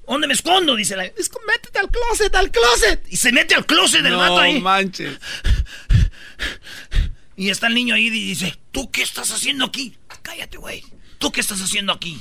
¿Dónde 0.07 0.27
me 0.27 0.35
escondo? 0.35 0.75
Dice 0.75 0.97
la. 0.97 1.05
Es 1.05 1.29
que 1.29 1.39
métete 1.47 1.79
al 1.79 1.89
closet, 1.89 2.35
al 2.35 2.51
closet. 2.51 3.05
Y 3.11 3.17
se 3.17 3.31
mete 3.31 3.55
al 3.55 3.65
closet 3.65 4.03
del 4.03 4.15
No 4.15 4.19
vato 4.19 4.39
ahí. 4.41 4.61
manches. 4.61 5.19
Y 7.37 7.49
está 7.51 7.69
el 7.69 7.75
niño 7.75 7.95
ahí 7.95 8.09
y 8.09 8.11
dice, 8.11 8.59
¿tú 8.73 8.91
qué 8.91 9.03
estás 9.03 9.31
haciendo 9.31 9.65
aquí? 9.65 9.97
Cállate, 10.23 10.59
güey. 10.59 10.85
¿Tú 11.19 11.31
qué 11.31 11.41
estás 11.41 11.61
haciendo 11.61 11.93
aquí? 11.93 12.21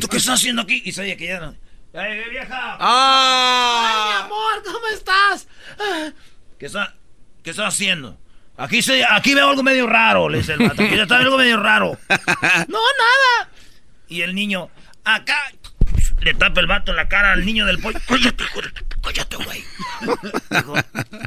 ¿Tú 0.00 0.08
qué 0.08 0.16
estás 0.18 0.36
haciendo 0.36 0.62
aquí? 0.62 0.82
Y 0.84 0.92
se 0.92 1.02
oye 1.02 1.16
que 1.16 1.26
ya 1.26 1.40
no. 1.40 1.56
¡Ay, 1.94 2.30
vieja! 2.30 2.76
¡Ah! 2.78 3.88
Ay, 3.88 4.08
mi 4.08 4.24
amor, 4.26 4.62
¿cómo 4.64 4.86
estás? 4.88 5.48
¿Qué 6.58 6.66
está, 6.66 6.96
qué 7.48 7.52
estás 7.52 7.72
haciendo? 7.72 8.18
Aquí, 8.58 8.82
se, 8.82 9.02
aquí 9.06 9.34
veo 9.34 9.48
algo 9.48 9.62
medio 9.62 9.86
raro, 9.86 10.28
le 10.28 10.38
dice 10.38 10.52
el 10.52 10.58
vato. 10.58 10.82
Aquí 10.82 10.98
está 10.98 11.16
algo 11.16 11.38
medio 11.38 11.56
raro. 11.56 11.98
No, 12.68 12.78
nada. 12.78 13.50
Y 14.06 14.20
el 14.20 14.34
niño, 14.34 14.68
acá, 15.02 15.38
le 16.20 16.34
tapa 16.34 16.60
el 16.60 16.66
vato 16.66 16.92
la 16.92 17.08
cara 17.08 17.32
al 17.32 17.46
niño 17.46 17.64
del 17.64 17.78
pollo. 17.78 17.98
Cállate, 18.06 18.44
cállate, 19.02 19.36
güey. 19.36 19.64
Dijo, 20.50 20.74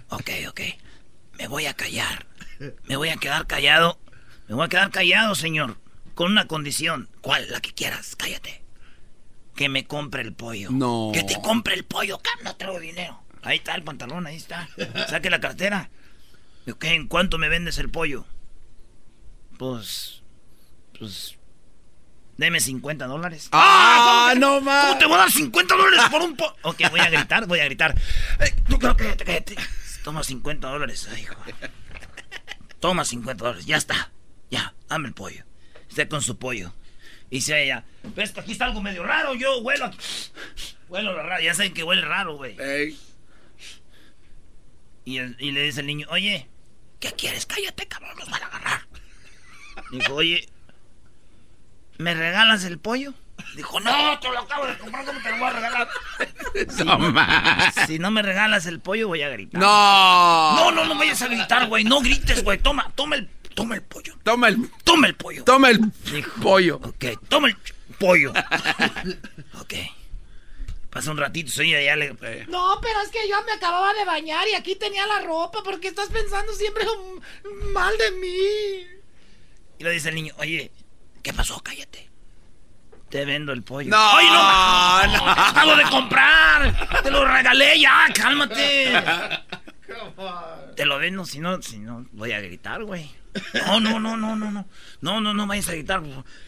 ok, 0.09 0.29
ok, 0.49 0.61
me 1.39 1.47
voy 1.47 1.65
a 1.65 1.73
callar. 1.73 2.27
Me 2.83 2.97
voy 2.97 3.09
a 3.09 3.17
quedar 3.17 3.47
callado. 3.47 3.99
Me 4.47 4.53
voy 4.53 4.65
a 4.65 4.69
quedar 4.69 4.91
callado, 4.91 5.33
señor. 5.33 5.77
Con 6.13 6.31
una 6.31 6.45
condición. 6.45 7.09
¿Cuál? 7.21 7.49
La 7.49 7.61
que 7.61 7.73
quieras, 7.73 8.15
cállate. 8.15 8.63
Que 9.55 9.69
me 9.69 9.85
compre 9.85 10.21
el 10.21 10.33
pollo. 10.33 10.69
No. 10.69 11.09
Que 11.15 11.23
te 11.23 11.41
compre 11.41 11.73
el 11.73 11.83
pollo. 11.83 12.17
Acá 12.17 12.29
no 12.43 12.55
traigo 12.57 12.79
dinero. 12.79 13.23
Ahí 13.41 13.57
está 13.57 13.73
el 13.73 13.81
pantalón, 13.81 14.27
ahí 14.27 14.35
está. 14.35 14.69
Saque 15.07 15.31
la 15.31 15.39
cartera. 15.39 15.89
Ok, 16.73 16.83
¿en 16.85 17.07
cuánto 17.07 17.37
me 17.37 17.49
vendes 17.49 17.77
el 17.77 17.89
pollo? 17.89 18.25
Pues. 19.57 20.21
Pues. 20.97 21.37
Deme 22.37 22.59
50 22.59 23.05
dólares. 23.07 23.49
¡Ah, 23.51 24.31
¿cómo 24.31 24.33
que- 24.33 24.39
no 24.39 24.61
más! 24.61 24.85
¿Cómo 24.87 24.97
te 24.99 25.05
voy 25.05 25.13
a 25.15 25.17
dar 25.19 25.31
50 25.31 25.75
dólares 25.75 26.05
por 26.09 26.21
un 26.21 26.35
pollo? 26.35 26.55
Ok, 26.63 26.81
voy 26.89 26.99
a 26.99 27.09
gritar, 27.09 27.45
voy 27.45 27.59
a 27.59 27.65
gritar. 27.65 27.95
Tú, 28.67 28.79
cállate, 28.79 29.23
cállate. 29.25 29.55
Toma 30.03 30.23
50 30.23 30.67
dólares. 30.67 31.07
Hijo. 31.19 31.35
Toma 32.79 33.05
50 33.05 33.43
dólares. 33.43 33.65
Ya 33.67 33.77
está. 33.77 34.11
Ya, 34.49 34.73
dame 34.87 35.09
el 35.09 35.13
pollo. 35.13 35.45
Esté 35.87 36.07
con 36.07 36.21
su 36.21 36.37
pollo. 36.39 36.73
Y 37.29 37.41
se 37.41 37.63
ella. 37.63 37.85
¿Ves 38.15 38.31
que 38.31 38.39
aquí 38.39 38.53
está 38.53 38.65
algo 38.65 38.81
medio 38.81 39.03
raro? 39.03 39.35
Yo 39.35 39.59
huelo 39.59 39.85
aquí. 39.85 39.97
Huelo 40.89 41.13
lo 41.13 41.21
raro. 41.23 41.43
Ya 41.43 41.53
saben 41.53 41.73
que 41.73 41.83
huele 41.83 42.01
raro, 42.01 42.35
güey. 42.37 42.57
Y, 45.05 45.19
y 45.19 45.51
le 45.51 45.63
dice 45.63 45.81
el 45.81 45.87
niño, 45.87 46.07
oye, 46.09 46.47
¿qué 47.01 47.11
quieres? 47.11 47.45
Cállate, 47.45 47.85
cabrón, 47.87 48.15
nos 48.17 48.29
van 48.29 48.43
a 48.43 48.45
agarrar. 48.45 48.81
Dijo, 49.91 50.13
oye, 50.15 50.47
¿me 51.97 52.13
regalas 52.13 52.63
el 52.63 52.79
pollo? 52.79 53.13
Dijo, 53.55 53.79
no, 53.79 54.19
te 54.19 54.29
lo 54.29 54.39
acabo 54.39 54.65
de 54.67 54.77
comprar, 54.77 55.03
¿cómo 55.03 55.19
te 55.21 55.31
lo 55.31 55.37
voy 55.37 55.47
a 55.47 55.51
regalar? 55.51 55.89
No 56.85 56.99
más. 56.99 57.73
Si 57.87 57.97
no 57.99 58.11
me 58.11 58.21
regalas 58.21 58.65
el 58.67 58.79
pollo, 58.79 59.07
voy 59.07 59.23
a 59.23 59.29
gritar. 59.29 59.59
No. 59.59 60.55
No, 60.55 60.71
no, 60.71 60.85
no 60.85 60.95
vayas 60.97 61.21
a 61.23 61.27
gritar, 61.27 61.67
güey. 61.67 61.83
No 61.83 61.99
grites, 62.01 62.43
güey. 62.43 62.59
Toma, 62.59 62.91
toma 62.95 63.15
el, 63.15 63.27
toma 63.55 63.75
el 63.75 63.81
pollo. 63.81 64.15
Toma 64.23 64.47
el, 64.49 64.69
Toma 64.83 65.07
el 65.07 65.15
pollo. 65.15 65.43
toma 65.43 65.69
el 65.71 65.79
Dijo, 66.13 66.41
pollo. 66.41 66.75
Ok, 66.83 67.05
toma 67.27 67.47
el 67.49 67.57
pollo. 67.99 68.31
ok. 69.59 69.73
Pasa 70.91 71.09
un 71.09 71.17
ratito, 71.17 71.49
soy 71.49 71.71
ya 71.71 71.95
le... 71.95 72.09
No, 72.49 72.79
pero 72.81 72.99
es 73.01 73.09
que 73.11 73.27
yo 73.27 73.41
me 73.45 73.53
acababa 73.53 73.93
de 73.93 74.03
bañar 74.03 74.45
y 74.49 74.55
aquí 74.55 74.75
tenía 74.75 75.07
la 75.07 75.21
ropa. 75.21 75.63
porque 75.63 75.87
estás 75.87 76.09
pensando 76.09 76.53
siempre 76.53 76.83
mal 77.73 77.97
de 77.97 78.11
mí? 78.11 78.87
Y 79.79 79.83
le 79.85 79.91
dice 79.91 80.09
el 80.09 80.15
niño, 80.15 80.33
oye, 80.37 80.69
¿qué 81.23 81.31
pasó? 81.31 81.61
Cállate. 81.63 82.09
Te 83.09 83.23
vendo 83.23 83.53
el 83.53 83.63
pollo. 83.63 83.89
No, 83.89 83.97
¡Ay, 83.97 85.07
no! 85.07 85.17
no. 85.17 85.33
¡Te 85.33 85.41
acabo 85.49 85.75
de 85.77 85.83
comprar! 85.83 87.01
¡Te 87.03 87.09
lo 87.09 87.25
regalé 87.25 87.79
ya! 87.79 88.07
¡Cálmate! 88.13 88.91
Te 90.75 90.85
lo 90.85 90.97
vendo, 90.99 91.25
si 91.25 91.39
no, 91.39 91.61
si 91.61 91.79
no, 91.79 92.05
voy 92.11 92.33
a 92.33 92.41
gritar, 92.41 92.83
güey. 92.83 93.09
No, 93.53 93.79
no, 93.79 93.99
no, 93.99 94.17
no, 94.17 94.35
no, 94.35 94.51
no. 94.51 94.67
No, 94.99 95.21
no, 95.21 95.33
no 95.33 95.47
vayas 95.47 95.69
a 95.69 95.73
gritar. 95.73 96.01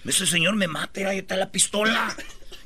Ese 0.06 0.26
señor 0.26 0.56
me 0.56 0.68
mate, 0.68 1.06
ahí 1.06 1.20
está 1.20 1.38
la 1.38 1.50
pistola. 1.50 2.14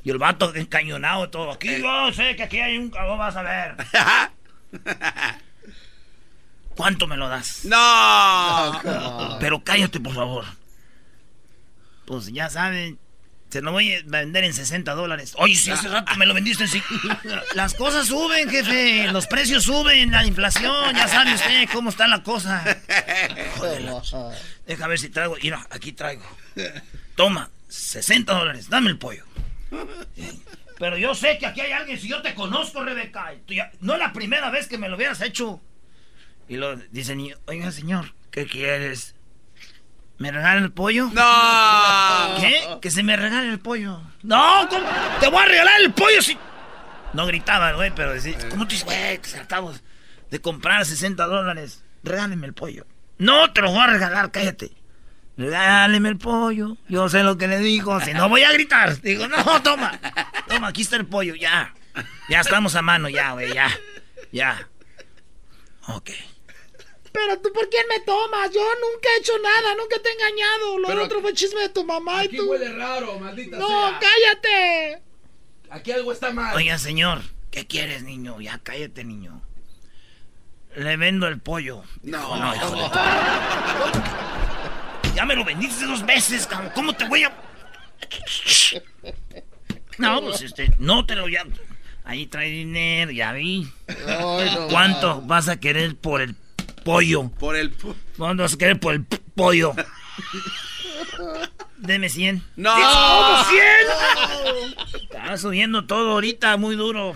Y 0.03 0.09
el 0.09 0.17
vato 0.17 0.53
encañonado 0.55 1.29
todo. 1.29 1.51
Aquí 1.51 1.79
yo 1.81 2.13
sé 2.13 2.35
que 2.35 2.43
aquí 2.43 2.59
hay 2.59 2.77
un 2.77 2.89
cabrón, 2.89 3.17
vas 3.19 3.35
a 3.35 3.41
ver. 3.41 3.75
¿Cuánto 6.75 7.07
me 7.07 7.17
lo 7.17 7.27
das? 7.27 7.65
No. 7.65 9.37
Pero 9.39 9.63
cállate, 9.63 9.99
por 9.99 10.13
favor. 10.13 10.45
Pues 12.05 12.27
ya 12.31 12.49
saben, 12.49 12.99
se 13.49 13.61
lo 13.61 13.71
voy 13.71 13.93
a 13.93 14.01
vender 14.05 14.43
en 14.43 14.53
60 14.53 14.93
dólares. 14.93 15.33
Oye, 15.37 15.55
si 15.55 15.71
hace 15.71 15.87
rato 15.89 16.15
me 16.15 16.25
lo 16.27 16.33
vendiste 16.33 16.65
en... 16.65 16.69
cin- 16.69 17.41
Las 17.55 17.73
cosas 17.73 18.07
suben, 18.07 18.49
jefe. 18.49 19.11
Los 19.11 19.25
precios 19.27 19.63
suben, 19.63 20.11
la 20.11 20.23
inflación. 20.25 20.95
Ya 20.95 21.07
sabe 21.07 21.33
usted 21.33 21.67
cómo 21.73 21.89
está 21.89 22.07
la 22.07 22.21
cosa. 22.23 22.63
Joder, 23.57 23.91
Deja 24.67 24.87
ver 24.87 24.99
si 24.99 25.09
traigo. 25.09 25.35
Mira, 25.41 25.65
aquí 25.71 25.91
traigo. 25.93 26.23
Toma, 27.15 27.49
60 27.67 28.31
dólares. 28.33 28.69
Dame 28.69 28.89
el 28.91 28.97
pollo. 28.99 29.25
Pero 30.79 30.97
yo 30.97 31.15
sé 31.15 31.37
que 31.39 31.45
aquí 31.47 31.61
hay 31.61 31.71
alguien, 31.71 31.99
si 31.99 32.07
yo 32.07 32.21
te 32.21 32.33
conozco, 32.35 32.83
Rebeca. 32.83 33.33
ya- 33.47 33.71
no 33.81 33.93
es 33.93 33.99
la 33.99 34.13
primera 34.13 34.49
vez 34.49 34.67
que 34.67 34.77
me 34.77 34.89
lo 34.89 34.95
hubieras 34.95 35.21
hecho. 35.21 35.59
Y 36.47 36.57
lo 36.57 36.75
dice 36.75 37.13
el 37.13 37.17
niño, 37.17 37.37
oiga, 37.47 37.71
señor, 37.71 38.13
¿qué 38.31 38.45
quieres? 38.45 39.15
¿Me 40.19 40.31
regala 40.31 40.59
el 40.61 40.71
pollo? 40.71 41.09
No. 41.13 42.37
¿Qué? 42.39 42.79
Que 42.81 42.89
se 42.91 43.03
me 43.03 43.17
regale 43.17 43.49
el 43.49 43.59
pollo. 43.59 44.01
No, 44.23 44.67
¿cómo? 44.69 44.85
Te 45.19 45.27
voy 45.29 45.41
a 45.43 45.45
regalar 45.45 45.81
el 45.81 45.93
pollo 45.93 46.21
si... 46.21 46.37
No 47.13 47.25
gritaba, 47.25 47.71
güey, 47.73 47.91
pero 47.95 48.13
decía, 48.13 48.37
¿cómo 48.49 48.67
te 48.67 48.73
dices, 48.73 48.85
güey? 48.85 49.19
Que 49.19 49.29
de 50.29 50.41
comprar 50.41 50.85
60 50.85 51.25
dólares. 51.25 51.83
Regáleme 52.03 52.47
el 52.47 52.53
pollo. 52.53 52.85
No, 53.17 53.51
te 53.53 53.61
lo 53.61 53.71
voy 53.71 53.79
a 53.79 53.87
regalar, 53.87 54.31
cállate. 54.31 54.71
Regáleme 55.37 56.09
el 56.09 56.17
pollo. 56.17 56.77
Yo 56.89 57.07
sé 57.09 57.23
lo 57.23 57.37
que 57.37 57.47
le 57.47 57.59
digo. 57.59 57.99
Si 58.01 58.13
no 58.13 58.27
voy 58.27 58.43
a 58.43 58.51
gritar. 58.51 58.99
Digo, 59.01 59.27
no, 59.27 59.61
toma. 59.63 59.99
Toma, 60.47 60.67
aquí 60.69 60.81
está 60.81 60.95
el 60.95 61.05
pollo, 61.05 61.35
ya. 61.35 61.73
Ya 62.29 62.41
estamos 62.41 62.75
a 62.75 62.81
mano, 62.81 63.07
ya, 63.09 63.33
güey, 63.33 63.53
ya. 63.53 63.69
Ya. 64.31 64.67
Ok. 65.87 66.09
Pero 67.11 67.39
tú, 67.39 67.51
¿por 67.53 67.69
quién 67.69 67.85
me 67.87 67.99
tomas? 68.01 68.51
Yo 68.51 68.61
nunca 68.61 69.09
he 69.15 69.19
hecho 69.19 69.33
nada, 69.41 69.75
nunca 69.75 69.95
te 70.01 70.09
he 70.09 70.13
engañado. 70.13 70.79
Lo 70.79 70.87
Pero 70.87 71.03
otro 71.05 71.21
fue 71.21 71.33
chisme 71.33 71.61
de 71.61 71.69
tu 71.69 71.83
mamá 71.85 72.23
y 72.23 72.27
Aquí 72.27 72.37
tú. 72.37 72.49
huele 72.49 72.73
raro, 72.73 73.19
maldita 73.19 73.57
No, 73.57 73.67
sea. 73.89 73.99
cállate. 73.99 75.01
Aquí 75.69 75.91
algo 75.91 76.11
está 76.11 76.31
mal. 76.31 76.55
Oiga, 76.55 76.77
señor, 76.77 77.21
¿qué 77.51 77.65
quieres, 77.65 78.03
niño? 78.03 78.39
Ya 78.41 78.59
cállate, 78.59 79.03
niño. 79.03 79.41
Le 80.75 80.95
vendo 80.97 81.27
el 81.27 81.39
pollo. 81.39 81.83
No. 82.03 82.37
no, 82.37 82.55
hijo 82.55 82.69
de 82.75 82.81
Ya 85.17 85.25
me 85.25 85.35
lo 85.35 85.43
vendiste 85.43 85.83
dos 85.87 86.05
veces, 86.05 86.45
cabrón. 86.45 86.71
¿Cómo 86.75 86.93
te 86.93 87.07
voy 87.07 87.23
a.? 87.23 87.31
No, 89.97 90.21
pues 90.21 90.43
este, 90.43 90.71
no 90.77 91.07
te 91.07 91.15
lo 91.15 91.27
ya. 91.27 91.43
Ahí 92.03 92.27
trae 92.27 92.49
dinero, 92.51 93.09
ya 93.11 93.31
vi. 93.33 93.67
no. 94.07 94.67
¿Cuánto 94.69 95.21
vas 95.23 95.49
a 95.49 95.59
querer 95.59 95.95
por 95.95 96.21
el 96.21 96.35
pollo? 96.85 97.29
Por 97.31 97.55
el. 97.55 97.75
pu- 97.75 97.95
¿Cuánto 98.15 98.43
vas 98.43 98.53
a 98.53 98.57
querer 98.59 98.79
por 98.79 98.93
el 98.93 99.05
pollo? 99.05 99.73
Deme 101.77 102.09
100. 102.09 102.43
No. 102.55 102.75
¿Cómo 102.75 103.43
100? 103.49 105.01
Está 105.03 105.37
subiendo 105.37 105.85
todo 105.87 106.11
ahorita 106.11 106.55
muy 106.57 106.75
duro. 106.75 107.15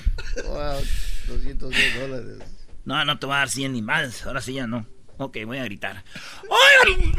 210 1.28 2.00
dólares. 2.00 2.40
No, 2.84 3.06
no 3.06 3.20
te 3.20 3.28
voy 3.28 3.36
a 3.36 3.40
dar 3.40 3.50
100 3.50 3.74
ni 3.74 3.84
más. 3.84 4.26
Ahora 4.26 4.42
sí 4.42 4.54
ya 4.54 4.66
no. 4.66 4.88
Ok, 5.22 5.38
voy 5.46 5.60
a 5.60 5.64
gritar. 5.66 6.04
¡Ay! 6.50 7.14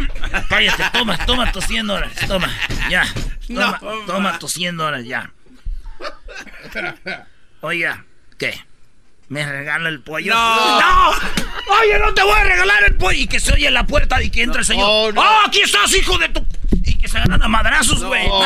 Cállate, 0.48 0.82
toma, 0.92 1.16
toma 1.24 1.53
tus 1.53 1.64
100 1.66 1.86
dólares. 1.86 2.18
Toma, 2.26 2.50
ya. 2.90 3.07
Toma, 3.46 3.80
toma 4.09 4.38
tus 4.40 4.53
100 4.55 4.76
dólares, 4.76 5.07
ya. 5.07 5.30
Oiga, 7.61 8.05
¿qué? 8.38 8.61
¿Me 9.28 9.46
regala 9.46 9.88
el 9.88 10.00
pollo? 10.00 10.34
No. 10.34 11.11
Oye, 11.80 11.98
no 12.00 12.12
te 12.12 12.24
voy 12.24 12.40
a 12.40 12.42
regalar 12.42 12.82
el 12.88 12.96
pollo. 12.96 13.20
Y 13.20 13.28
que 13.28 13.38
se 13.38 13.53
oye 13.53 13.68
en 13.68 13.74
la 13.74 13.86
puerta 13.86 14.20
y 14.20 14.30
que 14.30 14.42
entra 14.42 14.62
el 14.62 14.66
señor. 14.66 14.84
Oh, 14.88 15.12
no. 15.12 15.22
¡Ah, 15.22 15.44
aquí 15.46 15.61
estás, 15.61 15.94
hijo 15.94 16.18
de 16.18 16.28
tu... 16.30 16.44
Y 17.12 17.14
se 17.14 17.18
agarran 17.18 17.42
a 17.42 17.48
madrazos, 17.48 18.02
güey. 18.02 18.26
No, 18.28 18.40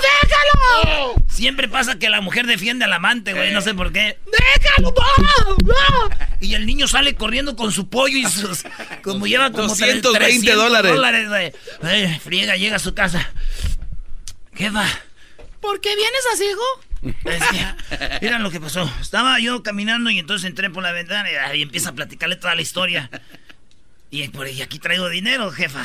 déjalo! 0.00 1.14
Siempre 1.28 1.68
pasa 1.68 1.98
que 1.98 2.08
la 2.08 2.20
mujer 2.20 2.46
defiende 2.46 2.84
al 2.84 2.92
amante, 2.92 3.34
güey. 3.34 3.52
No 3.52 3.60
sé 3.60 3.74
por 3.74 3.92
qué. 3.92 4.18
¡Déjalo! 4.30 4.94
no, 5.18 5.56
no! 5.64 6.10
Y 6.40 6.54
el 6.54 6.64
niño 6.66 6.88
sale 6.88 7.14
corriendo 7.14 7.56
con 7.56 7.72
su 7.72 7.88
pollo 7.88 8.16
y 8.16 8.24
sus... 8.24 8.64
Como 9.02 9.26
lleva 9.26 9.50
como 9.50 9.68
220 9.68 10.18
300 10.18 10.56
dólares. 10.56 10.92
dólares, 10.94 11.28
güey. 11.28 11.52
Ay, 11.82 12.18
Friega, 12.20 12.56
llega 12.56 12.76
a 12.76 12.80
su 12.80 12.94
casa. 12.94 13.30
¿Qué 14.54 14.70
va? 14.70 14.86
¿Por 15.60 15.80
qué 15.80 15.94
vienes 15.96 16.22
así, 16.32 16.44
hijo? 16.44 16.62
Es 17.24 17.42
que, 17.48 18.18
mira 18.22 18.38
lo 18.38 18.50
que 18.50 18.60
pasó. 18.60 18.90
Estaba 19.00 19.38
yo 19.40 19.62
caminando 19.62 20.10
y 20.10 20.18
entonces 20.18 20.48
entré 20.48 20.70
por 20.70 20.82
la 20.82 20.92
ventana 20.92 21.30
y 21.30 21.34
ahí 21.34 21.62
empieza 21.62 21.90
a 21.90 21.94
platicarle 21.94 22.36
toda 22.36 22.54
la 22.54 22.62
historia. 22.62 23.10
Y, 24.10 24.28
por, 24.28 24.48
y 24.48 24.62
aquí 24.62 24.78
traigo 24.78 25.08
dinero, 25.08 25.50
jefa. 25.50 25.84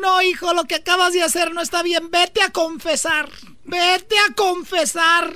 No, 0.00 0.22
hijo, 0.22 0.52
lo 0.54 0.64
que 0.64 0.76
acabas 0.76 1.12
de 1.12 1.22
hacer 1.22 1.52
no 1.52 1.60
está 1.60 1.82
bien. 1.82 2.10
Vete 2.10 2.42
a 2.42 2.50
confesar. 2.50 3.28
Vete 3.64 4.16
a 4.28 4.34
confesar. 4.34 5.34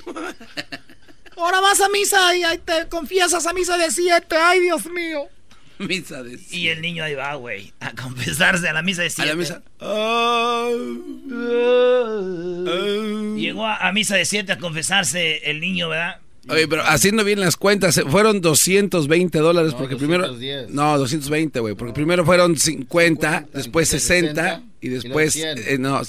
Ahora 1.36 1.60
vas 1.60 1.80
a 1.80 1.88
misa 1.88 2.36
y 2.36 2.42
ahí 2.42 2.58
te 2.58 2.88
confiesas 2.88 3.46
a 3.46 3.52
misa 3.52 3.76
de 3.78 3.90
siete. 3.90 4.36
Ay, 4.36 4.60
Dios 4.60 4.86
mío. 4.86 5.26
Misa 5.78 6.24
de... 6.24 6.36
Y 6.50 6.68
el 6.68 6.82
niño 6.82 7.04
ahí 7.04 7.14
va, 7.14 7.34
güey, 7.36 7.72
a 7.78 7.92
confesarse 7.92 8.68
a 8.68 8.72
la 8.72 8.82
misa 8.82 9.02
de 9.02 9.06
A 9.08 9.10
siete. 9.10 9.30
la 9.30 9.36
misa. 9.36 9.62
Llegó 13.36 13.64
a, 13.66 13.76
a 13.76 13.92
misa 13.92 14.16
de 14.16 14.24
siete 14.24 14.52
a 14.52 14.58
confesarse 14.58 15.48
el 15.50 15.60
niño, 15.60 15.88
¿verdad? 15.88 16.20
Oye, 16.50 16.66
pero 16.68 16.82
haciendo 16.86 17.24
bien 17.24 17.40
las 17.40 17.56
cuentas, 17.56 17.98
eh, 17.98 18.04
fueron 18.08 18.40
220 18.40 19.38
dólares 19.38 19.74
porque 19.76 19.96
primero... 19.96 20.26
210. 20.28 20.70
No, 20.70 20.96
220, 20.98 21.60
güey, 21.60 21.74
porque 21.74 21.92
primero 21.92 22.24
fueron 22.24 22.56
50, 22.56 23.46
después 23.52 23.88
60 23.88 24.62
y 24.80 24.88
después... 24.88 25.36
y 25.36 25.40
luego 25.40 25.56
100. 25.60 25.74
eh, 25.74 25.78
no. 25.78 26.00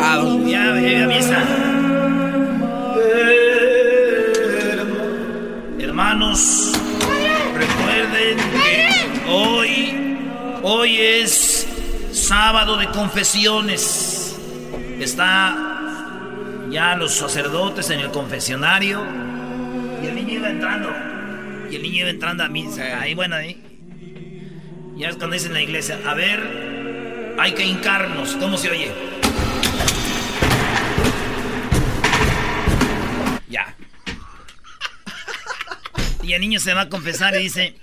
Ah, 0.00 0.16
dos- 0.22 0.50
Ya, 0.50 0.74
llega 0.76 1.04
a 1.04 1.08
misa. 1.08 1.46
Hermanos, 5.78 6.72
recuerden 7.54 8.36
que 8.38 9.30
hoy, 9.30 10.18
hoy 10.62 10.96
es 10.98 11.66
sábado 12.12 12.76
de 12.76 12.86
confesiones. 12.88 14.36
Está 15.00 15.81
ya 16.72 16.96
los 16.96 17.14
sacerdotes 17.14 17.90
en 17.90 18.00
el 18.00 18.10
confesionario. 18.10 19.04
Y 20.02 20.06
el 20.06 20.14
niño 20.14 20.32
iba 20.34 20.48
entrando. 20.48 20.90
Y 21.70 21.76
el 21.76 21.82
niño 21.82 22.00
iba 22.00 22.10
entrando 22.10 22.42
a 22.42 22.48
misa. 22.48 23.00
Ahí, 23.00 23.14
bueno, 23.14 23.36
ahí. 23.36 23.62
Ya 24.96 25.10
es 25.10 25.16
cuando 25.16 25.34
dicen 25.34 25.50
en 25.50 25.54
la 25.54 25.62
iglesia, 25.62 26.00
a 26.06 26.14
ver, 26.14 27.34
hay 27.38 27.52
que 27.52 27.64
hincarnos. 27.64 28.36
¿Cómo 28.36 28.56
se 28.56 28.70
oye? 28.70 28.90
Ya. 33.48 33.76
Y 36.22 36.32
el 36.32 36.40
niño 36.40 36.58
se 36.58 36.72
va 36.72 36.82
a 36.82 36.88
confesar 36.88 37.34
y 37.34 37.42
dice, 37.42 37.76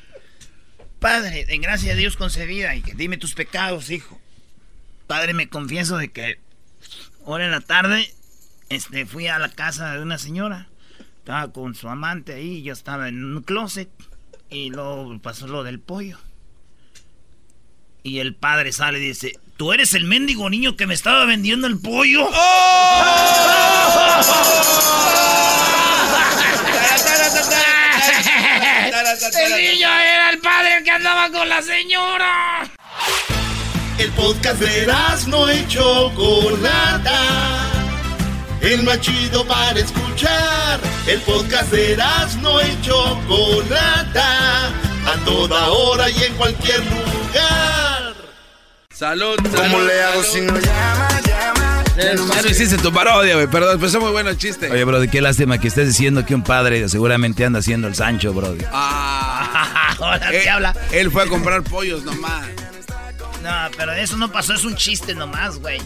Padre, 1.00 1.46
en 1.50 1.62
gracia 1.62 1.94
de 1.94 2.00
Dios 2.00 2.18
concebida, 2.18 2.76
y 2.76 2.82
dime 2.96 3.18
tus 3.18 3.36
pecados, 3.36 3.92
hijo. 3.92 4.20
Padre, 5.08 5.34
me 5.34 5.48
confieso 5.48 5.98
de 5.98 6.12
que 6.12 6.40
ahora 7.26 7.46
en 7.46 7.52
la 7.52 7.62
tarde 7.62 8.12
este, 8.70 9.06
fui 9.06 9.28
a 9.28 9.40
la 9.40 9.50
casa 9.50 9.94
de 9.94 10.02
una 10.02 10.18
señora. 10.18 10.68
Estaba 11.18 11.52
con 11.52 11.76
su 11.76 11.90
amante 11.90 12.34
ahí, 12.34 12.64
yo 12.64 12.74
estaba 12.74 13.08
en 13.08 13.24
un 13.24 13.44
closet. 13.44 13.90
Y 14.50 14.70
luego 14.70 15.20
pasó 15.20 15.48
lo 15.48 15.64
del 15.64 15.80
pollo. 15.80 16.18
Y 18.02 18.20
el 18.20 18.34
padre 18.34 18.72
sale 18.72 19.00
y 19.00 19.08
dice, 19.08 19.38
¿tú 19.58 19.74
eres 19.74 19.94
el 19.94 20.06
mendigo 20.06 20.50
niño 20.50 20.76
que 20.76 20.88
me 20.88 20.94
estaba 20.94 21.26
vendiendo 21.26 21.68
el 21.68 21.80
pollo? 21.80 22.28
El 29.20 29.52
niño 29.52 29.88
era 29.88 30.30
el 30.30 30.40
padre 30.40 30.84
que 30.84 30.92
andaba 30.92 31.32
con 31.32 31.50
la 31.50 31.62
señora. 31.62 32.70
El 33.98 34.12
podcast 34.12 34.60
de 34.60 34.88
no 35.28 35.52
y 35.52 35.68
Chocolata. 35.68 37.69
El 38.62 38.84
más 38.84 39.00
chido 39.02 39.46
para 39.46 39.80
escuchar. 39.80 40.80
El 41.08 41.22
podcast 41.22 41.72
de 41.72 41.98
no 42.42 42.62
y 42.62 42.82
Chocolata. 42.82 44.68
A 45.06 45.16
toda 45.26 45.68
hora 45.70 46.10
y 46.10 46.24
en 46.24 46.34
cualquier 46.36 46.80
lugar. 46.86 48.14
Salud, 48.94 49.38
¿Cómo 49.56 49.80
le 49.80 50.04
hago 50.04 50.24
si 50.24 50.42
no 50.42 50.60
llama, 50.60 51.22
llama? 51.26 51.84
Ya 51.98 52.16
no 52.16 52.50
hiciste 52.50 52.78
tu 52.78 52.92
parodia, 52.92 53.36
güey, 53.36 53.48
perdón, 53.48 53.78
pero 53.80 53.88
es 53.88 54.00
muy 54.00 54.12
bueno 54.12 54.30
el 54.30 54.38
chiste. 54.38 54.70
Oye, 54.70 54.84
Brody, 54.84 55.08
qué 55.08 55.22
lástima 55.22 55.58
que 55.58 55.70
estés 55.70 55.88
diciendo 55.88 56.26
que 56.26 56.36
un 56.36 56.44
padre 56.44 56.88
seguramente 56.90 57.46
anda 57.46 57.60
haciendo 57.60 57.88
el 57.88 57.96
Sancho, 57.96 58.34
Brody. 58.34 58.66
Ah, 58.72 59.96
Ahora 60.00 60.30
él, 60.32 60.44
te 60.44 60.50
habla. 60.50 60.76
él 60.92 61.12
fue 61.12 61.24
a 61.24 61.28
comprar 61.28 61.64
pollos 61.64 62.04
nomás. 62.04 62.46
No, 63.42 63.50
pero 63.78 63.94
eso 63.94 64.18
no 64.18 64.32
pasó, 64.32 64.54
es 64.54 64.66
un 64.66 64.76
chiste 64.76 65.16
nomás, 65.16 65.60
güey. 65.60 65.82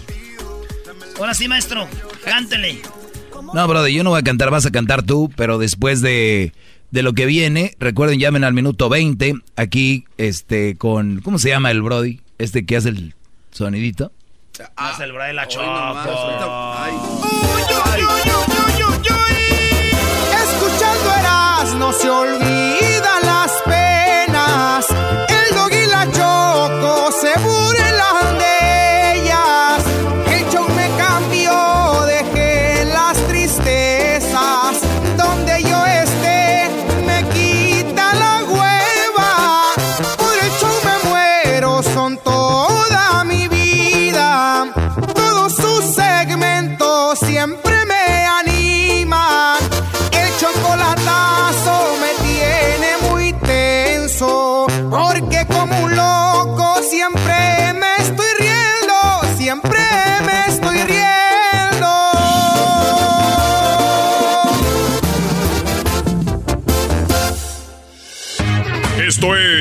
Ahora 1.17 1.33
sí, 1.33 1.47
maestro, 1.47 1.87
cántele. 2.25 2.81
No, 3.53 3.67
Brody, 3.67 3.93
yo 3.93 4.03
no 4.03 4.11
voy 4.11 4.19
a 4.19 4.23
cantar, 4.23 4.49
vas 4.49 4.65
a 4.65 4.71
cantar 4.71 5.03
tú, 5.03 5.31
pero 5.35 5.57
después 5.57 6.01
de, 6.01 6.53
de 6.91 7.03
lo 7.03 7.13
que 7.13 7.25
viene, 7.25 7.75
recuerden, 7.79 8.19
llamen 8.19 8.43
al 8.43 8.53
minuto 8.53 8.89
20, 8.89 9.35
aquí, 9.55 10.05
este, 10.17 10.75
con, 10.75 11.21
¿cómo 11.21 11.37
se 11.37 11.49
llama 11.49 11.71
el 11.71 11.81
Brody? 11.81 12.21
Este 12.39 12.65
que 12.65 12.77
hace 12.77 12.89
el 12.89 13.13
sonidito. 13.51 14.11
Haz 14.75 14.99
el 14.99 15.11
bra 15.13 15.25
de 15.25 15.33
la 15.33 15.43
Hoy 15.43 15.55
nomás, 15.65 16.07
ay. 16.77 16.93
Escuchando 20.43 21.13
Eras 21.19 21.73
no 21.75 21.91
se 21.91 22.09
olvidan 22.09 22.62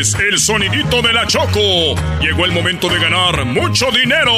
es 0.03 0.15
el 0.15 0.37
sonidito 0.41 1.01
de 1.01 1.12
la 1.12 1.29
Choco. 1.29 1.95
Llegó 2.20 2.45
el 2.45 2.51
momento 2.51 2.89
de 2.89 2.99
ganar 2.99 3.45
mucho 3.45 3.87
dinero. 3.93 4.33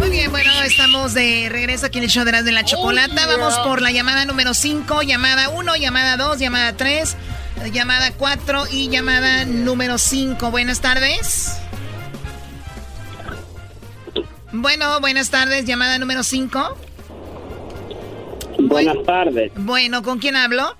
Muy 0.00 0.10
bien, 0.10 0.30
bueno, 0.30 0.50
estamos 0.64 1.14
de 1.14 1.48
regreso 1.50 1.86
aquí 1.86 1.96
en 1.96 2.04
el 2.04 2.10
show 2.10 2.24
de 2.26 2.32
las 2.32 2.44
de 2.44 2.52
la 2.52 2.62
chocolata. 2.62 3.26
Vamos 3.26 3.58
por 3.60 3.80
la 3.80 3.90
llamada 3.90 4.26
número 4.26 4.52
5, 4.52 5.00
llamada 5.00 5.48
1, 5.48 5.76
llamada 5.76 6.18
2, 6.18 6.38
llamada 6.38 6.76
3, 6.76 7.16
llamada 7.72 8.12
4 8.12 8.64
y 8.70 8.90
llamada 8.90 9.46
número 9.46 9.96
5. 9.96 10.50
Buenas 10.50 10.82
tardes. 10.82 11.58
Bueno, 14.52 15.00
buenas 15.00 15.30
tardes, 15.30 15.64
llamada 15.64 15.98
número 15.98 16.22
5. 16.22 16.76
Buenas 18.60 18.96
tardes, 19.04 19.50
Bueno, 19.56 20.02
¿con 20.02 20.18
quién 20.18 20.36
hablo? 20.36 20.76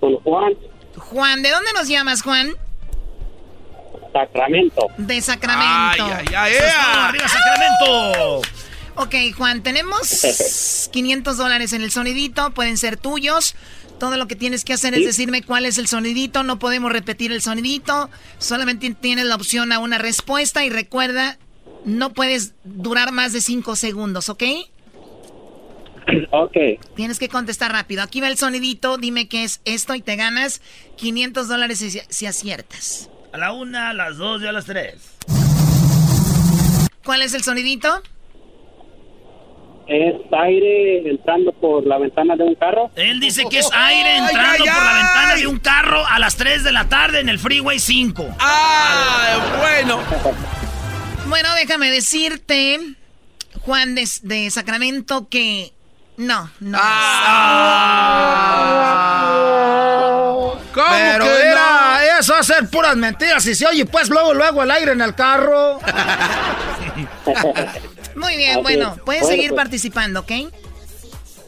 con 0.00 0.14
Juan 0.20 0.52
Juan, 0.96 1.42
¿de 1.42 1.50
dónde 1.50 1.72
nos 1.74 1.88
llamas, 1.88 2.22
Juan? 2.22 2.52
Sacramento. 4.12 4.86
De 4.96 5.20
Sacramento. 5.20 6.04
Ay, 6.04 6.24
ay, 6.28 6.34
ay, 6.34 6.52
¡Arriba, 6.96 7.24
Sacramento! 7.28 8.40
Ok, 8.96 9.14
Juan, 9.36 9.62
tenemos 9.62 10.88
500 10.92 11.36
dólares 11.36 11.72
en 11.72 11.82
el 11.82 11.90
sonidito, 11.90 12.52
pueden 12.52 12.78
ser 12.78 12.96
tuyos. 12.96 13.54
Todo 13.98 14.16
lo 14.16 14.28
que 14.28 14.36
tienes 14.36 14.64
que 14.64 14.72
hacer 14.72 14.94
es 14.94 15.04
decirme 15.04 15.42
cuál 15.42 15.66
es 15.66 15.76
el 15.76 15.88
sonidito, 15.88 16.44
no 16.44 16.60
podemos 16.60 16.92
repetir 16.92 17.32
el 17.32 17.42
sonidito, 17.42 18.08
solamente 18.38 18.94
tienes 18.94 19.24
la 19.24 19.34
opción 19.34 19.72
a 19.72 19.80
una 19.80 19.98
respuesta 19.98 20.64
y 20.64 20.70
recuerda, 20.70 21.36
no 21.88 22.12
puedes 22.12 22.54
durar 22.64 23.12
más 23.12 23.32
de 23.32 23.40
5 23.40 23.76
segundos, 23.76 24.28
¿ok? 24.28 24.44
Ok. 26.30 26.56
Tienes 26.94 27.18
que 27.18 27.28
contestar 27.28 27.72
rápido. 27.72 28.02
Aquí 28.02 28.20
va 28.20 28.28
el 28.28 28.38
sonidito, 28.38 28.96
dime 28.98 29.28
qué 29.28 29.44
es 29.44 29.60
esto 29.64 29.94
y 29.94 30.00
te 30.00 30.16
ganas 30.16 30.62
500 30.96 31.48
dólares 31.48 31.78
si, 31.78 31.90
si 31.90 32.26
aciertas. 32.26 33.10
A 33.32 33.38
la 33.38 33.52
una, 33.52 33.90
a 33.90 33.92
las 33.92 34.16
dos 34.16 34.42
y 34.42 34.46
a 34.46 34.52
las 34.52 34.64
tres. 34.64 35.16
¿Cuál 37.04 37.22
es 37.22 37.34
el 37.34 37.42
sonidito? 37.42 38.02
Es 39.86 40.14
aire 40.30 41.08
entrando 41.08 41.50
por 41.52 41.86
la 41.86 41.96
ventana 41.98 42.36
de 42.36 42.44
un 42.44 42.54
carro. 42.54 42.90
Él 42.94 43.20
dice 43.20 43.44
que 43.50 43.60
es 43.60 43.70
aire 43.72 44.18
entrando 44.18 44.64
ay, 44.64 44.70
por 44.70 44.84
la 44.84 44.90
ay. 44.90 45.02
ventana 45.02 45.34
de 45.36 45.46
un 45.46 45.58
carro 45.58 46.06
a 46.06 46.18
las 46.18 46.36
3 46.36 46.62
de 46.64 46.72
la 46.72 46.90
tarde 46.90 47.20
en 47.20 47.30
el 47.30 47.38
Freeway 47.38 47.78
5. 47.78 48.36
Ah, 48.38 49.56
bueno. 49.58 50.00
Bueno, 51.28 51.54
déjame 51.54 51.90
decirte, 51.90 52.80
Juan 53.60 53.94
de, 53.94 54.08
de 54.22 54.50
Sacramento, 54.50 55.28
que 55.28 55.72
no, 56.16 56.50
no. 56.60 56.78
¿Cómo 60.72 60.86
Pero 60.90 61.24
que 61.24 61.40
era, 61.42 62.18
eso 62.18 62.32
va 62.32 62.40
a 62.40 62.42
ser 62.42 62.68
puras 62.68 62.96
mentiras. 62.96 63.44
Y 63.46 63.54
se 63.54 63.66
oye, 63.66 63.84
pues 63.86 64.08
luego, 64.08 64.34
luego 64.34 64.62
el 64.62 64.70
aire 64.70 64.92
en 64.92 65.00
el 65.00 65.14
carro. 65.14 65.80
Muy 68.16 68.36
bien, 68.36 68.52
Así 68.52 68.62
bueno, 68.62 68.94
es. 68.96 69.02
pueden 69.02 69.22
Bueno, 69.22 69.36
seguir 69.36 69.50
pues. 69.50 69.60
participando, 69.60 70.20
¿ok? 70.20 70.32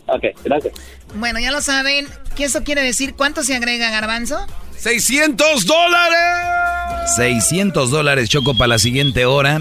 Ok, 0.07 0.24
gracias. 0.44 0.74
Bueno, 1.15 1.39
ya 1.40 1.51
lo 1.51 1.61
saben. 1.62 2.09
¿Qué 2.36 2.44
eso 2.44 2.62
quiere 2.65 2.82
decir? 2.82 3.15
¿Cuánto 3.15 3.43
se 3.44 3.55
agrega, 3.55 3.90
Garbanzo? 3.90 4.47
600 4.81 5.66
dólares. 5.66 7.11
600 7.16 7.90
dólares, 7.90 8.28
Choco, 8.31 8.57
para 8.57 8.69
la 8.69 8.78
siguiente 8.78 9.27
hora. 9.27 9.61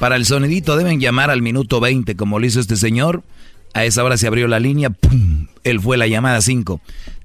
Para 0.00 0.16
el 0.16 0.26
sonidito 0.26 0.76
deben 0.76 1.00
llamar 1.00 1.30
al 1.30 1.42
minuto 1.42 1.78
20, 1.78 2.16
como 2.16 2.40
lo 2.40 2.46
hizo 2.46 2.58
este 2.58 2.76
señor. 2.76 3.22
A 3.72 3.84
esa 3.84 4.02
hora 4.02 4.16
se 4.16 4.26
abrió 4.26 4.48
la 4.48 4.58
línea. 4.58 4.90
¡Pum! 4.90 5.46
Él 5.62 5.80
fue 5.80 5.96
la 5.96 6.08
llamada 6.08 6.40
5. 6.40 6.80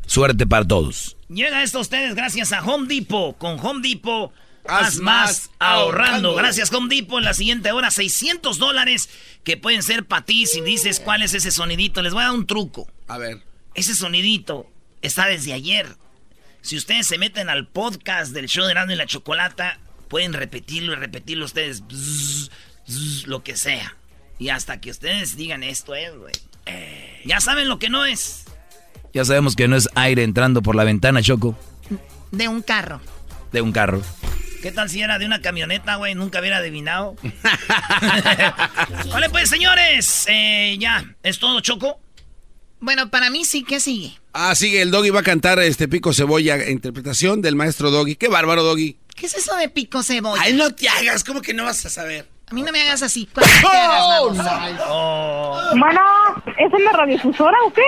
Suerte 0.06 0.46
para 0.46 0.68
todos. 0.68 1.18
Llega 1.28 1.64
esto 1.64 1.80
a 1.80 1.82
ustedes 1.82 2.14
gracias 2.14 2.52
a 2.54 2.62
Home 2.64 2.88
Depot. 2.88 3.36
Con 3.38 3.60
Home 3.66 3.82
Depot, 3.88 4.32
Haz 4.68 4.98
más 4.98 5.50
ahorrando. 5.60 6.30
ahorrando. 6.30 6.36
Gracias 6.36 6.72
Home 6.72 6.96
Depot. 6.96 7.18
En 7.18 7.26
la 7.26 7.34
siguiente 7.34 7.72
hora, 7.72 7.90
600 7.90 8.60
dólares 8.60 9.10
que 9.44 9.58
pueden 9.58 9.82
ser 9.82 10.06
para 10.06 10.24
ti 10.24 10.46
si 10.46 10.62
dices 10.62 11.00
cuál 11.00 11.24
es 11.24 11.34
ese 11.34 11.50
sonidito. 11.50 12.04
Les 12.04 12.14
voy 12.14 12.22
a 12.22 12.28
dar 12.28 12.36
un 12.36 12.46
truco. 12.46 12.88
A 13.08 13.18
ver. 13.18 13.42
Ese 13.74 13.96
sonidito 13.96 14.68
está 15.02 15.26
desde 15.26 15.54
ayer. 15.54 15.88
Si 16.68 16.76
ustedes 16.76 17.08
se 17.08 17.18
meten 17.18 17.48
al 17.48 17.66
podcast 17.66 18.34
del 18.34 18.48
show 18.48 18.66
de 18.66 18.72
Erasmo 18.72 18.92
y 18.92 18.98
la 18.98 19.06
Chocolata, 19.06 19.80
pueden 20.10 20.34
repetirlo 20.34 20.92
y 20.92 20.96
repetirlo 20.98 21.46
ustedes. 21.46 21.88
Bzz, 21.88 22.50
bzz, 22.86 23.28
lo 23.28 23.42
que 23.42 23.56
sea. 23.56 23.96
Y 24.38 24.50
hasta 24.50 24.82
que 24.82 24.92
ustedes 24.92 25.38
digan 25.38 25.64
esto 25.64 25.96
es, 25.96 26.14
güey. 26.14 26.34
Eh, 26.66 27.22
ya 27.24 27.40
saben 27.40 27.70
lo 27.70 27.80
que 27.80 27.90
no 27.90 28.06
es. 28.06 28.44
Ya 29.14 29.24
sabemos 29.24 29.56
que 29.56 29.70
no 29.70 29.78
es 29.78 29.88
aire 29.96 30.24
entrando 30.24 30.62
por 30.62 30.76
la 30.76 30.84
ventana, 30.84 31.22
Choco, 31.22 31.58
De 32.32 32.50
un 32.50 32.62
carro. 32.62 33.00
de 33.54 33.62
un 33.62 33.72
carro. 33.72 34.02
¿Qué 34.62 34.74
tal 34.74 34.90
si 34.90 35.02
era 35.02 35.18
de 35.20 35.26
una 35.26 35.40
camioneta, 35.42 35.96
güey? 35.96 36.16
Nunca 36.16 36.42
hubiera 36.42 36.58
adivinado. 36.58 37.16
vale, 39.10 39.30
pues, 39.30 39.48
señores. 39.50 40.26
eh, 40.28 40.76
ya, 40.78 41.16
¿es 41.24 41.40
todo, 41.40 41.62
Choco? 41.62 42.02
Bueno, 42.80 43.10
para 43.10 43.30
mí 43.30 43.44
sí, 43.46 43.64
¿qué 43.64 43.80
sigue? 43.80 44.18
Ah, 44.34 44.54
sigue, 44.56 44.82
el 44.82 44.92
Doggy 44.92 45.10
va 45.10 45.22
a 45.22 45.24
cantar 45.24 45.60
este 45.60 45.88
Pico 45.88 46.14
Cebolla, 46.14 46.70
interpretación 46.70 47.42
del 47.42 47.56
maestro 47.56 47.90
Doggy. 47.92 48.16
Qué 48.16 48.28
bárbaro, 48.28 48.64
Doggy. 48.64 48.98
¿Qué 49.16 49.26
es 49.26 49.34
eso 49.34 49.56
de 49.56 49.68
pico 49.68 50.04
cebolla? 50.04 50.40
Ay, 50.44 50.54
no 50.54 50.70
te 50.76 50.88
hagas, 50.88 51.24
¿cómo 51.24 51.42
que 51.42 51.52
no 51.52 51.64
vas 51.64 51.84
a 51.88 51.90
saber? 51.90 52.30
A 52.50 52.54
mí 52.54 52.62
no 52.62 52.72
me 52.72 52.80
hagas 52.82 53.02
así. 53.02 53.28
¿Cuándo 53.34 53.52
te 53.68 53.76
hagas, 53.76 54.00
vamos? 54.08 54.78
Oh, 54.90 55.60
Bueno, 55.76 56.02
¿es 56.46 56.72
una 56.72 56.92
radiodifusora 56.92 57.58
o 57.66 57.74
qué? 57.74 57.82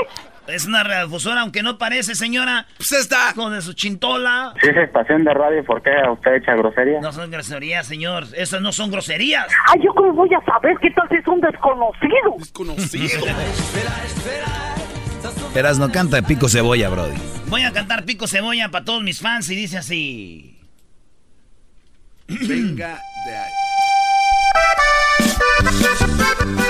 Es 0.51 0.65
una 0.65 0.83
radiodifusora, 0.83 1.41
aunque 1.41 1.63
no 1.63 1.77
parece, 1.77 2.15
señora. 2.15 2.67
Pues 2.77 2.91
está. 2.91 3.33
Con 3.33 3.53
de 3.53 3.61
su 3.61 3.73
chintola. 3.73 4.53
Si 4.61 4.69
es 4.69 4.77
estación 4.77 5.23
de 5.23 5.33
radio, 5.33 5.63
¿por 5.63 5.81
qué 5.81 5.91
usted 6.11 6.35
echa 6.35 6.55
grosería? 6.55 6.99
No 7.01 7.11
son 7.11 7.31
groserías, 7.31 7.87
señor. 7.87 8.25
Esas 8.35 8.61
no 8.61 8.71
son 8.71 8.91
groserías. 8.91 9.47
Ay, 9.67 9.81
¿yo 9.83 9.93
cómo 9.93 10.13
voy 10.13 10.29
a 10.33 10.45
saber 10.45 10.77
qué 10.81 10.91
tal 10.91 11.07
si 11.09 11.15
es 11.15 11.27
un 11.27 11.41
desconocido? 11.41 12.35
Desconocido. 12.37 13.25
Eras 15.55 15.79
no 15.79 15.91
canta 15.91 16.21
pico 16.21 16.47
cebolla, 16.47 16.89
Brody. 16.89 17.17
Voy 17.49 17.63
a 17.63 17.73
cantar 17.73 18.05
Pico 18.05 18.27
Cebolla 18.27 18.69
para 18.69 18.85
todos 18.85 19.01
mis 19.01 19.21
fans 19.21 19.49
y 19.49 19.55
dice 19.55 19.79
así. 19.79 20.59
Venga 22.27 22.99
de 23.25 23.37
ahí. 23.37 23.51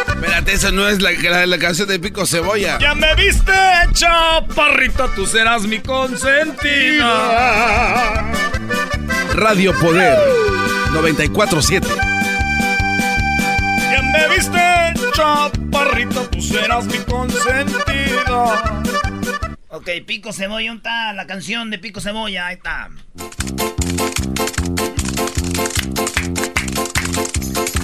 Espérate, 0.22 0.52
esa 0.52 0.72
no 0.72 0.86
es 0.90 1.02
la, 1.02 1.12
la, 1.14 1.46
la 1.46 1.58
canción 1.58 1.88
de 1.88 1.98
Pico 1.98 2.26
Cebolla. 2.26 2.78
Ya 2.78 2.94
me 2.94 3.16
viste, 3.16 3.54
chaparrita, 3.94 5.08
tú 5.16 5.26
serás 5.26 5.64
mi 5.64 5.80
consentida. 5.80 7.08
Radio 9.34 9.74
Poder 9.80 10.20
947. 10.92 11.88
Ya 13.92 14.02
me 14.02 14.28
viste, 14.36 14.60
chaparrita, 15.14 16.30
tú 16.30 16.42
serás 16.42 16.84
mi 16.88 16.98
consentida. 16.98 18.82
Ok, 19.70 19.88
Pico 20.06 20.34
Cebolla, 20.34 20.68
¿dónde 20.68 20.80
está 20.90 21.14
la 21.14 21.28
canción 21.28 21.70
de 21.70 21.80
Pico 21.80 22.02
Cebolla? 22.02 22.48
Ahí 22.48 22.56
está. 22.56 22.90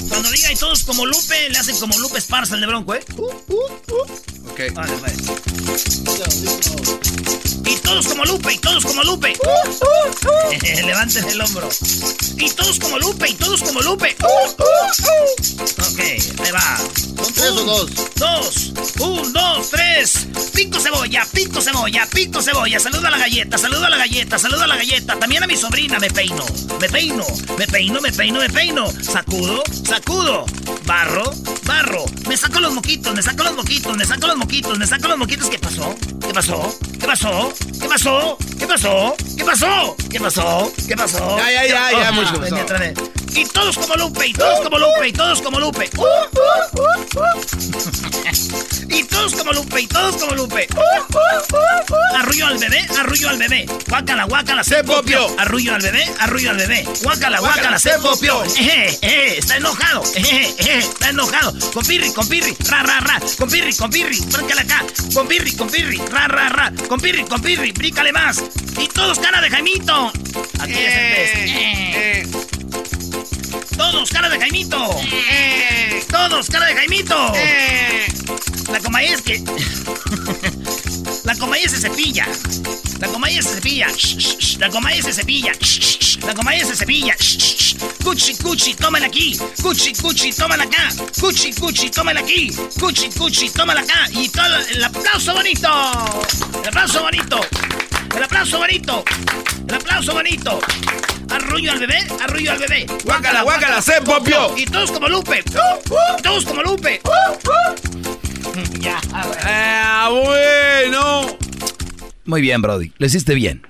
Cuando 0.10 0.32
diga 0.32 0.52
y 0.52 0.56
todos 0.56 0.84
como 0.84 1.06
Lupe, 1.06 1.50
le 1.50 1.58
hacen 1.58 1.78
como 1.78 1.98
Lupe 2.00 2.18
Esparza 2.18 2.56
el 2.56 2.62
de 2.62 2.68
Bronco, 2.68 2.96
¿eh? 2.96 3.04
Ok. 4.50 4.74
Vale. 4.74 4.94
Y 7.66 7.76
todos 7.78 8.08
como 8.08 8.24
Lupe, 8.26 8.54
y 8.54 8.58
todos 8.60 8.86
como 8.86 9.04
Lupe. 9.04 9.34
Levanten 10.86 11.28
el 11.30 11.42
hombro. 11.42 11.70
Y 12.38 12.50
todos 12.52 12.80
como 12.80 13.00
Lupe, 13.00 13.30
y 13.30 13.34
todos 13.34 13.62
como 13.64 13.82
Lupe. 13.82 14.16
Ok, 14.20 16.00
ahí 16.00 16.52
va. 16.52 16.78
¿Son 17.24 17.34
tres 17.34 17.50
o 17.50 17.64
dos? 17.64 17.92
Dos. 18.16 18.74
Un, 19.00 19.34
dos, 19.34 19.70
tres. 19.72 20.28
Pico 20.54 20.80
cebolla, 20.80 21.26
pico 21.34 21.60
cebolla, 21.62 22.08
pico 22.08 22.42
cebolla. 22.42 22.80
Saludo 22.80 23.08
a 23.08 23.12
la 23.12 23.18
galleta, 23.18 23.58
saludo 23.58 23.86
a 23.86 23.90
la 23.90 23.98
galleta, 23.98 24.40
saludo 24.40 24.64
a 24.64 24.68
la 24.68 24.78
galleta. 24.78 25.18
También 25.26 25.44
a 25.44 25.48
mi 25.48 25.58
sobrina 25.58 25.98
me 25.98 26.08
peino. 26.12 26.46
Me 26.80 26.88
peino, 26.88 27.26
me 27.58 27.66
peino, 27.66 28.00
me 28.00 28.12
peino, 28.12 28.40
me 28.40 28.48
peino. 28.48 28.92
Sacudo, 29.02 29.64
sacudo. 29.84 30.46
Barro, 30.86 31.32
barro. 31.64 32.06
Me 32.28 32.38
saco 32.38 32.60
los 32.60 32.76
moquitos, 32.76 33.12
me 33.16 33.24
saco 33.24 33.44
los 33.44 33.56
moquitos, 33.56 33.98
me 33.98 34.06
saco 34.06 34.28
los 34.28 34.38
moquitos, 34.38 34.78
me 34.78 34.86
saco 34.86 35.08
los 35.08 35.18
moquitos. 35.18 35.50
¿Qué 35.50 35.58
pasó? 35.58 35.96
¿Qué 36.22 36.32
pasó? 36.32 36.78
¿Qué 37.00 37.08
pasó? 37.08 37.54
¿Qué 37.80 37.88
pasó? 37.88 38.38
¿Qué 38.56 38.68
pasó? 38.68 39.16
¿Qué 39.36 39.44
pasó? 39.44 39.96
¿Qué 40.12 40.20
pasó? 40.20 40.72
¿Qué 40.88 40.96
pasó? 40.96 41.38
Ya, 41.40 41.52
ya, 41.52 41.66
ya, 41.66 41.92
ya, 41.92 42.12
mucho 42.12 42.40
Y 43.36 43.44
todos 43.46 43.78
como 43.78 43.96
Lupe, 43.96 44.28
y 44.28 44.34
todos 44.34 44.62
como 44.62 44.80
Lupe, 44.80 45.10
y 45.10 45.12
todos 45.12 45.42
como 45.42 45.60
Lupe. 45.60 45.90
Y 48.90 49.04
todos 49.04 49.36
como 49.36 49.52
Lupe, 49.52 49.82
y 49.82 49.88
todos 49.88 50.16
como 50.16 50.36
Lupe. 50.36 50.68
Arrullo 52.18 52.48
al 52.48 52.58
bebé, 52.58 52.88
arrullo 52.98 53.30
al 53.30 53.38
bebé. 53.38 53.66
Guácala, 53.90 54.24
guácala, 54.24 54.64
se 54.64 54.84
popió. 54.86 55.28
Arrullo 55.38 55.76
al 55.76 55.82
bebé, 55.82 56.10
arrullo 56.20 56.52
al 56.52 56.58
bebé. 56.58 56.86
Guácala, 57.04 57.40
guácala, 57.40 57.78
se 57.78 58.00
popió. 58.00 58.42
Eje, 58.46 58.98
eje, 59.02 59.40
está 59.40 59.58
enojado. 59.58 60.04
Está 60.16 61.10
enojado. 61.10 61.54
Con 61.74 61.86
pirri, 61.86 62.14
con 62.14 62.28
pirri, 62.30 62.56
ra, 62.70 62.84
ra, 62.84 63.02
ra. 63.02 63.20
Con 63.38 63.50
pirri, 63.50 63.76
con 63.76 63.90
pirri, 63.90 64.18
bríncale 64.22 64.62
acá. 64.62 64.86
Con 65.14 65.28
pirri, 65.28 65.52
con 65.58 65.70
pirri, 65.70 65.98
ra, 66.10 66.30
ra, 66.30 66.48
ra. 66.48 66.72
Con 66.88 67.02
pirri, 67.02 67.26
con 67.26 67.42
pirri, 67.42 67.74
bríncale 67.74 68.14
más. 68.14 68.42
Y 68.80 68.88
todos 68.88 69.20
cara 69.20 69.42
de 69.42 69.50
Jaimito. 69.50 70.14
Aquí 70.60 70.74
es 70.74 70.94
el 70.96 72.32
test. 72.32 72.55
Eh. 72.74 73.76
Todos 73.78 74.10
cara 74.10 74.30
de 74.30 74.40
Jaimito. 74.40 74.78
Eh. 75.04 76.04
Todos 76.10 76.48
cara 76.50 76.66
de 76.68 76.76
Jaimito. 76.76 77.34
La 78.72 78.80
comaía 78.80 79.14
es 79.14 79.22
que. 79.22 79.44
La 81.24 81.36
comaía 81.36 81.68
se 81.68 81.80
cepilla. 81.80 82.28
La 83.00 83.08
comaía 83.08 83.42
se 83.42 83.56
cepilla. 83.56 83.88
La 84.60 84.70
comaía 84.70 85.02
se 85.02 85.14
cepilla. 85.14 85.52
La 86.26 86.34
comaía 86.34 86.66
se 86.66 86.76
cepilla. 86.76 87.16
Cuchi, 88.04 88.36
cuchi, 88.36 88.76
tómala 88.76 89.08
aquí. 89.08 89.38
Cuchi, 89.62 89.94
cuchi, 89.94 90.32
tómala 90.32 90.64
acá. 90.64 90.90
Cuchi, 91.20 91.54
cuchi, 91.54 91.90
tómala 91.90 92.20
aquí. 92.20 92.52
Cuchi, 92.80 93.10
cuchi, 93.10 93.50
tómala 93.50 93.82
acá. 93.82 94.08
Y 94.12 94.30
todo 94.30 94.56
el 94.70 94.84
aplauso 94.84 95.34
bonito. 95.34 95.70
El 96.62 96.68
aplauso 96.68 97.02
bonito. 97.02 97.42
El 98.16 98.24
aplauso 98.24 98.58
bonito. 98.60 99.04
El 99.68 99.76
aplauso 99.76 100.14
bonito. 100.14 100.60
Arrullo 101.30 101.72
al 101.72 101.80
bebé, 101.80 102.08
arrullo 102.22 102.52
al 102.52 102.60
bebé. 102.60 102.86
Guácala, 103.04 103.42
guácala, 103.44 103.82
se 103.82 104.02
popió. 104.02 104.58
Y 104.58 104.66
todos 104.66 104.92
como 104.92 105.10
Lupe. 105.10 105.44
Todos 106.24 106.46
como 106.46 106.62
Lupe. 106.64 107.02
ya. 108.80 109.02
Ah, 109.14 110.10
bueno. 110.12 111.38
Muy 112.26 112.42
bien, 112.42 112.62
Brody. 112.62 112.92
Lo 112.98 113.06
hiciste 113.06 113.34
bien. 113.34 113.66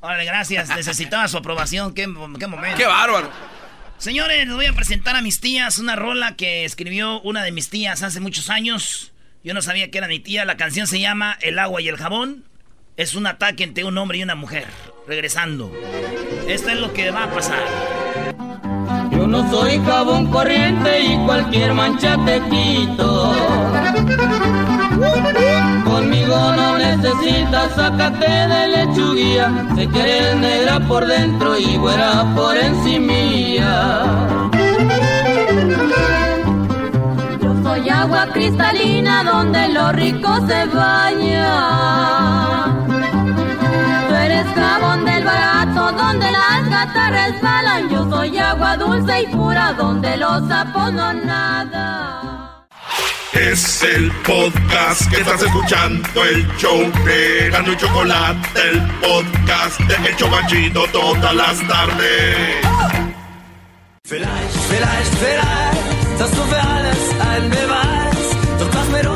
Órale, 0.00 0.24
gracias. 0.24 0.68
Necesitaba 0.70 1.28
su 1.28 1.36
aprobación. 1.36 1.94
¿Qué, 1.94 2.02
qué 2.38 2.46
momento? 2.46 2.76
¡Qué 2.76 2.86
bárbaro! 2.86 3.30
Señores, 3.98 4.46
les 4.46 4.54
voy 4.54 4.66
a 4.66 4.72
presentar 4.72 5.14
a 5.16 5.20
mis 5.20 5.40
tías 5.40 5.78
una 5.78 5.94
rola 5.94 6.34
que 6.34 6.64
escribió 6.64 7.20
una 7.20 7.42
de 7.42 7.52
mis 7.52 7.68
tías 7.68 8.02
hace 8.02 8.20
muchos 8.20 8.48
años. 8.48 9.12
Yo 9.44 9.52
no 9.52 9.60
sabía 9.60 9.90
que 9.90 9.98
era 9.98 10.08
mi 10.08 10.20
tía. 10.20 10.44
La 10.44 10.56
canción 10.56 10.86
se 10.86 11.00
llama 11.00 11.36
El 11.42 11.58
agua 11.58 11.82
y 11.82 11.88
el 11.88 11.96
jabón. 11.96 12.44
Es 13.00 13.14
un 13.14 13.26
ataque 13.26 13.64
entre 13.64 13.82
un 13.84 13.96
hombre 13.96 14.18
y 14.18 14.22
una 14.22 14.34
mujer. 14.34 14.66
Regresando. 15.08 15.72
Esto 16.46 16.68
es 16.68 16.78
lo 16.78 16.92
que 16.92 17.10
va 17.10 17.24
a 17.24 17.30
pasar. 17.30 17.64
Yo 19.10 19.26
no 19.26 19.50
soy 19.50 19.78
jabón 19.78 20.26
corriente 20.26 21.00
y 21.00 21.16
cualquier 21.24 21.72
mancha 21.72 22.22
te 22.26 22.42
quito. 22.50 23.32
Conmigo 25.86 26.52
no 26.54 26.76
necesitas, 26.76 27.74
sácate 27.74 28.26
de 28.28 28.68
lechuguía. 28.68 29.50
Se 29.76 29.88
que 29.88 30.34
negra 30.38 30.80
por 30.80 31.06
dentro 31.06 31.58
y 31.58 31.78
güera 31.78 32.26
por 32.36 32.54
encimilla. 32.54 34.02
Yo 37.40 37.62
soy 37.62 37.88
agua 37.88 38.26
cristalina 38.34 39.24
donde 39.24 39.68
lo 39.68 39.90
rico 39.92 40.46
se 40.46 40.66
baña. 40.66 42.40
Jabón 44.54 45.04
del 45.04 45.24
barato 45.24 45.92
donde 45.92 46.30
las 46.30 46.68
gatas 46.68 47.10
resbalan. 47.10 47.88
Yo 47.90 48.08
soy 48.10 48.38
agua 48.38 48.76
dulce 48.76 49.22
y 49.22 49.26
pura 49.26 49.72
donde 49.74 50.16
los 50.16 50.48
sapos 50.48 50.92
no 50.92 51.12
nada. 51.12 52.66
Es 53.32 53.82
el 53.82 54.10
podcast 54.26 55.08
que 55.08 55.20
estás 55.20 55.40
escuchando, 55.42 56.24
el 56.24 56.46
show 56.56 56.78
de 57.04 57.48
Gano 57.50 57.72
y 57.72 57.76
Chocolate, 57.76 58.60
el 58.70 58.80
podcast 59.00 59.80
de 59.80 60.10
Hecho 60.10 60.28
Banchito 60.28 60.84
todas 60.88 61.34
las 61.34 61.58
tardes. 61.68 62.56
Vielleicht, 64.04 64.56
vielleicht, 64.68 65.14
vielleicht, 65.14 66.20
dass 66.20 66.30
du 66.32 66.42
für 66.42 66.60
alles 66.60 66.98
ein 67.32 67.50
Beweis, 67.50 68.58
doch 68.58 68.70
das 68.70 68.88
mir 68.88 69.09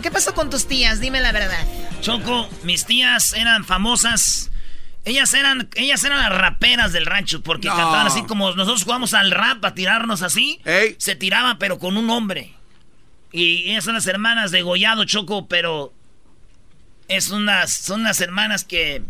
¿qué 0.00 0.10
pasó 0.10 0.34
con 0.34 0.50
tus 0.50 0.66
tías? 0.66 1.00
Dime 1.00 1.20
la 1.20 1.32
verdad. 1.32 1.66
Choco, 2.00 2.48
mis 2.64 2.84
tías 2.86 3.32
eran 3.34 3.64
famosas. 3.64 4.50
Ellas 5.04 5.32
eran, 5.34 5.68
ellas 5.76 6.02
eran 6.04 6.18
las 6.18 6.32
raperas 6.36 6.92
del 6.92 7.06
rancho 7.06 7.42
porque 7.42 7.68
No. 7.68 7.76
cantaban 7.76 8.06
así 8.06 8.24
como 8.24 8.50
nosotros 8.54 8.82
jugamos 8.84 9.14
al 9.14 9.30
rap 9.30 9.64
a 9.64 9.74
tirarnos 9.74 10.22
así. 10.22 10.60
Ey. 10.64 10.96
Se 10.98 11.16
tiraban 11.16 11.58
pero 11.58 11.78
con 11.78 11.96
un 11.96 12.10
hombre. 12.10 12.54
Y 13.32 13.70
ellas 13.70 13.84
son 13.84 13.94
las 13.94 14.06
hermanas 14.06 14.50
de 14.50 14.62
Gollado 14.62 15.04
Choco, 15.04 15.48
pero 15.48 15.92
es 17.08 17.30
unas, 17.30 17.74
son 17.74 18.00
unas 18.02 18.20
hermanas 18.20 18.64
que 18.64 19.02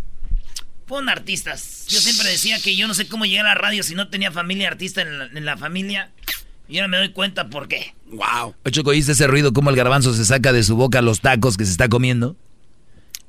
fueron 0.86 1.08
artistas. 1.08 1.86
Yo 1.88 2.00
siempre 2.00 2.28
decía 2.28 2.60
que 2.60 2.76
yo 2.76 2.86
no 2.86 2.94
sé 2.94 3.08
cómo 3.08 3.24
llegué 3.26 3.40
a 3.40 3.44
la 3.44 3.54
radio 3.54 3.82
si 3.82 3.94
no 3.94 4.08
tenía 4.08 4.30
familia 4.32 4.68
artista 4.68 5.02
en 5.02 5.18
la, 5.18 5.24
en 5.26 5.44
la 5.44 5.56
familia. 5.56 6.10
Y 6.68 6.78
ahora 6.78 6.88
me 6.88 6.96
doy 6.98 7.12
cuenta 7.12 7.48
por 7.48 7.66
qué. 7.68 7.94
Wow. 8.06 8.54
Choco, 8.70 8.90
¿oíste 8.90 9.12
ese 9.12 9.26
ruido 9.26 9.52
como 9.52 9.70
el 9.70 9.76
garbanzo 9.76 10.12
se 10.14 10.24
saca 10.24 10.52
de 10.52 10.62
su 10.62 10.76
boca 10.76 11.00
los 11.02 11.20
tacos 11.20 11.56
que 11.56 11.64
se 11.64 11.70
está 11.72 11.88
comiendo? 11.88 12.36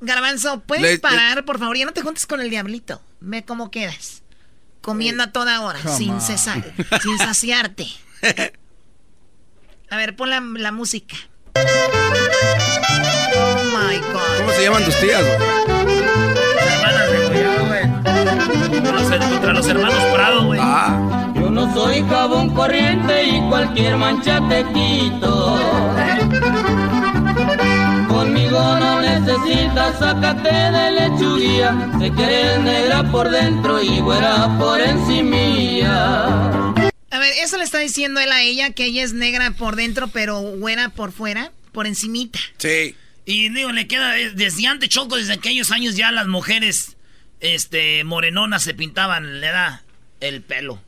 Garbanzo, 0.00 0.60
¿puedes 0.60 0.82
Le- 0.82 0.98
parar, 0.98 1.44
por 1.44 1.58
favor? 1.58 1.76
Ya 1.76 1.84
no 1.86 1.92
te 1.92 2.02
juntes 2.02 2.26
con 2.26 2.40
el 2.40 2.50
diablito. 2.50 3.00
Ve 3.20 3.44
cómo 3.44 3.70
quedas. 3.70 4.22
Comiendo 4.82 5.22
a 5.22 5.32
toda 5.32 5.60
hora, 5.60 5.78
come 5.82 5.96
sin 5.96 6.10
on. 6.10 6.20
cesar, 6.22 6.64
sin 7.02 7.18
saciarte. 7.18 7.86
A 9.90 9.96
ver, 9.96 10.16
pon 10.16 10.30
la, 10.30 10.40
la 10.40 10.72
música. 10.72 11.16
Oh 11.54 11.60
my 13.64 13.96
God. 14.12 14.38
¿Cómo 14.38 14.52
se 14.52 14.62
llaman 14.62 14.84
tus 14.84 14.98
tías, 15.00 15.22
güey? 15.22 15.34
Hermanas 16.58 17.10
de 17.12 17.18
Gollado, 17.28 17.66
güey. 17.66 17.82
Contra 18.82 18.92
los, 18.92 19.30
contra 19.30 19.52
los 19.52 19.68
hermanos 19.68 20.04
Prado, 20.14 20.44
güey. 20.46 20.60
Ah. 20.62 21.29
Yo 21.50 21.56
no 21.56 21.74
soy 21.74 22.00
jabón 22.08 22.54
corriente 22.54 23.24
y 23.24 23.40
cualquier 23.48 23.96
mancha 23.96 24.40
te 24.48 24.62
quito. 24.72 25.58
Conmigo 28.06 28.60
no 28.78 29.00
necesitas, 29.00 29.98
sácate 29.98 30.48
de 30.48 30.90
lechuguía. 30.92 31.90
Se 31.98 32.12
que 32.12 32.56
negra 32.62 33.02
por 33.10 33.30
dentro 33.30 33.82
y 33.82 33.98
güera 33.98 34.56
por 34.60 34.80
encimilla. 34.80 36.26
A 37.10 37.18
ver, 37.18 37.32
eso 37.42 37.58
le 37.58 37.64
está 37.64 37.80
diciendo 37.80 38.20
él 38.20 38.30
a 38.30 38.42
ella, 38.42 38.70
que 38.70 38.84
ella 38.84 39.02
es 39.02 39.12
negra 39.12 39.50
por 39.50 39.74
dentro, 39.74 40.06
pero 40.06 40.40
güera 40.40 40.90
por 40.90 41.10
fuera, 41.10 41.50
por 41.72 41.88
encimita. 41.88 42.38
Sí. 42.58 42.94
Y 43.24 43.48
digo, 43.48 43.72
le 43.72 43.88
queda 43.88 44.16
eh, 44.20 44.30
desde 44.30 44.68
antes 44.68 44.88
Choco, 44.88 45.16
desde 45.16 45.32
aquellos 45.32 45.72
años 45.72 45.96
ya 45.96 46.12
las 46.12 46.28
mujeres 46.28 46.96
este 47.40 48.04
morenonas 48.04 48.62
se 48.62 48.72
pintaban, 48.72 49.40
le 49.40 49.48
da 49.48 49.82
el 50.20 50.42
pelo. 50.42 50.80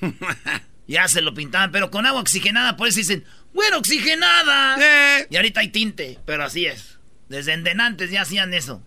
ya 0.86 1.08
se 1.08 1.22
lo 1.22 1.34
pintaban, 1.34 1.72
pero 1.72 1.90
con 1.90 2.06
agua 2.06 2.20
oxigenada, 2.20 2.76
por 2.76 2.88
eso 2.88 2.98
dicen, 2.98 3.24
bueno, 3.54 3.78
oxigenada. 3.78 4.76
Eh. 4.80 5.26
Y 5.30 5.36
ahorita 5.36 5.60
hay 5.60 5.68
tinte, 5.68 6.18
pero 6.24 6.44
así 6.44 6.66
es. 6.66 6.98
Desde 7.28 7.52
endenantes 7.52 8.10
ya 8.10 8.22
hacían 8.22 8.52
eso. 8.54 8.82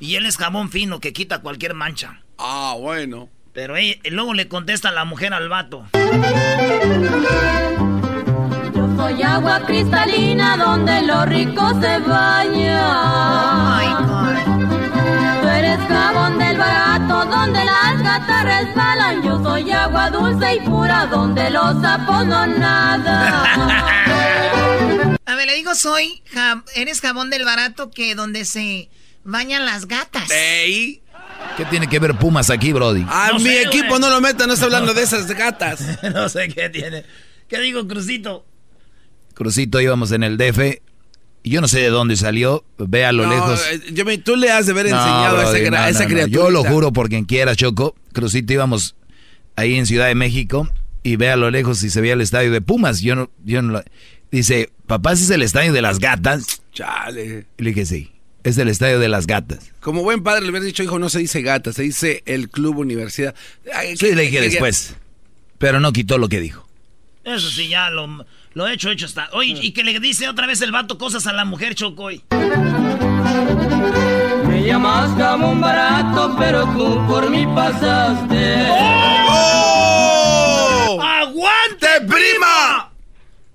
Y 0.00 0.14
él 0.16 0.26
es 0.26 0.36
jabón 0.36 0.70
fino 0.70 1.00
que 1.00 1.12
quita 1.12 1.40
cualquier 1.40 1.74
mancha. 1.74 2.22
Ah, 2.38 2.76
bueno. 2.78 3.28
Pero 3.52 3.78
y 3.78 4.00
luego 4.10 4.34
le 4.34 4.46
contesta 4.46 4.92
la 4.92 5.04
mujer 5.04 5.34
al 5.34 5.48
vato. 5.48 5.88
Yo 8.72 8.96
soy 8.96 9.22
agua 9.22 9.64
cristalina 9.66 10.56
donde 10.56 11.02
lo 11.02 11.24
rico 11.26 11.68
se 11.80 11.98
baña. 11.98 12.88
Tú 14.44 14.57
jabón 15.88 16.38
del 16.38 16.56
barato 16.58 17.24
donde 17.26 17.64
las 17.64 18.02
gatas 18.02 18.44
resbalan. 18.44 19.22
Yo 19.22 19.42
soy 19.42 19.70
agua 19.70 20.10
dulce 20.10 20.54
y 20.56 20.60
pura 20.60 21.06
donde 21.06 21.50
los 21.50 21.80
sapos 21.80 22.26
no 22.26 22.46
nadan. 22.46 23.34
A 25.26 25.34
ver, 25.34 25.46
le 25.46 25.54
digo, 25.54 25.74
soy, 25.74 26.22
ja- 26.32 26.62
eres 26.74 27.00
jabón 27.00 27.30
del 27.30 27.44
barato 27.44 27.90
que 27.90 28.14
donde 28.14 28.44
se 28.44 28.88
bañan 29.24 29.64
las 29.66 29.86
gatas. 29.86 30.30
Ey. 30.30 31.02
¿Qué 31.56 31.64
tiene 31.66 31.88
que 31.88 31.98
ver 31.98 32.14
Pumas 32.16 32.50
aquí, 32.50 32.72
Brody? 32.72 33.04
A 33.08 33.28
No 33.32 33.38
mi 33.38 33.44
sé, 33.44 33.62
equipo 33.62 33.88
güey. 33.88 34.00
no 34.00 34.10
lo 34.10 34.20
metan, 34.20 34.48
no 34.48 34.54
está 34.54 34.66
hablando 34.66 34.94
de 34.94 35.02
esas 35.02 35.26
gatas. 35.28 35.80
no 36.14 36.28
sé 36.28 36.48
qué 36.48 36.68
tiene. 36.68 37.04
¿Qué 37.48 37.58
digo, 37.60 37.86
Crucito? 37.86 38.44
Crucito 39.34 39.80
íbamos 39.80 40.10
en 40.12 40.22
el 40.24 40.36
DF 40.36 40.80
yo 41.44 41.60
no 41.60 41.68
sé 41.68 41.80
de 41.80 41.88
dónde 41.90 42.16
salió. 42.16 42.64
Ve 42.78 43.04
a 43.04 43.12
lo 43.12 43.24
No, 43.26 43.30
lejos. 43.32 43.60
eh, 43.72 43.80
yo 43.92 44.04
me- 44.04 44.18
tú 44.18 44.36
le 44.36 44.50
has 44.50 44.66
de 44.66 44.72
haber 44.72 44.86
No, 44.90 44.96
enseñado 44.98 45.38
a 45.38 45.42
esa, 45.42 45.70
no, 45.70 45.76
esa 45.86 45.92
no, 45.92 46.08
no. 46.08 46.14
criatura. 46.14 46.44
Yo 46.44 46.50
lo 46.50 46.64
juro 46.64 46.92
por 46.92 47.08
quien 47.08 47.24
quiera, 47.24 47.54
Choco. 47.56 47.94
Crucito 48.12 48.52
íbamos 48.52 48.94
ahí 49.56 49.74
en 49.76 49.86
Ciudad 49.86 50.06
de 50.06 50.14
México 50.14 50.68
y 51.02 51.16
ve 51.16 51.30
a 51.30 51.36
lo 51.36 51.50
lejos 51.50 51.82
y 51.82 51.90
se 51.90 52.00
veía 52.00 52.12
el 52.14 52.20
estadio 52.20 52.50
de 52.52 52.60
Pumas. 52.60 53.00
Yo 53.00 53.14
no, 53.14 53.30
yo 53.44 53.62
no 53.62 53.72
lo- 53.74 53.84
Dice, 54.30 54.70
papá, 54.86 55.12
¿ese 55.14 55.24
es 55.24 55.30
el 55.30 55.42
estadio 55.42 55.72
de 55.72 55.80
las 55.80 55.98
gatas? 56.00 56.60
Chale. 56.74 57.46
Y 57.56 57.62
le 57.62 57.70
dije, 57.70 57.86
sí, 57.86 58.12
es 58.44 58.58
el 58.58 58.68
estadio 58.68 58.98
de 58.98 59.08
las 59.08 59.26
gatas. 59.26 59.70
Como 59.80 60.02
buen 60.02 60.22
padre 60.22 60.42
le 60.42 60.50
hubiera 60.50 60.66
dicho, 60.66 60.82
hijo, 60.82 60.98
no 60.98 61.08
se 61.08 61.18
dice 61.20 61.40
gata, 61.40 61.72
se 61.72 61.82
dice 61.82 62.22
el 62.26 62.50
club 62.50 62.76
universidad. 62.78 63.34
Ay, 63.74 63.96
Sí, 63.96 64.06
que- 64.10 64.14
le 64.16 64.22
dije 64.22 64.36
que- 64.40 64.48
después. 64.50 64.94
Pero 65.56 65.80
no 65.80 65.92
quitó 65.92 66.18
lo 66.18 66.28
que 66.28 66.40
dijo. 66.40 66.68
Eso 67.24 67.50
sí, 67.50 67.68
ya 67.68 67.88
lo, 67.90 68.26
lo 68.54 68.66
hecho, 68.66 68.90
hecho 68.90 69.06
está. 69.06 69.28
Oye, 69.32 69.58
y 69.60 69.72
que 69.72 69.84
le 69.84 69.98
dice 70.00 70.28
otra 70.28 70.46
vez 70.46 70.60
el 70.62 70.72
vato 70.72 70.98
cosas 70.98 71.26
a 71.26 71.32
la 71.32 71.44
mujer, 71.44 71.74
Choco. 71.74 72.04
hoy. 72.04 72.22
Me 74.46 74.62
llamas 74.64 75.10
jabón 75.16 75.60
barato, 75.60 76.34
pero 76.38 76.64
tú 76.76 77.06
por 77.06 77.30
mí 77.30 77.46
pasaste. 77.54 78.66
¡Oh! 78.70 81.00
¡Aguante, 81.02 82.00
prima! 82.06 82.90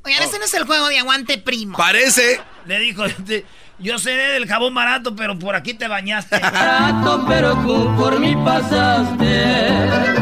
Oigan, 0.05 0.23
este 0.23 0.37
no 0.37 0.45
es 0.45 0.53
el 0.53 0.65
juego 0.65 0.87
de 0.89 0.99
aguante 0.99 1.37
primo. 1.37 1.77
Parece. 1.77 2.41
Le 2.65 2.79
dijo, 2.79 3.05
este, 3.05 3.45
yo 3.79 3.97
seré 3.99 4.33
del 4.33 4.47
jabón 4.47 4.73
barato, 4.73 5.15
pero 5.15 5.37
por 5.39 5.55
aquí 5.55 5.73
te 5.73 5.87
bañaste. 5.87 6.39
Barato, 6.39 7.25
pero 7.27 7.55
tú 7.57 7.93
por 7.97 8.19
mí 8.19 8.35
pasaste. 8.35 10.12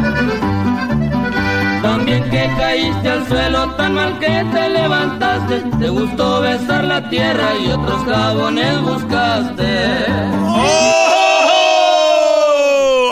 Que 2.42 2.48
caíste 2.58 3.08
al 3.08 3.28
suelo 3.28 3.76
tan 3.76 3.94
mal 3.94 4.18
que 4.18 4.26
te 4.26 4.70
levantaste. 4.70 5.62
Te 5.80 5.90
gustó 5.90 6.42
besar 6.42 6.86
la 6.86 7.08
tierra 7.08 7.56
y 7.56 7.70
otros 7.70 8.04
jabones 8.04 8.82
buscaste. 8.82 10.06
¡Oh! 10.40 10.72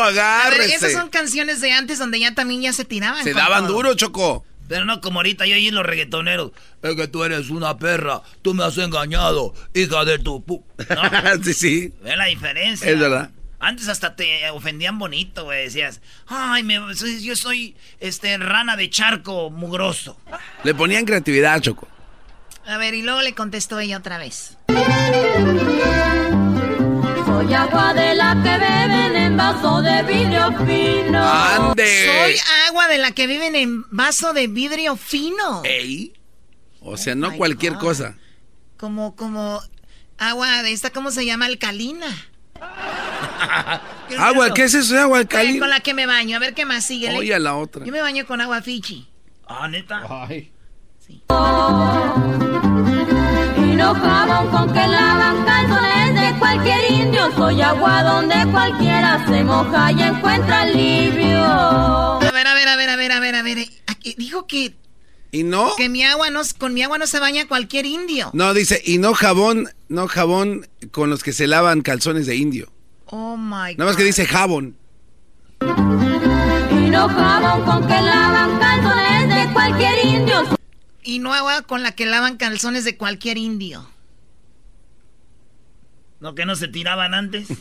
A 0.01 0.09
ver, 0.09 0.19
Agárrese. 0.19 0.73
esas 0.73 0.93
son 0.93 1.09
canciones 1.09 1.61
de 1.61 1.71
antes 1.71 1.99
donde 1.99 2.19
ya 2.19 2.33
también 2.33 2.63
ya 2.63 2.73
se 2.73 2.85
tiraban. 2.85 3.23
Se 3.23 3.35
daban 3.35 3.67
todo. 3.67 3.75
duro, 3.75 3.93
Choco. 3.93 4.43
Pero 4.67 4.85
no 4.85 4.99
como 4.99 5.19
ahorita 5.19 5.45
yo 5.45 5.53
oí 5.53 5.69
los 5.69 5.85
reggaetoneros. 5.85 6.51
Es 6.81 6.95
que 6.95 7.07
tú 7.07 7.23
eres 7.23 7.51
una 7.51 7.77
perra, 7.77 8.23
tú 8.41 8.55
me 8.55 8.63
has 8.63 8.79
engañado, 8.79 9.53
hija 9.75 10.05
de 10.05 10.17
tu 10.17 10.43
pu... 10.43 10.63
¿No? 10.89 11.43
sí, 11.43 11.53
sí. 11.53 11.93
¿Ves 12.01 12.17
la 12.17 12.25
diferencia? 12.25 12.89
Es 12.89 12.99
verdad. 12.99 13.29
Antes 13.59 13.89
hasta 13.89 14.15
te 14.15 14.49
ofendían 14.51 14.97
bonito, 14.97 15.43
güey. 15.43 15.65
Decías, 15.65 15.99
ay, 16.27 16.63
me, 16.63 16.79
yo 17.21 17.35
soy 17.35 17.75
este, 17.99 18.37
rana 18.37 18.77
de 18.77 18.89
charco 18.89 19.49
mugroso. 19.49 20.17
Le 20.63 20.73
ponían 20.73 21.05
creatividad, 21.05 21.59
Choco. 21.59 21.87
A 22.65 22.77
ver, 22.77 22.93
y 22.93 23.01
luego 23.01 23.21
le 23.21 23.33
contestó 23.33 23.79
ella 23.79 23.97
otra 23.97 24.17
vez. 24.17 24.57
Soy 27.25 27.53
agua 27.53 27.93
de 27.93 28.15
la 28.15 28.41
que 28.43 28.57
beben 28.57 29.15
en 29.15 29.37
vaso 29.37 29.81
de 29.81 30.03
vidrio 30.03 30.65
fino. 30.65 31.23
¡Ande! 31.23 32.05
Soy 32.05 32.35
agua 32.67 32.87
de 32.87 32.97
la 32.97 33.11
que 33.11 33.27
viven 33.27 33.55
en 33.55 33.85
vaso 33.89 34.33
de 34.33 34.47
vidrio 34.47 34.95
fino. 34.95 35.63
¡Ey! 35.65 36.13
O 36.81 36.95
sea, 36.95 37.15
no 37.15 37.31
my 37.31 37.37
cualquier 37.37 37.73
God. 37.73 37.81
cosa. 37.81 38.15
Como, 38.77 39.15
como 39.15 39.61
agua 40.17 40.63
de 40.63 40.71
esta, 40.71 40.91
¿cómo 40.91 41.11
se 41.11 41.25
llama? 41.25 41.45
Alcalina. 41.45 42.07
¿Qué 44.07 44.15
es 44.15 44.19
Agua? 44.19 44.53
¿qué 44.53 44.63
es 44.63 44.73
eso 44.73 44.93
de 44.93 44.99
agua 45.01 45.17
Eh, 45.19 45.21
alcalina? 45.21 45.59
Con 45.59 45.69
la 45.69 45.79
que 45.79 45.93
me 45.93 46.05
baño. 46.05 46.35
A 46.35 46.39
ver 46.39 46.53
qué 46.53 46.65
más 46.65 46.85
sigue. 46.85 47.15
Oye, 47.17 47.33
a 47.33 47.39
la 47.39 47.55
otra. 47.55 47.85
Yo 47.85 47.91
me 47.91 48.01
baño 48.01 48.25
con 48.25 48.41
agua 48.41 48.61
Fiji. 48.61 49.07
Ah, 49.47 49.67
neta. 49.67 50.01
Ay. 50.27 50.51
Y 53.57 53.75
no 53.75 53.93
jabón 53.95 54.49
con 54.51 54.73
que 54.73 54.87
lavan 54.87 55.43
calzones 55.45 56.13
de 56.33 56.39
cualquier 56.39 56.91
indio. 56.91 57.31
Soy 57.35 57.61
agua 57.61 58.03
donde 58.03 58.35
cualquiera 58.51 59.25
se 59.27 59.43
moja 59.43 59.91
y 59.91 60.01
encuentra 60.03 60.61
alivio. 60.61 61.43
A 61.43 62.19
ver, 62.31 62.47
a 62.47 62.53
ver, 62.53 62.67
a 62.67 62.75
ver, 62.75 62.89
a 62.89 62.95
ver, 62.95 63.11
a 63.11 63.19
ver, 63.19 63.35
a 63.35 63.41
ver. 63.43 63.57
Aquí 63.87 64.15
dijo 64.17 64.45
que, 64.47 64.75
¿Y 65.31 65.43
no? 65.43 65.71
que 65.77 65.89
mi 65.89 66.03
agua 66.03 66.29
no, 66.29 66.41
con 66.57 66.73
mi 66.73 66.83
agua 66.83 66.97
no 66.97 67.07
se 67.07 67.19
baña 67.19 67.47
cualquier 67.47 67.85
indio. 67.85 68.29
No, 68.33 68.53
dice, 68.53 68.81
y 68.85 68.97
no 68.97 69.13
jabón, 69.13 69.69
no 69.87 70.07
jabón 70.07 70.67
con 70.91 71.09
los 71.09 71.23
que 71.23 71.33
se 71.33 71.47
lavan 71.47 71.81
calzones 71.81 72.25
de 72.27 72.35
indio. 72.35 72.71
Oh 73.11 73.35
my 73.37 73.75
Nada 73.75 73.85
más 73.89 73.95
que 73.97 74.03
dice 74.03 74.25
jabón. 74.25 74.75
Y 75.61 76.89
no 76.89 77.09
jabón 77.09 77.63
con 77.65 77.87
que 77.87 78.01
lavan 78.01 78.59
calzones 78.59 79.35
de 79.35 79.53
cualquier 79.53 80.05
indio. 80.05 80.43
Y 81.03 81.19
no 81.19 81.33
agua 81.33 81.63
con 81.63 81.81
la 81.81 81.91
que 81.93 82.05
lavan 82.05 82.37
calzones 82.37 82.85
de 82.85 82.97
cualquier 82.97 83.37
indio. 83.37 83.89
¿No 86.19 86.35
que 86.35 86.45
no 86.45 86.55
se 86.55 86.67
tiraban 86.67 87.13
antes? 87.13 87.47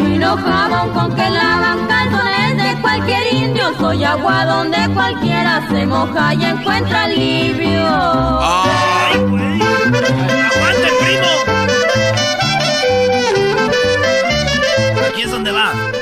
Y 0.00 0.18
no 0.18 0.36
jabón 0.36 0.92
con 0.92 1.14
que 1.14 1.30
lavan 1.30 1.86
calzones 1.86 2.56
de 2.56 2.80
cualquier 2.80 3.32
indio. 3.32 3.74
Soy 3.78 4.04
agua 4.04 4.44
donde 4.44 4.88
cualquiera 4.92 5.66
se 5.68 5.86
moja 5.86 6.34
y 6.34 6.44
encuentra 6.44 7.04
alivio. 7.04 8.40
¡Ay, 8.40 9.18
güey! 9.20 10.29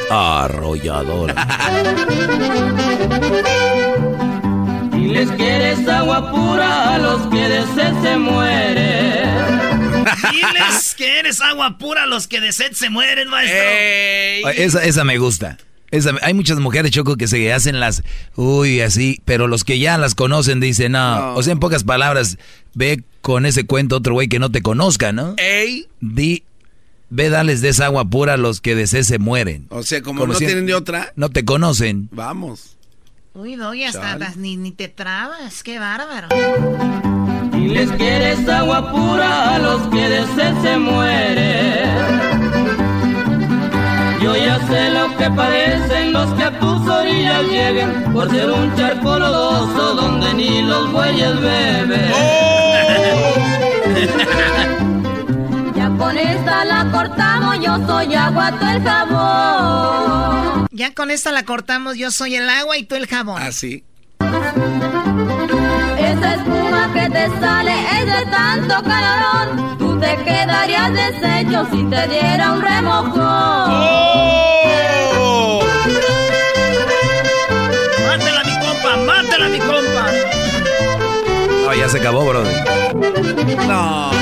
Donde 0.09 0.15
va. 0.15 0.45
Arrollador. 0.45 1.35
Diles 4.93 5.31
que 5.33 5.49
eres 5.49 5.89
agua 5.89 6.31
pura 6.31 6.95
a 6.95 6.99
los 6.99 7.27
que 7.29 7.49
de 7.49 7.63
sed 7.75 7.93
se 8.03 8.17
mueren. 8.19 9.49
Diles 10.33 10.95
que 10.97 11.19
eres 11.19 11.41
agua 11.41 11.79
pura, 11.79 12.07
los 12.07 12.27
que 12.29 12.41
de 12.41 12.53
sed 12.53 12.73
se 12.73 12.91
mueren, 12.91 13.29
maestro. 13.29 13.59
Ah, 14.47 14.53
Esa, 14.53 14.85
esa 14.85 15.05
me 15.05 15.19
gusta. 15.19 15.57
Esa- 15.91 16.13
hay 16.23 16.35
muchas 16.35 16.59
mujeres, 16.59 16.91
Choco, 16.91 17.17
que 17.17 17.27
se 17.29 17.51
hacen 17.53 17.81
las, 17.81 18.03
uy, 18.37 18.83
así, 18.83 19.23
pero 19.25 19.47
los 19.47 19.65
que 19.65 19.79
ya 19.79 19.97
las 19.97 20.15
conocen 20.15 20.61
dicen, 20.61 20.93
no. 20.93 21.19
No. 21.19 21.35
O 21.35 21.43
sea, 21.43 21.53
en 21.53 21.61
pocas 21.61 21.85
palabras, 21.85 22.37
ve 22.75 23.03
con 23.23 23.47
ese 23.47 23.65
cuento 23.65 23.97
otro 23.97 24.13
güey 24.13 24.29
que 24.29 24.39
no 24.39 24.51
te 24.51 24.61
conozca, 24.61 25.13
¿no? 25.13 25.35
¡Ey! 25.39 25.87
Di, 26.01 26.43
ve, 27.11 27.29
dales 27.31 27.61
de 27.61 27.71
esa 27.71 27.87
agua 27.87 28.05
pura 28.05 28.35
a 28.35 28.37
los 28.37 28.61
que 28.61 28.75
de 28.75 28.87
se 28.87 29.19
mueren. 29.19 29.67
O 29.71 29.83
sea, 29.83 30.03
como, 30.03 30.21
Como 30.21 30.33
no 30.35 30.39
si- 30.39 30.47
tienen 30.47 30.67
de 30.67 30.75
otra, 30.75 31.13
No 31.17 31.29
te 31.31 31.45
conocen. 31.45 32.09
vamos. 32.13 32.75
Uy, 33.35 33.55
Doggy, 33.55 33.85
hasta 33.85 34.19
Chale. 34.19 34.27
ni, 34.37 34.57
ni 34.57 34.73
te 34.73 34.89
trabas. 34.89 35.63
Qué 35.63 35.79
bárbaro. 35.79 36.29
Diles 37.53 37.91
que 37.93 38.09
eres 38.09 38.49
agua 38.49 38.91
pura 38.91 39.55
a 39.55 39.59
los 39.59 39.87
que 39.89 40.09
de 40.09 40.27
sed 40.35 40.55
se 40.63 40.77
mueren. 40.79 41.89
Yo 44.23 44.35
ya 44.37 44.59
sé 44.67 44.91
lo 44.91 45.17
que 45.17 45.31
padecen 45.31 46.13
los 46.13 46.33
que 46.35 46.43
a 46.45 46.59
tus 46.59 46.89
orillas 46.89 47.43
lleguen 47.45 48.13
por 48.13 48.29
ser 48.31 48.51
un 48.51 48.75
charco 48.77 49.19
lodoso 49.19 49.95
donde 49.95 50.35
ni 50.35 50.63
los 50.63 50.91
bueyes 50.93 51.41
beben. 51.41 52.11
Ya 53.95 54.78
con 55.99 56.17
esta 56.17 56.65
la 56.65 56.91
cortamos, 56.91 57.61
yo 57.61 57.77
soy 57.87 58.15
agua, 58.15 58.51
tú 58.59 58.67
el 58.67 58.83
jabón. 58.83 60.67
Ya 60.71 60.95
con 60.95 61.11
esta 61.11 61.33
la 61.33 61.43
cortamos. 61.45 61.97
Yo 61.97 62.11
soy 62.13 62.37
el 62.37 62.49
agua 62.49 62.77
y 62.79 62.85
tú 62.85 62.95
el 62.95 63.07
jabón. 63.09 63.43
Así. 63.43 63.85
Esa 64.21 66.35
espuma 66.35 66.89
que 66.95 67.11
te 67.11 67.29
sale 67.41 67.73
es 67.99 68.07
de 68.07 68.27
tanto 68.31 68.75
calorón. 68.85 69.77
Tú 69.79 69.99
te 69.99 70.17
quedarías 70.19 70.93
deshecho 70.93 71.67
si 71.73 71.83
te 71.85 72.07
diera 72.09 72.53
un 72.53 72.63
remojón. 72.63 73.73
¡Mátela, 78.07 78.45
mi 78.45 78.57
compa! 78.61 78.97
¡Mátela, 79.05 79.49
mi 79.49 79.59
compa! 79.59 80.07
No, 81.65 81.75
ya 81.75 81.89
se 81.89 81.99
acabó, 81.99 82.25
brother. 82.25 82.55
No. 83.67 84.13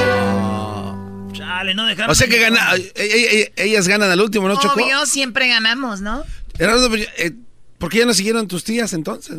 Chale, 1.59 1.75
no 1.75 1.87
dejaron. 1.87 2.11
O 2.11 2.15
sea 2.15 2.27
que 2.29 2.39
gana, 2.39 2.75
eh, 2.77 2.93
eh, 2.97 3.41
eh, 3.41 3.53
ellas 3.57 3.89
ganan 3.89 4.11
al 4.11 4.21
último, 4.21 4.49
¿no, 4.49 4.61
Choco? 4.61 4.75
Obvio, 4.75 5.07
siempre 5.07 5.49
ganamos, 5.49 6.01
¿no? 6.01 6.25
Erasmo, 6.59 6.89
pues, 6.89 7.09
eh, 7.19 7.33
¿Por 7.79 7.91
qué 7.91 7.99
ya 7.99 8.07
no 8.07 8.15
siguieron 8.15 8.49
tus 8.49 8.65
tías 8.65 8.93
entonces? 8.93 9.37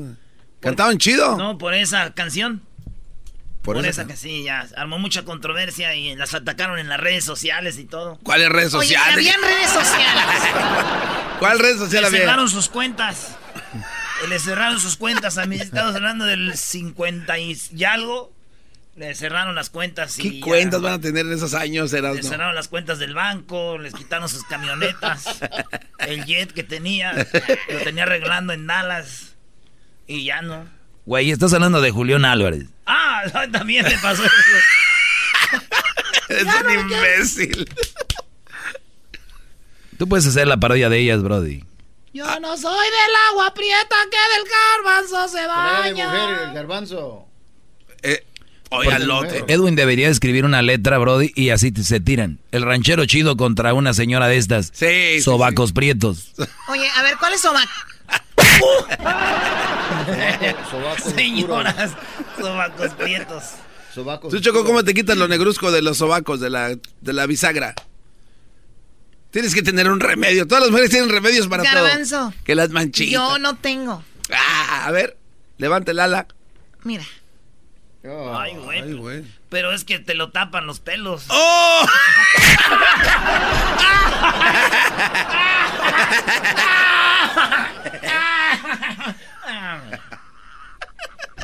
¿Cantaban 0.60 0.98
chido? 0.98 1.38
No, 1.38 1.58
por 1.58 1.74
esa 1.74 2.14
canción. 2.14 2.62
Por 3.64 3.76
Por, 3.76 3.86
esa 3.86 4.04
esa 4.04 4.08
que 4.08 4.16
sí, 4.16 4.44
ya 4.44 4.66
armó 4.78 4.98
mucha 4.98 5.26
controversia 5.26 5.94
y 5.96 6.16
las 6.16 6.34
atacaron 6.34 6.80
en 6.80 6.88
las 6.88 7.00
redes 7.00 7.26
sociales 7.26 7.78
y 7.78 7.86
todo. 7.86 8.18
¿Cuáles 8.24 8.50
redes 8.50 8.74
Oye, 8.74 8.88
sociales? 8.96 9.14
habían 9.16 9.42
redes 9.42 9.70
sociales. 9.70 10.24
¿Cuál 11.40 11.60
red 11.60 11.78
social 11.78 12.02
Le 12.04 12.08
había? 12.08 12.20
cerraron 12.22 12.50
sus 12.50 12.70
cuentas. 12.70 13.36
Le 14.30 14.40
cerraron 14.40 14.80
sus 14.80 14.96
cuentas 14.98 15.38
a 15.38 15.46
mí. 15.46 15.58
Estamos 15.58 15.96
hablando 15.96 16.26
del 16.26 16.56
50 16.58 17.38
y, 17.40 17.58
y 17.76 17.84
algo. 17.84 18.32
Le 18.98 19.14
cerraron 19.14 19.54
las 19.54 19.70
cuentas. 19.70 20.16
¿Qué 20.18 20.28
y 20.28 20.40
ya. 20.40 20.46
cuentas 20.46 20.82
van 20.82 20.94
a 20.94 21.00
tener 21.00 21.28
en 21.28 21.34
esos 21.34 21.54
años, 21.54 21.92
Le 21.92 22.24
cerraron 22.24 22.56
las 22.56 22.68
cuentas 22.68 22.98
del 22.98 23.14
banco, 23.14 23.78
les 23.78 23.94
quitaron 23.94 24.28
sus 24.28 24.44
camionetas, 24.46 25.40
el 26.00 26.26
jet 26.26 26.52
que 26.52 26.64
tenía, 26.64 27.14
lo 27.14 27.80
tenía 27.84 28.04
arreglando 28.04 28.54
en 28.54 28.66
Dallas 28.66 29.36
y 30.08 30.26
ya 30.26 30.42
no. 30.42 30.68
Güey, 31.06 31.30
estás 31.30 31.54
hablando 31.54 31.80
de 31.80 31.92
Julián 31.92 32.26
Álvarez. 32.26 32.66
Ah, 32.88 33.22
también 33.52 33.86
le 33.86 33.98
pasó 34.00 34.24
eso. 34.24 34.34
Es 36.30 36.44
un 36.44 36.72
imbécil. 36.72 37.70
Tú 39.98 40.10
puedes 40.10 40.28
hacer 40.28 40.46
la 40.46 40.58
parodia 40.58 40.90
de 40.90 41.00
ellas, 41.00 41.24
Brody. 41.24 41.64
Yo 42.14 42.40
no 42.42 42.58
soy 42.58 42.86
del 42.86 43.16
agua 43.30 43.54
prieta 43.54 43.96
que 44.12 44.18
del 44.36 44.46
garbanzo 44.84 45.28
se 45.30 45.38
Palabra 45.46 45.84
de 45.84 45.92
baña. 45.94 46.06
mujer, 46.08 46.48
el 46.50 46.54
garbanzo. 46.54 47.27
Oye, 48.70 48.92
al 48.92 49.10
otro. 49.10 49.46
Edwin 49.48 49.76
debería 49.76 50.10
escribir 50.10 50.46
una 50.46 50.62
letra, 50.62 50.98
Brody, 50.98 51.32
y 51.36 51.50
así 51.50 51.72
se 51.84 52.00
tiran. 52.00 52.40
El 52.52 52.64
ranchero 52.64 53.06
chido 53.06 53.38
contra 53.38 53.74
una 53.74 53.94
señora 53.94 54.28
de 54.28 54.38
estas. 54.38 54.72
Sí, 54.74 54.86
sí, 55.16 55.22
Sobacos 55.22 55.72
prietos. 55.74 56.34
Oye, 56.68 56.90
a 56.96 57.04
ver, 57.04 57.16
¿cuál 57.18 57.34
es 57.34 57.42
sobaco? 57.42 57.70
Sobaco 60.70 61.10
Señoras, 61.16 61.92
sobacos 62.40 62.94
prietos. 62.94 63.44
Sobaco 63.94 64.30
Tú, 64.30 64.40
Choco, 64.40 64.64
¿cómo 64.64 64.84
te 64.84 64.94
quitas 64.94 65.18
lo 65.18 65.28
negruzco 65.28 65.72
de 65.72 65.82
los 65.82 65.98
sobacos, 65.98 66.40
de 66.40 66.50
la, 66.50 66.70
de 66.70 67.14
la 67.14 67.26
bisagra? 67.26 67.74
Tienes 69.32 69.54
que 69.54 69.62
tener 69.62 69.90
un 69.90 70.00
remedio. 70.00 70.48
Todas 70.48 70.64
las 70.64 70.72
mujeres 70.72 70.90
tienen 70.90 71.10
remedios 71.10 71.48
para 71.48 71.64
Garbanzo. 71.64 72.18
todo. 72.18 72.34
Que 72.44 72.56
las 72.56 72.70
manchitas. 72.70 73.14
Yo 73.14 73.40
no 73.40 73.56
tengo. 73.56 74.04
Ah, 74.32 74.86
a 74.86 74.92
ver, 74.92 75.18
levante 75.58 75.92
el 75.92 76.00
ala. 76.00 76.28
Mira. 76.84 77.04
Ay, 78.10 78.56
güey. 78.56 78.82
Ay, 78.82 78.94
güey. 78.94 79.24
Pero 79.50 79.72
es 79.74 79.84
que 79.84 80.00
te 80.00 80.14
lo 80.14 80.32
tapan 80.32 80.66
los 80.66 80.80
pelos. 80.80 81.26
¡Oh! 81.30 81.86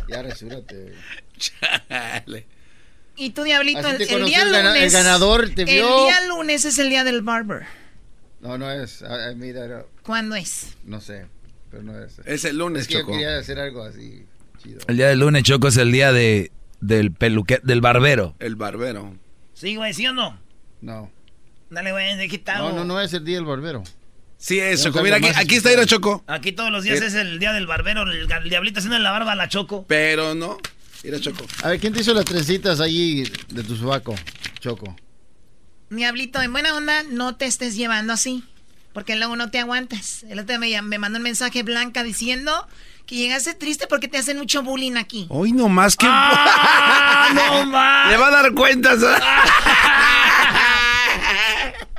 Ya 0.08 0.22
resúrate. 0.22 0.94
Chale. 1.38 2.46
Y 3.16 3.30
tú, 3.32 3.44
Diablito, 3.44 3.88
el, 3.88 4.02
el 4.02 4.26
día 4.26 4.44
lunes. 4.46 4.84
el 4.84 4.90
ganador, 4.92 5.50
te 5.54 5.66
vio. 5.66 6.00
El 6.00 6.06
día 6.08 6.28
lunes 6.28 6.66
es 6.66 6.78
el 6.80 6.90
día 6.90 7.04
del 7.04 7.22
barber. 7.22 7.66
No, 8.42 8.58
no 8.58 8.70
es. 8.72 9.04
ah, 9.04 9.30
ah, 9.30 9.34
mira, 9.36 9.68
no, 9.68 9.86
¿Cuándo 10.04 10.36
es? 10.36 10.76
no 10.84 11.00
sé. 11.00 11.28
Pero 11.72 11.84
no 11.84 11.98
es. 12.04 12.20
Es 12.26 12.46
el 12.46 12.58
lunes, 12.58 12.84
Es 12.84 12.88
que 12.88 12.96
yo 12.96 13.00
Choco. 13.02 13.14
quería 13.14 13.38
hacer 13.38 13.60
algo 13.60 13.84
así 13.84 14.26
chido. 14.64 14.80
El 14.88 14.98
día 14.98 15.08
del 15.10 15.20
lunes, 15.20 15.44
Choco, 15.44 15.68
es 15.68 15.78
el 15.78 15.92
día 15.92 16.12
de, 16.12 16.52
del 16.82 17.12
peluque, 17.12 17.60
del 17.64 17.82
barbero. 17.82 18.36
El 18.40 18.56
barbero. 18.56 19.16
Sí, 19.54 19.76
güey, 19.76 19.94
¿sí 19.94 20.08
o 20.08 20.14
no? 20.14 20.40
No. 20.82 21.12
Dale, 21.70 21.92
güey, 21.92 22.16
de 22.18 22.28
quitado. 22.28 22.70
No, 22.70 22.76
no, 22.78 22.86
no 22.86 23.02
es 23.02 23.14
el 23.14 23.24
día 23.26 23.36
del 23.38 23.46
barbero. 23.46 23.84
Sí, 24.38 24.60
es, 24.60 24.84
Choco. 24.84 25.02
Mira, 25.02 25.18
aquí, 25.18 25.28
aquí 25.36 25.56
está 25.56 25.72
Ira 25.72 25.86
Choco. 25.86 26.24
Aquí 26.28 26.52
todos 26.52 26.70
los 26.70 26.84
días 26.84 27.02
Eh. 27.02 27.06
es 27.06 27.14
el 27.14 27.40
día 27.40 27.54
del 27.54 27.66
barbero, 27.66 28.04
el, 28.04 28.30
el 28.30 28.50
diablito 28.50 28.80
haciendo 28.80 29.00
la 29.00 29.12
barba 29.12 29.32
a 29.32 29.36
la 29.36 29.48
Choco. 29.48 29.86
Pero 29.88 30.36
no. 30.36 30.58
Ira 31.04 31.20
Choco. 31.20 31.46
A 31.64 31.70
ver, 31.70 31.80
¿quién 31.80 31.94
te 31.94 32.02
hizo 32.02 32.14
las 32.14 32.26
trencitas 32.26 32.80
allí 32.82 33.24
de 33.50 33.64
tu 33.64 33.76
sobaco, 33.78 34.14
Choco? 34.60 34.96
Diablito, 35.90 36.42
en 36.42 36.52
buena 36.52 36.76
onda, 36.76 37.04
no 37.10 37.36
te 37.36 37.46
estés 37.46 37.76
llevando 37.76 38.14
así. 38.14 38.44
Porque 38.94 39.16
luego 39.16 39.36
no 39.36 39.50
te 39.50 39.60
aguantas. 39.60 40.24
El 40.30 40.40
otro 40.40 40.60
día 40.60 40.82
me, 40.82 40.90
me 40.90 41.00
mandó 41.00 41.18
un 41.18 41.24
mensaje 41.24 41.64
Blanca 41.64 42.04
diciendo 42.04 42.68
que 43.06 43.16
llegaste 43.16 43.54
triste 43.54 43.88
porque 43.88 44.08
te 44.08 44.18
hacen 44.18 44.38
mucho 44.38 44.64
bullying 44.64 44.96
aquí. 44.96 45.26
Hoy 45.30 45.52
nomás 45.52 45.96
que. 45.96 46.06
¡Ah, 46.10 47.30
no 47.34 47.66
más! 47.72 48.10
Le 48.12 48.18
va 48.18 48.28
a 48.28 48.32
dar 48.32 48.54
cuentas. 48.54 49.00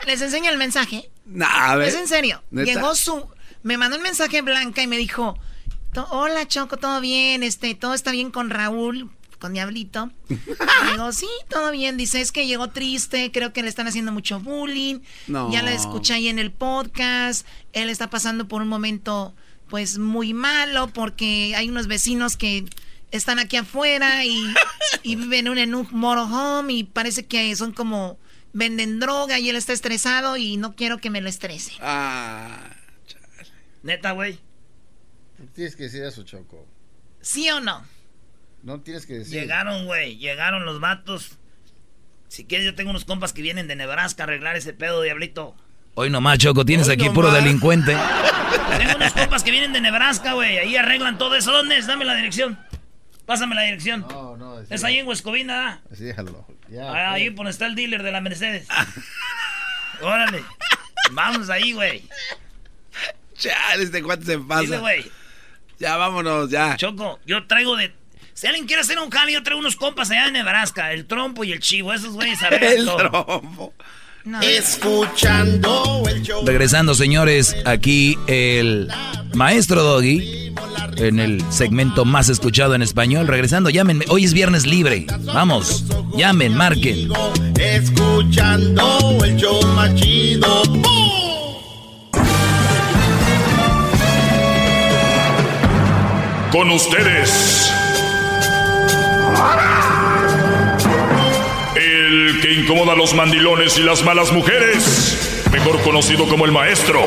Les 0.07 0.21
enseño 0.21 0.51
el 0.51 0.59
mensaje. 0.59 1.11
Nah, 1.27 1.71
a 1.73 1.77
ver. 1.77 1.89
Es 1.89 1.95
en 1.95 2.09
serio. 2.09 2.43
¿Neta? 2.51 2.71
Llegó 2.73 2.95
su. 2.95 3.27
Me 3.63 3.79
mandó 3.79 3.97
un 3.97 4.03
mensaje 4.03 4.43
Blanca 4.43 4.83
y 4.83 4.87
me 4.87 4.99
dijo: 4.99 5.39
"To- 5.93 6.07
Hola 6.11 6.47
Choco, 6.47 6.77
todo 6.77 7.01
bien, 7.01 7.43
este, 7.43 7.75
todo 7.75 7.95
está 7.95 8.11
bien 8.11 8.31
con 8.31 8.51
Raúl, 8.51 9.11
con 9.39 9.55
Diablito. 9.55 10.11
Y 10.29 10.37
digo, 10.93 11.13
sí, 11.13 11.29
todo 11.49 11.71
bien. 11.71 11.97
Dice, 11.97 12.21
es 12.21 12.33
que 12.33 12.47
llegó 12.47 12.69
triste, 12.69 13.31
creo 13.33 13.55
que 13.55 13.63
le 13.63 13.69
están 13.71 13.87
haciendo 13.87 14.13
mucho 14.13 14.41
bullying. 14.41 15.01
No. 15.27 15.51
Ya 15.51 15.63
la 15.63 15.73
escuché 15.73 16.13
ahí 16.15 16.29
en 16.29 16.39
el 16.39 16.53
podcast. 16.53 17.47
Él 17.73 17.89
está 17.89 18.11
pasando 18.11 18.47
por 18.47 18.61
un 18.61 18.69
momento, 18.69 19.35
pues, 19.69 19.99
muy 19.99 20.35
malo, 20.35 20.89
porque 20.89 21.55
hay 21.57 21.69
unos 21.69 21.87
vecinos 21.87 22.37
que 22.37 22.65
están 23.11 23.39
aquí 23.39 23.57
afuera 23.57 24.25
y, 24.25 24.55
y 25.03 25.17
viven 25.17 25.47
en 25.47 25.49
un, 25.49 25.59
en 25.59 25.75
un 25.75 25.89
motorhome 25.93 26.73
y 26.73 26.85
parece 26.85 27.27
que 27.27 27.55
son 27.57 27.73
como 27.73 28.19
venden 28.53 29.01
droga 29.01 29.39
y 29.39 29.51
él 29.51 29.57
está 29.57 29.73
estresado 29.73 30.37
y 30.37 30.57
no 30.57 30.75
quiero 30.77 30.99
que 30.99 31.11
me 31.11 31.21
lo 31.21 31.29
estrese. 31.29 31.73
Ah. 31.81 32.71
Neta, 33.83 34.13
güey. 34.13 34.39
Tienes 35.53 35.77
que 35.77 35.85
decir 35.85 36.03
eso, 36.05 36.23
Choco. 36.23 36.67
¿Sí 37.21 37.51
o 37.51 37.61
no? 37.61 37.85
No 38.63 38.81
tienes 38.81 39.05
que 39.05 39.15
decir. 39.15 39.41
Llegaron, 39.41 39.85
güey, 39.87 40.17
llegaron 40.17 40.65
los 40.65 40.81
vatos. 40.81 41.39
Si 42.29 42.47
quieres, 42.47 42.65
yo 42.65 42.75
tengo 42.75 42.91
unos 42.91 43.05
compas 43.05 43.33
que 43.33 43.43
vienen 43.43 43.69
de 43.69 43.77
Nebraska 43.77 44.23
a 44.23 44.27
arreglar 44.27 44.57
ese 44.57 44.73
pedo, 44.73 45.03
diablito. 45.03 45.55
Hoy 45.95 46.11
nomás, 46.11 46.39
Choco, 46.39 46.65
tienes 46.65 46.89
Hoy 46.89 46.95
aquí 46.95 47.03
nomás. 47.05 47.15
puro 47.15 47.31
delincuente. 47.33 47.97
Tengo 48.79 48.97
unos 48.97 49.13
compas 49.13 49.43
que 49.45 49.51
vienen 49.51 49.73
de 49.73 49.81
Nebraska, 49.81 50.33
güey. 50.33 50.59
Ahí 50.59 50.77
arreglan 50.77 51.19
todo 51.19 51.37
eso. 51.37 51.53
¿Dónde 51.53 51.77
es? 51.79 51.87
Dame 51.87 52.05
la 52.05 52.15
dirección. 52.15 52.59
Pásame 53.27 53.55
la 53.55 53.63
dirección. 53.63 54.05
No, 54.11 54.37
no. 54.37 54.61
Es 54.69 54.83
ahí 54.85 54.99
en 54.99 55.07
Huescovina. 55.07 55.81
Así 55.93 56.05
déjalo. 56.05 56.47
Ya, 56.69 56.91
Ah, 56.91 57.13
ahí 57.13 57.31
por 57.31 57.39
donde 57.45 57.51
está 57.53 57.67
el 57.67 57.75
dealer 57.75 58.03
de 58.03 58.11
la 58.11 58.21
Mercedes. 58.21 58.67
Órale. 60.01 60.43
Vamos 61.13 61.49
ahí, 61.51 61.73
güey. 61.73 62.03
Chale, 63.37 63.85
este 63.85 64.03
cuate 64.03 64.25
se 64.25 64.39
pasa. 64.39 64.63
Dile, 64.63 64.79
güey. 64.79 65.11
Ya, 65.79 65.97
vámonos, 65.97 66.51
ya. 66.51 66.77
Choco, 66.77 67.21
yo 67.27 67.47
traigo 67.47 67.77
de. 67.77 67.95
Si 68.33 68.47
alguien 68.47 68.67
quiere 68.67 68.83
hacer 68.83 68.99
un 68.99 69.11
jale, 69.11 69.33
yo 69.33 69.43
traigo 69.43 69.61
unos 69.61 69.77
compas 69.77 70.11
allá 70.11 70.27
de 70.27 70.33
Nebraska. 70.33 70.93
El 70.93 71.07
trompo 71.07 71.45
y 71.45 71.53
el 71.53 71.61
chivo. 71.61 71.93
Esos 71.93 72.15
güeyes 72.15 72.43
arreglan 72.43 72.73
El 72.79 72.85
todo. 72.87 72.97
trompo. 72.97 73.75
Escuchando 74.43 76.03
el 76.09 76.23
show. 76.23 76.47
Regresando, 76.47 76.95
señores, 76.95 77.55
aquí 77.67 78.17
el 78.27 78.89
maestro 79.35 79.83
Doggy 79.83 80.55
en 80.97 81.21
el 81.21 81.45
segmento 81.53 82.07
más 82.07 82.31
escuchado 82.31 82.75
en 82.75 82.81
español. 82.81 83.27
Regresando, 83.27 83.69
llámenme. 83.69 84.07
Hoy 84.09 84.25
es 84.25 84.33
viernes 84.33 84.65
libre. 84.65 85.07
Vamos, 85.25 85.85
llamen, 86.17 86.57
marquen. 86.57 87.11
Escuchando 87.59 89.19
el 89.23 89.37
show 89.37 89.61
más 89.75 89.95
chido. 89.95 90.63
Con 96.51 96.71
ustedes. 96.71 97.71
El 102.25 102.41
que 102.41 102.53
incomoda 102.55 102.95
a 102.95 102.97
los 102.97 103.13
mandilones 103.13 103.77
y 103.77 103.83
las 103.83 104.03
malas 104.03 104.33
mujeres. 104.33 105.45
Mejor 105.53 105.79
conocido 105.83 106.27
como 106.27 106.47
el 106.47 106.53
maestro. 106.53 107.03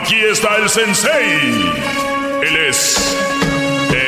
Aquí 0.00 0.14
está 0.30 0.56
el 0.56 0.68
sensei. 0.68 1.72
Él 2.46 2.56
es 2.68 3.18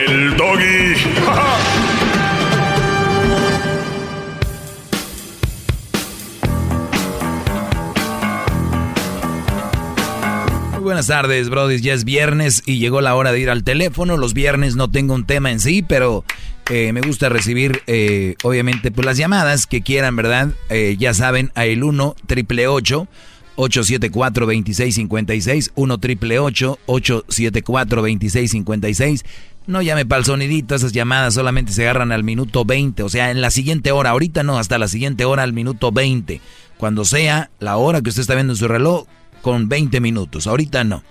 el 0.06 0.36
doggy. 0.36 0.94
Muy 10.70 10.82
buenas 10.82 11.08
tardes, 11.08 11.50
Brody. 11.50 11.80
Ya 11.80 11.94
es 11.94 12.04
viernes 12.04 12.62
y 12.64 12.78
llegó 12.78 13.00
la 13.00 13.16
hora 13.16 13.32
de 13.32 13.40
ir 13.40 13.50
al 13.50 13.64
teléfono. 13.64 14.16
Los 14.16 14.34
viernes 14.34 14.76
no 14.76 14.88
tengo 14.88 15.14
un 15.14 15.26
tema 15.26 15.50
en 15.50 15.58
sí, 15.58 15.82
pero 15.82 16.24
eh, 16.70 16.92
me 16.92 17.00
gusta 17.00 17.28
recibir, 17.28 17.82
eh, 17.86 18.36
obviamente, 18.42 18.90
pues 18.90 19.04
las 19.04 19.16
llamadas 19.16 19.66
que 19.66 19.82
quieran, 19.82 20.14
¿verdad? 20.16 20.50
Eh, 20.70 20.96
ya 20.98 21.12
saben, 21.12 21.50
a 21.54 21.66
el 21.66 21.82
1 21.82 22.14
triple 22.26 22.68
874 22.68 24.46
2656 24.46 25.72
1 25.74 25.98
triple 25.98 26.38
874 26.38 28.00
2656 28.00 29.24
No 29.66 29.82
llame 29.82 30.06
para 30.06 30.20
el 30.20 30.24
sonidito, 30.24 30.74
esas 30.74 30.92
llamadas 30.92 31.34
solamente 31.34 31.72
se 31.72 31.82
agarran 31.82 32.12
al 32.12 32.24
minuto 32.24 32.64
20, 32.64 33.02
o 33.02 33.08
sea, 33.08 33.30
en 33.30 33.40
la 33.40 33.50
siguiente 33.50 33.92
hora, 33.92 34.10
ahorita 34.10 34.42
no, 34.42 34.58
hasta 34.58 34.78
la 34.78 34.88
siguiente 34.88 35.24
hora 35.24 35.42
al 35.42 35.52
minuto 35.52 35.90
20, 35.90 36.40
cuando 36.78 37.04
sea 37.04 37.50
la 37.58 37.76
hora 37.76 38.00
que 38.00 38.10
usted 38.10 38.22
está 38.22 38.34
viendo 38.34 38.52
en 38.52 38.58
su 38.58 38.68
reloj, 38.68 39.06
con 39.42 39.68
20 39.68 40.00
minutos, 40.00 40.46
ahorita 40.46 40.84
no. 40.84 41.02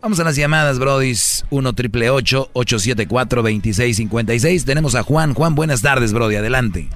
Vamos 0.00 0.20
a 0.20 0.24
las 0.24 0.36
llamadas, 0.36 0.78
brodis, 0.78 1.44
1 1.50 1.72
triple 1.72 2.10
874 2.10 3.42
2656 3.42 4.64
Tenemos 4.64 4.94
a 4.94 5.02
Juan. 5.02 5.34
Juan, 5.34 5.56
buenas 5.56 5.82
tardes, 5.82 6.12
brody, 6.12 6.36
adelante. 6.36 6.88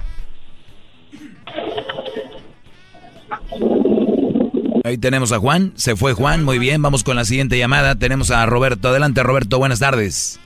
Ahí 4.85 4.97
tenemos 4.97 5.31
a 5.31 5.39
Juan, 5.39 5.71
se 5.75 5.95
fue 5.95 6.13
Juan, 6.13 6.43
muy 6.43 6.59
bien, 6.59 6.81
vamos 6.81 7.03
con 7.03 7.15
la 7.15 7.23
siguiente 7.25 7.57
llamada. 7.57 7.95
Tenemos 7.95 8.31
a 8.31 8.45
Roberto, 8.45 8.89
adelante 8.89 9.23
Roberto, 9.23 9.57
buenas 9.57 9.79
tardes. 9.79 10.39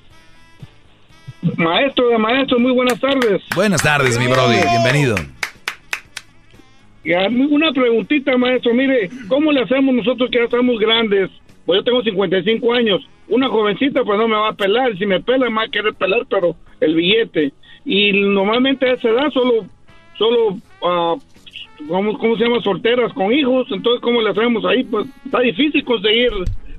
Maestro 1.58 2.10
de 2.10 2.18
maestro, 2.18 2.60
muy 2.60 2.72
buenas 2.72 3.00
tardes. 3.00 3.42
Buenas 3.56 3.82
tardes, 3.82 4.18
mi 4.20 4.28
brody, 4.28 4.58
bienvenido. 4.70 5.16
Una 7.50 7.72
preguntita, 7.72 8.38
maestro. 8.38 8.74
Mire, 8.74 9.10
¿cómo 9.28 9.52
le 9.52 9.62
hacemos 9.62 9.96
nosotros 9.96 10.30
que 10.32 10.40
ya 10.40 10.46
estamos 10.46 10.78
grandes? 10.80 11.30
Pues 11.68 11.80
yo 11.80 11.84
tengo 11.84 12.02
55 12.02 12.74
años. 12.74 13.02
Una 13.28 13.50
jovencita, 13.50 14.06
pues 14.06 14.18
no 14.18 14.30
me 14.30 14.38
va 14.38 14.50
a 14.50 14.54
pelar. 14.54 14.98
Si 14.98 15.06
me 15.06 15.20
pela, 15.20 15.50
me 15.50 15.58
va 15.58 15.64
a 15.64 15.70
querer 15.70 15.94
pelar, 15.94 16.26
pero 16.30 16.56
el 16.80 16.96
billete. 16.96 17.52
Y 17.84 18.14
normalmente 18.14 18.90
a 18.90 18.94
esa 18.94 19.10
edad 19.10 19.30
solo, 19.34 19.66
solo, 20.18 20.58
ah, 20.82 21.16
¿cómo, 21.90 22.18
¿cómo 22.18 22.38
se 22.38 22.46
llama? 22.46 22.62
Solteras 22.64 23.12
con 23.12 23.34
hijos. 23.34 23.68
Entonces, 23.70 24.02
¿cómo 24.02 24.22
le 24.22 24.30
hacemos 24.30 24.64
ahí? 24.64 24.86
Pues 24.86 25.08
está 25.26 25.42
difícil 25.42 25.84
conseguir 25.84 26.32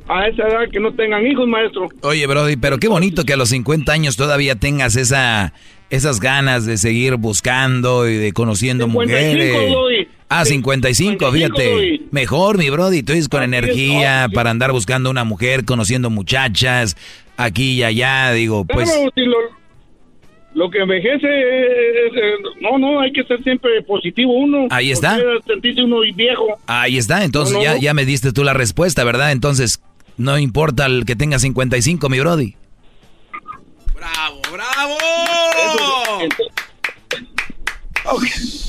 a 0.08 0.26
esa 0.26 0.48
edad 0.48 0.70
que 0.72 0.80
no 0.80 0.90
tengan 0.94 1.26
hijos, 1.26 1.46
maestro. 1.46 1.88
Oye, 2.00 2.26
Brody, 2.26 2.56
pero 2.56 2.78
qué 2.78 2.88
bonito 2.88 3.24
que 3.24 3.34
a 3.34 3.36
los 3.36 3.50
50 3.50 3.92
años 3.92 4.16
todavía 4.16 4.54
tengas 4.54 4.96
esa, 4.96 5.52
esas 5.90 6.20
ganas 6.20 6.66
de 6.66 6.76
seguir 6.76 7.16
buscando 7.16 8.08
y 8.08 8.16
de 8.16 8.32
conociendo 8.32 8.84
55 8.84 9.28
mujeres. 9.28 9.72
doy. 9.72 10.08
Ah, 10.28 10.44
55, 10.44 11.30
55 11.30 11.32
fíjate. 11.32 12.00
Mejor, 12.10 12.58
mi 12.58 12.68
Brody, 12.68 13.02
tú 13.02 13.14
dices 13.14 13.28
con 13.28 13.42
Así 13.42 13.50
es, 13.50 13.58
energía 13.58 14.26
oh, 14.28 14.32
para 14.32 14.50
andar 14.50 14.72
buscando 14.72 15.10
una 15.10 15.24
mujer, 15.24 15.64
conociendo 15.64 16.10
muchachas, 16.10 16.96
aquí 17.38 17.72
y 17.72 17.82
allá, 17.82 18.32
digo, 18.32 18.66
pues... 18.66 18.90
Claro, 18.90 19.10
si 19.14 19.22
lo, 19.22 19.38
lo 20.54 20.70
que 20.70 20.80
envejece 20.80 21.26
es, 21.26 22.12
no, 22.60 22.78
no, 22.78 23.00
hay 23.00 23.12
que 23.12 23.24
ser 23.24 23.42
siempre 23.42 23.82
positivo 23.82 24.32
uno. 24.32 24.66
Ahí 24.70 24.90
está. 24.90 25.18
Sentirse 25.46 25.82
uno 25.82 26.00
viejo. 26.14 26.58
Ahí 26.66 26.98
está, 26.98 27.24
entonces 27.24 27.54
No, 27.54 27.60
no, 27.60 27.64
ya, 27.64 27.78
ya 27.78 27.94
me 27.94 28.04
diste 28.04 28.32
tú 28.32 28.44
la 28.44 28.52
respuesta, 28.52 29.04
¿verdad? 29.04 29.32
Entonces, 29.32 29.80
no 30.18 30.36
importa 30.36 30.84
el 30.84 31.06
que 31.06 31.16
tenga 31.16 31.38
55, 31.38 32.08
mi 32.10 32.20
Brody. 32.20 32.54
¡Bravo, 33.98 34.40
bravo! 34.52 34.96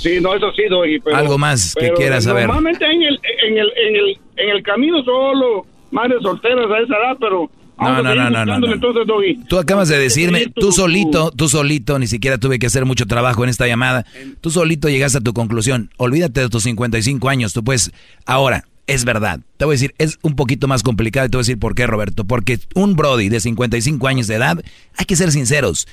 Sí, 0.01 0.19
no, 0.21 0.35
eso 0.35 0.51
sí, 0.53 0.63
doy. 0.69 0.99
Pero, 0.99 1.15
Algo 1.15 1.37
más 1.37 1.73
que 1.75 1.81
pero 1.81 1.95
quieras 1.95 2.23
saber. 2.23 2.47
Normalmente 2.47 2.85
en 2.85 3.03
el, 3.03 3.19
en, 3.47 3.57
el, 3.57 3.71
en, 3.77 3.95
el, 3.95 4.19
en 4.37 4.49
el 4.49 4.63
camino 4.63 5.03
solo 5.03 5.65
madres 5.91 6.17
solteras 6.21 6.65
a 6.69 6.79
esa 6.79 6.95
edad, 6.95 7.17
pero... 7.19 7.49
No, 7.79 8.03
no, 8.03 8.13
no, 8.13 8.29
no, 8.29 8.45
no. 8.45 8.73
Entonces, 8.73 9.07
Doggy. 9.07 9.39
Tú 9.47 9.57
acabas 9.57 9.87
de 9.87 9.97
decirme, 9.97 10.47
tú 10.53 10.73
solito, 10.73 11.31
tú 11.31 11.47
solito, 11.47 11.97
ni 11.97 12.07
siquiera 12.07 12.37
tuve 12.37 12.59
que 12.59 12.65
hacer 12.65 12.83
mucho 12.83 13.05
trabajo 13.05 13.41
en 13.45 13.49
esta 13.49 13.67
llamada. 13.67 14.05
Tú 14.41 14.49
solito 14.49 14.89
llegaste 14.89 15.19
a 15.19 15.21
tu 15.21 15.31
conclusión. 15.31 15.89
Olvídate 15.95 16.41
de 16.41 16.49
tus 16.49 16.63
55 16.63 17.29
años, 17.29 17.53
tú 17.53 17.63
puedes. 17.63 17.93
Ahora, 18.25 18.65
es 18.89 19.05
verdad. 19.05 19.39
Te 19.57 19.65
voy 19.65 19.73
a 19.73 19.75
decir, 19.75 19.93
es 19.99 20.17
un 20.23 20.35
poquito 20.35 20.67
más 20.67 20.81
complicado 20.81 21.27
y 21.27 21.29
te 21.29 21.37
voy 21.37 21.41
a 21.41 21.45
decir 21.45 21.59
por 21.59 21.75
qué, 21.75 21.85
Roberto. 21.85 22.25
Porque 22.25 22.59
un 22.73 22.95
Brody 22.95 23.29
de 23.29 23.39
55 23.39 24.07
años 24.07 24.27
de 24.27 24.35
edad, 24.35 24.61
hay 24.97 25.05
que 25.05 25.15
ser 25.15 25.31
sinceros. 25.31 25.87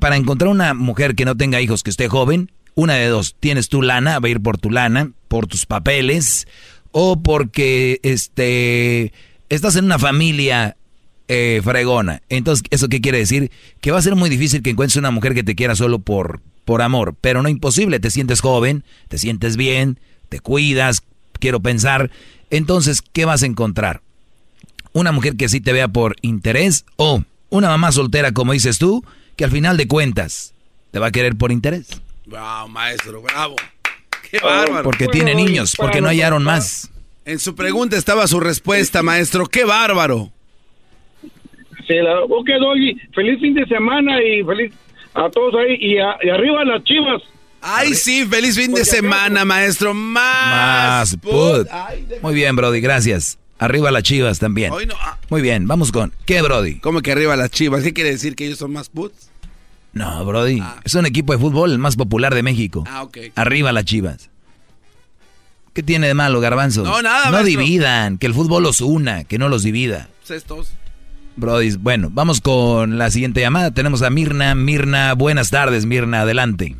Para 0.00 0.16
encontrar 0.16 0.50
una 0.50 0.74
mujer 0.74 1.14
que 1.14 1.24
no 1.24 1.36
tenga 1.36 1.60
hijos, 1.60 1.82
que 1.82 1.90
esté 1.90 2.08
joven, 2.08 2.50
Una 2.74 2.94
de 2.94 3.08
dos, 3.08 3.36
tienes 3.40 3.68
tu 3.68 3.82
lana, 3.82 4.18
va 4.20 4.28
a 4.28 4.30
ir 4.30 4.40
por 4.40 4.56
tu 4.56 4.70
lana, 4.70 5.10
por 5.28 5.46
tus 5.46 5.66
papeles, 5.66 6.46
o 6.92 7.20
porque 7.20 8.00
este, 8.02 9.12
estás 9.48 9.76
en 9.76 9.84
una 9.84 9.98
familia 9.98 10.76
eh, 11.28 11.60
fregona. 11.62 12.22
Entonces, 12.28 12.64
¿eso 12.70 12.88
qué 12.88 13.00
quiere 13.00 13.18
decir? 13.18 13.50
Que 13.80 13.90
va 13.90 13.98
a 13.98 14.02
ser 14.02 14.14
muy 14.14 14.30
difícil 14.30 14.62
que 14.62 14.70
encuentres 14.70 14.96
una 14.96 15.10
mujer 15.10 15.34
que 15.34 15.42
te 15.42 15.54
quiera 15.54 15.74
solo 15.76 15.98
por, 15.98 16.40
por 16.64 16.80
amor, 16.80 17.16
pero 17.20 17.42
no 17.42 17.48
imposible. 17.48 18.00
Te 18.00 18.10
sientes 18.10 18.40
joven, 18.40 18.84
te 19.08 19.18
sientes 19.18 19.56
bien, 19.56 19.98
te 20.28 20.40
cuidas, 20.40 21.02
quiero 21.40 21.60
pensar. 21.60 22.10
Entonces, 22.50 23.02
¿qué 23.02 23.24
vas 23.24 23.42
a 23.42 23.46
encontrar? 23.46 24.00
Una 24.92 25.12
mujer 25.12 25.36
que 25.36 25.48
sí 25.48 25.60
te 25.60 25.72
vea 25.72 25.88
por 25.88 26.16
interés 26.20 26.84
o 26.96 27.22
una 27.48 27.68
mamá 27.68 27.92
soltera, 27.92 28.32
como 28.32 28.52
dices 28.52 28.78
tú, 28.78 29.04
que 29.36 29.44
al 29.44 29.50
final 29.50 29.76
de 29.76 29.88
cuentas 29.88 30.54
te 30.90 30.98
va 30.98 31.06
a 31.06 31.12
querer 31.12 31.36
por 31.36 31.52
interés. 31.52 32.02
Wow, 32.26 32.68
maestro, 32.68 33.22
bravo. 33.22 33.56
Qué 34.30 34.38
bárbaro. 34.38 34.84
Porque 34.84 35.08
tiene 35.08 35.34
niños, 35.34 35.74
porque 35.76 36.00
no 36.00 36.08
hallaron 36.08 36.44
más. 36.44 36.90
En 37.24 37.38
su 37.38 37.54
pregunta 37.54 37.96
estaba 37.96 38.26
su 38.26 38.40
respuesta, 38.40 39.02
maestro. 39.02 39.46
Qué 39.46 39.64
bárbaro. 39.64 40.30
Sí, 41.86 41.94
la, 41.96 42.20
ok, 42.20 42.48
Doggy. 42.60 42.96
Feliz 43.12 43.40
fin 43.40 43.54
de 43.54 43.66
semana 43.66 44.22
y 44.22 44.44
feliz 44.44 44.72
a 45.14 45.28
todos 45.30 45.54
ahí. 45.56 45.76
Y, 45.80 45.98
arriba 45.98 46.64
las 46.64 46.84
chivas. 46.84 47.22
Ay, 47.62 47.94
sí, 47.94 48.26
feliz 48.26 48.56
fin 48.56 48.72
de 48.72 48.84
semana, 48.84 49.44
maestro. 49.44 49.92
Más. 49.94 51.16
put. 51.16 51.68
Muy 52.22 52.34
bien, 52.34 52.56
Brody, 52.56 52.80
gracias. 52.80 53.38
Arriba 53.58 53.90
las 53.90 54.02
chivas 54.02 54.38
también. 54.38 54.72
Ah. 54.98 55.18
Muy 55.28 55.42
bien, 55.42 55.66
vamos 55.66 55.92
con. 55.92 56.14
¿Qué, 56.24 56.40
Brody? 56.40 56.80
¿Cómo 56.80 57.02
que 57.02 57.12
arriba 57.12 57.36
las 57.36 57.50
chivas? 57.50 57.82
¿Qué 57.82 57.92
quiere 57.92 58.10
decir 58.10 58.34
que 58.34 58.46
ellos 58.46 58.58
son 58.58 58.72
más 58.72 58.88
puts? 58.88 59.28
No, 59.92 60.24
Brody. 60.24 60.60
Ah. 60.62 60.80
Es 60.82 60.94
un 60.94 61.04
equipo 61.04 61.34
de 61.34 61.38
fútbol 61.38 61.72
el 61.72 61.78
más 61.78 61.96
popular 61.96 62.34
de 62.34 62.42
México. 62.42 62.84
Ah, 62.88 63.02
ok. 63.02 63.18
Arriba 63.34 63.72
las 63.72 63.84
chivas. 63.84 64.30
¿Qué 65.74 65.82
tiene 65.82 66.06
de 66.06 66.14
malo, 66.14 66.40
Garbanzo? 66.40 66.84
No, 66.84 67.02
nada, 67.02 67.30
No 67.30 67.44
dividan, 67.44 68.16
que 68.18 68.26
el 68.26 68.34
fútbol 68.34 68.62
los 68.62 68.80
una, 68.80 69.24
que 69.24 69.38
no 69.38 69.48
los 69.50 69.62
divida. 69.62 70.08
Cestos. 70.24 70.72
Brody, 71.36 71.76
bueno, 71.76 72.08
vamos 72.10 72.40
con 72.40 72.98
la 72.98 73.10
siguiente 73.10 73.40
llamada. 73.40 73.72
Tenemos 73.72 74.02
a 74.02 74.10
Mirna. 74.10 74.54
Mirna, 74.54 75.12
buenas 75.14 75.50
tardes, 75.50 75.86
Mirna, 75.86 76.22
adelante. 76.22 76.76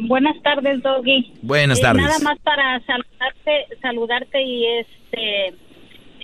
Buenas 0.00 0.40
tardes, 0.42 0.82
Doggy. 0.82 1.32
Buenas 1.42 1.78
eh, 1.78 1.82
tardes. 1.82 2.02
nada 2.02 2.18
más 2.20 2.38
para 2.40 2.80
saludarte, 2.80 3.66
saludarte 3.80 4.42
y 4.42 4.66
este 4.66 5.54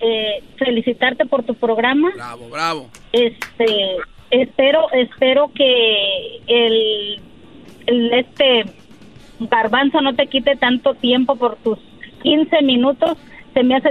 eh, 0.00 0.42
felicitarte 0.58 1.26
por 1.26 1.42
tu 1.44 1.54
programa. 1.54 2.10
Bravo, 2.14 2.48
bravo. 2.48 2.90
Este, 3.12 3.96
espero, 4.30 4.90
espero 4.92 5.50
que 5.54 6.38
el, 6.46 7.20
el 7.86 8.12
este 8.12 8.64
garbanzo 9.40 10.00
no 10.00 10.14
te 10.14 10.26
quite 10.26 10.56
tanto 10.56 10.94
tiempo 10.94 11.36
por 11.36 11.56
tus 11.56 11.78
15 12.22 12.62
minutos 12.62 13.18
se 13.56 13.62
me 13.62 13.74
hace 13.74 13.88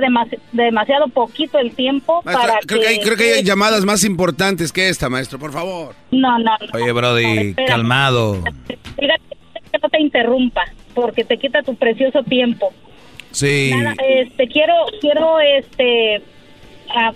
demasiado 0.51 1.07
poquito 1.07 1.57
el 1.57 1.73
tiempo 1.73 2.21
para 2.21 2.59
creo 2.67 2.81
que, 2.81 2.87
hay, 2.87 2.99
creo 2.99 3.17
que 3.17 3.33
hay 3.33 3.43
llamadas 3.43 3.83
más 3.83 4.03
importantes 4.03 4.71
que 4.71 4.89
esta, 4.89 5.09
maestro, 5.09 5.39
por 5.39 5.51
favor. 5.51 5.95
No, 6.11 6.37
no. 6.37 6.51
Oye, 6.73 6.91
Brody, 6.91 7.55
calmado. 7.65 8.43
Fíjate 8.95 9.24
no 9.81 9.89
te 9.89 10.02
interrumpa, 10.02 10.64
porque 10.93 11.23
te 11.23 11.38
quita 11.38 11.61
tu 11.64 11.76
precioso 11.76 12.23
tiempo. 12.23 12.73
Sí. 13.31 13.72
Nada, 13.76 13.95
este, 14.07 14.47
quiero, 14.47 14.73
quiero, 15.02 15.39
este, 15.39 16.22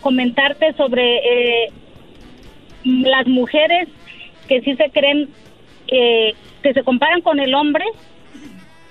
comentarte 0.01 0.73
sobre 0.73 1.17
eh, 1.17 1.71
las 2.83 3.27
mujeres 3.27 3.87
que 4.47 4.61
sí 4.61 4.75
se 4.75 4.89
creen, 4.89 5.29
eh, 5.87 6.33
que 6.63 6.73
se 6.73 6.83
comparan 6.83 7.21
con 7.21 7.39
el 7.39 7.53
hombre 7.53 7.85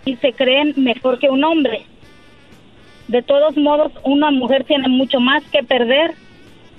y 0.05 0.17
se 0.17 0.33
creen 0.33 0.75
mejor 0.77 1.19
que 1.19 1.29
un 1.29 1.45
hombre. 1.45 1.85
De 3.09 3.23
todos 3.23 3.57
modos, 3.57 3.93
una 4.05 4.31
mujer 4.31 4.65
tiene 4.65 4.89
mucho 4.89 5.21
más 5.21 5.43
que 5.51 5.63
perder 5.63 6.13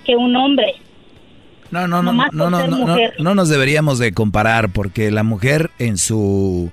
que 0.06 0.16
un 0.16 0.36
hombre. 0.36 0.76
No, 1.72 1.88
no, 1.88 2.02
no, 2.02 2.14
no 2.14 2.26
no, 2.32 2.50
no, 2.50 2.68
no, 2.68 2.98
no, 3.20 3.36
nos 3.36 3.50
deberíamos 3.50 4.00
de 4.00 4.12
comparar 4.12 4.70
porque 4.70 5.12
la 5.12 5.22
mujer 5.24 5.70
en 5.78 5.98
su 5.98 6.72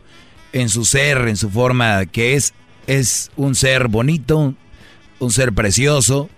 en 0.61 0.71
su 0.71 0.85
ser, 0.87 1.29
en 1.29 1.37
su 1.37 1.51
forma 1.51 2.07
que 2.07 2.35
es 2.35 2.55
es 2.87 3.31
un 3.37 3.55
ser 3.55 3.89
bonito, 3.89 4.55
un 5.19 5.31
ser 5.31 5.53
precioso. 5.53 6.31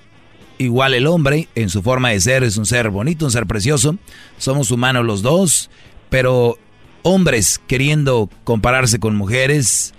Igual 0.59 0.95
el 0.95 1.07
hombre 1.07 1.49
en 1.55 1.69
su 1.69 1.83
forma 1.83 2.11
de 2.11 2.21
ser 2.21 2.43
es 2.43 2.57
un 2.57 2.67
ser 2.67 2.91
bonito, 2.91 3.27
un 3.27 3.31
ser 3.31 3.47
precioso. 3.47 3.97
Somos 4.39 4.73
humanos 4.73 5.05
los 5.05 5.23
dos, 5.23 5.71
pero 6.11 6.59
hombres 7.03 7.61
queriendo 7.69 8.29
compararse 8.43 8.99
con 8.99 9.15
mujeres 9.15 9.95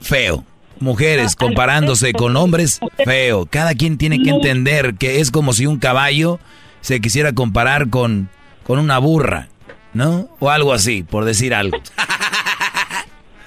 feo 0.00 0.44
mujeres 0.80 1.36
comparándose 1.36 2.12
con 2.12 2.36
hombres, 2.36 2.80
feo. 3.04 3.46
Cada 3.46 3.74
quien 3.74 3.98
tiene 3.98 4.20
que 4.20 4.30
entender 4.30 4.96
que 4.96 5.20
es 5.20 5.30
como 5.30 5.52
si 5.52 5.66
un 5.66 5.78
caballo 5.78 6.40
se 6.80 7.00
quisiera 7.00 7.32
comparar 7.34 7.88
con, 7.88 8.28
con 8.64 8.80
una 8.80 8.98
burra, 8.98 9.48
¿no? 9.94 10.28
O 10.40 10.50
algo 10.50 10.72
así, 10.72 11.04
por 11.04 11.24
decir 11.24 11.54
algo. 11.54 11.78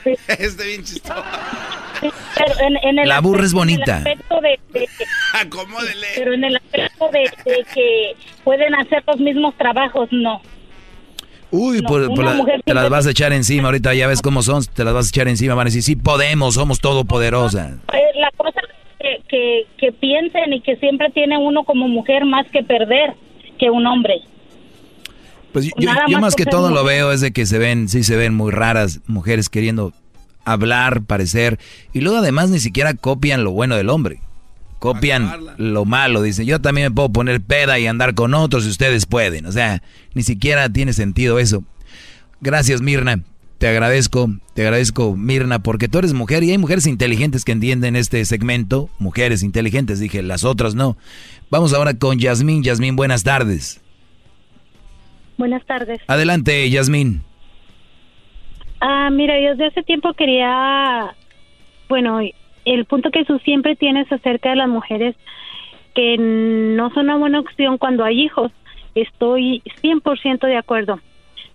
Este 0.27 0.67
bien 0.67 0.83
chistoso. 0.83 1.23
la 3.05 3.19
burra 3.21 3.43
es 3.43 3.53
bonita. 3.53 4.03
Pero 6.15 6.33
en 6.33 6.43
el 6.43 6.55
aspecto 6.55 7.09
de, 7.11 7.31
que 7.73 8.15
pueden 8.43 8.75
hacer 8.75 9.03
los 9.07 9.19
mismos 9.19 9.55
trabajos, 9.57 10.09
no. 10.11 10.41
Uy, 11.51 11.81
te 12.65 12.73
las 12.73 12.89
vas 12.89 13.07
a 13.07 13.11
echar 13.11 13.31
encima, 13.31 13.69
ahorita 13.69 13.93
ya 13.93 14.07
ves 14.07 14.21
cómo 14.21 14.41
son, 14.41 14.63
te 14.65 14.83
las 14.83 14.93
vas 14.93 15.05
a 15.05 15.09
echar 15.09 15.27
encima, 15.27 15.53
van 15.53 15.67
a 15.67 15.69
decir, 15.69 15.83
sí 15.83 15.95
podemos, 15.95 16.55
somos 16.55 16.81
todopoderosas. 16.81 17.75
Eh, 17.93 18.19
la 18.19 18.29
cosa 18.35 18.59
es 18.99 19.23
que, 19.29 19.65
que, 19.77 19.91
piensen 19.93 20.53
y 20.53 20.61
que 20.61 20.75
siempre 20.77 21.11
tiene 21.11 21.37
uno 21.37 21.63
como 21.63 21.87
mujer 21.87 22.25
más 22.25 22.45
que 22.51 22.63
perder 22.63 23.13
que 23.57 23.69
un 23.69 23.85
hombre. 23.85 24.21
Pues 25.55 25.71
yo, 26.09 26.19
más, 26.19 26.35
que 26.35 26.45
todo 26.45 26.69
lo 26.69 26.83
veo 26.83 27.13
es 27.13 27.21
de 27.21 27.31
que 27.31 27.45
se 27.45 27.57
ven, 27.57 27.87
sí 27.87 28.03
se 28.03 28.17
ven 28.17 28.33
muy 28.33 28.51
raras 28.51 28.99
mujeres 29.07 29.47
queriendo 29.47 29.93
hablar, 30.43 31.03
parecer, 31.03 31.59
y 31.93 32.01
luego 32.01 32.17
además 32.17 32.49
ni 32.49 32.59
siquiera 32.59 32.93
copian 32.93 33.45
lo 33.45 33.51
bueno 33.51 33.77
del 33.77 33.89
hombre 33.89 34.19
copian 34.79 35.31
lo 35.57 35.85
malo. 35.85 36.21
Dicen, 36.21 36.45
yo 36.45 36.59
también 36.59 36.87
me 36.87 36.95
puedo 36.95 37.09
poner 37.09 37.41
peda 37.41 37.79
y 37.79 37.87
andar 37.87 38.13
con 38.13 38.33
otros 38.33 38.65
y 38.65 38.69
ustedes 38.69 39.05
pueden. 39.05 39.45
O 39.45 39.51
sea, 39.53 39.81
ni 40.13 40.23
siquiera 40.23 40.69
tiene 40.69 40.91
sentido 40.91 41.39
eso. 41.39 41.63
Gracias, 42.41 42.81
Mirna. 42.81 43.23
Te 43.57 43.69
agradezco, 43.69 44.29
te 44.53 44.63
agradezco, 44.63 45.15
Mirna, 45.15 45.59
porque 45.63 45.87
tú 45.87 45.99
eres 45.99 46.11
mujer 46.11 46.43
y 46.43 46.51
hay 46.51 46.57
mujeres 46.57 46.85
inteligentes 46.85 47.45
que 47.45 47.53
entienden 47.53 47.95
este 47.95 48.23
segmento. 48.25 48.89
Mujeres 48.99 49.43
inteligentes, 49.43 49.99
dije, 49.99 50.21
las 50.21 50.43
otras 50.43 50.75
no. 50.75 50.97
Vamos 51.49 51.73
ahora 51.73 51.93
con 51.93 52.19
Yasmín. 52.19 52.61
Yasmín, 52.61 52.97
buenas 52.97 53.23
tardes. 53.23 53.79
Buenas 55.37 55.65
tardes. 55.65 56.01
Adelante, 56.07 56.69
Yasmín. 56.69 57.21
Ah, 58.79 59.09
mira, 59.11 59.39
yo 59.39 59.51
desde 59.51 59.67
hace 59.67 59.83
tiempo 59.83 60.13
quería, 60.13 61.15
bueno, 61.89 62.19
el 62.65 62.85
punto 62.85 63.11
que 63.11 63.25
tú 63.25 63.39
siempre 63.39 63.75
tienes 63.75 64.11
acerca 64.11 64.49
de 64.49 64.57
las 64.57 64.69
mujeres 64.69 65.15
que 65.93 66.17
no 66.17 66.89
son 66.91 67.05
una 67.05 67.15
buena 67.15 67.39
opción 67.39 67.77
cuando 67.77 68.03
hay 68.03 68.21
hijos, 68.21 68.51
estoy 68.95 69.63
100% 69.81 70.45
de 70.45 70.57
acuerdo. 70.57 70.99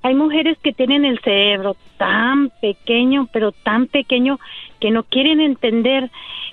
Hay 0.02 0.14
mujeres 0.14 0.56
que 0.62 0.72
tienen 0.72 1.04
el 1.04 1.20
cerebro 1.20 1.76
tan 1.98 2.50
pequeño, 2.62 3.28
pero 3.32 3.52
tan 3.52 3.86
pequeño, 3.86 4.40
que 4.80 4.90
no 4.90 5.02
quieren 5.02 5.40
entender 5.40 6.10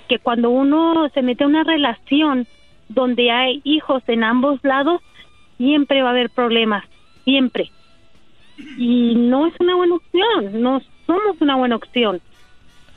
que 0.09 0.19
cuando 0.19 0.49
uno 0.49 1.07
se 1.13 1.21
mete 1.21 1.45
en 1.45 1.51
una 1.51 1.63
relación 1.63 2.45
donde 2.89 3.31
hay 3.31 3.61
hijos 3.63 4.03
en 4.07 4.25
ambos 4.25 4.59
lados, 4.63 5.01
siempre 5.57 6.01
va 6.01 6.09
a 6.09 6.11
haber 6.11 6.29
problemas, 6.29 6.83
siempre. 7.27 7.69
Y 8.77 9.15
no 9.15 9.47
es 9.47 9.53
una 9.59 9.75
buena 9.75 9.95
opción, 9.95 10.61
no 10.61 10.81
somos 11.05 11.41
una 11.41 11.57
buena 11.57 11.75
opción. 11.75 12.21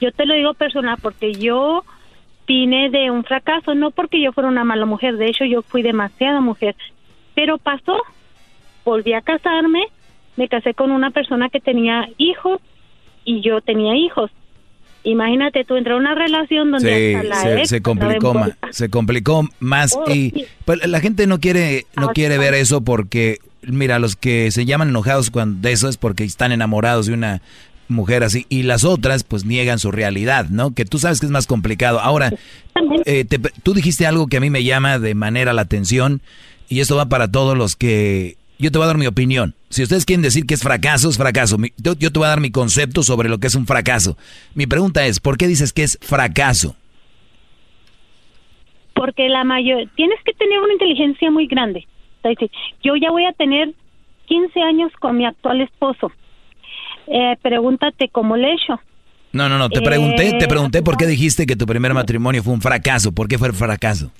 Yo 0.01 0.13
te 0.13 0.25
lo 0.25 0.35
digo 0.35 0.55
personal 0.55 0.97
porque 1.03 1.35
yo 1.35 1.85
vine 2.47 2.91
de 2.91 3.11
un 3.11 3.25
fracaso, 3.25 3.75
no 3.75 3.91
porque 3.91 4.23
yo 4.23 4.33
fuera 4.33 4.49
una 4.49 4.65
mala 4.65 4.87
mujer, 4.87 5.17
de 5.17 5.27
hecho 5.27 5.45
yo 5.45 5.63
fui 5.63 5.83
demasiada 5.83 6.41
mujer, 6.41 6.77
pero 7.35 7.59
pasó, 7.59 8.01
volví 8.85 9.13
a 9.13 9.21
casarme, 9.21 9.85
me 10.37 10.49
casé 10.49 10.75
con 10.75 10.93
una 10.93 11.11
persona 11.11 11.49
que 11.49 11.61
tenía 11.61 12.09
hijos 12.17 12.61
y 13.25 13.41
yo 13.41 13.61
tenía 13.61 13.97
hijos. 13.97 14.31
Imagínate 15.03 15.65
tú 15.65 15.77
entrar 15.77 15.97
a 15.97 15.99
una 15.99 16.15
relación 16.15 16.71
donde 16.71 17.23
la 17.25 17.65
se, 17.65 17.83
complicó 17.83 18.35
más, 18.35 18.53
se 18.71 18.91
complicó 18.91 19.49
más 19.59 19.97
oh, 19.97 20.11
y 20.11 20.47
pues, 20.65 20.87
la 20.87 21.01
gente 21.01 21.27
no 21.27 21.41
quiere 21.41 21.87
no 21.97 22.09
quiere 22.09 22.37
ver 22.37 22.53
eso 22.53 22.83
porque 22.83 23.39
mira 23.73 23.99
los 23.99 24.17
que 24.17 24.51
se 24.51 24.65
llaman 24.65 24.89
enojados 24.91 25.31
cuando 25.31 25.61
de 25.61 25.73
eso 25.73 25.89
es 25.89 25.97
porque 25.97 26.25
están 26.25 26.53
enamorados 26.53 27.07
de 27.07 27.15
una 27.15 27.43
mujer 27.89 28.23
así 28.23 28.47
y 28.49 28.63
las 28.63 28.85
otras 28.85 29.25
pues 29.25 29.45
niegan 29.45 29.79
su 29.79 29.91
realidad, 29.91 30.49
¿no? 30.49 30.73
Que 30.75 30.85
tú 30.85 30.99
sabes 30.99 31.21
que 31.21 31.27
es 31.27 31.33
más 31.33 31.47
complicado. 31.47 32.01
Ahora, 32.01 32.33
eh, 33.05 33.25
tú 33.63 33.75
dijiste 33.75 34.07
algo 34.07 34.29
que 34.29 34.39
a 34.39 34.41
mí 34.41 34.49
me 34.49 34.65
llama 34.65 34.99
de 34.99 35.15
manera 35.15 35.53
la 35.53 35.63
atención 35.63 36.23
y 36.69 36.81
esto 36.81 36.97
va 36.97 37.07
para 37.07 37.31
todos 37.31 37.57
los 37.57 37.77
que 37.77 38.37
yo 38.59 38.71
te 38.71 38.79
voy 38.79 38.85
a 38.85 38.89
dar 38.89 38.99
mi 38.99 39.07
opinión. 39.07 39.55
Si 39.71 39.83
ustedes 39.83 40.05
quieren 40.05 40.23
decir 40.23 40.47
que 40.47 40.55
es 40.55 40.63
fracaso, 40.63 41.09
es 41.09 41.17
fracaso. 41.17 41.57
Yo, 41.79 41.95
yo 41.95 42.13
te 42.13 42.19
voy 42.19 42.27
a 42.27 42.31
dar 42.31 42.41
mi 42.41 42.51
concepto 42.51 43.03
sobre 43.03 43.29
lo 43.29 43.39
que 43.39 43.47
es 43.47 43.55
un 43.55 43.67
fracaso. 43.67 44.17
Mi 44.55 44.67
pregunta 44.67 45.07
es, 45.07 45.19
¿por 45.19 45.37
qué 45.37 45.49
dices 45.49 45.73
que 45.73 45.83
es 45.83 45.99
fracaso? 46.01 46.77
Porque 48.95 49.29
la 49.29 49.45
mayor, 49.45 49.89
tienes 49.97 50.19
que 50.25 50.35
tener 50.35 50.59
una 50.61 50.75
inteligencia 50.75 51.31
muy 51.31 51.47
grande. 51.47 51.87
Yo 52.83 52.97
ya 52.97 53.11
voy 53.11 53.25
a 53.27 53.33
tener 53.33 53.73
15 54.27 54.61
años 54.61 54.93
con 55.01 55.17
mi 55.17 55.27
actual 55.27 55.61
esposo. 55.61 56.13
Eh, 57.07 57.37
pregúntate 57.43 58.09
cómo 58.09 58.37
le 58.37 58.49
he 58.49 58.55
hecho. 58.55 58.81
No, 59.33 59.49
no, 59.49 59.59
no, 59.59 59.69
te 59.69 59.81
pregunté, 59.81 60.33
te 60.39 60.49
pregunté 60.49 60.83
por 60.83 60.97
qué 60.97 61.07
dijiste 61.07 61.47
que 61.47 61.55
tu 61.55 61.67
primer 61.67 61.95
matrimonio 61.95 62.43
fue 62.43 62.53
un 62.53 62.61
fracaso. 62.61 63.13
¿Por 63.13 63.29
qué 63.29 63.39
fue 63.39 63.49
el 63.49 63.55
fracaso? 63.55 64.11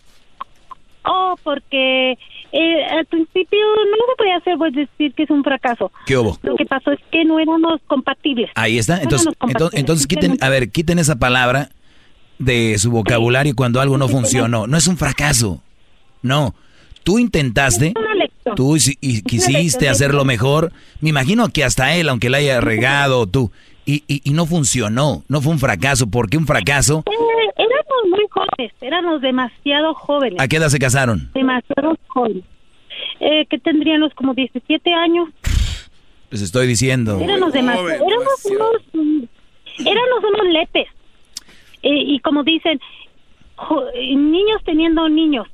Oh, 1.05 1.35
porque 1.43 2.13
eh, 2.53 2.85
al 2.91 3.07
principio 3.07 3.59
no 3.59 4.07
se 4.07 4.17
podía 4.17 4.37
hacer 4.37 4.59
pues, 4.59 4.75
decir 4.75 5.15
que 5.15 5.25
es 5.25 5.31
un 5.31 5.43
fracaso. 5.43 5.91
¿Qué 6.07 6.17
hubo? 6.17 6.39
Lo 6.43 6.57
que 6.57 6.67
pasó 6.67 6.93
es 6.93 7.01
que 7.11 7.25
no 7.25 7.41
éramos 7.41 7.81
compatibles. 7.87 8.51
Ahí 8.55 8.79
está. 8.79 9.01
Entonces, 9.01 9.33
entonces, 9.73 10.07
quiten, 10.07 10.37
a 10.41 10.49
ver, 10.49 10.71
quiten 10.71 10.99
esa 10.99 11.17
palabra 11.17 11.71
de 12.39 12.79
su 12.79 12.91
vocabulario 12.91 13.55
cuando 13.57 13.81
algo 13.81 13.99
no 13.99 14.09
funcionó. 14.09 14.67
No 14.67 14.77
es 14.77 14.87
un 14.87 14.97
fracaso. 14.97 15.63
No. 16.23 16.55
Tú 17.03 17.19
intentaste, 17.19 17.95
tú 18.57 18.77
y, 18.77 19.23
quisiste 19.23 19.89
hacerlo 19.89 20.25
mejor. 20.25 20.73
Me 21.01 21.11
imagino 21.11 21.49
que 21.49 21.65
hasta 21.65 21.95
él, 21.97 22.09
aunque 22.09 22.31
le 22.31 22.39
haya 22.39 22.61
regado, 22.61 23.27
tú, 23.27 23.51
y, 23.87 24.05
y, 24.07 24.31
no 24.33 24.47
funcionó, 24.47 25.25
no 25.29 25.41
fue 25.41 25.53
un 25.53 25.59
fracaso. 25.59 26.09
¿Por 26.09 26.29
qué 26.29 26.37
un 26.37 26.47
fracaso? 26.47 27.03
Eh, 27.07 27.53
éramos 27.57 28.11
muy 28.11 28.27
jóvenes, 28.31 28.73
éramos 28.81 29.21
demasiado 29.21 29.95
jóvenes. 29.95 30.39
¿A 30.39 30.47
qué 30.47 30.57
edad 30.57 30.69
se 30.69 30.79
casaron? 30.79 31.31
Demasiado 31.35 31.97
jóvenes. 32.09 32.45
Eh, 33.21 33.47
que 33.47 33.59
tendríamos 33.59 34.15
como 34.15 34.35
17 34.35 34.93
años. 34.93 35.29
Les 36.31 36.43
estoy 36.43 36.67
diciendo. 36.67 37.19
Éramos 37.21 37.53
demasiado, 37.53 37.89
éramos 37.89 38.45
unos, 38.45 39.27
éramos 39.79 40.25
unos 40.33 40.53
lepes. 40.53 40.87
Eh, 41.83 42.03
y 42.07 42.21
como 42.21 42.45
dicen, 42.45 42.79
niños 44.15 44.63
teniendo 44.65 45.09
niños. 45.09 45.49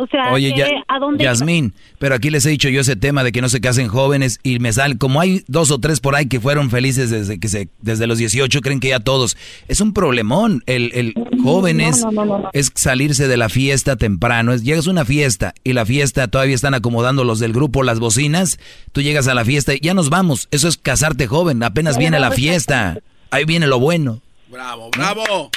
O 0.00 0.06
sea, 0.06 0.32
Oye, 0.32 0.54
¿a 0.86 0.98
dónde 1.00 1.24
Yasmín, 1.24 1.74
pero 1.98 2.14
aquí 2.14 2.30
les 2.30 2.46
he 2.46 2.50
dicho 2.50 2.68
yo 2.68 2.82
ese 2.82 2.94
tema 2.94 3.24
de 3.24 3.32
que 3.32 3.40
no 3.40 3.48
se 3.48 3.60
casen 3.60 3.88
jóvenes 3.88 4.38
y 4.44 4.60
me 4.60 4.72
sale, 4.72 4.96
como 4.96 5.20
hay 5.20 5.42
dos 5.48 5.72
o 5.72 5.80
tres 5.80 5.98
por 5.98 6.14
ahí 6.14 6.26
que 6.26 6.38
fueron 6.38 6.70
felices 6.70 7.10
desde 7.10 7.40
que 7.40 7.48
se, 7.48 7.68
desde 7.82 8.06
los 8.06 8.18
18, 8.18 8.60
creen 8.60 8.78
que 8.78 8.90
ya 8.90 9.00
todos. 9.00 9.36
Es 9.66 9.80
un 9.80 9.92
problemón. 9.92 10.62
El, 10.66 10.92
el 10.94 11.14
jóvenes 11.42 12.04
es 12.52 12.70
salirse 12.76 13.26
de 13.26 13.36
la 13.36 13.48
fiesta 13.48 13.96
temprano. 13.96 14.52
Es, 14.52 14.62
llegas 14.62 14.86
a 14.86 14.90
una 14.92 15.04
fiesta 15.04 15.52
y 15.64 15.72
la 15.72 15.84
fiesta 15.84 16.28
todavía 16.28 16.54
están 16.54 16.74
acomodando 16.74 17.24
los 17.24 17.40
del 17.40 17.52
grupo 17.52 17.82
las 17.82 17.98
bocinas. 17.98 18.60
Tú 18.92 19.02
llegas 19.02 19.26
a 19.26 19.34
la 19.34 19.44
fiesta 19.44 19.74
y 19.74 19.80
ya 19.80 19.94
nos 19.94 20.10
vamos. 20.10 20.46
Eso 20.52 20.68
es 20.68 20.76
casarte 20.76 21.26
joven. 21.26 21.60
Apenas 21.64 21.98
viene 21.98 22.20
la 22.20 22.30
fiesta. 22.30 22.98
Ahí 23.32 23.44
viene 23.44 23.66
lo 23.66 23.80
bueno. 23.80 24.20
Bravo, 24.48 24.90
bravo. 24.96 25.50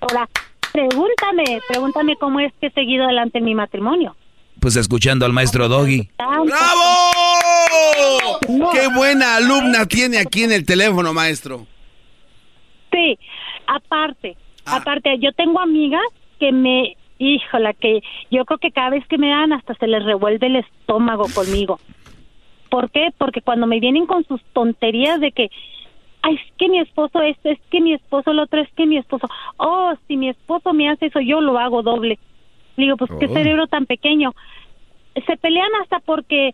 Hola. 0.00 0.28
Pregúntame, 0.78 1.58
pregúntame 1.66 2.14
cómo 2.20 2.38
es 2.38 2.52
que 2.60 2.68
he 2.68 2.70
seguido 2.70 3.02
adelante 3.02 3.38
en 3.38 3.44
mi 3.44 3.52
matrimonio. 3.52 4.14
Pues 4.60 4.76
escuchando 4.76 5.26
al 5.26 5.32
maestro 5.32 5.66
Doggy. 5.66 6.08
¡Bravo! 6.16 6.50
¡Qué 8.72 8.86
buena 8.94 9.34
alumna 9.34 9.86
tiene 9.86 10.18
aquí 10.18 10.44
en 10.44 10.52
el 10.52 10.64
teléfono, 10.64 11.12
maestro! 11.12 11.66
Sí, 12.92 13.18
aparte, 13.66 14.36
ah. 14.66 14.76
aparte, 14.76 15.18
yo 15.18 15.32
tengo 15.32 15.58
amigas 15.58 16.00
que 16.38 16.52
me, 16.52 16.96
híjola, 17.18 17.72
que 17.72 18.00
yo 18.30 18.44
creo 18.44 18.58
que 18.58 18.70
cada 18.70 18.90
vez 18.90 19.04
que 19.08 19.18
me 19.18 19.30
dan 19.30 19.52
hasta 19.52 19.74
se 19.74 19.88
les 19.88 20.04
revuelve 20.04 20.46
el 20.46 20.56
estómago 20.56 21.26
conmigo. 21.34 21.80
¿Por 22.70 22.92
qué? 22.92 23.08
Porque 23.18 23.40
cuando 23.40 23.66
me 23.66 23.80
vienen 23.80 24.06
con 24.06 24.24
sus 24.28 24.40
tonterías 24.52 25.20
de 25.20 25.32
que 25.32 25.50
es 26.24 26.40
que 26.58 26.68
mi 26.68 26.80
esposo 26.80 27.20
esto, 27.22 27.48
es 27.48 27.58
que 27.70 27.80
mi 27.80 27.94
esposo 27.94 28.32
lo 28.32 28.42
otro, 28.42 28.60
es 28.60 28.68
que 28.74 28.86
mi 28.86 28.96
esposo, 28.96 29.28
oh, 29.56 29.94
si 30.06 30.16
mi 30.16 30.28
esposo 30.28 30.72
me 30.72 30.88
hace 30.88 31.06
eso, 31.06 31.20
yo 31.20 31.40
lo 31.40 31.58
hago 31.58 31.82
doble. 31.82 32.18
Digo, 32.76 32.96
pues 32.96 33.10
qué 33.18 33.26
oh. 33.26 33.32
cerebro 33.32 33.66
tan 33.66 33.86
pequeño. 33.86 34.34
Se 35.26 35.36
pelean 35.36 35.70
hasta 35.82 36.00
porque 36.00 36.52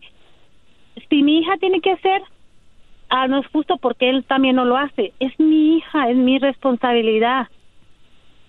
si 1.09 1.23
mi 1.23 1.39
hija 1.39 1.57
tiene 1.57 1.81
que 1.81 1.91
hacer, 1.91 2.21
ah, 3.09 3.27
no 3.27 3.39
es 3.39 3.47
justo 3.47 3.77
porque 3.77 4.09
él 4.09 4.23
también 4.23 4.55
no 4.55 4.65
lo 4.65 4.77
hace. 4.77 5.13
Es 5.19 5.37
mi 5.39 5.77
hija, 5.77 6.09
es 6.09 6.17
mi 6.17 6.39
responsabilidad. 6.39 7.47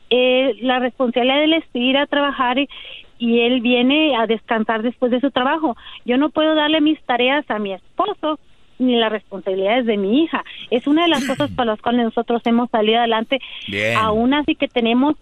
Eh, 0.08 0.56
la 0.60 0.78
responsabilidad 0.78 1.38
de 1.38 1.44
él 1.44 1.52
es 1.54 1.64
ir 1.74 1.96
a 1.98 2.06
trabajar 2.06 2.58
y, 2.58 2.68
y 3.18 3.40
él 3.40 3.60
viene 3.60 4.16
a 4.16 4.26
descansar 4.26 4.82
después 4.82 5.10
de 5.10 5.20
su 5.20 5.30
trabajo. 5.30 5.76
Yo 6.04 6.16
no 6.16 6.30
puedo 6.30 6.54
darle 6.54 6.80
mis 6.80 7.00
tareas 7.02 7.44
a 7.50 7.58
mi 7.58 7.72
esposo 7.72 8.38
ni 8.78 8.96
las 8.96 9.10
responsabilidades 9.10 9.86
de 9.86 9.96
mi 9.96 10.22
hija. 10.22 10.44
Es 10.70 10.86
una 10.86 11.04
de 11.04 11.08
las 11.08 11.24
cosas 11.26 11.50
para 11.50 11.72
las 11.72 11.80
cuales 11.80 12.04
nosotros 12.04 12.42
hemos 12.44 12.70
salido 12.70 12.98
adelante. 12.98 13.38
Aún 13.96 14.34
así 14.34 14.54
que 14.54 14.68
tenemos 14.68 15.16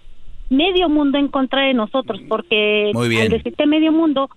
medio 0.50 0.88
mundo 0.88 1.18
en 1.18 1.28
contra 1.28 1.62
de 1.62 1.74
nosotros, 1.74 2.20
porque 2.28 2.92
al 2.94 3.28
decirte 3.28 3.66
medio 3.66 3.92
mundo, 3.92 4.28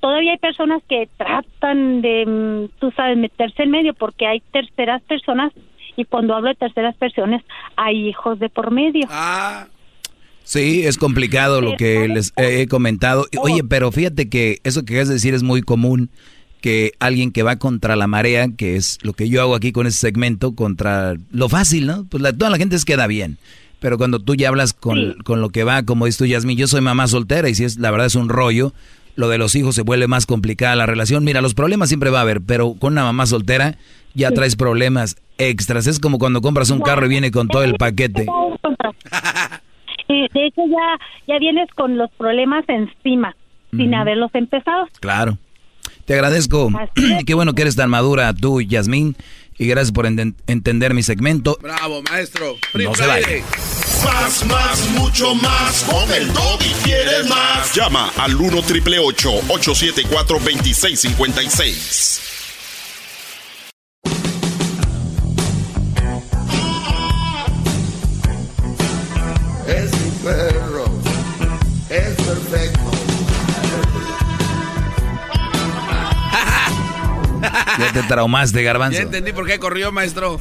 todavía 0.00 0.32
hay 0.32 0.38
personas 0.38 0.82
que 0.88 1.08
tratan 1.16 2.02
de, 2.02 2.26
mm, 2.26 2.78
tú 2.78 2.92
sabes, 2.94 3.16
meterse 3.16 3.62
en 3.62 3.70
medio, 3.70 3.94
porque 3.94 4.26
hay 4.26 4.42
terceras 4.52 5.02
personas, 5.02 5.52
y 5.96 6.04
cuando 6.04 6.34
hablo 6.34 6.48
de 6.48 6.56
terceras 6.56 6.96
personas, 6.96 7.42
hay 7.76 8.08
hijos 8.08 8.38
de 8.38 8.48
por 8.48 8.70
medio. 8.70 9.06
Ah. 9.10 9.66
Sí, 10.42 10.84
es 10.84 10.98
complicado 10.98 11.62
lo 11.62 11.74
que 11.76 12.06
les 12.06 12.34
he 12.36 12.68
comentado. 12.68 13.24
Oye, 13.40 13.64
pero 13.64 13.90
fíjate 13.90 14.28
que 14.28 14.58
eso 14.62 14.80
que 14.80 14.88
quieres 14.88 15.08
decir 15.08 15.32
es 15.32 15.42
muy 15.42 15.62
común 15.62 16.10
que 16.64 16.92
alguien 16.98 17.30
que 17.30 17.42
va 17.42 17.56
contra 17.56 17.94
la 17.94 18.06
marea, 18.06 18.48
que 18.56 18.76
es 18.76 18.98
lo 19.02 19.12
que 19.12 19.28
yo 19.28 19.42
hago 19.42 19.54
aquí 19.54 19.70
con 19.70 19.86
ese 19.86 19.98
segmento, 19.98 20.54
contra 20.54 21.12
lo 21.30 21.50
fácil, 21.50 21.86
¿no? 21.86 22.06
Pues 22.06 22.22
toda 22.38 22.48
la 22.48 22.56
gente 22.56 22.78
se 22.78 22.86
queda 22.86 23.06
bien. 23.06 23.36
Pero 23.80 23.98
cuando 23.98 24.18
tú 24.18 24.34
ya 24.34 24.48
hablas 24.48 24.72
con, 24.72 25.12
con 25.24 25.42
lo 25.42 25.50
que 25.50 25.62
va, 25.62 25.82
como 25.82 26.06
dices 26.06 26.16
tú, 26.16 26.24
Yasmin, 26.24 26.56
yo 26.56 26.66
soy 26.66 26.80
mamá 26.80 27.06
soltera 27.06 27.50
y 27.50 27.54
si 27.54 27.64
es 27.64 27.76
la 27.76 27.90
verdad 27.90 28.06
es 28.06 28.14
un 28.14 28.30
rollo, 28.30 28.72
lo 29.14 29.28
de 29.28 29.36
los 29.36 29.54
hijos 29.56 29.74
se 29.74 29.82
vuelve 29.82 30.08
más 30.08 30.24
complicada 30.24 30.74
la 30.74 30.86
relación. 30.86 31.22
Mira, 31.22 31.42
los 31.42 31.52
problemas 31.52 31.90
siempre 31.90 32.08
va 32.08 32.20
a 32.20 32.22
haber, 32.22 32.40
pero 32.40 32.72
con 32.72 32.94
una 32.94 33.04
mamá 33.04 33.26
soltera 33.26 33.76
ya 34.14 34.30
traes 34.30 34.56
problemas 34.56 35.16
extras. 35.36 35.86
Es 35.86 36.00
como 36.00 36.18
cuando 36.18 36.40
compras 36.40 36.70
un 36.70 36.80
carro 36.80 37.04
y 37.04 37.10
viene 37.10 37.30
con 37.30 37.46
todo 37.46 37.62
el 37.62 37.74
paquete. 37.74 38.24
de 40.08 40.46
hecho, 40.46 40.62
ya, 40.66 40.98
ya 41.28 41.38
vienes 41.38 41.68
con 41.74 41.98
los 41.98 42.10
problemas 42.12 42.64
encima, 42.68 43.36
sin 43.70 43.94
haberlos 43.94 44.34
empezado. 44.34 44.88
Claro. 45.00 45.36
Te 46.04 46.14
agradezco. 46.14 46.70
Qué 47.26 47.34
bueno 47.34 47.54
que 47.54 47.62
eres 47.62 47.76
tan 47.76 47.90
madura 47.90 48.32
tú, 48.34 48.60
Yasmín. 48.60 49.16
Y 49.56 49.66
gracias 49.66 49.92
por 49.92 50.06
entender 50.06 50.94
mi 50.94 51.02
segmento. 51.04 51.58
Bravo, 51.62 52.02
maestro. 52.02 52.56
no 52.74 52.94
se 52.94 53.06
vaya. 53.06 53.26
Más, 54.04 54.44
más, 54.46 54.88
mucho 54.90 55.34
más. 55.36 55.84
Con 55.84 56.12
el 56.12 56.28
y 56.28 56.74
quieres 56.82 57.28
más. 57.28 57.72
Llama 57.74 58.10
al 58.16 58.34
1 58.34 58.62
triple 58.62 58.98
874 58.98 60.38
2656. 60.38 62.33
Te 77.94 78.02
traumaste, 78.02 78.62
garbanzo. 78.62 78.98
Ya 78.98 79.04
entendí 79.04 79.32
por 79.32 79.46
qué 79.46 79.58
corrió, 79.58 79.92
maestro. 79.92 80.40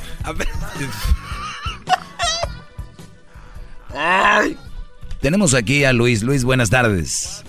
Tenemos 5.21 5.53
aquí 5.53 5.85
a 5.85 5.93
Luis. 5.93 6.23
Luis, 6.23 6.43
buenas 6.43 6.69
tardes. 6.69 7.45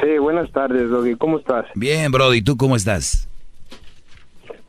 Sí, 0.00 0.18
buenas 0.18 0.50
tardes, 0.50 0.90
Doggy. 0.90 1.14
¿Cómo 1.14 1.38
estás? 1.38 1.66
Bien, 1.74 2.10
Brody. 2.10 2.42
¿Tú 2.42 2.56
cómo 2.56 2.76
estás? 2.76 3.28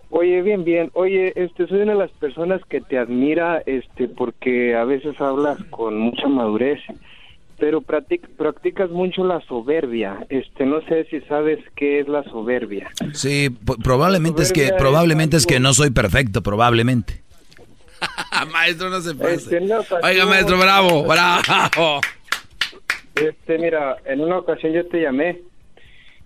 Oye, 0.09 0.43
bien, 0.43 0.63
bien. 0.63 0.91
Oye, 0.93 1.33
este, 1.35 1.67
soy 1.67 1.81
una 1.81 1.93
de 1.93 1.99
las 1.99 2.11
personas 2.11 2.61
que 2.69 2.81
te 2.81 2.99
admira, 2.99 3.63
este, 3.65 4.07
porque 4.07 4.75
a 4.75 4.83
veces 4.83 5.19
hablas 5.19 5.57
con 5.71 5.97
mucha 5.97 6.27
madurez 6.27 6.79
pero 7.63 7.79
practicas 7.79 8.89
mucho 8.89 9.23
la 9.23 9.39
soberbia. 9.47 10.25
Este, 10.27 10.65
no 10.65 10.81
sé 10.81 11.05
si 11.05 11.21
sabes 11.21 11.59
qué 11.77 12.01
es 12.01 12.09
la 12.09 12.21
soberbia. 12.25 12.91
Sí, 13.13 13.55
probablemente 13.81 14.41
es 14.41 14.51
que 14.51 14.73
probablemente 14.77 15.37
es, 15.37 15.45
que 15.45 15.61
no 15.61 15.73
soy 15.73 15.89
perfecto, 15.89 16.43
probablemente. 16.43 17.21
maestro, 18.51 18.89
no 18.89 18.99
se 18.99 19.15
puede. 19.15 19.35
Este, 19.35 19.59
Oiga, 19.59 20.25
maestro, 20.25 20.57
bravo, 20.57 21.03
bravo. 21.07 22.01
Este, 23.15 23.57
mira, 23.57 23.95
en 24.07 24.19
una 24.19 24.39
ocasión 24.39 24.73
yo 24.73 24.85
te 24.85 25.01
llamé 25.01 25.39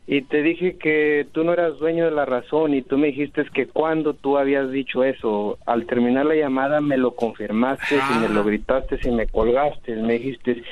y 0.08 0.24
te 0.24 0.42
dije 0.42 0.78
que 0.78 1.28
tú 1.34 1.44
no 1.44 1.54
eras 1.54 1.78
dueño 1.78 2.06
de 2.06 2.12
la 2.12 2.26
razón 2.26 2.74
y 2.74 2.82
tú 2.82 2.98
me 2.98 3.08
dijiste 3.08 3.46
que 3.54 3.68
cuando 3.68 4.16
tú 4.16 4.40
habías 4.40 4.72
dicho 4.72 5.04
eso, 5.04 5.60
al 5.68 5.86
terminar 5.86 6.26
la 6.26 6.34
llamada 6.34 6.82
me 6.82 6.98
lo 6.98 7.12
confirmaste 7.12 7.96
y 7.96 8.20
me 8.22 8.30
lo 8.30 8.40
ah. 8.40 8.44
gritaste 8.44 8.98
y 9.04 9.12
me 9.12 9.28
colgaste, 9.28 9.98
me 9.98 10.14
dijiste, 10.14 10.64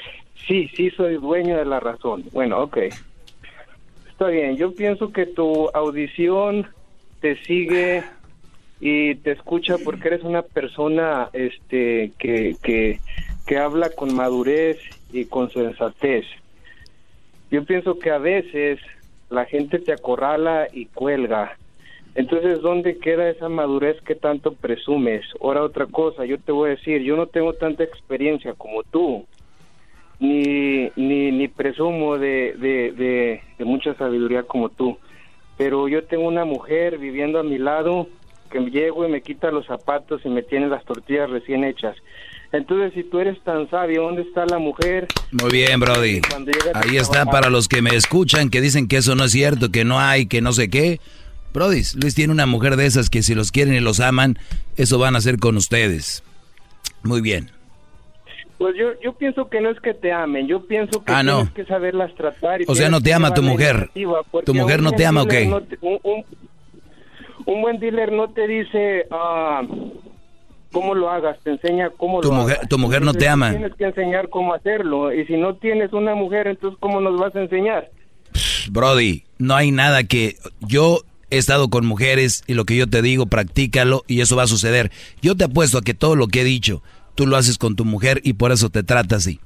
Sí, 0.47 0.69
sí 0.75 0.91
soy 0.91 1.15
dueño 1.15 1.57
de 1.57 1.65
la 1.65 1.79
razón. 1.79 2.23
Bueno, 2.31 2.61
ok. 2.61 2.77
Está 4.09 4.27
bien, 4.27 4.55
yo 4.55 4.73
pienso 4.73 5.11
que 5.11 5.25
tu 5.25 5.69
audición 5.73 6.67
te 7.19 7.35
sigue 7.45 8.03
y 8.79 9.15
te 9.15 9.31
escucha 9.31 9.77
porque 9.83 10.07
eres 10.07 10.23
una 10.23 10.41
persona 10.41 11.29
este 11.33 12.13
que, 12.19 12.55
que, 12.61 13.01
que 13.45 13.57
habla 13.57 13.89
con 13.89 14.13
madurez 14.13 14.77
y 15.11 15.25
con 15.25 15.51
sensatez. 15.51 16.25
Yo 17.51 17.65
pienso 17.65 17.99
que 17.99 18.11
a 18.11 18.17
veces 18.17 18.79
la 19.29 19.45
gente 19.45 19.79
te 19.79 19.93
acorrala 19.93 20.67
y 20.71 20.85
cuelga. 20.85 21.57
Entonces, 22.15 22.61
¿dónde 22.61 22.97
queda 22.99 23.29
esa 23.29 23.49
madurez 23.49 23.99
que 24.01 24.15
tanto 24.15 24.53
presumes? 24.53 25.25
Ahora 25.41 25.63
otra 25.63 25.85
cosa, 25.87 26.25
yo 26.25 26.39
te 26.39 26.53
voy 26.53 26.67
a 26.67 26.75
decir, 26.75 27.01
yo 27.01 27.17
no 27.17 27.27
tengo 27.27 27.53
tanta 27.53 27.83
experiencia 27.83 28.53
como 28.53 28.83
tú, 28.83 29.25
ni, 30.19 30.89
ni, 30.95 31.31
ni 31.31 31.47
presumo 31.47 32.17
de, 32.17 32.55
de, 32.57 32.91
de, 32.91 33.41
de 33.57 33.65
mucha 33.65 33.93
sabiduría 33.95 34.43
como 34.43 34.69
tú, 34.69 34.97
pero 35.57 35.87
yo 35.87 36.03
tengo 36.03 36.27
una 36.27 36.45
mujer 36.45 36.97
viviendo 36.97 37.39
a 37.39 37.43
mi 37.43 37.57
lado 37.57 38.07
que 38.51 38.59
llego 38.59 39.05
y 39.05 39.11
me 39.11 39.21
quita 39.21 39.51
los 39.51 39.65
zapatos 39.65 40.21
y 40.23 40.29
me 40.29 40.43
tiene 40.43 40.67
las 40.67 40.83
tortillas 40.85 41.29
recién 41.29 41.63
hechas. 41.63 41.95
Entonces, 42.51 42.93
si 42.93 43.03
tú 43.03 43.19
eres 43.19 43.41
tan 43.43 43.69
sabio, 43.69 44.03
¿dónde 44.03 44.21
está 44.21 44.45
la 44.45 44.59
mujer? 44.59 45.07
Muy 45.31 45.51
bien, 45.51 45.79
Brody. 45.79 46.21
Ahí 46.73 46.97
está 46.97 47.11
trabajar. 47.11 47.31
para 47.31 47.49
los 47.49 47.67
que 47.67 47.81
me 47.81 47.95
escuchan, 47.95 48.49
que 48.49 48.61
dicen 48.61 48.87
que 48.87 48.97
eso 48.97 49.15
no 49.15 49.25
es 49.25 49.31
cierto, 49.31 49.71
que 49.71 49.83
no 49.83 49.99
hay, 49.99 50.27
que 50.27 50.41
no 50.41 50.53
sé 50.53 50.69
qué. 50.69 50.99
Brody, 51.53 51.81
Luis 51.95 52.15
tiene 52.15 52.31
una 52.31 52.45
mujer 52.45 52.75
de 52.75 52.85
esas 52.85 53.09
que 53.09 53.23
si 53.23 53.35
los 53.35 53.51
quieren 53.51 53.73
y 53.73 53.79
los 53.79 53.99
aman, 53.99 54.37
eso 54.77 54.99
van 54.99 55.15
a 55.15 55.17
hacer 55.17 55.37
con 55.37 55.57
ustedes. 55.57 56.23
Muy 57.03 57.21
bien. 57.21 57.51
Pues 58.57 58.73
yo, 58.77 58.91
yo 59.03 59.13
pienso 59.13 59.49
que 59.49 59.59
no 59.59 59.69
es 59.69 59.79
que 59.81 59.93
te 59.93 60.11
amen, 60.13 60.47
yo 60.47 60.65
pienso 60.65 61.03
que 61.03 61.11
Ah, 61.11 61.23
no. 61.23 61.35
tienes 61.37 61.53
que 61.53 61.65
saberlas 61.65 62.13
tratar. 62.15 62.61
y 62.61 62.65
O 62.67 62.75
sea, 62.75 62.89
no 62.89 63.01
te 63.01 63.13
ama 63.13 63.33
tu 63.33 63.41
mujer. 63.43 63.89
¿Tu 64.45 64.53
mujer 64.53 64.81
no 64.81 64.91
te 64.93 65.05
ama 65.05 65.23
o 65.23 65.25
dealer 65.25 65.43
qué? 65.43 65.49
no 65.49 65.61
te- 65.61 65.77
un, 65.81 65.99
un- 66.03 66.25
un 67.47 67.61
buen 67.61 67.79
dealer 67.79 68.11
no 68.13 68.29
te 68.29 68.47
dice 68.47 69.05
ah, 69.11 69.61
cómo 70.71 70.95
lo 70.95 71.09
hagas, 71.09 71.37
te 71.43 71.51
enseña 71.51 71.89
cómo 71.97 72.21
Tu 72.21 72.29
lo 72.29 72.35
mujer- 72.35 72.57
hagas. 72.57 72.69
tu 72.69 72.77
mujer 72.77 73.01
no 73.01 73.13
te 73.13 73.27
ama. 73.27 73.51
Tienes 73.51 73.73
que 73.75 73.83
enseñar 73.85 74.29
cómo 74.29 74.53
hacerlo, 74.53 75.13
y 75.13 75.25
si 75.25 75.35
no 75.37 75.55
tienes 75.55 75.91
una 75.93 76.15
mujer, 76.15 76.47
entonces 76.47 76.77
¿cómo 76.79 77.01
nos 77.01 77.19
vas 77.19 77.35
a 77.35 77.41
enseñar? 77.41 77.89
Brody, 78.71 79.23
no 79.37 79.55
hay 79.55 79.71
nada 79.71 80.03
que... 80.05 80.35
Yo 80.61 81.01
he 81.29 81.37
estado 81.37 81.69
con 81.69 81.85
mujeres 81.85 82.43
y 82.47 82.53
lo 82.53 82.65
que 82.65 82.75
yo 82.75 82.87
te 82.87 83.01
digo, 83.01 83.25
practícalo 83.27 84.03
y 84.07 84.21
eso 84.21 84.35
va 84.35 84.43
a 84.43 84.47
suceder. 84.47 84.91
Yo 85.21 85.35
te 85.35 85.43
apuesto 85.43 85.77
a 85.77 85.81
que 85.81 85.93
todo 85.93 86.15
lo 86.15 86.27
que 86.27 86.41
he 86.41 86.43
dicho, 86.43 86.81
tú 87.15 87.25
lo 87.27 87.37
haces 87.37 87.57
con 87.57 87.75
tu 87.75 87.85
mujer 87.85 88.21
y 88.23 88.33
por 88.33 88.51
eso 88.51 88.69
te 88.69 88.83
trata 88.83 89.15
así. 89.15 89.39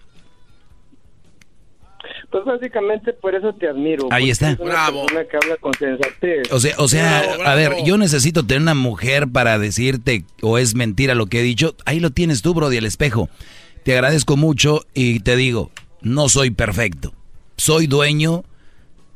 Pues 2.32 2.46
básicamente 2.46 3.14
por 3.14 3.34
eso 3.34 3.54
te 3.54 3.68
admiro. 3.68 4.08
Ahí 4.12 4.30
está. 4.30 4.56
una 4.60 4.86
persona 4.86 5.26
que 5.26 5.38
habla 5.38 5.58
con 5.60 5.74
sensatez. 5.74 6.52
O 6.52 6.60
sea, 6.60 6.76
o 6.78 6.88
sea, 6.88 7.24
Bravo, 7.24 7.44
a 7.44 7.56
ver, 7.56 7.70
bravo. 7.70 7.86
yo 7.86 7.98
necesito 7.98 8.46
tener 8.46 8.62
una 8.62 8.76
mujer 8.76 9.28
para 9.28 9.58
decirte 9.58 10.26
o 10.42 10.58
es 10.60 10.76
mentira 10.76 11.16
lo 11.16 11.26
que 11.26 11.40
he 11.40 11.44
dicho. 11.44 11.76
Ahí 11.86 12.00
lo 12.00 12.12
tienes 12.12 12.42
tú, 12.44 12.54
Brody, 12.54 12.78
el 12.78 12.86
espejo. 12.86 13.30
Te 13.84 13.94
agradezco 13.94 14.38
mucho 14.38 14.86
y 14.94 15.22
te 15.22 15.36
digo, 15.36 15.72
no 16.02 16.30
soy 16.30 16.52
perfecto. 16.52 17.14
Soy 17.58 17.88
dueño 17.88 18.44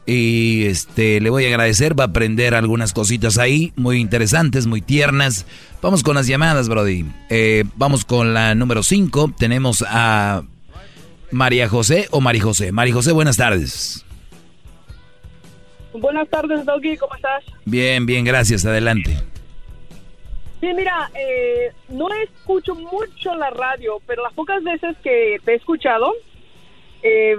y 0.06 0.64
este 0.64 1.20
le 1.20 1.30
voy 1.30 1.44
a 1.44 1.48
agradecer, 1.48 1.98
va 1.98 2.04
a 2.04 2.08
aprender 2.08 2.54
algunas 2.54 2.92
cositas 2.92 3.38
ahí, 3.38 3.72
muy 3.76 4.00
interesantes, 4.00 4.66
muy 4.66 4.80
tiernas. 4.80 5.46
Vamos 5.80 6.02
con 6.02 6.16
las 6.16 6.26
llamadas, 6.26 6.68
Brody. 6.68 7.06
Eh, 7.28 7.64
vamos 7.76 8.04
con 8.04 8.34
la 8.34 8.56
número 8.56 8.82
5, 8.82 9.34
tenemos 9.38 9.84
a 9.88 10.42
María 11.30 11.68
José 11.68 12.08
o 12.10 12.20
Mari 12.20 12.40
José. 12.40 12.72
Mari 12.72 12.90
José, 12.90 13.12
buenas 13.12 13.36
tardes. 13.36 14.04
Buenas 15.92 16.28
tardes, 16.28 16.64
Doggy, 16.64 16.96
¿cómo 16.96 17.14
estás? 17.14 17.44
Bien, 17.64 18.06
bien, 18.06 18.24
gracias, 18.24 18.64
adelante. 18.64 19.16
Sí, 20.60 20.68
mira, 20.74 21.10
eh, 21.14 21.72
no 21.88 22.08
escucho 22.22 22.74
mucho 22.74 23.34
la 23.34 23.50
radio, 23.50 24.00
pero 24.06 24.22
las 24.22 24.34
pocas 24.34 24.62
veces 24.62 24.96
que 25.02 25.38
te 25.44 25.52
he 25.52 25.54
escuchado, 25.56 26.12
eh, 27.02 27.36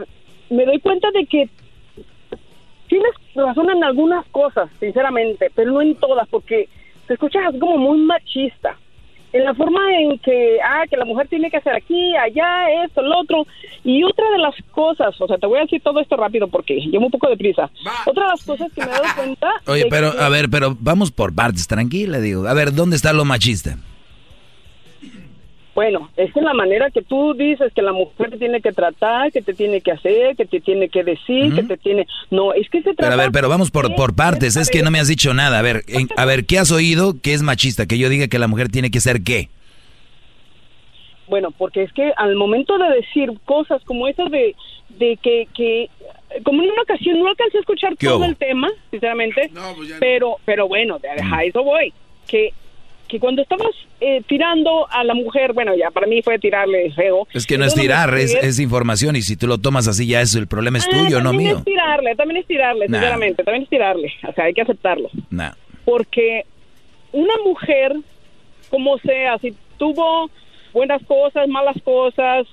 me 0.50 0.66
doy 0.66 0.80
cuenta 0.80 1.10
de 1.12 1.26
que 1.28 1.50
tienes 2.88 3.12
razón 3.36 3.70
en 3.70 3.84
algunas 3.84 4.26
cosas, 4.28 4.70
sinceramente, 4.80 5.52
pero 5.56 5.72
no 5.72 5.82
en 5.82 5.96
todas, 5.96 6.28
porque 6.28 6.68
te 7.08 7.14
escuchas 7.14 7.54
como 7.60 7.78
muy 7.78 8.00
machista. 8.00 8.78
En 9.34 9.46
la 9.46 9.54
forma 9.54 9.80
en 10.00 10.18
que, 10.20 10.58
ah, 10.64 10.84
que 10.90 10.98
la 10.98 11.06
mujer 11.06 11.28
tiene 11.30 11.50
que 11.50 11.58
hacer 11.58 11.74
aquí, 11.74 12.16
allá, 12.18 12.70
esto, 12.86 13.02
lo 13.02 13.20
otro. 13.20 13.48
Y 13.84 14.04
otra 14.04 14.30
de 14.32 14.38
las 14.40 14.54
cosas, 14.72 15.20
o 15.22 15.28
sea, 15.28 15.38
te 15.38 15.48
voy 15.48 15.60
a 15.60 15.62
decir 15.62 15.82
todo 15.82 16.00
esto 16.02 16.18
rápido 16.18 16.48
porque 16.50 16.76
llevo 16.76 17.06
un 17.06 17.12
poco 17.12 17.30
de 17.30 17.38
prisa. 17.38 17.70
Otra 18.06 18.24
de 18.26 18.30
las 18.32 18.44
cosas 18.44 18.72
que 18.74 18.82
me 18.82 18.88
he 18.88 18.92
dado 18.92 19.04
cuenta... 19.16 19.50
Oye, 19.68 19.86
pero 19.90 20.12
que- 20.12 20.20
a 20.20 20.30
ver, 20.30 20.50
pero 20.50 20.76
vamos 20.80 21.12
por 21.12 21.34
partes, 21.34 21.66
tranquila, 21.68 22.20
digo. 22.20 22.46
A 22.48 22.54
ver, 22.54 22.74
¿dónde 22.74 22.96
está 22.98 23.14
lo 23.14 23.24
machista? 23.26 23.78
Bueno, 25.82 26.12
es 26.16 26.30
en 26.38 26.44
la 26.44 26.54
manera 26.54 26.92
que 26.92 27.02
tú 27.02 27.34
dices 27.34 27.74
que 27.74 27.82
la 27.82 27.92
mujer 27.92 28.30
te 28.30 28.38
tiene 28.38 28.62
que 28.62 28.72
tratar, 28.72 29.32
que 29.32 29.42
te 29.42 29.56
tiene 29.56 29.82
que 29.82 29.92
hacer, 29.92 30.36
que 30.36 30.46
te 30.46 30.60
tiene 30.62 30.90
que 30.90 31.04
decir, 31.04 31.56
que 31.56 31.64
te 31.64 31.76
tiene... 31.76 32.06
No, 32.30 32.54
es 32.54 32.70
que 32.70 32.84
se 32.84 32.94
trata... 32.94 33.10
Pero 33.10 33.14
a 33.14 33.16
ver, 33.24 33.32
pero 33.32 33.50
vamos 33.50 33.72
por, 33.72 33.96
por 33.96 34.16
partes, 34.16 34.56
es 34.58 34.70
que 34.70 34.84
no 34.84 34.92
me 34.92 35.00
has 35.00 35.08
dicho 35.08 35.34
nada. 35.34 35.58
A 35.58 35.64
ver, 35.64 35.82
en- 35.88 36.08
a 36.18 36.26
ver, 36.26 36.46
¿qué 36.46 36.60
has 36.60 36.72
oído 36.72 37.16
que 37.20 37.34
es 37.34 37.42
machista? 37.42 37.88
Que 37.88 37.98
yo 37.98 38.10
diga 38.10 38.28
que 38.28 38.38
la 38.38 38.48
mujer 38.48 38.70
tiene 38.70 38.92
que 38.92 39.00
ser 39.00 39.24
qué. 39.24 39.50
Bueno, 41.28 41.50
porque 41.50 41.82
es 41.82 41.92
que 41.94 42.12
al 42.16 42.36
momento 42.36 42.78
de 42.78 42.98
decir 42.98 43.32
cosas 43.46 43.82
como 43.84 44.08
esas 44.08 44.30
de, 44.30 44.56
de 44.90 45.18
que, 45.18 45.48
que, 45.56 45.90
como 46.44 46.62
en 46.62 46.70
una 46.70 46.84
ocasión 46.84 47.18
no 47.20 47.28
alcancé 47.28 47.58
a 47.58 47.62
escuchar 47.62 47.98
¿Qué 47.98 48.06
todo 48.06 48.18
hubo? 48.18 48.26
el 48.26 48.36
tema, 48.36 48.70
sinceramente, 48.92 49.50
pero, 50.00 50.36
pero 50.46 50.68
bueno, 50.68 51.00
de- 51.00 51.10
a 51.10 51.44
eso 51.44 51.64
voy, 51.64 51.92
que, 52.28 52.54
que 53.12 53.20
cuando 53.20 53.42
estabas 53.42 53.68
eh, 54.00 54.22
tirando 54.28 54.88
a 54.90 55.04
la 55.04 55.14
mujer, 55.14 55.52
bueno, 55.54 55.76
ya 55.76 55.92
para 55.92 56.08
mí 56.08 56.22
fue 56.22 56.40
tirarle 56.40 56.92
feo. 56.94 57.28
Es 57.34 57.46
que 57.46 57.58
no 57.58 57.66
es 57.66 57.76
tirar, 57.76 58.18
es, 58.18 58.34
es 58.34 58.58
información 58.60 59.16
y 59.18 59.22
si 59.22 59.36
tú 59.36 59.46
lo 59.48 59.58
tomas 59.58 59.88
así 59.90 60.08
ya 60.08 60.22
es 60.22 60.34
el 60.36 60.48
problema 60.48 60.78
es 60.78 60.88
Ah, 60.88 60.92
tuyo, 60.92 61.20
no 61.22 61.32
también 61.32 61.50
mío. 61.50 61.58
es 61.60 61.66
tirarle, 61.66 62.16
también 62.16 62.38
es 62.38 62.48
tirarle, 62.48 62.88
Nah. 62.88 62.98
sinceramente, 62.98 63.44
también 63.44 63.64
es 63.64 63.70
tirarle, 63.70 64.12
o 64.28 64.34
sea, 64.34 64.46
hay 64.46 64.54
que 64.54 64.62
aceptarlo. 64.62 65.10
Nah. 65.30 65.52
porque 65.86 66.46
una 67.12 67.34
mujer, 67.46 67.94
como 68.70 68.98
sea, 69.00 69.38
si 69.40 69.54
tuvo 69.78 70.30
buenas 70.74 71.02
cosas, 71.04 71.48
malas 71.50 71.76
cosas, 71.84 72.48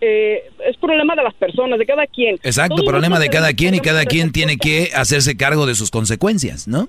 eh, 0.00 0.44
es 0.64 0.76
problema 0.76 1.16
de 1.16 1.24
las 1.24 1.34
personas, 1.34 1.76
de 1.80 1.84
cada 1.86 2.06
quien. 2.06 2.36
Exacto, 2.44 2.76
Todos 2.76 2.88
problema 2.88 3.18
de 3.18 3.28
cada 3.30 3.52
quien 3.52 3.74
y 3.74 3.80
cada 3.80 4.04
quien 4.04 4.30
tiene 4.30 4.56
que 4.56 4.90
hacerse 4.94 5.36
cargo 5.36 5.66
de 5.66 5.74
sus 5.74 5.90
consecuencias, 5.90 6.68
¿no? 6.68 6.88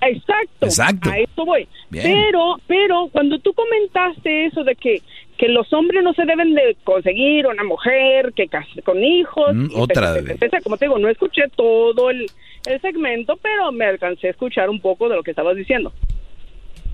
Exacto. 0.00 0.66
Exacto. 0.66 1.10
A 1.10 1.18
eso 1.18 1.44
voy. 1.44 1.66
Bien. 1.90 2.04
Pero, 2.04 2.56
pero 2.66 3.08
cuando 3.10 3.38
tú 3.40 3.52
comentaste 3.52 4.46
eso 4.46 4.62
de 4.64 4.74
que, 4.76 5.02
que 5.36 5.48
los 5.48 5.72
hombres 5.72 6.02
no 6.04 6.12
se 6.14 6.24
deben 6.24 6.54
de 6.54 6.76
conseguir 6.84 7.46
una 7.46 7.64
mujer 7.64 8.32
que 8.34 8.46
case 8.48 8.82
con 8.82 9.02
hijos. 9.02 9.54
Mm, 9.54 9.68
otra 9.74 10.14
pe- 10.14 10.62
Como 10.62 10.76
te 10.76 10.84
digo, 10.86 10.98
no 10.98 11.08
escuché 11.08 11.42
todo 11.56 12.10
el, 12.10 12.26
el 12.66 12.80
segmento, 12.80 13.36
pero 13.42 13.72
me 13.72 13.86
alcancé 13.86 14.28
a 14.28 14.30
escuchar 14.30 14.70
un 14.70 14.80
poco 14.80 15.08
de 15.08 15.16
lo 15.16 15.22
que 15.22 15.30
estabas 15.30 15.56
diciendo. 15.56 15.92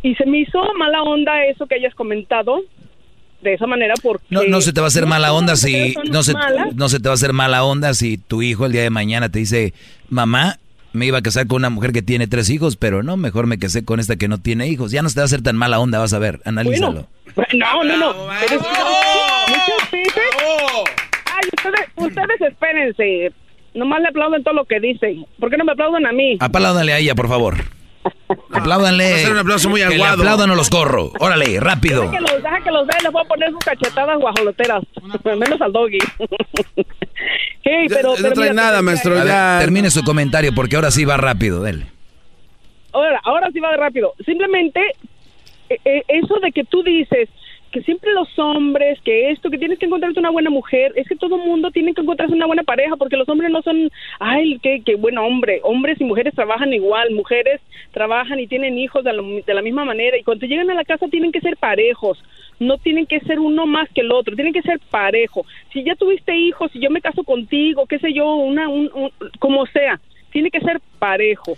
Y 0.02 0.14
se 0.16 0.26
me 0.26 0.40
hizo 0.40 0.62
mala 0.78 1.02
onda 1.02 1.44
eso 1.46 1.66
que 1.66 1.76
hayas 1.76 1.94
comentado 1.94 2.60
de 3.40 3.54
esa 3.54 3.66
manera 3.66 3.94
porque... 4.02 4.24
No, 4.30 4.42
no 4.44 4.60
se 4.60 4.72
te 4.72 4.80
va 4.80 4.86
a 4.86 4.88
hacer 4.88 5.06
mala 5.06 5.32
onda 5.32 5.56
si 5.56 5.94
no 6.10 6.22
se, 6.22 6.32
malas. 6.32 6.74
no 6.74 6.88
se 6.88 6.98
te 7.00 7.08
va 7.08 7.12
a 7.12 7.14
hacer 7.14 7.32
mala 7.32 7.64
onda 7.64 7.92
si 7.94 8.16
tu 8.18 8.42
hijo 8.42 8.66
el 8.66 8.72
día 8.72 8.82
de 8.82 8.90
mañana 8.90 9.28
te 9.30 9.38
dice, 9.38 9.74
mamá, 10.08 10.58
me 10.94 11.06
iba 11.06 11.18
a 11.18 11.22
casar 11.22 11.48
con 11.48 11.56
una 11.56 11.70
mujer 11.70 11.92
que 11.92 12.02
tiene 12.02 12.28
tres 12.28 12.48
hijos, 12.48 12.76
pero 12.76 13.02
no, 13.02 13.16
mejor 13.16 13.46
me 13.48 13.58
casé 13.58 13.84
con 13.84 13.98
esta 13.98 14.16
que 14.16 14.28
no 14.28 14.38
tiene 14.38 14.68
hijos. 14.68 14.92
Ya 14.92 15.02
no 15.02 15.08
se 15.08 15.16
te 15.16 15.20
va 15.20 15.24
a 15.24 15.26
hacer 15.26 15.42
tan 15.42 15.56
mala 15.56 15.80
onda, 15.80 15.98
vas 15.98 16.14
a 16.14 16.20
ver, 16.20 16.40
analízalo. 16.44 17.08
No, 17.52 17.84
no, 17.84 17.96
no. 17.96 18.14
Pero 18.40 18.60
es 18.60 18.62
que, 18.62 18.68
muchas 19.48 19.90
veces... 19.90 20.24
Ay, 21.26 21.48
ustedes, 21.56 21.88
ustedes 21.96 22.40
espérense. 22.40 23.32
Nomás 23.74 24.02
le 24.02 24.08
aplauden 24.08 24.44
todo 24.44 24.54
lo 24.54 24.64
que 24.66 24.78
dicen. 24.78 25.26
¿Por 25.40 25.50
qué 25.50 25.56
no 25.56 25.64
me 25.64 25.72
aplauden 25.72 26.06
a 26.06 26.12
mí? 26.12 26.36
Apláudanle 26.38 26.92
a 26.92 26.98
ella, 26.98 27.16
por 27.16 27.28
favor. 27.28 27.56
Apláudanle. 28.52 29.10
Va 29.10 29.16
a 29.16 29.18
ser 29.18 29.32
un 29.32 29.38
aplauso 29.38 29.68
muy 29.68 29.80
Que 29.80 29.88
le 29.88 29.94
aguado. 29.96 30.22
aplaudan 30.22 30.50
o 30.50 30.54
los 30.54 30.70
corro. 30.70 31.12
Órale, 31.18 31.58
rápido. 31.60 32.02
Deja 32.02 32.12
que 32.12 32.20
los, 32.20 32.42
deja 32.42 32.60
que 32.60 32.70
los 32.70 32.86
vean, 32.86 33.02
les 33.02 33.12
voy 33.12 33.22
a 33.24 33.28
poner 33.28 33.50
sus 33.50 33.58
cachetadas 33.60 34.18
guajoloteras. 34.18 34.82
Menos 35.24 35.60
al 35.60 35.72
doggy. 35.72 35.98
hey, 37.64 37.86
pero, 37.88 38.10
no 38.10 38.16
pero 38.16 38.32
trae 38.32 38.50
mira, 38.50 38.62
nada, 38.62 38.82
maestro. 38.82 39.24
Ya. 39.24 39.58
termine 39.60 39.90
su 39.90 40.02
comentario 40.04 40.54
porque 40.54 40.76
ahora 40.76 40.90
sí 40.90 41.04
va 41.04 41.16
rápido, 41.16 41.62
dele. 41.62 41.86
Ahora, 42.92 43.20
ahora 43.24 43.50
sí 43.52 43.60
va 43.60 43.70
de 43.72 43.76
rápido. 43.76 44.14
Simplemente 44.24 44.80
eh, 45.68 45.78
eh, 45.84 46.02
eso 46.08 46.38
de 46.40 46.52
que 46.52 46.64
tú 46.64 46.82
dices 46.82 47.28
que 47.74 47.82
siempre 47.82 48.12
los 48.14 48.28
hombres, 48.38 49.00
que 49.04 49.30
esto, 49.32 49.50
que 49.50 49.58
tienes 49.58 49.80
que 49.80 49.86
encontrarte 49.86 50.20
una 50.20 50.30
buena 50.30 50.48
mujer, 50.48 50.92
es 50.94 51.08
que 51.08 51.16
todo 51.16 51.36
mundo 51.38 51.72
tiene 51.72 51.92
que 51.92 52.02
encontrarse 52.02 52.32
una 52.32 52.46
buena 52.46 52.62
pareja, 52.62 52.94
porque 52.96 53.16
los 53.16 53.28
hombres 53.28 53.50
no 53.50 53.62
son, 53.62 53.90
ay, 54.20 54.60
qué, 54.62 54.80
qué 54.86 54.94
buen 54.94 55.18
hombre. 55.18 55.58
Hombres 55.64 56.00
y 56.00 56.04
mujeres 56.04 56.32
trabajan 56.34 56.72
igual, 56.72 57.10
mujeres 57.10 57.60
trabajan 57.90 58.38
y 58.38 58.46
tienen 58.46 58.78
hijos 58.78 59.02
de 59.02 59.12
la, 59.12 59.22
de 59.44 59.54
la 59.54 59.60
misma 59.60 59.84
manera, 59.84 60.16
y 60.16 60.22
cuando 60.22 60.46
llegan 60.46 60.70
a 60.70 60.74
la 60.74 60.84
casa 60.84 61.08
tienen 61.08 61.32
que 61.32 61.40
ser 61.40 61.56
parejos, 61.56 62.22
no 62.60 62.78
tienen 62.78 63.06
que 63.06 63.18
ser 63.20 63.40
uno 63.40 63.66
más 63.66 63.88
que 63.92 64.02
el 64.02 64.12
otro, 64.12 64.36
tienen 64.36 64.52
que 64.54 64.62
ser 64.62 64.78
parejo. 64.90 65.44
Si 65.72 65.82
ya 65.82 65.96
tuviste 65.96 66.36
hijos, 66.36 66.70
si 66.72 66.78
yo 66.78 66.90
me 66.90 67.00
caso 67.00 67.24
contigo, 67.24 67.86
qué 67.88 67.98
sé 67.98 68.12
yo, 68.14 68.36
una, 68.36 68.68
un, 68.68 68.88
un- 68.94 69.10
como 69.40 69.66
sea, 69.66 70.00
tiene 70.30 70.50
que 70.52 70.60
ser 70.60 70.80
parejo. 71.00 71.56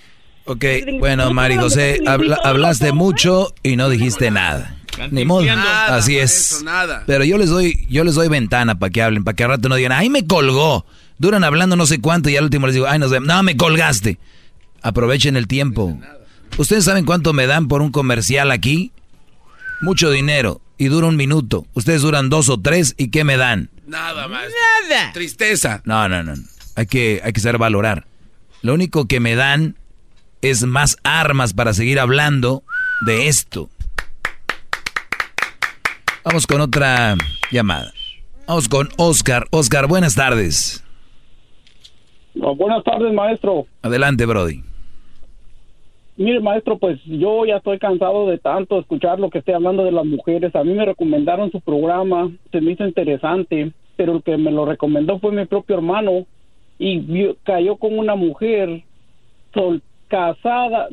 Ok, 0.48 0.64
bueno, 1.00 1.30
Mari 1.32 1.56
José, 1.56 1.98
habla- 2.06 2.38
hablaste 2.44 2.92
mucho 2.92 3.48
y 3.62 3.76
no 3.76 3.90
dijiste 3.90 4.30
nada. 4.30 4.76
Ni 5.10 5.24
modo. 5.24 5.44
Nada, 5.44 5.96
Así 5.96 6.18
es. 6.18 6.62
nada. 6.64 7.04
Pero 7.06 7.24
yo 7.24 7.38
les 7.38 7.50
doy, 7.50 7.86
yo 7.88 8.04
les 8.04 8.14
doy 8.14 8.28
ventana 8.28 8.78
para 8.78 8.90
que 8.90 9.02
hablen, 9.02 9.24
para 9.24 9.34
que 9.34 9.44
al 9.44 9.50
rato 9.50 9.68
no 9.68 9.74
digan, 9.76 9.92
ay, 9.92 10.08
me 10.10 10.26
colgó. 10.26 10.86
Duran 11.18 11.44
hablando 11.44 11.76
no 11.76 11.86
sé 11.86 12.00
cuánto 12.00 12.28
y 12.28 12.36
al 12.36 12.44
último 12.44 12.66
les 12.66 12.74
digo, 12.74 12.86
ay, 12.86 12.98
vemos. 12.98 13.26
No, 13.26 13.42
me 13.42 13.56
colgaste. 13.56 14.18
Aprovechen 14.82 15.36
el 15.36 15.46
tiempo. 15.46 15.98
¿Ustedes 16.58 16.84
saben 16.84 17.04
cuánto 17.04 17.32
me 17.32 17.46
dan 17.46 17.68
por 17.68 17.82
un 17.82 17.90
comercial 17.90 18.50
aquí? 18.50 18.92
Mucho 19.80 20.10
dinero. 20.10 20.60
Y 20.78 20.86
dura 20.88 21.06
un 21.06 21.16
minuto. 21.16 21.66
Ustedes 21.72 22.02
duran 22.02 22.28
dos 22.28 22.48
o 22.50 22.60
tres 22.60 22.94
y 22.98 23.08
¿qué 23.08 23.24
me 23.24 23.36
dan? 23.36 23.70
Nada, 23.86 24.28
maestro. 24.28 24.58
Nada. 24.90 25.12
Tristeza. 25.12 25.80
No, 25.84 26.08
no, 26.08 26.22
no. 26.22 26.34
Hay 26.74 26.86
que, 26.86 27.20
hay 27.24 27.32
que 27.32 27.40
saber 27.40 27.58
valorar. 27.58 28.06
Lo 28.62 28.74
único 28.74 29.06
que 29.06 29.20
me 29.20 29.36
dan 29.36 29.76
es 30.42 30.64
más 30.64 30.98
armas 31.02 31.54
para 31.54 31.72
seguir 31.72 31.98
hablando 31.98 32.62
de 33.06 33.28
esto. 33.28 33.70
Vamos 36.26 36.44
con 36.44 36.60
otra 36.60 37.14
llamada. 37.52 37.92
Vamos 38.48 38.68
con 38.68 38.88
Oscar. 38.98 39.44
Oscar, 39.52 39.86
buenas 39.86 40.16
tardes. 40.16 40.82
buenas 42.34 42.82
tardes, 42.82 43.12
maestro. 43.12 43.66
Adelante, 43.82 44.26
Brody. 44.26 44.60
Mire, 46.16 46.40
maestro, 46.40 46.78
pues 46.78 46.98
yo 47.04 47.46
ya 47.46 47.58
estoy 47.58 47.78
cansado 47.78 48.26
de 48.28 48.38
tanto 48.38 48.80
escuchar 48.80 49.20
lo 49.20 49.30
que 49.30 49.38
esté 49.38 49.54
hablando 49.54 49.84
de 49.84 49.92
las 49.92 50.04
mujeres. 50.04 50.52
A 50.56 50.64
mí 50.64 50.74
me 50.74 50.84
recomendaron 50.84 51.52
su 51.52 51.60
programa, 51.60 52.28
se 52.50 52.60
me 52.60 52.72
hizo 52.72 52.84
interesante, 52.84 53.70
pero 53.96 54.16
el 54.16 54.22
que 54.24 54.36
me 54.36 54.50
lo 54.50 54.64
recomendó 54.64 55.20
fue 55.20 55.30
mi 55.30 55.44
propio 55.46 55.76
hermano 55.76 56.26
y 56.76 56.98
vio- 56.98 57.36
cayó 57.44 57.76
con 57.76 57.96
una 57.96 58.16
mujer 58.16 58.82
sol- 59.54 59.80
casada, 60.08 60.88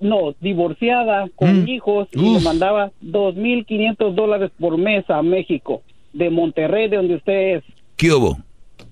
no, 0.00 0.34
divorciada, 0.40 1.28
con 1.34 1.68
hijos 1.68 2.08
y 2.12 2.34
le 2.34 2.40
mandaba 2.40 2.90
2.500 3.04 4.14
dólares 4.14 4.50
por 4.58 4.76
mes 4.78 5.08
a 5.08 5.22
México, 5.22 5.82
de 6.12 6.30
Monterrey, 6.30 6.88
de 6.88 6.96
donde 6.96 7.16
usted 7.16 7.56
es. 7.56 7.64
¿Qué 7.96 8.12
hubo? 8.12 8.36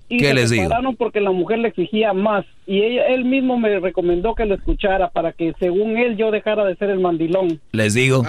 Y 0.08 0.18
¿Qué 0.18 0.34
les 0.34 0.50
digo? 0.50 0.68
porque 0.98 1.20
la 1.20 1.32
mujer 1.32 1.58
le 1.58 1.68
exigía 1.68 2.12
más 2.12 2.44
y 2.66 2.82
ella, 2.82 3.06
él 3.08 3.24
mismo 3.24 3.58
me 3.58 3.78
recomendó 3.80 4.34
que 4.34 4.46
lo 4.46 4.54
escuchara 4.54 5.10
para 5.10 5.32
que 5.32 5.54
según 5.58 5.96
él 5.96 6.16
yo 6.16 6.30
dejara 6.30 6.64
de 6.64 6.76
ser 6.76 6.90
el 6.90 7.00
mandilón. 7.00 7.60
Les 7.72 7.94
digo. 7.94 8.22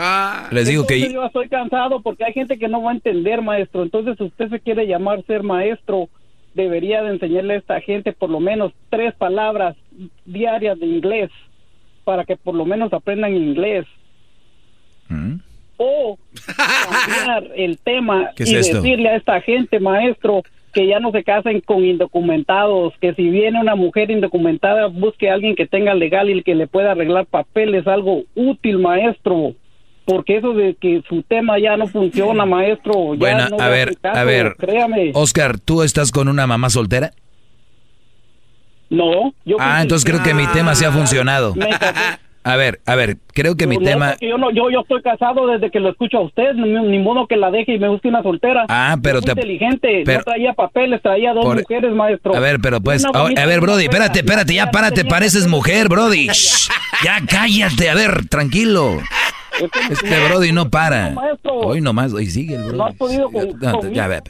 les 0.51 0.67
digo 0.67 0.85
que... 0.85 1.11
yo 1.11 1.25
estoy 1.25 1.47
cansado 1.47 2.01
porque 2.01 2.25
hay 2.25 2.33
gente 2.33 2.57
que 2.57 2.67
no 2.67 2.81
va 2.81 2.91
a 2.91 2.95
entender, 2.95 3.41
maestro. 3.41 3.83
Entonces, 3.83 4.15
si 4.17 4.23
usted 4.23 4.49
se 4.49 4.59
quiere 4.59 4.87
llamar 4.87 5.23
ser 5.25 5.43
maestro, 5.43 6.09
debería 6.55 7.03
de 7.03 7.11
enseñarle 7.11 7.53
a 7.53 7.57
esta 7.57 7.81
gente 7.81 8.13
por 8.13 8.29
lo 8.29 8.39
menos 8.39 8.73
tres 8.89 9.13
palabras 9.13 9.75
diarias 10.25 10.79
de 10.79 10.87
inglés 10.87 11.29
para 12.03 12.23
que 12.23 12.37
por 12.37 12.55
lo 12.55 12.65
menos 12.65 12.91
aprendan 12.93 13.35
inglés. 13.35 13.85
¿Mm? 15.09 15.35
O 15.77 16.17
cambiar 16.57 17.51
el 17.55 17.77
tema 17.77 18.31
¿Qué 18.35 18.43
es 18.43 18.51
y 18.51 18.55
esto? 18.55 18.81
decirle 18.81 19.09
a 19.09 19.17
esta 19.17 19.41
gente, 19.41 19.79
maestro, 19.79 20.41
que 20.73 20.87
ya 20.87 20.99
no 20.99 21.11
se 21.11 21.23
casen 21.23 21.61
con 21.61 21.83
indocumentados, 21.83 22.93
que 22.99 23.13
si 23.13 23.29
viene 23.29 23.59
una 23.59 23.75
mujer 23.75 24.09
indocumentada, 24.11 24.87
busque 24.87 25.29
a 25.29 25.33
alguien 25.33 25.55
que 25.55 25.67
tenga 25.67 25.93
legal 25.93 26.29
y 26.29 26.43
que 26.43 26.55
le 26.55 26.67
pueda 26.67 26.91
arreglar 26.91 27.25
papeles, 27.25 27.87
algo 27.87 28.23
útil, 28.35 28.79
maestro. 28.79 29.53
Porque 30.05 30.37
eso 30.37 30.53
de 30.53 30.75
que 30.79 31.01
su 31.09 31.23
tema 31.23 31.57
ya 31.59 31.75
no 31.77 31.87
funciona, 31.87 32.45
maestro. 32.45 33.13
ya 33.13 33.19
Bueno, 33.19 33.49
no 33.49 33.59
a 33.59 33.69
ver, 33.69 33.97
caso, 33.99 34.19
a 34.19 34.23
ver. 34.23 34.55
Créame. 34.57 35.11
Oscar, 35.15 35.59
¿tú 35.59 35.81
estás 35.83 36.11
con 36.11 36.27
una 36.27 36.45
mamá 36.45 36.69
soltera? 36.69 37.11
No, 38.89 39.33
yo 39.45 39.57
Ah, 39.59 39.81
entonces 39.81 40.07
creo 40.09 40.21
que 40.23 40.33
mi 40.33 40.45
tema 40.47 40.75
sí 40.75 40.85
ha 40.85 40.91
funcionado. 40.91 41.53
A 42.47 42.57
ver, 42.57 42.79
a 42.85 42.93
ver, 42.93 43.17
creo 43.33 43.57
que 43.57 43.65
mi 43.65 43.77
No, 43.77 43.81
tema... 43.83 44.15
Yo, 44.21 44.37
no, 44.37 44.51
yo, 44.51 44.69
yo 44.69 44.81
estoy 44.81 45.01
casado 45.01 45.47
desde 45.47 45.71
que 45.71 45.79
lo 45.79 45.89
escucho 45.89 46.19
a 46.19 46.21
usted, 46.21 46.53
ni, 46.53 46.69
ni 46.73 46.99
modo 46.99 47.25
que 47.25 47.37
la 47.37 47.49
deje 47.49 47.73
y 47.73 47.79
me 47.79 47.89
busque 47.89 48.07
una 48.07 48.21
soltera. 48.21 48.65
Ah, 48.69 48.97
pero 49.01 49.19
te- 49.19 49.31
inteligente, 49.31 50.03
pero- 50.05 50.19
no 50.19 50.23
traía 50.25 50.53
papeles, 50.53 51.01
traía 51.01 51.33
dos 51.33 51.43
Por- 51.43 51.57
mujeres, 51.61 51.91
maestro. 51.95 52.35
A 52.35 52.39
ver, 52.39 52.59
pero 52.61 52.81
pues, 52.81 53.03
a, 53.03 53.45
ver, 53.47 53.61
Brody, 53.61 53.85
espérate, 53.85 54.19
espérate, 54.19 54.53
ya 54.53 54.69
párate, 54.69 55.05
pareces 55.05 55.47
mujer, 55.47 55.89
Brody. 55.89 56.27
Shh, 56.27 56.69
ya 57.03 57.17
cállate, 57.27 57.89
a 57.89 57.95
ver, 57.95 58.27
tranquilo. 58.29 58.99
Este 59.89 60.27
Brody 60.27 60.51
no 60.51 60.69
para. 60.69 61.11
maestro. 61.11 61.53
Hoy 61.59 61.81
nomás, 61.81 62.13
hoy 62.13 62.29
sigue 62.29 62.55
el 62.55 62.63
Brody. 62.63 62.77
No 62.77 62.85
has 62.87 62.95
podido 62.95 63.31
con- 63.31 63.59
Ya, 63.59 63.71
conmigo. 63.71 63.93
ya, 63.95 64.07
ve. 64.07 64.23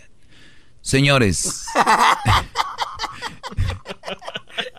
Señores, 0.82 1.66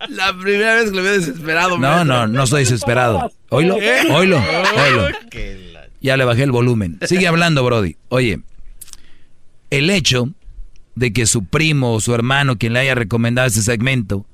La 0.09 0.33
primera 0.39 0.75
vez 0.77 0.91
que 0.91 0.97
lo 0.97 1.03
veo 1.03 1.13
desesperado. 1.15 1.71
no, 1.71 1.79
maestro. 1.79 2.05
no, 2.05 2.27
no 2.29 2.47
soy 2.47 2.61
desesperado. 2.63 3.31
Oílo, 3.51 3.75
oílo, 3.77 4.39
oílo. 4.39 5.09
Ya 6.01 6.17
le 6.17 6.25
bajé 6.25 6.45
el 6.45 6.53
volumen. 6.53 6.99
Sigue 7.07 7.27
hablando, 7.27 7.65
Brody. 7.65 7.97
Oye, 8.09 8.41
el 9.71 9.91
hecho 9.91 10.29
de 10.95 11.13
que 11.13 11.27
su 11.27 11.45
primo 11.45 11.95
o 11.95 12.01
su 12.01 12.15
hermano, 12.15 12.57
quien 12.57 12.73
le 12.73 12.81
haya 12.81 12.95
recomendado 12.95 13.49
este 13.49 13.63
segmento, 13.63 14.25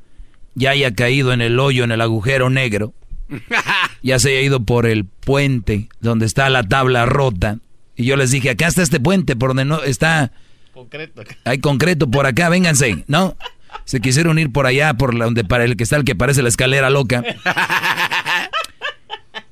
ya 0.54 0.70
haya 0.70 0.94
caído 0.94 1.32
en 1.32 1.40
el 1.40 1.58
hoyo, 1.58 1.84
en 1.84 1.92
el 1.92 2.00
agujero 2.02 2.50
negro, 2.50 2.92
ya 4.02 4.18
se 4.18 4.30
haya 4.30 4.40
ido 4.40 4.60
por 4.64 4.86
el 4.86 5.04
puente 5.04 5.88
donde 6.00 6.26
está 6.26 6.48
la 6.50 6.62
tabla 6.64 7.06
rota. 7.06 7.58
Y 7.96 8.04
yo 8.04 8.16
les 8.16 8.30
dije, 8.30 8.50
acá 8.50 8.66
está 8.68 8.82
este 8.82 9.00
puente 9.00 9.36
por 9.36 9.50
donde 9.50 9.64
no 9.64 9.82
está, 9.82 10.32
Concreto. 10.72 11.22
hay 11.44 11.58
concreto 11.58 12.10
por 12.10 12.26
acá, 12.26 12.48
vénganse, 12.48 13.04
¿no? 13.06 13.36
Se 13.84 14.00
quisieron 14.00 14.38
ir 14.38 14.50
por 14.52 14.66
allá, 14.66 14.94
por 14.94 15.14
la- 15.14 15.24
donde 15.26 15.44
para 15.44 15.64
el 15.64 15.76
que 15.76 15.84
está 15.84 15.96
el 15.96 16.04
que 16.04 16.14
parece 16.14 16.42
la 16.42 16.48
escalera 16.48 16.90
loca. 16.90 17.22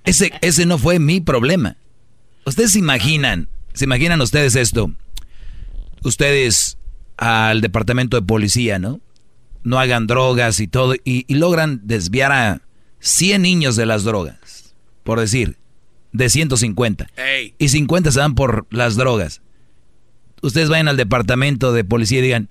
Ese, 0.04 0.32
ese 0.40 0.66
no 0.66 0.78
fue 0.78 0.98
mi 0.98 1.20
problema. 1.20 1.76
Ustedes 2.44 2.72
se 2.72 2.78
imaginan, 2.78 3.48
se 3.74 3.84
imaginan 3.84 4.20
ustedes 4.20 4.56
esto. 4.56 4.90
Ustedes 6.02 6.78
al 7.16 7.60
departamento 7.60 8.16
de 8.18 8.26
policía, 8.26 8.78
¿no? 8.78 9.00
No 9.62 9.78
hagan 9.78 10.06
drogas 10.06 10.58
y 10.60 10.66
todo, 10.68 10.94
y, 11.04 11.24
y 11.28 11.34
logran 11.34 11.80
desviar 11.84 12.32
a 12.32 12.62
100 13.00 13.42
niños 13.42 13.76
de 13.76 13.86
las 13.86 14.04
drogas, 14.04 14.74
por 15.02 15.20
decir, 15.20 15.56
de 16.12 16.28
150. 16.28 17.08
Ey. 17.16 17.54
Y 17.58 17.68
50 17.68 18.12
se 18.12 18.20
van 18.20 18.34
por 18.34 18.66
las 18.70 18.96
drogas. 18.96 19.42
Ustedes 20.42 20.68
vayan 20.68 20.88
al 20.88 20.96
departamento 20.96 21.72
de 21.72 21.84
policía 21.84 22.20
y 22.20 22.22
digan, 22.22 22.48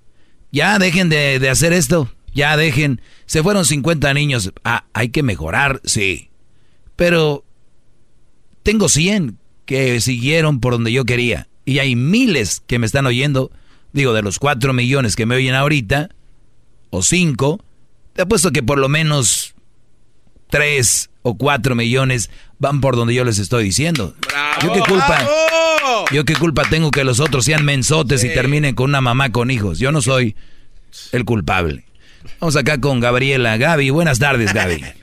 ya 0.51 0.77
dejen 0.80 1.09
de, 1.09 1.39
de 1.39 1.49
hacer 1.49 1.73
esto, 1.73 2.11
ya 2.34 2.57
dejen. 2.57 3.01
Se 3.26 3.43
fueron 3.43 3.65
50 3.65 4.13
niños. 4.13 4.51
Ah, 4.63 4.85
hay 4.93 5.09
que 5.09 5.23
mejorar, 5.23 5.81
sí. 5.84 6.30
Pero 6.95 7.45
tengo 8.63 8.89
100 8.89 9.38
que 9.65 10.01
siguieron 10.01 10.59
por 10.59 10.73
donde 10.73 10.91
yo 10.91 11.05
quería. 11.05 11.47
Y 11.65 11.80
hay 11.80 11.95
miles 11.95 12.61
que 12.65 12.80
me 12.80 12.85
están 12.85 13.05
oyendo. 13.05 13.51
Digo, 13.93 14.13
de 14.13 14.21
los 14.21 14.39
4 14.39 14.73
millones 14.73 15.15
que 15.15 15.26
me 15.26 15.35
oyen 15.35 15.55
ahorita, 15.55 16.09
o 16.89 17.01
5, 17.01 17.63
te 18.13 18.21
apuesto 18.21 18.51
que 18.51 18.63
por 18.63 18.77
lo 18.77 18.89
menos 18.89 19.48
3 20.49 21.09
o 21.21 21.38
4 21.38 21.76
millones 21.76 22.30
van 22.57 22.81
por 22.81 22.95
donde 22.95 23.13
yo 23.13 23.23
les 23.23 23.39
estoy 23.39 23.63
diciendo. 23.63 24.13
¿Yo 24.63 24.73
qué 24.73 24.80
culpa? 24.81 25.27
Yo 26.11 26.26
qué 26.26 26.35
culpa 26.35 26.63
tengo 26.69 26.91
que 26.91 27.03
los 27.03 27.19
otros 27.19 27.45
sean 27.45 27.65
mensotes 27.65 28.23
y 28.23 28.34
terminen 28.34 28.76
con 28.76 28.89
una 28.89 29.01
mamá 29.01 29.31
con 29.31 29.51
hijos. 29.51 29.80
Yo 29.80 29.91
no 29.91 30.01
soy 30.01 30.35
el 31.11 31.26
culpable. 31.26 31.85
Vamos 32.39 32.55
acá 32.55 32.80
con 32.81 32.99
Gabriela. 32.99 33.57
Gaby, 33.57 33.89
buenas 33.91 34.19
tardes, 34.19 34.53
Gaby. 34.53 34.84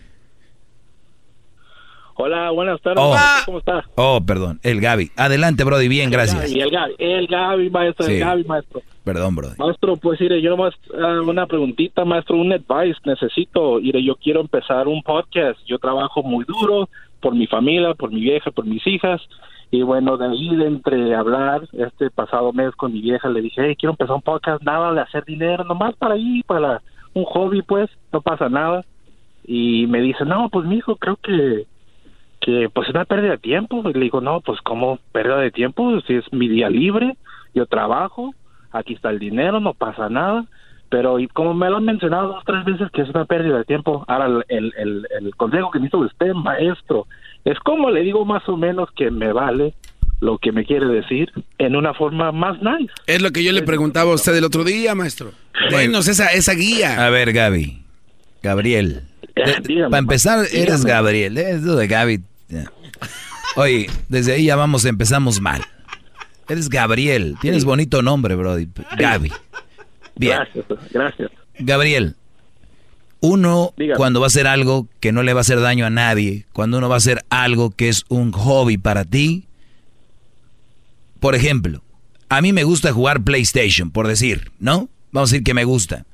Hola, 2.18 2.50
buenas 2.50 2.80
tardes. 2.80 2.98
Oh. 3.00 3.14
¿Cómo 3.44 3.58
está? 3.58 3.84
Oh, 3.94 4.22
perdón, 4.24 4.58
el 4.62 4.80
Gaby. 4.80 5.12
Adelante, 5.16 5.64
Brody, 5.64 5.86
bien, 5.88 6.10
gracias. 6.10 6.44
El 6.50 6.70
Gaby, 6.70 6.94
el 6.98 7.26
Gaby, 7.26 7.70
maestro, 7.70 8.06
Sí. 8.06 8.14
el 8.14 8.20
Gaby, 8.20 8.44
maestro. 8.44 8.82
Perdón, 9.06 9.36
Brody. 9.36 9.54
Maestro, 9.56 9.96
pues 9.96 10.20
mire, 10.20 10.42
yo 10.42 10.50
nomás 10.50 10.74
ah, 11.00 11.20
una 11.24 11.46
preguntita, 11.46 12.04
maestro, 12.04 12.38
un 12.38 12.52
advice 12.52 12.98
necesito. 13.04 13.78
Mire, 13.80 14.02
yo 14.02 14.16
quiero 14.16 14.40
empezar 14.40 14.88
un 14.88 15.00
podcast. 15.04 15.60
Yo 15.64 15.78
trabajo 15.78 16.24
muy 16.24 16.44
duro 16.44 16.88
por 17.20 17.32
mi 17.32 17.46
familia, 17.46 17.94
por 17.94 18.10
mi 18.10 18.20
vieja, 18.20 18.50
por 18.50 18.66
mis 18.66 18.84
hijas. 18.84 19.22
Y 19.70 19.82
bueno, 19.82 20.16
de 20.16 20.26
ahí 20.26 20.56
de 20.56 20.66
entre 20.66 21.14
hablar 21.14 21.68
este 21.74 22.10
pasado 22.10 22.52
mes 22.52 22.74
con 22.74 22.92
mi 22.92 23.00
vieja, 23.00 23.28
le 23.28 23.42
dije, 23.42 23.62
hey, 23.64 23.76
quiero 23.78 23.92
empezar 23.92 24.16
un 24.16 24.22
podcast, 24.22 24.60
nada 24.64 24.92
de 24.92 25.02
hacer 25.02 25.24
dinero, 25.24 25.62
nomás 25.62 25.94
para 25.94 26.14
ahí, 26.14 26.42
para 26.42 26.82
un 27.14 27.22
hobby, 27.26 27.62
pues, 27.62 27.88
no 28.12 28.20
pasa 28.22 28.48
nada. 28.48 28.84
Y 29.44 29.86
me 29.86 30.00
dice, 30.00 30.24
no, 30.24 30.48
pues 30.48 30.66
mi 30.66 30.78
hijo, 30.78 30.96
creo 30.96 31.14
que 31.14 31.64
que 32.40 32.68
pues 32.74 32.88
es 32.88 32.94
una 32.94 33.04
pérdida 33.04 33.30
de 33.30 33.38
tiempo. 33.38 33.88
Y 33.88 33.92
le 33.92 34.00
digo, 34.00 34.20
no, 34.20 34.40
pues 34.40 34.60
como 34.62 34.98
pérdida 35.12 35.38
de 35.38 35.52
tiempo, 35.52 36.00
si 36.08 36.14
es 36.14 36.24
mi 36.32 36.48
día 36.48 36.68
libre, 36.68 37.16
yo 37.54 37.66
trabajo, 37.66 38.34
aquí 38.72 38.94
está 38.94 39.10
el 39.10 39.18
dinero, 39.18 39.60
no 39.60 39.74
pasa 39.74 40.08
nada. 40.08 40.44
Pero 40.88 41.18
y 41.18 41.26
como 41.26 41.52
me 41.52 41.68
lo 41.68 41.78
han 41.78 41.84
mencionado 41.84 42.28
dos 42.28 42.44
tres 42.46 42.64
veces 42.64 42.88
que 42.92 43.02
es 43.02 43.08
una 43.08 43.24
pérdida 43.24 43.58
de 43.58 43.64
tiempo, 43.64 44.04
ahora 44.06 44.26
el, 44.26 44.44
el, 44.48 44.72
el, 44.78 45.06
el 45.20 45.34
consejo 45.34 45.70
que 45.72 45.80
me 45.80 45.88
hizo 45.88 45.98
usted, 45.98 46.32
maestro, 46.32 47.06
es 47.44 47.58
como 47.60 47.90
le 47.90 48.02
digo 48.02 48.24
más 48.24 48.48
o 48.48 48.56
menos 48.56 48.88
que 48.94 49.10
me 49.10 49.32
vale 49.32 49.74
lo 50.20 50.38
que 50.38 50.52
me 50.52 50.64
quiere 50.64 50.86
decir 50.86 51.30
en 51.58 51.76
una 51.76 51.92
forma 51.92 52.30
más 52.32 52.56
nice. 52.62 52.92
Es 53.06 53.20
lo 53.20 53.32
que 53.32 53.42
yo 53.42 53.52
le 53.52 53.62
preguntaba 53.62 54.12
a 54.12 54.14
usted 54.14 54.34
el 54.36 54.44
otro 54.44 54.62
día, 54.64 54.94
maestro. 54.94 55.32
Denos 55.70 56.08
esa, 56.08 56.28
esa 56.28 56.54
guía. 56.54 57.04
A 57.04 57.10
ver, 57.10 57.32
Gaby. 57.32 57.82
Gabriel. 58.42 59.02
Para 59.34 59.98
empezar, 59.98 60.38
eres 60.52 60.84
dígame. 60.84 60.84
Gabriel. 60.84 61.36
¿eh? 61.38 61.50
Eso 61.50 61.76
de 61.76 61.86
Gaby. 61.86 62.20
Oye, 63.56 63.90
desde 64.08 64.34
ahí 64.34 64.46
ya 64.46 64.56
vamos, 64.56 64.84
empezamos 64.84 65.40
mal. 65.40 65.62
Eres 66.48 66.68
Gabriel. 66.68 67.36
Tienes 67.40 67.64
bonito 67.64 68.02
nombre, 68.02 68.34
Brody. 68.34 68.68
Gaby. 68.96 69.32
Bien. 70.16 70.38
Gracias, 70.38 70.64
gracias. 70.92 71.30
Gabriel, 71.58 72.16
uno 73.20 73.74
cuando 73.96 74.20
va 74.20 74.26
a 74.26 74.28
hacer 74.28 74.46
algo 74.46 74.88
que 75.00 75.12
no 75.12 75.22
le 75.22 75.32
va 75.32 75.40
a 75.40 75.42
hacer 75.42 75.60
daño 75.60 75.86
a 75.86 75.90
nadie, 75.90 76.46
cuando 76.52 76.78
uno 76.78 76.88
va 76.88 76.96
a 76.96 76.98
hacer 76.98 77.24
algo 77.30 77.70
que 77.70 77.88
es 77.88 78.04
un 78.08 78.32
hobby 78.32 78.78
para 78.78 79.04
ti, 79.04 79.46
por 81.20 81.34
ejemplo, 81.34 81.82
a 82.28 82.40
mí 82.42 82.52
me 82.52 82.64
gusta 82.64 82.92
jugar 82.92 83.22
PlayStation, 83.22 83.90
por 83.90 84.06
decir, 84.06 84.50
¿no? 84.58 84.88
Vamos 85.12 85.30
a 85.30 85.32
decir 85.32 85.44
que 85.44 85.54
me 85.54 85.64
gusta. 85.64 86.04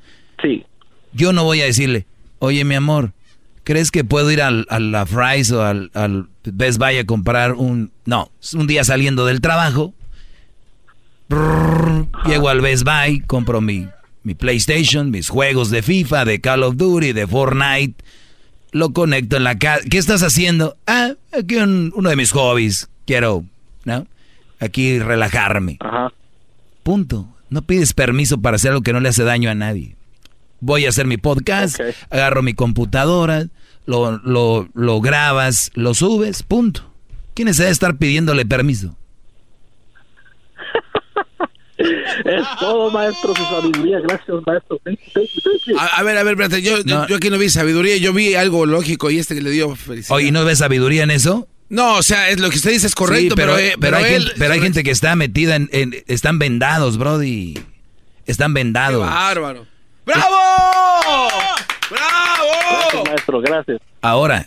Sí. 0.43 0.65
Yo 1.13 1.33
no 1.33 1.45
voy 1.45 1.61
a 1.61 1.65
decirle, 1.65 2.07
oye 2.39 2.65
mi 2.65 2.75
amor, 2.75 3.13
¿crees 3.65 3.91
que 3.91 4.05
puedo 4.05 4.31
ir 4.31 4.41
al, 4.41 4.67
a 4.71 4.79
la 4.79 5.07
Fry's 5.07 5.51
o 5.53 5.63
al, 5.63 5.91
al 5.95 6.29
Best 6.45 6.79
Buy 6.79 6.99
a 6.99 7.07
comprar 7.07 7.55
un... 7.55 7.91
No, 8.05 8.31
un 8.55 8.67
día 8.67 8.85
saliendo 8.85 9.27
del 9.27 9.41
trabajo, 9.41 9.93
Brrr, 11.37 12.09
llego 12.27 12.51
al 12.51 12.61
Best 12.61 12.85
Buy, 12.85 13.21
compro 13.27 13.63
mi, 13.63 13.89
mi 14.23 14.35
PlayStation, 14.35 15.11
mis 15.11 15.31
juegos 15.31 15.71
de 15.71 15.83
FIFA, 15.83 16.27
de 16.27 16.41
Call 16.43 16.63
of 16.63 16.77
Duty, 16.77 17.15
de 17.15 17.27
Fortnite, 17.27 17.95
lo 18.73 18.93
conecto 18.93 19.39
en 19.39 19.45
la 19.45 19.57
casa. 19.57 19.83
¿Qué 19.91 19.97
estás 19.97 20.23
haciendo? 20.23 20.77
Ah, 20.87 21.13
aquí 21.33 21.57
un- 21.57 21.91
uno 21.97 22.11
de 22.11 22.17
mis 22.17 22.33
hobbies, 22.33 22.91
quiero, 23.07 23.45
¿no? 23.87 24.07
Aquí 24.61 24.99
relajarme. 24.99 25.79
Punto. 26.83 27.27
No 27.49 27.63
pides 27.63 27.95
permiso 27.95 28.41
para 28.43 28.57
hacer 28.57 28.71
algo 28.73 28.83
que 28.83 28.93
no 28.93 29.01
le 29.01 29.09
hace 29.09 29.25
daño 29.25 29.51
a 29.51 29.55
nadie. 29.55 29.97
Voy 30.61 30.85
a 30.85 30.91
hacer 30.91 31.07
mi 31.07 31.17
podcast, 31.17 31.81
agarro 32.11 32.43
mi 32.43 32.53
computadora, 32.55 33.47
lo, 33.87 34.19
lo, 34.19 34.69
lo 34.75 35.01
grabas, 35.01 35.71
lo 35.75 35.95
subes, 35.95 36.43
punto. 36.43 36.93
¿Quién 37.35 37.47
necesidad 37.47 37.69
de 37.69 37.73
estar 37.73 37.97
pidiéndole 37.97 38.45
permiso? 38.47 38.97
Es 42.25 42.45
todo, 42.61 42.91
maestro, 42.91 43.35
su 43.35 43.43
sabiduría. 43.45 44.01
Gracias, 44.01 44.29
maestro. 44.47 44.79
Thank 44.85 44.99
you, 45.01 45.11
thank 45.15 45.29
you, 45.35 45.41
thank 45.43 45.63
you. 45.67 45.79
A, 45.79 45.87
a 45.87 46.03
ver, 46.03 46.17
a 46.19 46.23
ver, 46.23 46.33
espérate, 46.35 46.63
yo, 46.63 46.79
yo- 46.85 47.07
yo 47.07 47.17
aquí 47.17 47.31
no 47.31 47.39
vi 47.39 47.49
sabiduría, 47.51 47.97
yo 47.97 48.13
vi 48.13 48.35
algo 48.35 48.67
lógico 48.67 49.11
y 49.11 49.19
este 49.19 49.35
que 49.35 49.43
le 49.43 49.51
dio 49.51 49.75
felicidad. 49.77 50.17
Oye, 50.17 50.31
¿no 50.33 50.45
ves 50.45 50.59
sabiduría 50.59 51.03
en 51.05 51.11
eso? 51.11 51.49
No, 51.69 51.95
o 51.97 52.03
sea, 52.03 52.29
es 52.29 52.39
lo 52.39 52.51
que 52.51 52.57
usted 52.57 52.71
dice 52.71 52.87
es 52.87 52.95
correcto, 52.95 53.31
Sí, 53.31 53.33
pero, 53.35 53.57
eh, 53.59 53.75
pero, 53.81 53.97
hay, 53.97 54.05
él... 54.15 54.23
gente, 54.25 54.35
pero 54.39 54.53
hay 54.53 54.61
gente 54.61 54.83
que 54.83 54.91
está 54.91 55.17
metida 55.17 55.57
en, 55.57 55.69
en- 55.73 55.95
Están 56.07 56.39
vendados, 56.39 56.99
Brody. 56.99 57.59
Están 58.27 58.53
vendados. 58.55 59.01
Bárbaro. 59.07 59.67
¡Bravo! 60.05 61.29
¡Bravo! 61.91 63.05
maestro, 63.07 63.41
gracias. 63.41 63.81
Ahora, 64.03 64.47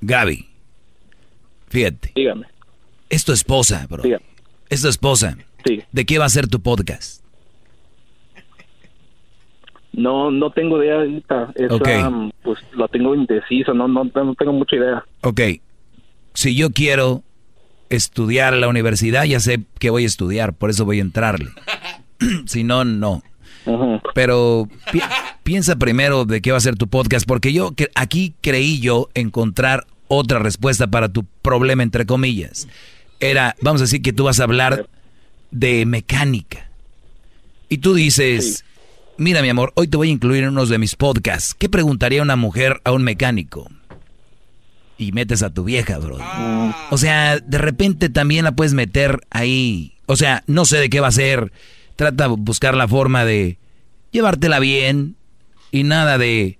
Gaby, 0.00 0.46
fíjate. 1.70 2.12
Dígame. 2.14 2.46
Es 3.10 3.24
tu 3.24 3.32
esposa, 3.32 3.86
bro. 3.88 4.02
Es 4.68 4.82
tu 4.82 4.88
esposa. 4.88 5.36
Sí. 5.68 5.82
¿De 5.92 6.06
qué 6.06 6.18
va 6.18 6.24
a 6.24 6.28
ser 6.30 6.48
tu 6.48 6.60
podcast? 6.60 7.22
No, 9.92 10.30
no 10.30 10.50
tengo 10.50 10.82
idea 10.82 10.96
ahorita. 10.96 11.52
Es, 11.54 11.70
Ok. 11.72 11.88
um, 12.06 12.30
pues 12.42 12.58
lo 12.72 12.88
tengo 12.88 13.14
indeciso, 13.14 13.74
no, 13.74 13.88
no, 13.88 14.04
no 14.04 14.34
tengo 14.34 14.52
mucha 14.52 14.76
idea. 14.76 15.04
Ok, 15.22 15.40
si 16.34 16.54
yo 16.54 16.70
quiero 16.70 17.22
estudiar 17.90 18.54
a 18.54 18.56
la 18.56 18.68
universidad, 18.68 19.24
ya 19.24 19.40
sé 19.40 19.60
que 19.78 19.90
voy 19.90 20.04
a 20.04 20.06
estudiar, 20.06 20.52
por 20.54 20.70
eso 20.70 20.84
voy 20.84 20.98
a 20.98 21.02
entrarle. 21.02 21.50
si 22.46 22.64
no, 22.64 22.84
no. 22.84 23.22
Pero 24.14 24.66
pi- 24.92 25.00
piensa 25.42 25.76
primero 25.76 26.24
de 26.24 26.40
qué 26.40 26.52
va 26.52 26.58
a 26.58 26.60
ser 26.60 26.76
tu 26.76 26.86
podcast, 26.88 27.26
porque 27.26 27.52
yo 27.52 27.72
que 27.72 27.88
aquí 27.94 28.34
creí 28.40 28.80
yo 28.80 29.08
encontrar 29.14 29.86
otra 30.06 30.38
respuesta 30.38 30.86
para 30.86 31.08
tu 31.10 31.24
problema, 31.42 31.82
entre 31.82 32.06
comillas. 32.06 32.66
Era, 33.20 33.56
vamos 33.60 33.80
a 33.82 33.84
decir 33.84 34.00
que 34.00 34.12
tú 34.14 34.24
vas 34.24 34.40
a 34.40 34.44
hablar 34.44 34.86
de 35.50 35.86
mecánica. 35.86 36.68
Y 37.68 37.78
tú 37.78 37.94
dices, 37.94 38.64
mira 39.16 39.42
mi 39.42 39.48
amor, 39.48 39.72
hoy 39.74 39.88
te 39.88 39.96
voy 39.96 40.08
a 40.08 40.12
incluir 40.12 40.44
en 40.44 40.50
unos 40.50 40.68
de 40.68 40.78
mis 40.78 40.96
podcasts. 40.96 41.54
¿Qué 41.54 41.68
preguntaría 41.68 42.22
una 42.22 42.36
mujer 42.36 42.80
a 42.84 42.92
un 42.92 43.02
mecánico? 43.02 43.70
Y 44.96 45.12
metes 45.12 45.42
a 45.42 45.50
tu 45.50 45.64
vieja, 45.64 45.98
bro. 45.98 46.18
O 46.90 46.98
sea, 46.98 47.38
de 47.38 47.58
repente 47.58 48.08
también 48.08 48.44
la 48.44 48.52
puedes 48.52 48.74
meter 48.74 49.20
ahí. 49.30 49.94
O 50.06 50.16
sea, 50.16 50.42
no 50.46 50.64
sé 50.64 50.78
de 50.78 50.90
qué 50.90 51.00
va 51.00 51.08
a 51.08 51.12
ser. 51.12 51.52
Trata 51.94 52.28
de 52.28 52.34
buscar 52.36 52.74
la 52.74 52.88
forma 52.88 53.24
de 53.24 53.58
llevártela 54.10 54.58
bien 54.58 55.16
y 55.70 55.84
nada 55.84 56.18
de 56.18 56.58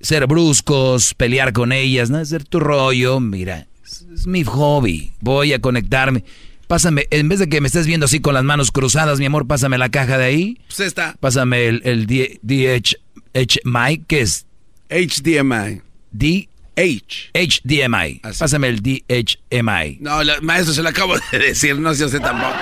ser 0.00 0.26
bruscos, 0.26 1.14
pelear 1.14 1.52
con 1.52 1.72
ellas, 1.72 2.08
¿no? 2.08 2.18
Hacer 2.18 2.44
tu 2.44 2.60
rollo. 2.60 3.20
Mira, 3.20 3.66
es, 3.84 4.06
es 4.14 4.26
mi 4.26 4.44
hobby. 4.44 5.12
Voy 5.20 5.52
a 5.52 5.60
conectarme. 5.60 6.24
Pásame, 6.68 7.06
en 7.10 7.28
vez 7.28 7.38
de 7.40 7.48
que 7.48 7.60
me 7.60 7.66
estés 7.66 7.86
viendo 7.86 8.06
así 8.06 8.20
con 8.20 8.34
las 8.34 8.44
manos 8.44 8.70
cruzadas, 8.70 9.18
mi 9.18 9.24
amor, 9.26 9.46
pásame 9.46 9.76
la 9.78 9.88
caja 9.88 10.18
de 10.18 10.24
ahí. 10.26 10.60
Pues 10.68 10.80
está. 10.80 11.16
Pásame 11.18 11.66
el, 11.66 11.80
el 11.84 12.06
D- 12.06 12.38
DHMI, 12.42 14.04
que 14.06 14.20
es 14.20 14.46
HDMI. 14.90 15.82
D 16.10 16.48
H 16.76 17.30
HDMI. 17.34 18.20
Pásame 18.38 18.68
el 18.68 18.80
DHMI. 18.82 19.98
No, 20.00 20.22
la- 20.22 20.40
maestro, 20.42 20.72
se 20.74 20.82
lo 20.82 20.90
acabo 20.90 21.14
de 21.32 21.38
decir, 21.38 21.76
no 21.78 21.92
sé 21.94 22.08
tampoco. 22.20 22.54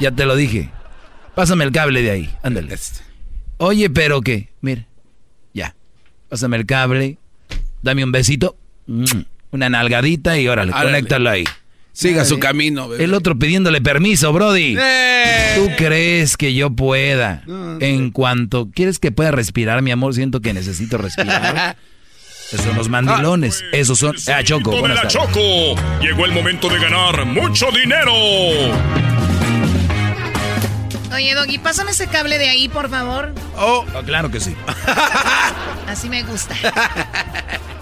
Ya 0.00 0.10
te 0.10 0.24
lo 0.24 0.34
dije. 0.34 0.70
Pásame 1.34 1.64
el 1.64 1.72
cable 1.72 2.02
de 2.02 2.10
ahí. 2.10 2.30
Ándale. 2.42 2.72
Este. 2.74 3.00
Oye, 3.58 3.88
pero 3.90 4.20
qué. 4.22 4.48
Mira. 4.62 4.86
Ya. 5.54 5.74
Pásame 6.28 6.56
el 6.56 6.66
cable. 6.66 7.18
Dame 7.82 8.02
un 8.04 8.12
besito. 8.12 8.56
Mm, 8.86 9.04
Una 9.52 9.68
nalgadita 9.68 10.38
y 10.38 10.48
órale, 10.48 10.72
Árale. 10.72 10.88
conéctalo 10.90 11.30
ahí. 11.30 11.44
Siga 11.96 12.26
su 12.26 12.38
camino, 12.38 12.90
bebé. 12.90 13.04
El 13.04 13.14
otro 13.14 13.38
pidiéndole 13.38 13.80
permiso, 13.80 14.30
Brody. 14.30 14.76
¡Eh! 14.78 15.54
¿Tú 15.56 15.70
crees 15.78 16.36
que 16.36 16.52
yo 16.52 16.68
pueda? 16.68 17.42
En 17.80 18.10
cuanto 18.10 18.68
quieres 18.70 18.98
que 18.98 19.12
pueda 19.12 19.30
respirar, 19.30 19.80
mi 19.80 19.92
amor, 19.92 20.12
siento 20.12 20.42
que 20.42 20.52
necesito 20.52 20.98
respirar. 20.98 21.78
Esos 22.52 22.66
son 22.66 22.76
los 22.76 22.90
mandilones. 22.90 23.64
Esos 23.72 23.98
son. 23.98 24.14
Ah, 24.28 24.42
Choco. 24.42 24.82
de 24.86 24.94
la. 24.94 25.08
Choco. 25.08 25.74
Llegó 26.02 26.26
el 26.26 26.32
momento 26.32 26.68
de 26.68 26.78
ganar 26.78 27.24
mucho 27.24 27.70
dinero. 27.72 28.12
Oye, 31.14 31.34
Doggy, 31.34 31.56
pásame 31.56 31.92
ese 31.92 32.08
cable 32.08 32.36
de 32.36 32.50
ahí, 32.50 32.68
por 32.68 32.90
favor. 32.90 33.32
Oh, 33.56 33.86
claro 34.04 34.30
que 34.30 34.40
sí. 34.40 34.54
Así 35.88 36.10
me 36.10 36.22
gusta. 36.24 36.54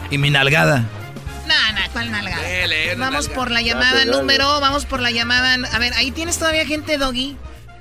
Y 0.08 0.18
mi 0.18 0.30
nalgada. 0.30 0.84
No, 1.46 1.72
no, 1.72 1.80
¿cuál 1.92 2.10
nalgada? 2.10 2.42
una 2.94 3.04
Vamos 3.06 3.24
nalga. 3.26 3.34
por 3.34 3.50
la 3.50 3.60
llamada 3.62 4.04
número, 4.04 4.60
vamos 4.60 4.86
por 4.86 5.00
la 5.00 5.10
llamada. 5.10 5.54
A 5.72 5.78
ver, 5.78 5.92
ahí 5.94 6.10
tienes 6.10 6.38
todavía 6.38 6.66
gente, 6.66 6.96
Doggy. 6.98 7.36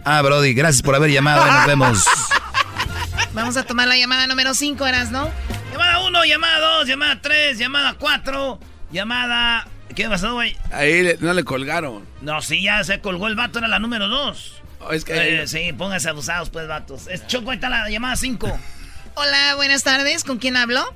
Ah, 0.06 0.22
Brody, 0.22 0.54
gracias 0.54 0.82
por 0.82 0.96
haber 0.96 1.12
llamado. 1.12 1.46
Nos 1.46 1.66
vemos. 1.66 2.06
Vamos 3.34 3.58
a 3.58 3.64
tomar 3.64 3.88
la 3.88 3.98
llamada 3.98 4.28
número 4.28 4.54
5, 4.54 4.86
¿eras, 4.86 5.10
no? 5.10 5.32
Llamada 5.72 6.00
1, 6.06 6.26
llamada 6.26 6.60
2, 6.78 6.88
llamada 6.88 7.20
3, 7.20 7.58
llamada 7.58 7.96
4, 7.98 8.60
llamada 8.92 9.68
¿Qué 9.96 10.08
pasó, 10.08 10.34
güey? 10.34 10.56
Ahí 10.72 11.02
le- 11.02 11.18
no 11.20 11.34
le 11.34 11.44
colgaron. 11.44 12.06
No, 12.22 12.42
sí, 12.44 12.62
ya 12.64 12.84
se 12.84 13.00
colgó 13.00 13.28
el 13.28 13.36
vato, 13.36 13.58
era 13.60 13.68
la 13.68 13.80
número 13.80 14.08
dos. 14.08 14.62
Oh, 14.80 14.92
es 14.92 15.04
que- 15.06 15.42
Eh, 15.44 15.48
sí, 15.48 15.72
pónganse 15.74 16.10
abusados, 16.10 16.50
pues, 16.52 16.68
vatos. 16.68 17.08
Es 17.08 17.26
Choco, 17.28 17.50
ahí 17.52 17.56
está 17.56 17.70
la 17.70 17.90
llamada 17.90 18.16
5. 18.16 18.60
Hola, 19.16 19.56
buenas 19.56 19.84
tardes. 19.84 20.24
¿Con 20.24 20.38
quién 20.38 20.56
hablo? 20.58 20.94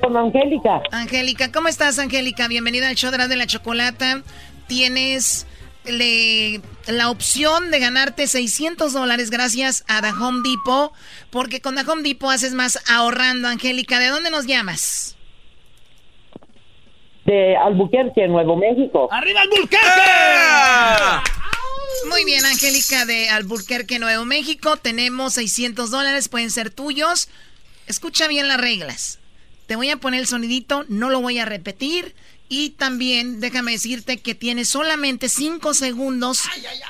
Con 0.00 0.16
Angélica. 0.16 0.82
Angélica, 0.92 1.52
¿cómo 1.52 1.68
estás, 1.68 1.98
Angélica? 1.98 2.48
Bienvenida 2.48 2.88
al 2.88 2.94
show 2.96 3.10
de 3.10 3.18
la, 3.18 3.28
de 3.28 3.36
la 3.36 3.46
chocolata. 3.46 4.22
Tienes 4.66 5.46
le- 5.84 6.60
la 6.86 7.10
opción 7.10 7.70
de 7.70 7.78
ganarte 7.80 8.26
600 8.26 8.92
dólares 8.92 9.30
gracias 9.30 9.84
a 9.88 10.00
The 10.00 10.08
Home 10.10 10.40
Depot, 10.48 10.92
porque 11.30 11.60
con 11.60 11.74
The 11.76 11.82
Home 11.90 12.02
Depot 12.02 12.30
haces 12.30 12.54
más 12.54 12.82
ahorrando, 12.88 13.48
Angélica. 13.48 13.98
¿De 13.98 14.08
dónde 14.08 14.30
nos 14.30 14.46
llamas? 14.46 15.16
De 17.26 17.56
Albuquerque, 17.56 18.26
Nuevo 18.26 18.56
México. 18.56 19.08
¡Arriba 19.12 19.42
Albuquerque! 19.42 19.78
Muy 22.08 22.24
bien, 22.24 22.44
Angélica 22.46 23.04
de 23.04 23.28
Albuquerque, 23.28 23.98
Nuevo 23.98 24.24
México. 24.24 24.76
Tenemos 24.78 25.34
600 25.34 25.90
dólares, 25.90 26.28
pueden 26.28 26.50
ser 26.50 26.70
tuyos. 26.70 27.28
Escucha 27.86 28.26
bien 28.28 28.48
las 28.48 28.58
reglas. 28.60 29.18
Te 29.70 29.76
voy 29.76 29.88
a 29.88 29.98
poner 29.98 30.18
el 30.18 30.26
sonidito, 30.26 30.84
no 30.88 31.10
lo 31.10 31.20
voy 31.20 31.38
a 31.38 31.44
repetir. 31.44 32.16
Y 32.48 32.70
también 32.70 33.38
déjame 33.38 33.70
decirte 33.70 34.18
que 34.18 34.34
tienes 34.34 34.68
solamente 34.68 35.28
5 35.28 35.74
segundos 35.74 36.42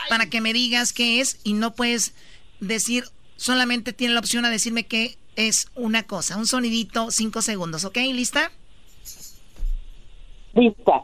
para 0.08 0.30
que 0.30 0.40
me 0.40 0.54
digas 0.54 0.94
qué 0.94 1.20
es 1.20 1.40
y 1.44 1.52
no 1.52 1.74
puedes 1.74 2.14
decir, 2.58 3.04
solamente 3.36 3.92
tiene 3.92 4.14
la 4.14 4.20
opción 4.20 4.46
a 4.46 4.50
decirme 4.50 4.86
que 4.86 5.18
es 5.36 5.68
una 5.74 6.04
cosa. 6.04 6.38
Un 6.38 6.46
sonidito, 6.46 7.10
5 7.10 7.42
segundos, 7.42 7.84
¿ok? 7.84 7.98
¿Lista? 8.14 8.50
Lista. 10.54 11.02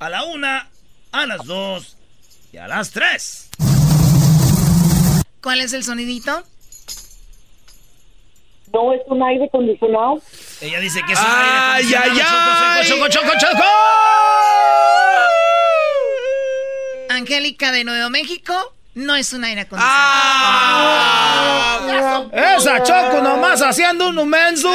A 0.00 0.10
la 0.10 0.24
una, 0.24 0.68
a 1.12 1.26
las 1.26 1.46
dos 1.46 1.96
y 2.52 2.56
a 2.56 2.66
las 2.66 2.90
tres. 2.90 3.48
¿Cuál 5.40 5.60
es 5.60 5.72
el 5.72 5.84
sonidito? 5.84 6.42
¿No 8.76 8.92
es 8.92 9.00
un 9.06 9.22
aire 9.22 9.46
acondicionado? 9.46 10.20
Ella 10.60 10.78
dice 10.80 11.00
que 11.06 11.14
es 11.14 11.18
un 11.18 11.24
¡Ay, 11.26 11.84
aire 11.84 11.96
ay, 11.96 12.20
acondicionado. 12.20 12.80
ay! 12.82 12.86
Choco, 12.86 13.08
choco, 13.08 13.30
choco, 13.38 13.40
choco. 13.40 13.64
Angélica 17.08 17.72
de 17.72 17.84
Nuevo 17.84 18.10
México, 18.10 18.52
no 18.94 19.16
es 19.16 19.32
un 19.32 19.44
aire 19.44 19.62
acondicionado. 19.62 19.98
Ah. 19.98 21.80
Esa 22.58 22.82
Choco 22.82 23.22
nomás 23.22 23.62
haciendo 23.62 24.10
un 24.10 24.28
menso. 24.28 24.68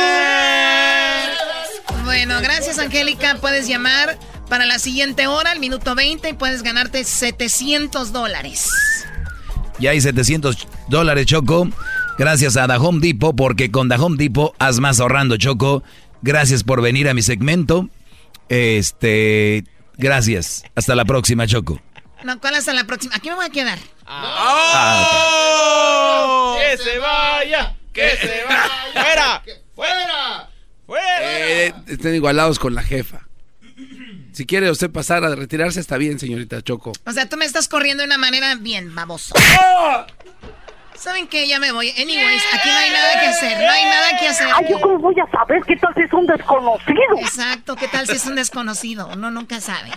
Bueno, 2.03 2.41
gracias 2.41 2.79
Angélica. 2.79 3.37
Puedes 3.39 3.67
llamar 3.67 4.17
para 4.49 4.65
la 4.65 4.79
siguiente 4.79 5.27
hora, 5.27 5.51
el 5.51 5.59
minuto 5.59 5.93
20, 5.93 6.29
y 6.29 6.33
puedes 6.33 6.63
ganarte 6.63 7.03
700 7.03 8.11
dólares. 8.11 8.67
Ya 9.77 9.91
hay 9.91 10.01
700 10.01 10.67
dólares, 10.87 11.27
Choco. 11.27 11.67
Gracias 12.17 12.57
a 12.57 12.67
The 12.67 12.75
Home 12.75 12.99
Depot, 12.99 13.35
porque 13.35 13.71
con 13.71 13.89
The 13.89 13.95
Home 13.95 14.17
Depot 14.17 14.53
haz 14.59 14.79
más 14.79 14.99
ahorrando, 14.99 15.37
Choco. 15.37 15.83
Gracias 16.21 16.63
por 16.63 16.81
venir 16.81 17.09
a 17.09 17.13
mi 17.13 17.21
segmento. 17.21 17.89
Este, 18.49 19.63
gracias. 19.97 20.63
Hasta 20.75 20.95
la 20.95 21.05
próxima, 21.05 21.47
Choco. 21.47 21.81
No, 22.23 22.39
¿cuál 22.39 22.55
hasta 22.55 22.73
la 22.73 22.83
próxima? 22.83 23.15
Aquí 23.15 23.29
me 23.29 23.35
voy 23.35 23.45
a 23.45 23.49
quedar. 23.49 23.79
¡Oh! 24.07 24.97
¡Que 26.59 26.77
se 26.77 26.99
vaya! 26.99 27.75
¡Que 27.91 28.09
se 28.17 28.43
vaya! 28.47 29.41
¡Fuera! 29.75 30.47
¡Fuera! 30.85 31.21
Eh, 31.21 31.73
estén 31.87 32.13
igualados 32.15 32.59
con 32.59 32.75
la 32.75 32.83
jefa. 32.83 33.27
Si 34.33 34.45
quiere 34.45 34.69
usted 34.69 34.91
pasar 34.91 35.23
a 35.25 35.35
retirarse, 35.35 35.79
está 35.79 35.97
bien, 35.97 36.19
señorita 36.19 36.61
Choco. 36.61 36.91
O 37.05 37.11
sea, 37.11 37.27
tú 37.27 37.37
me 37.37 37.45
estás 37.45 37.67
corriendo 37.67 38.01
de 38.01 38.07
una 38.07 38.17
manera 38.17 38.55
bien 38.55 38.93
baboso. 38.93 39.33
¿Saben 41.01 41.27
qué? 41.27 41.47
Ya 41.47 41.59
me 41.59 41.71
voy. 41.71 41.89
Anyways, 41.89 42.43
aquí 42.53 42.69
no 42.69 42.77
hay 42.77 42.91
nada 42.91 43.19
que 43.19 43.25
hacer. 43.25 43.57
No 43.57 43.71
hay 43.71 43.85
nada 43.85 44.19
que 44.19 44.27
hacer. 44.27 44.47
Ay, 44.55 44.65
yo 44.69 44.79
cómo 44.79 44.99
voy 44.99 45.15
a 45.19 45.31
saber 45.31 45.63
qué 45.65 45.75
tal 45.77 45.91
si 45.95 46.01
es 46.01 46.13
un 46.13 46.27
desconocido. 46.27 47.17
Exacto. 47.19 47.75
¿Qué 47.75 47.87
tal 47.87 48.05
si 48.05 48.17
es 48.17 48.25
un 48.27 48.35
desconocido? 48.35 49.09
Uno 49.11 49.31
nunca 49.31 49.59
sabe. 49.59 49.89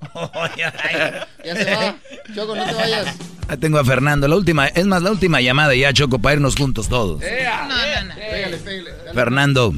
Ya 0.56 1.56
se 1.56 1.74
va. 1.74 1.96
Choco, 2.32 2.54
no 2.54 2.64
te 2.64 2.74
vayas. 2.74 3.18
Ya 3.48 3.56
tengo 3.56 3.78
a 3.78 3.84
Fernando. 3.84 4.28
La 4.28 4.36
última, 4.36 4.68
es 4.68 4.86
más, 4.86 5.02
la 5.02 5.10
última 5.10 5.40
llamada 5.40 5.74
ya, 5.74 5.92
Choco, 5.92 6.20
para 6.20 6.36
irnos 6.36 6.54
juntos 6.54 6.88
todos. 6.88 7.20
No, 7.20 7.26
no, 7.26 8.04
no. 8.06 8.14
Pégale, 8.14 8.56
pégale. 8.58 8.90
Fernando, 9.12 9.72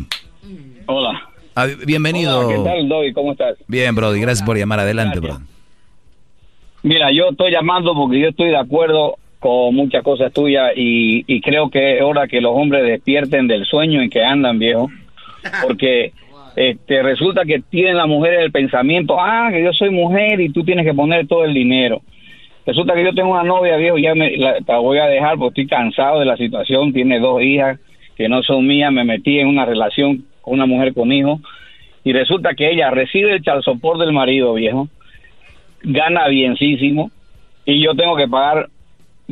Hola. 0.86 1.28
ah, 1.54 1.66
bienvenido. 1.86 2.40
Hola, 2.40 2.56
¿Qué 2.56 2.62
tal, 2.62 2.88
Doggy? 2.88 3.12
¿Cómo 3.14 3.32
estás? 3.32 3.56
Bien, 3.68 3.94
Brody, 3.94 4.20
gracias 4.20 4.44
por 4.44 4.58
llamar. 4.58 4.80
Adelante, 4.80 5.18
bro. 5.18 5.40
Mira, 6.82 7.10
yo 7.10 7.30
estoy 7.30 7.50
llamando 7.52 7.94
porque 7.94 8.20
yo 8.20 8.28
estoy 8.28 8.50
de 8.50 8.58
acuerdo 8.58 9.16
con 9.42 9.74
muchas 9.74 10.04
cosas 10.04 10.32
tuyas 10.32 10.70
y, 10.76 11.24
y 11.26 11.40
creo 11.40 11.68
que 11.68 11.96
es 11.96 12.02
hora 12.02 12.28
que 12.28 12.40
los 12.40 12.52
hombres 12.54 12.84
despierten 12.84 13.48
del 13.48 13.64
sueño 13.64 14.00
en 14.00 14.08
que 14.08 14.22
andan, 14.22 14.60
viejo. 14.60 14.88
Porque 15.66 16.12
este 16.56 17.02
resulta 17.02 17.44
que 17.44 17.60
tienen 17.68 17.96
las 17.96 18.06
mujeres 18.06 18.44
el 18.44 18.52
pensamiento, 18.52 19.16
ah, 19.18 19.48
que 19.50 19.60
yo 19.60 19.72
soy 19.72 19.90
mujer 19.90 20.40
y 20.40 20.50
tú 20.50 20.62
tienes 20.62 20.86
que 20.86 20.94
poner 20.94 21.26
todo 21.26 21.44
el 21.44 21.54
dinero. 21.54 22.02
Resulta 22.64 22.94
que 22.94 23.02
yo 23.02 23.12
tengo 23.12 23.32
una 23.32 23.42
novia, 23.42 23.76
viejo, 23.76 23.98
ya 23.98 24.14
me 24.14 24.36
la, 24.36 24.58
la 24.64 24.78
voy 24.78 24.98
a 24.98 25.06
dejar 25.06 25.36
porque 25.36 25.62
estoy 25.62 25.76
cansado 25.76 26.20
de 26.20 26.26
la 26.26 26.36
situación. 26.36 26.92
Tiene 26.92 27.18
dos 27.18 27.42
hijas 27.42 27.80
que 28.16 28.28
no 28.28 28.44
son 28.44 28.64
mías. 28.64 28.92
Me 28.92 29.02
metí 29.02 29.40
en 29.40 29.48
una 29.48 29.64
relación 29.64 30.24
con 30.40 30.54
una 30.54 30.66
mujer 30.66 30.94
con 30.94 31.10
hijos 31.10 31.40
y 32.04 32.12
resulta 32.12 32.54
que 32.54 32.70
ella 32.70 32.90
recibe 32.90 33.32
el 33.32 33.42
chalsopor 33.42 33.98
del 33.98 34.12
marido, 34.12 34.54
viejo, 34.54 34.88
gana 35.82 36.28
bienísimo 36.28 37.10
y 37.64 37.82
yo 37.82 37.94
tengo 37.94 38.16
que 38.16 38.28
pagar, 38.28 38.68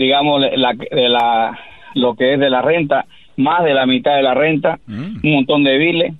digamos, 0.00 0.40
la, 0.40 0.72
de 0.72 1.08
la, 1.08 1.58
lo 1.94 2.14
que 2.14 2.32
es 2.34 2.40
de 2.40 2.48
la 2.50 2.62
renta, 2.62 3.04
más 3.36 3.62
de 3.64 3.74
la 3.74 3.84
mitad 3.86 4.16
de 4.16 4.22
la 4.22 4.34
renta, 4.34 4.78
un 4.88 5.20
montón 5.22 5.62
de 5.62 5.76
biles. 5.78 6.14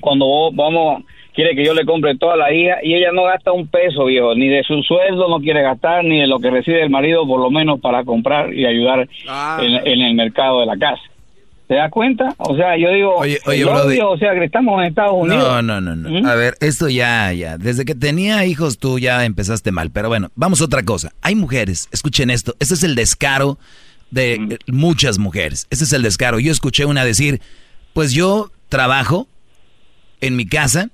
Cuando 0.00 0.26
vos- 0.26 0.54
vamos, 0.54 1.02
quiere 1.32 1.54
que 1.54 1.64
yo 1.64 1.72
le 1.72 1.84
compre 1.86 2.16
toda 2.16 2.36
la 2.36 2.52
hija 2.52 2.78
y 2.82 2.94
ella 2.94 3.12
no 3.12 3.22
gasta 3.24 3.52
un 3.52 3.68
peso, 3.68 4.04
viejo, 4.06 4.34
ni 4.34 4.48
de 4.48 4.62
su 4.64 4.82
sueldo 4.82 5.28
no 5.28 5.38
quiere 5.40 5.62
gastar, 5.62 6.04
ni 6.04 6.18
de 6.20 6.26
lo 6.26 6.38
que 6.40 6.50
recibe 6.50 6.82
el 6.82 6.90
marido, 6.90 7.26
por 7.26 7.40
lo 7.40 7.50
menos 7.50 7.80
para 7.80 8.04
comprar 8.04 8.52
y 8.52 8.66
ayudar 8.66 9.08
Ah. 9.28 9.58
en, 9.62 9.86
en 9.86 10.00
el 10.02 10.14
mercado 10.14 10.60
de 10.60 10.66
la 10.66 10.76
casa. 10.76 11.02
¿Te 11.66 11.74
das 11.74 11.90
cuenta? 11.90 12.32
O 12.38 12.56
sea, 12.56 12.76
yo 12.78 12.90
digo, 12.90 13.16
Oye, 13.16 13.40
oye, 13.44 13.62
el 13.62 13.68
odio, 13.68 14.10
o 14.10 14.18
sea, 14.18 14.34
que 14.34 14.44
estamos 14.44 14.80
en 14.80 14.86
Estados 14.86 15.14
Unidos. 15.14 15.42
No, 15.42 15.62
no, 15.62 15.80
no, 15.80 15.96
no. 15.96 16.28
A 16.28 16.34
ver, 16.36 16.56
esto 16.60 16.88
ya, 16.88 17.32
ya. 17.32 17.58
Desde 17.58 17.84
que 17.84 17.96
tenía 17.96 18.44
hijos 18.44 18.78
tú 18.78 19.00
ya 19.00 19.24
empezaste 19.24 19.72
mal. 19.72 19.90
Pero 19.90 20.08
bueno, 20.08 20.30
vamos 20.36 20.60
a 20.60 20.64
otra 20.64 20.84
cosa. 20.84 21.12
Hay 21.22 21.34
mujeres, 21.34 21.88
escuchen 21.90 22.30
esto. 22.30 22.54
Este 22.60 22.74
es 22.74 22.84
el 22.84 22.94
descaro 22.94 23.58
de 24.12 24.34
eh, 24.34 24.58
muchas 24.68 25.18
mujeres. 25.18 25.66
Este 25.70 25.84
es 25.84 25.92
el 25.92 26.02
descaro. 26.02 26.38
Yo 26.38 26.52
escuché 26.52 26.84
una 26.84 27.04
decir, 27.04 27.40
pues 27.94 28.12
yo 28.12 28.52
trabajo 28.68 29.26
en 30.20 30.36
mi 30.36 30.46
casa, 30.46 30.90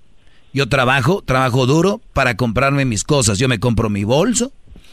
yo 0.55 0.71
trabajo, 0.71 1.23
trabajo 1.23 1.67
duro 1.67 2.01
para 2.15 2.37
comprarme 2.37 2.87
mis 2.87 3.05
cosas. 3.05 3.39
Yo 3.39 3.47
me 3.47 3.61
compro 3.61 3.91
mi 3.91 4.05
bolso, 4.05 4.53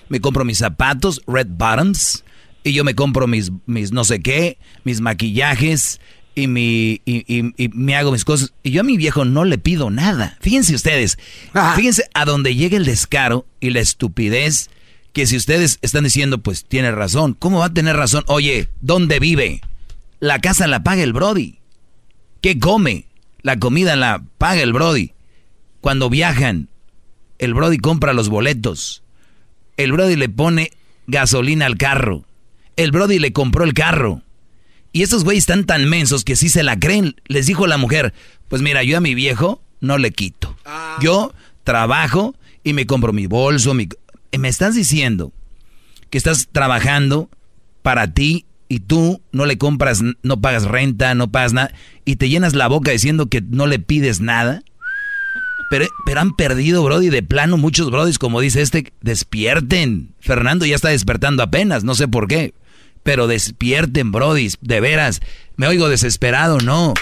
me 0.10 0.20
compro 0.20 0.44
mis 0.44 0.58
zapatos, 0.58 1.22
red 1.26 1.48
bottoms, 1.48 2.26
y 2.64 2.74
yo 2.74 2.84
me 2.84 2.96
compro 2.96 3.28
mis, 3.28 3.52
mis 3.66 3.92
no 3.92 4.04
sé 4.04 4.22
qué, 4.22 4.58
mis 4.84 5.02
maquillajes, 5.02 6.00
y, 6.36 6.48
mi, 6.48 7.02
y, 7.06 7.26
y- 7.28 7.54
y 7.58 7.70
me 7.70 7.96
hago 7.96 8.12
mis 8.12 8.24
cosas. 8.24 8.54
Y 8.64 8.72
yo 8.72 8.82
a 8.82 8.84
mi 8.86 8.96
viejo 8.98 9.26
no 9.26 9.44
le 9.46 9.58
pido 9.58 9.90
nada. 9.90 10.38
Fíjense 10.42 10.74
ustedes, 10.76 11.18
fíjense 11.76 12.04
a 12.14 12.24
donde 12.26 12.56
llega 12.56 12.78
el 12.78 12.86
descaro 12.86 13.46
y 13.60 13.72
la 13.72 13.80
estupidez, 13.82 14.70
que 15.12 15.26
si 15.26 15.36
ustedes 15.36 15.80
están 15.82 16.04
diciendo, 16.06 16.38
pues 16.38 16.64
tiene 16.66 16.92
razón. 16.92 17.34
¿Cómo 17.38 17.60
va 17.60 17.66
a 17.66 17.74
tener 17.74 17.96
razón? 17.98 18.24
Oye, 18.28 18.70
¿dónde 18.80 19.20
vive? 19.20 19.62
La 20.20 20.40
casa 20.40 20.68
la 20.68 20.84
paga 20.84 21.04
el 21.04 21.14
Brody. 21.14 21.58
¿Qué 22.42 22.58
come? 22.60 23.06
La 23.42 23.58
comida 23.58 23.96
la 23.96 24.24
paga 24.38 24.62
el 24.62 24.72
Brody. 24.72 25.12
Cuando 25.82 26.10
viajan, 26.10 26.70
el 27.38 27.54
Brody 27.54 27.80
compra 27.80 28.14
los 28.14 28.30
boletos. 28.30 29.02
El 29.78 29.92
Brody 29.94 30.16
le 30.16 30.30
pone 30.30 30.72
gasolina 31.08 31.66
al 31.66 31.78
carro. 31.78 32.24
El 32.80 32.92
Brody 32.92 33.20
le 33.20 33.34
compró 33.34 33.66
el 33.66 33.74
carro. 33.74 34.22
Y 34.94 35.04
estos 35.04 35.26
güeyes 35.26 35.42
están 35.42 35.66
tan 35.66 35.90
mensos 35.90 36.24
que 36.24 36.38
si 36.38 36.48
se 36.48 36.64
la 36.64 36.80
creen. 36.80 37.14
Les 37.28 37.46
dijo 37.46 37.68
la 37.68 37.78
mujer, 37.78 38.14
pues 38.48 38.62
mira, 38.62 38.84
yo 38.84 38.98
a 38.98 39.02
mi 39.02 39.16
viejo 39.16 39.62
no 39.82 39.98
le 39.98 40.12
quito. 40.12 40.56
Yo 41.02 41.34
trabajo 41.66 42.36
y 42.64 42.72
me 42.72 42.86
compro 42.86 43.12
mi 43.12 43.28
bolso. 43.28 43.74
Mi... 43.74 43.90
Me 44.38 44.48
estás 44.48 44.76
diciendo 44.76 45.34
que 46.10 46.18
estás 46.18 46.48
trabajando 46.54 47.30
para 47.82 48.14
ti 48.14 48.46
y 48.70 48.80
tú 48.80 49.22
no 49.34 49.46
le 49.46 49.58
compras, 49.58 50.02
no 50.24 50.40
pagas 50.40 50.64
renta, 50.64 51.16
no 51.16 51.30
pagas 51.30 51.52
nada 51.52 51.74
y 52.06 52.16
te 52.16 52.30
llenas 52.30 52.54
la 52.56 52.68
boca 52.68 52.92
diciendo 52.92 53.28
que 53.28 53.42
no 53.42 53.68
le 53.68 53.80
pides 53.80 54.22
nada. 54.22 54.64
Pero, 55.70 55.86
pero 56.06 56.22
han 56.22 56.34
perdido, 56.34 56.82
Brody, 56.86 57.10
de 57.10 57.24
plano 57.24 57.58
muchos 57.58 57.92
Brodis, 57.92 58.18
como 58.20 58.40
dice 58.40 58.62
este, 58.62 58.94
despierten. 59.02 60.14
Fernando 60.22 60.66
ya 60.66 60.76
está 60.78 60.88
despertando 60.88 61.44
apenas, 61.44 61.84
no 61.84 61.94
sé 61.94 62.08
por 62.08 62.30
qué. 62.30 62.54
Pero 63.10 63.26
despierten, 63.26 64.12
Brodis, 64.12 64.60
de 64.62 64.82
veras. 64.82 65.20
Me 65.56 65.66
oigo 65.66 65.90
desesperado, 65.90 66.60
no. 66.60 66.94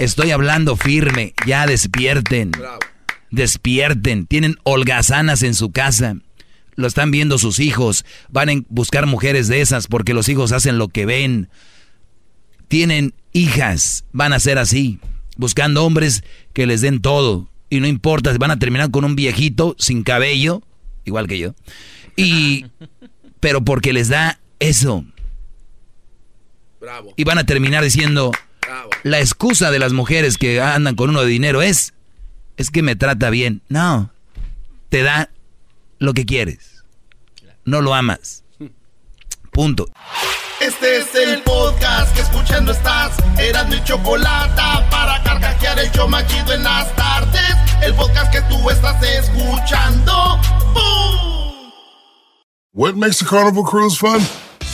Estoy 0.00 0.32
hablando 0.32 0.74
firme, 0.74 1.32
ya 1.46 1.64
despierten. 1.64 2.50
Despierten, 3.30 4.26
tienen 4.26 4.56
holgazanas 4.64 5.44
en 5.44 5.54
su 5.54 5.70
casa. 5.70 6.16
Lo 6.74 6.88
están 6.88 7.12
viendo 7.12 7.38
sus 7.38 7.60
hijos. 7.60 8.04
Van 8.30 8.50
a 8.50 8.54
buscar 8.68 9.06
mujeres 9.06 9.46
de 9.46 9.60
esas 9.60 9.86
porque 9.86 10.12
los 10.12 10.28
hijos 10.28 10.50
hacen 10.50 10.76
lo 10.76 10.88
que 10.88 11.06
ven. 11.06 11.50
Tienen 12.66 13.14
hijas, 13.32 14.06
van 14.10 14.32
a 14.32 14.40
ser 14.40 14.58
así. 14.58 14.98
Buscando 15.36 15.84
hombres 15.84 16.24
que 16.52 16.66
les 16.66 16.80
den 16.80 17.00
todo. 17.00 17.48
Y 17.70 17.78
no 17.78 17.86
importa, 17.86 18.36
van 18.40 18.50
a 18.50 18.58
terminar 18.58 18.90
con 18.90 19.04
un 19.04 19.14
viejito 19.14 19.76
sin 19.78 20.02
cabello, 20.02 20.64
igual 21.04 21.28
que 21.28 21.38
yo. 21.38 21.54
Y, 22.16 22.66
pero 23.38 23.64
porque 23.64 23.92
les 23.92 24.08
da 24.08 24.40
eso. 24.58 25.04
Bravo. 26.80 27.14
Y 27.16 27.24
van 27.24 27.38
a 27.38 27.44
terminar 27.44 27.82
diciendo, 27.82 28.32
la 29.02 29.20
excusa 29.20 29.70
de 29.70 29.78
las 29.78 29.92
mujeres 29.92 30.38
que 30.38 30.60
andan 30.60 30.94
con 30.94 31.10
uno 31.10 31.22
de 31.22 31.28
dinero 31.28 31.62
es, 31.62 31.94
es 32.56 32.70
que 32.70 32.82
me 32.82 32.96
trata 32.96 33.30
bien. 33.30 33.62
No, 33.68 34.10
te 34.88 35.02
da 35.02 35.30
lo 35.98 36.14
que 36.14 36.26
quieres. 36.26 36.84
No 37.64 37.80
lo 37.80 37.94
amas. 37.94 38.44
Punto. 39.50 39.88
Este 40.60 40.98
es 40.98 41.14
el 41.14 41.42
podcast 41.42 42.14
que 42.14 42.22
escuchando 42.22 42.72
estás. 42.72 43.16
Eran 43.38 43.68
mi 43.68 43.82
chocolate 43.84 44.62
para 44.90 45.22
carcajear 45.22 45.78
el 45.78 45.90
yo 45.92 46.08
machido 46.08 46.52
en 46.52 46.62
las 46.62 46.94
tardes. 46.96 47.56
El 47.82 47.94
podcast 47.94 48.32
que 48.32 48.40
tú 48.42 48.70
estás 48.70 49.02
escuchando. 49.02 50.40
¡Bum! 50.72 51.72
What 52.72 52.94
makes 52.94 53.22
a 53.22 53.26
carnival 53.26 53.64
cruise 53.64 53.98
fun? 53.98 54.20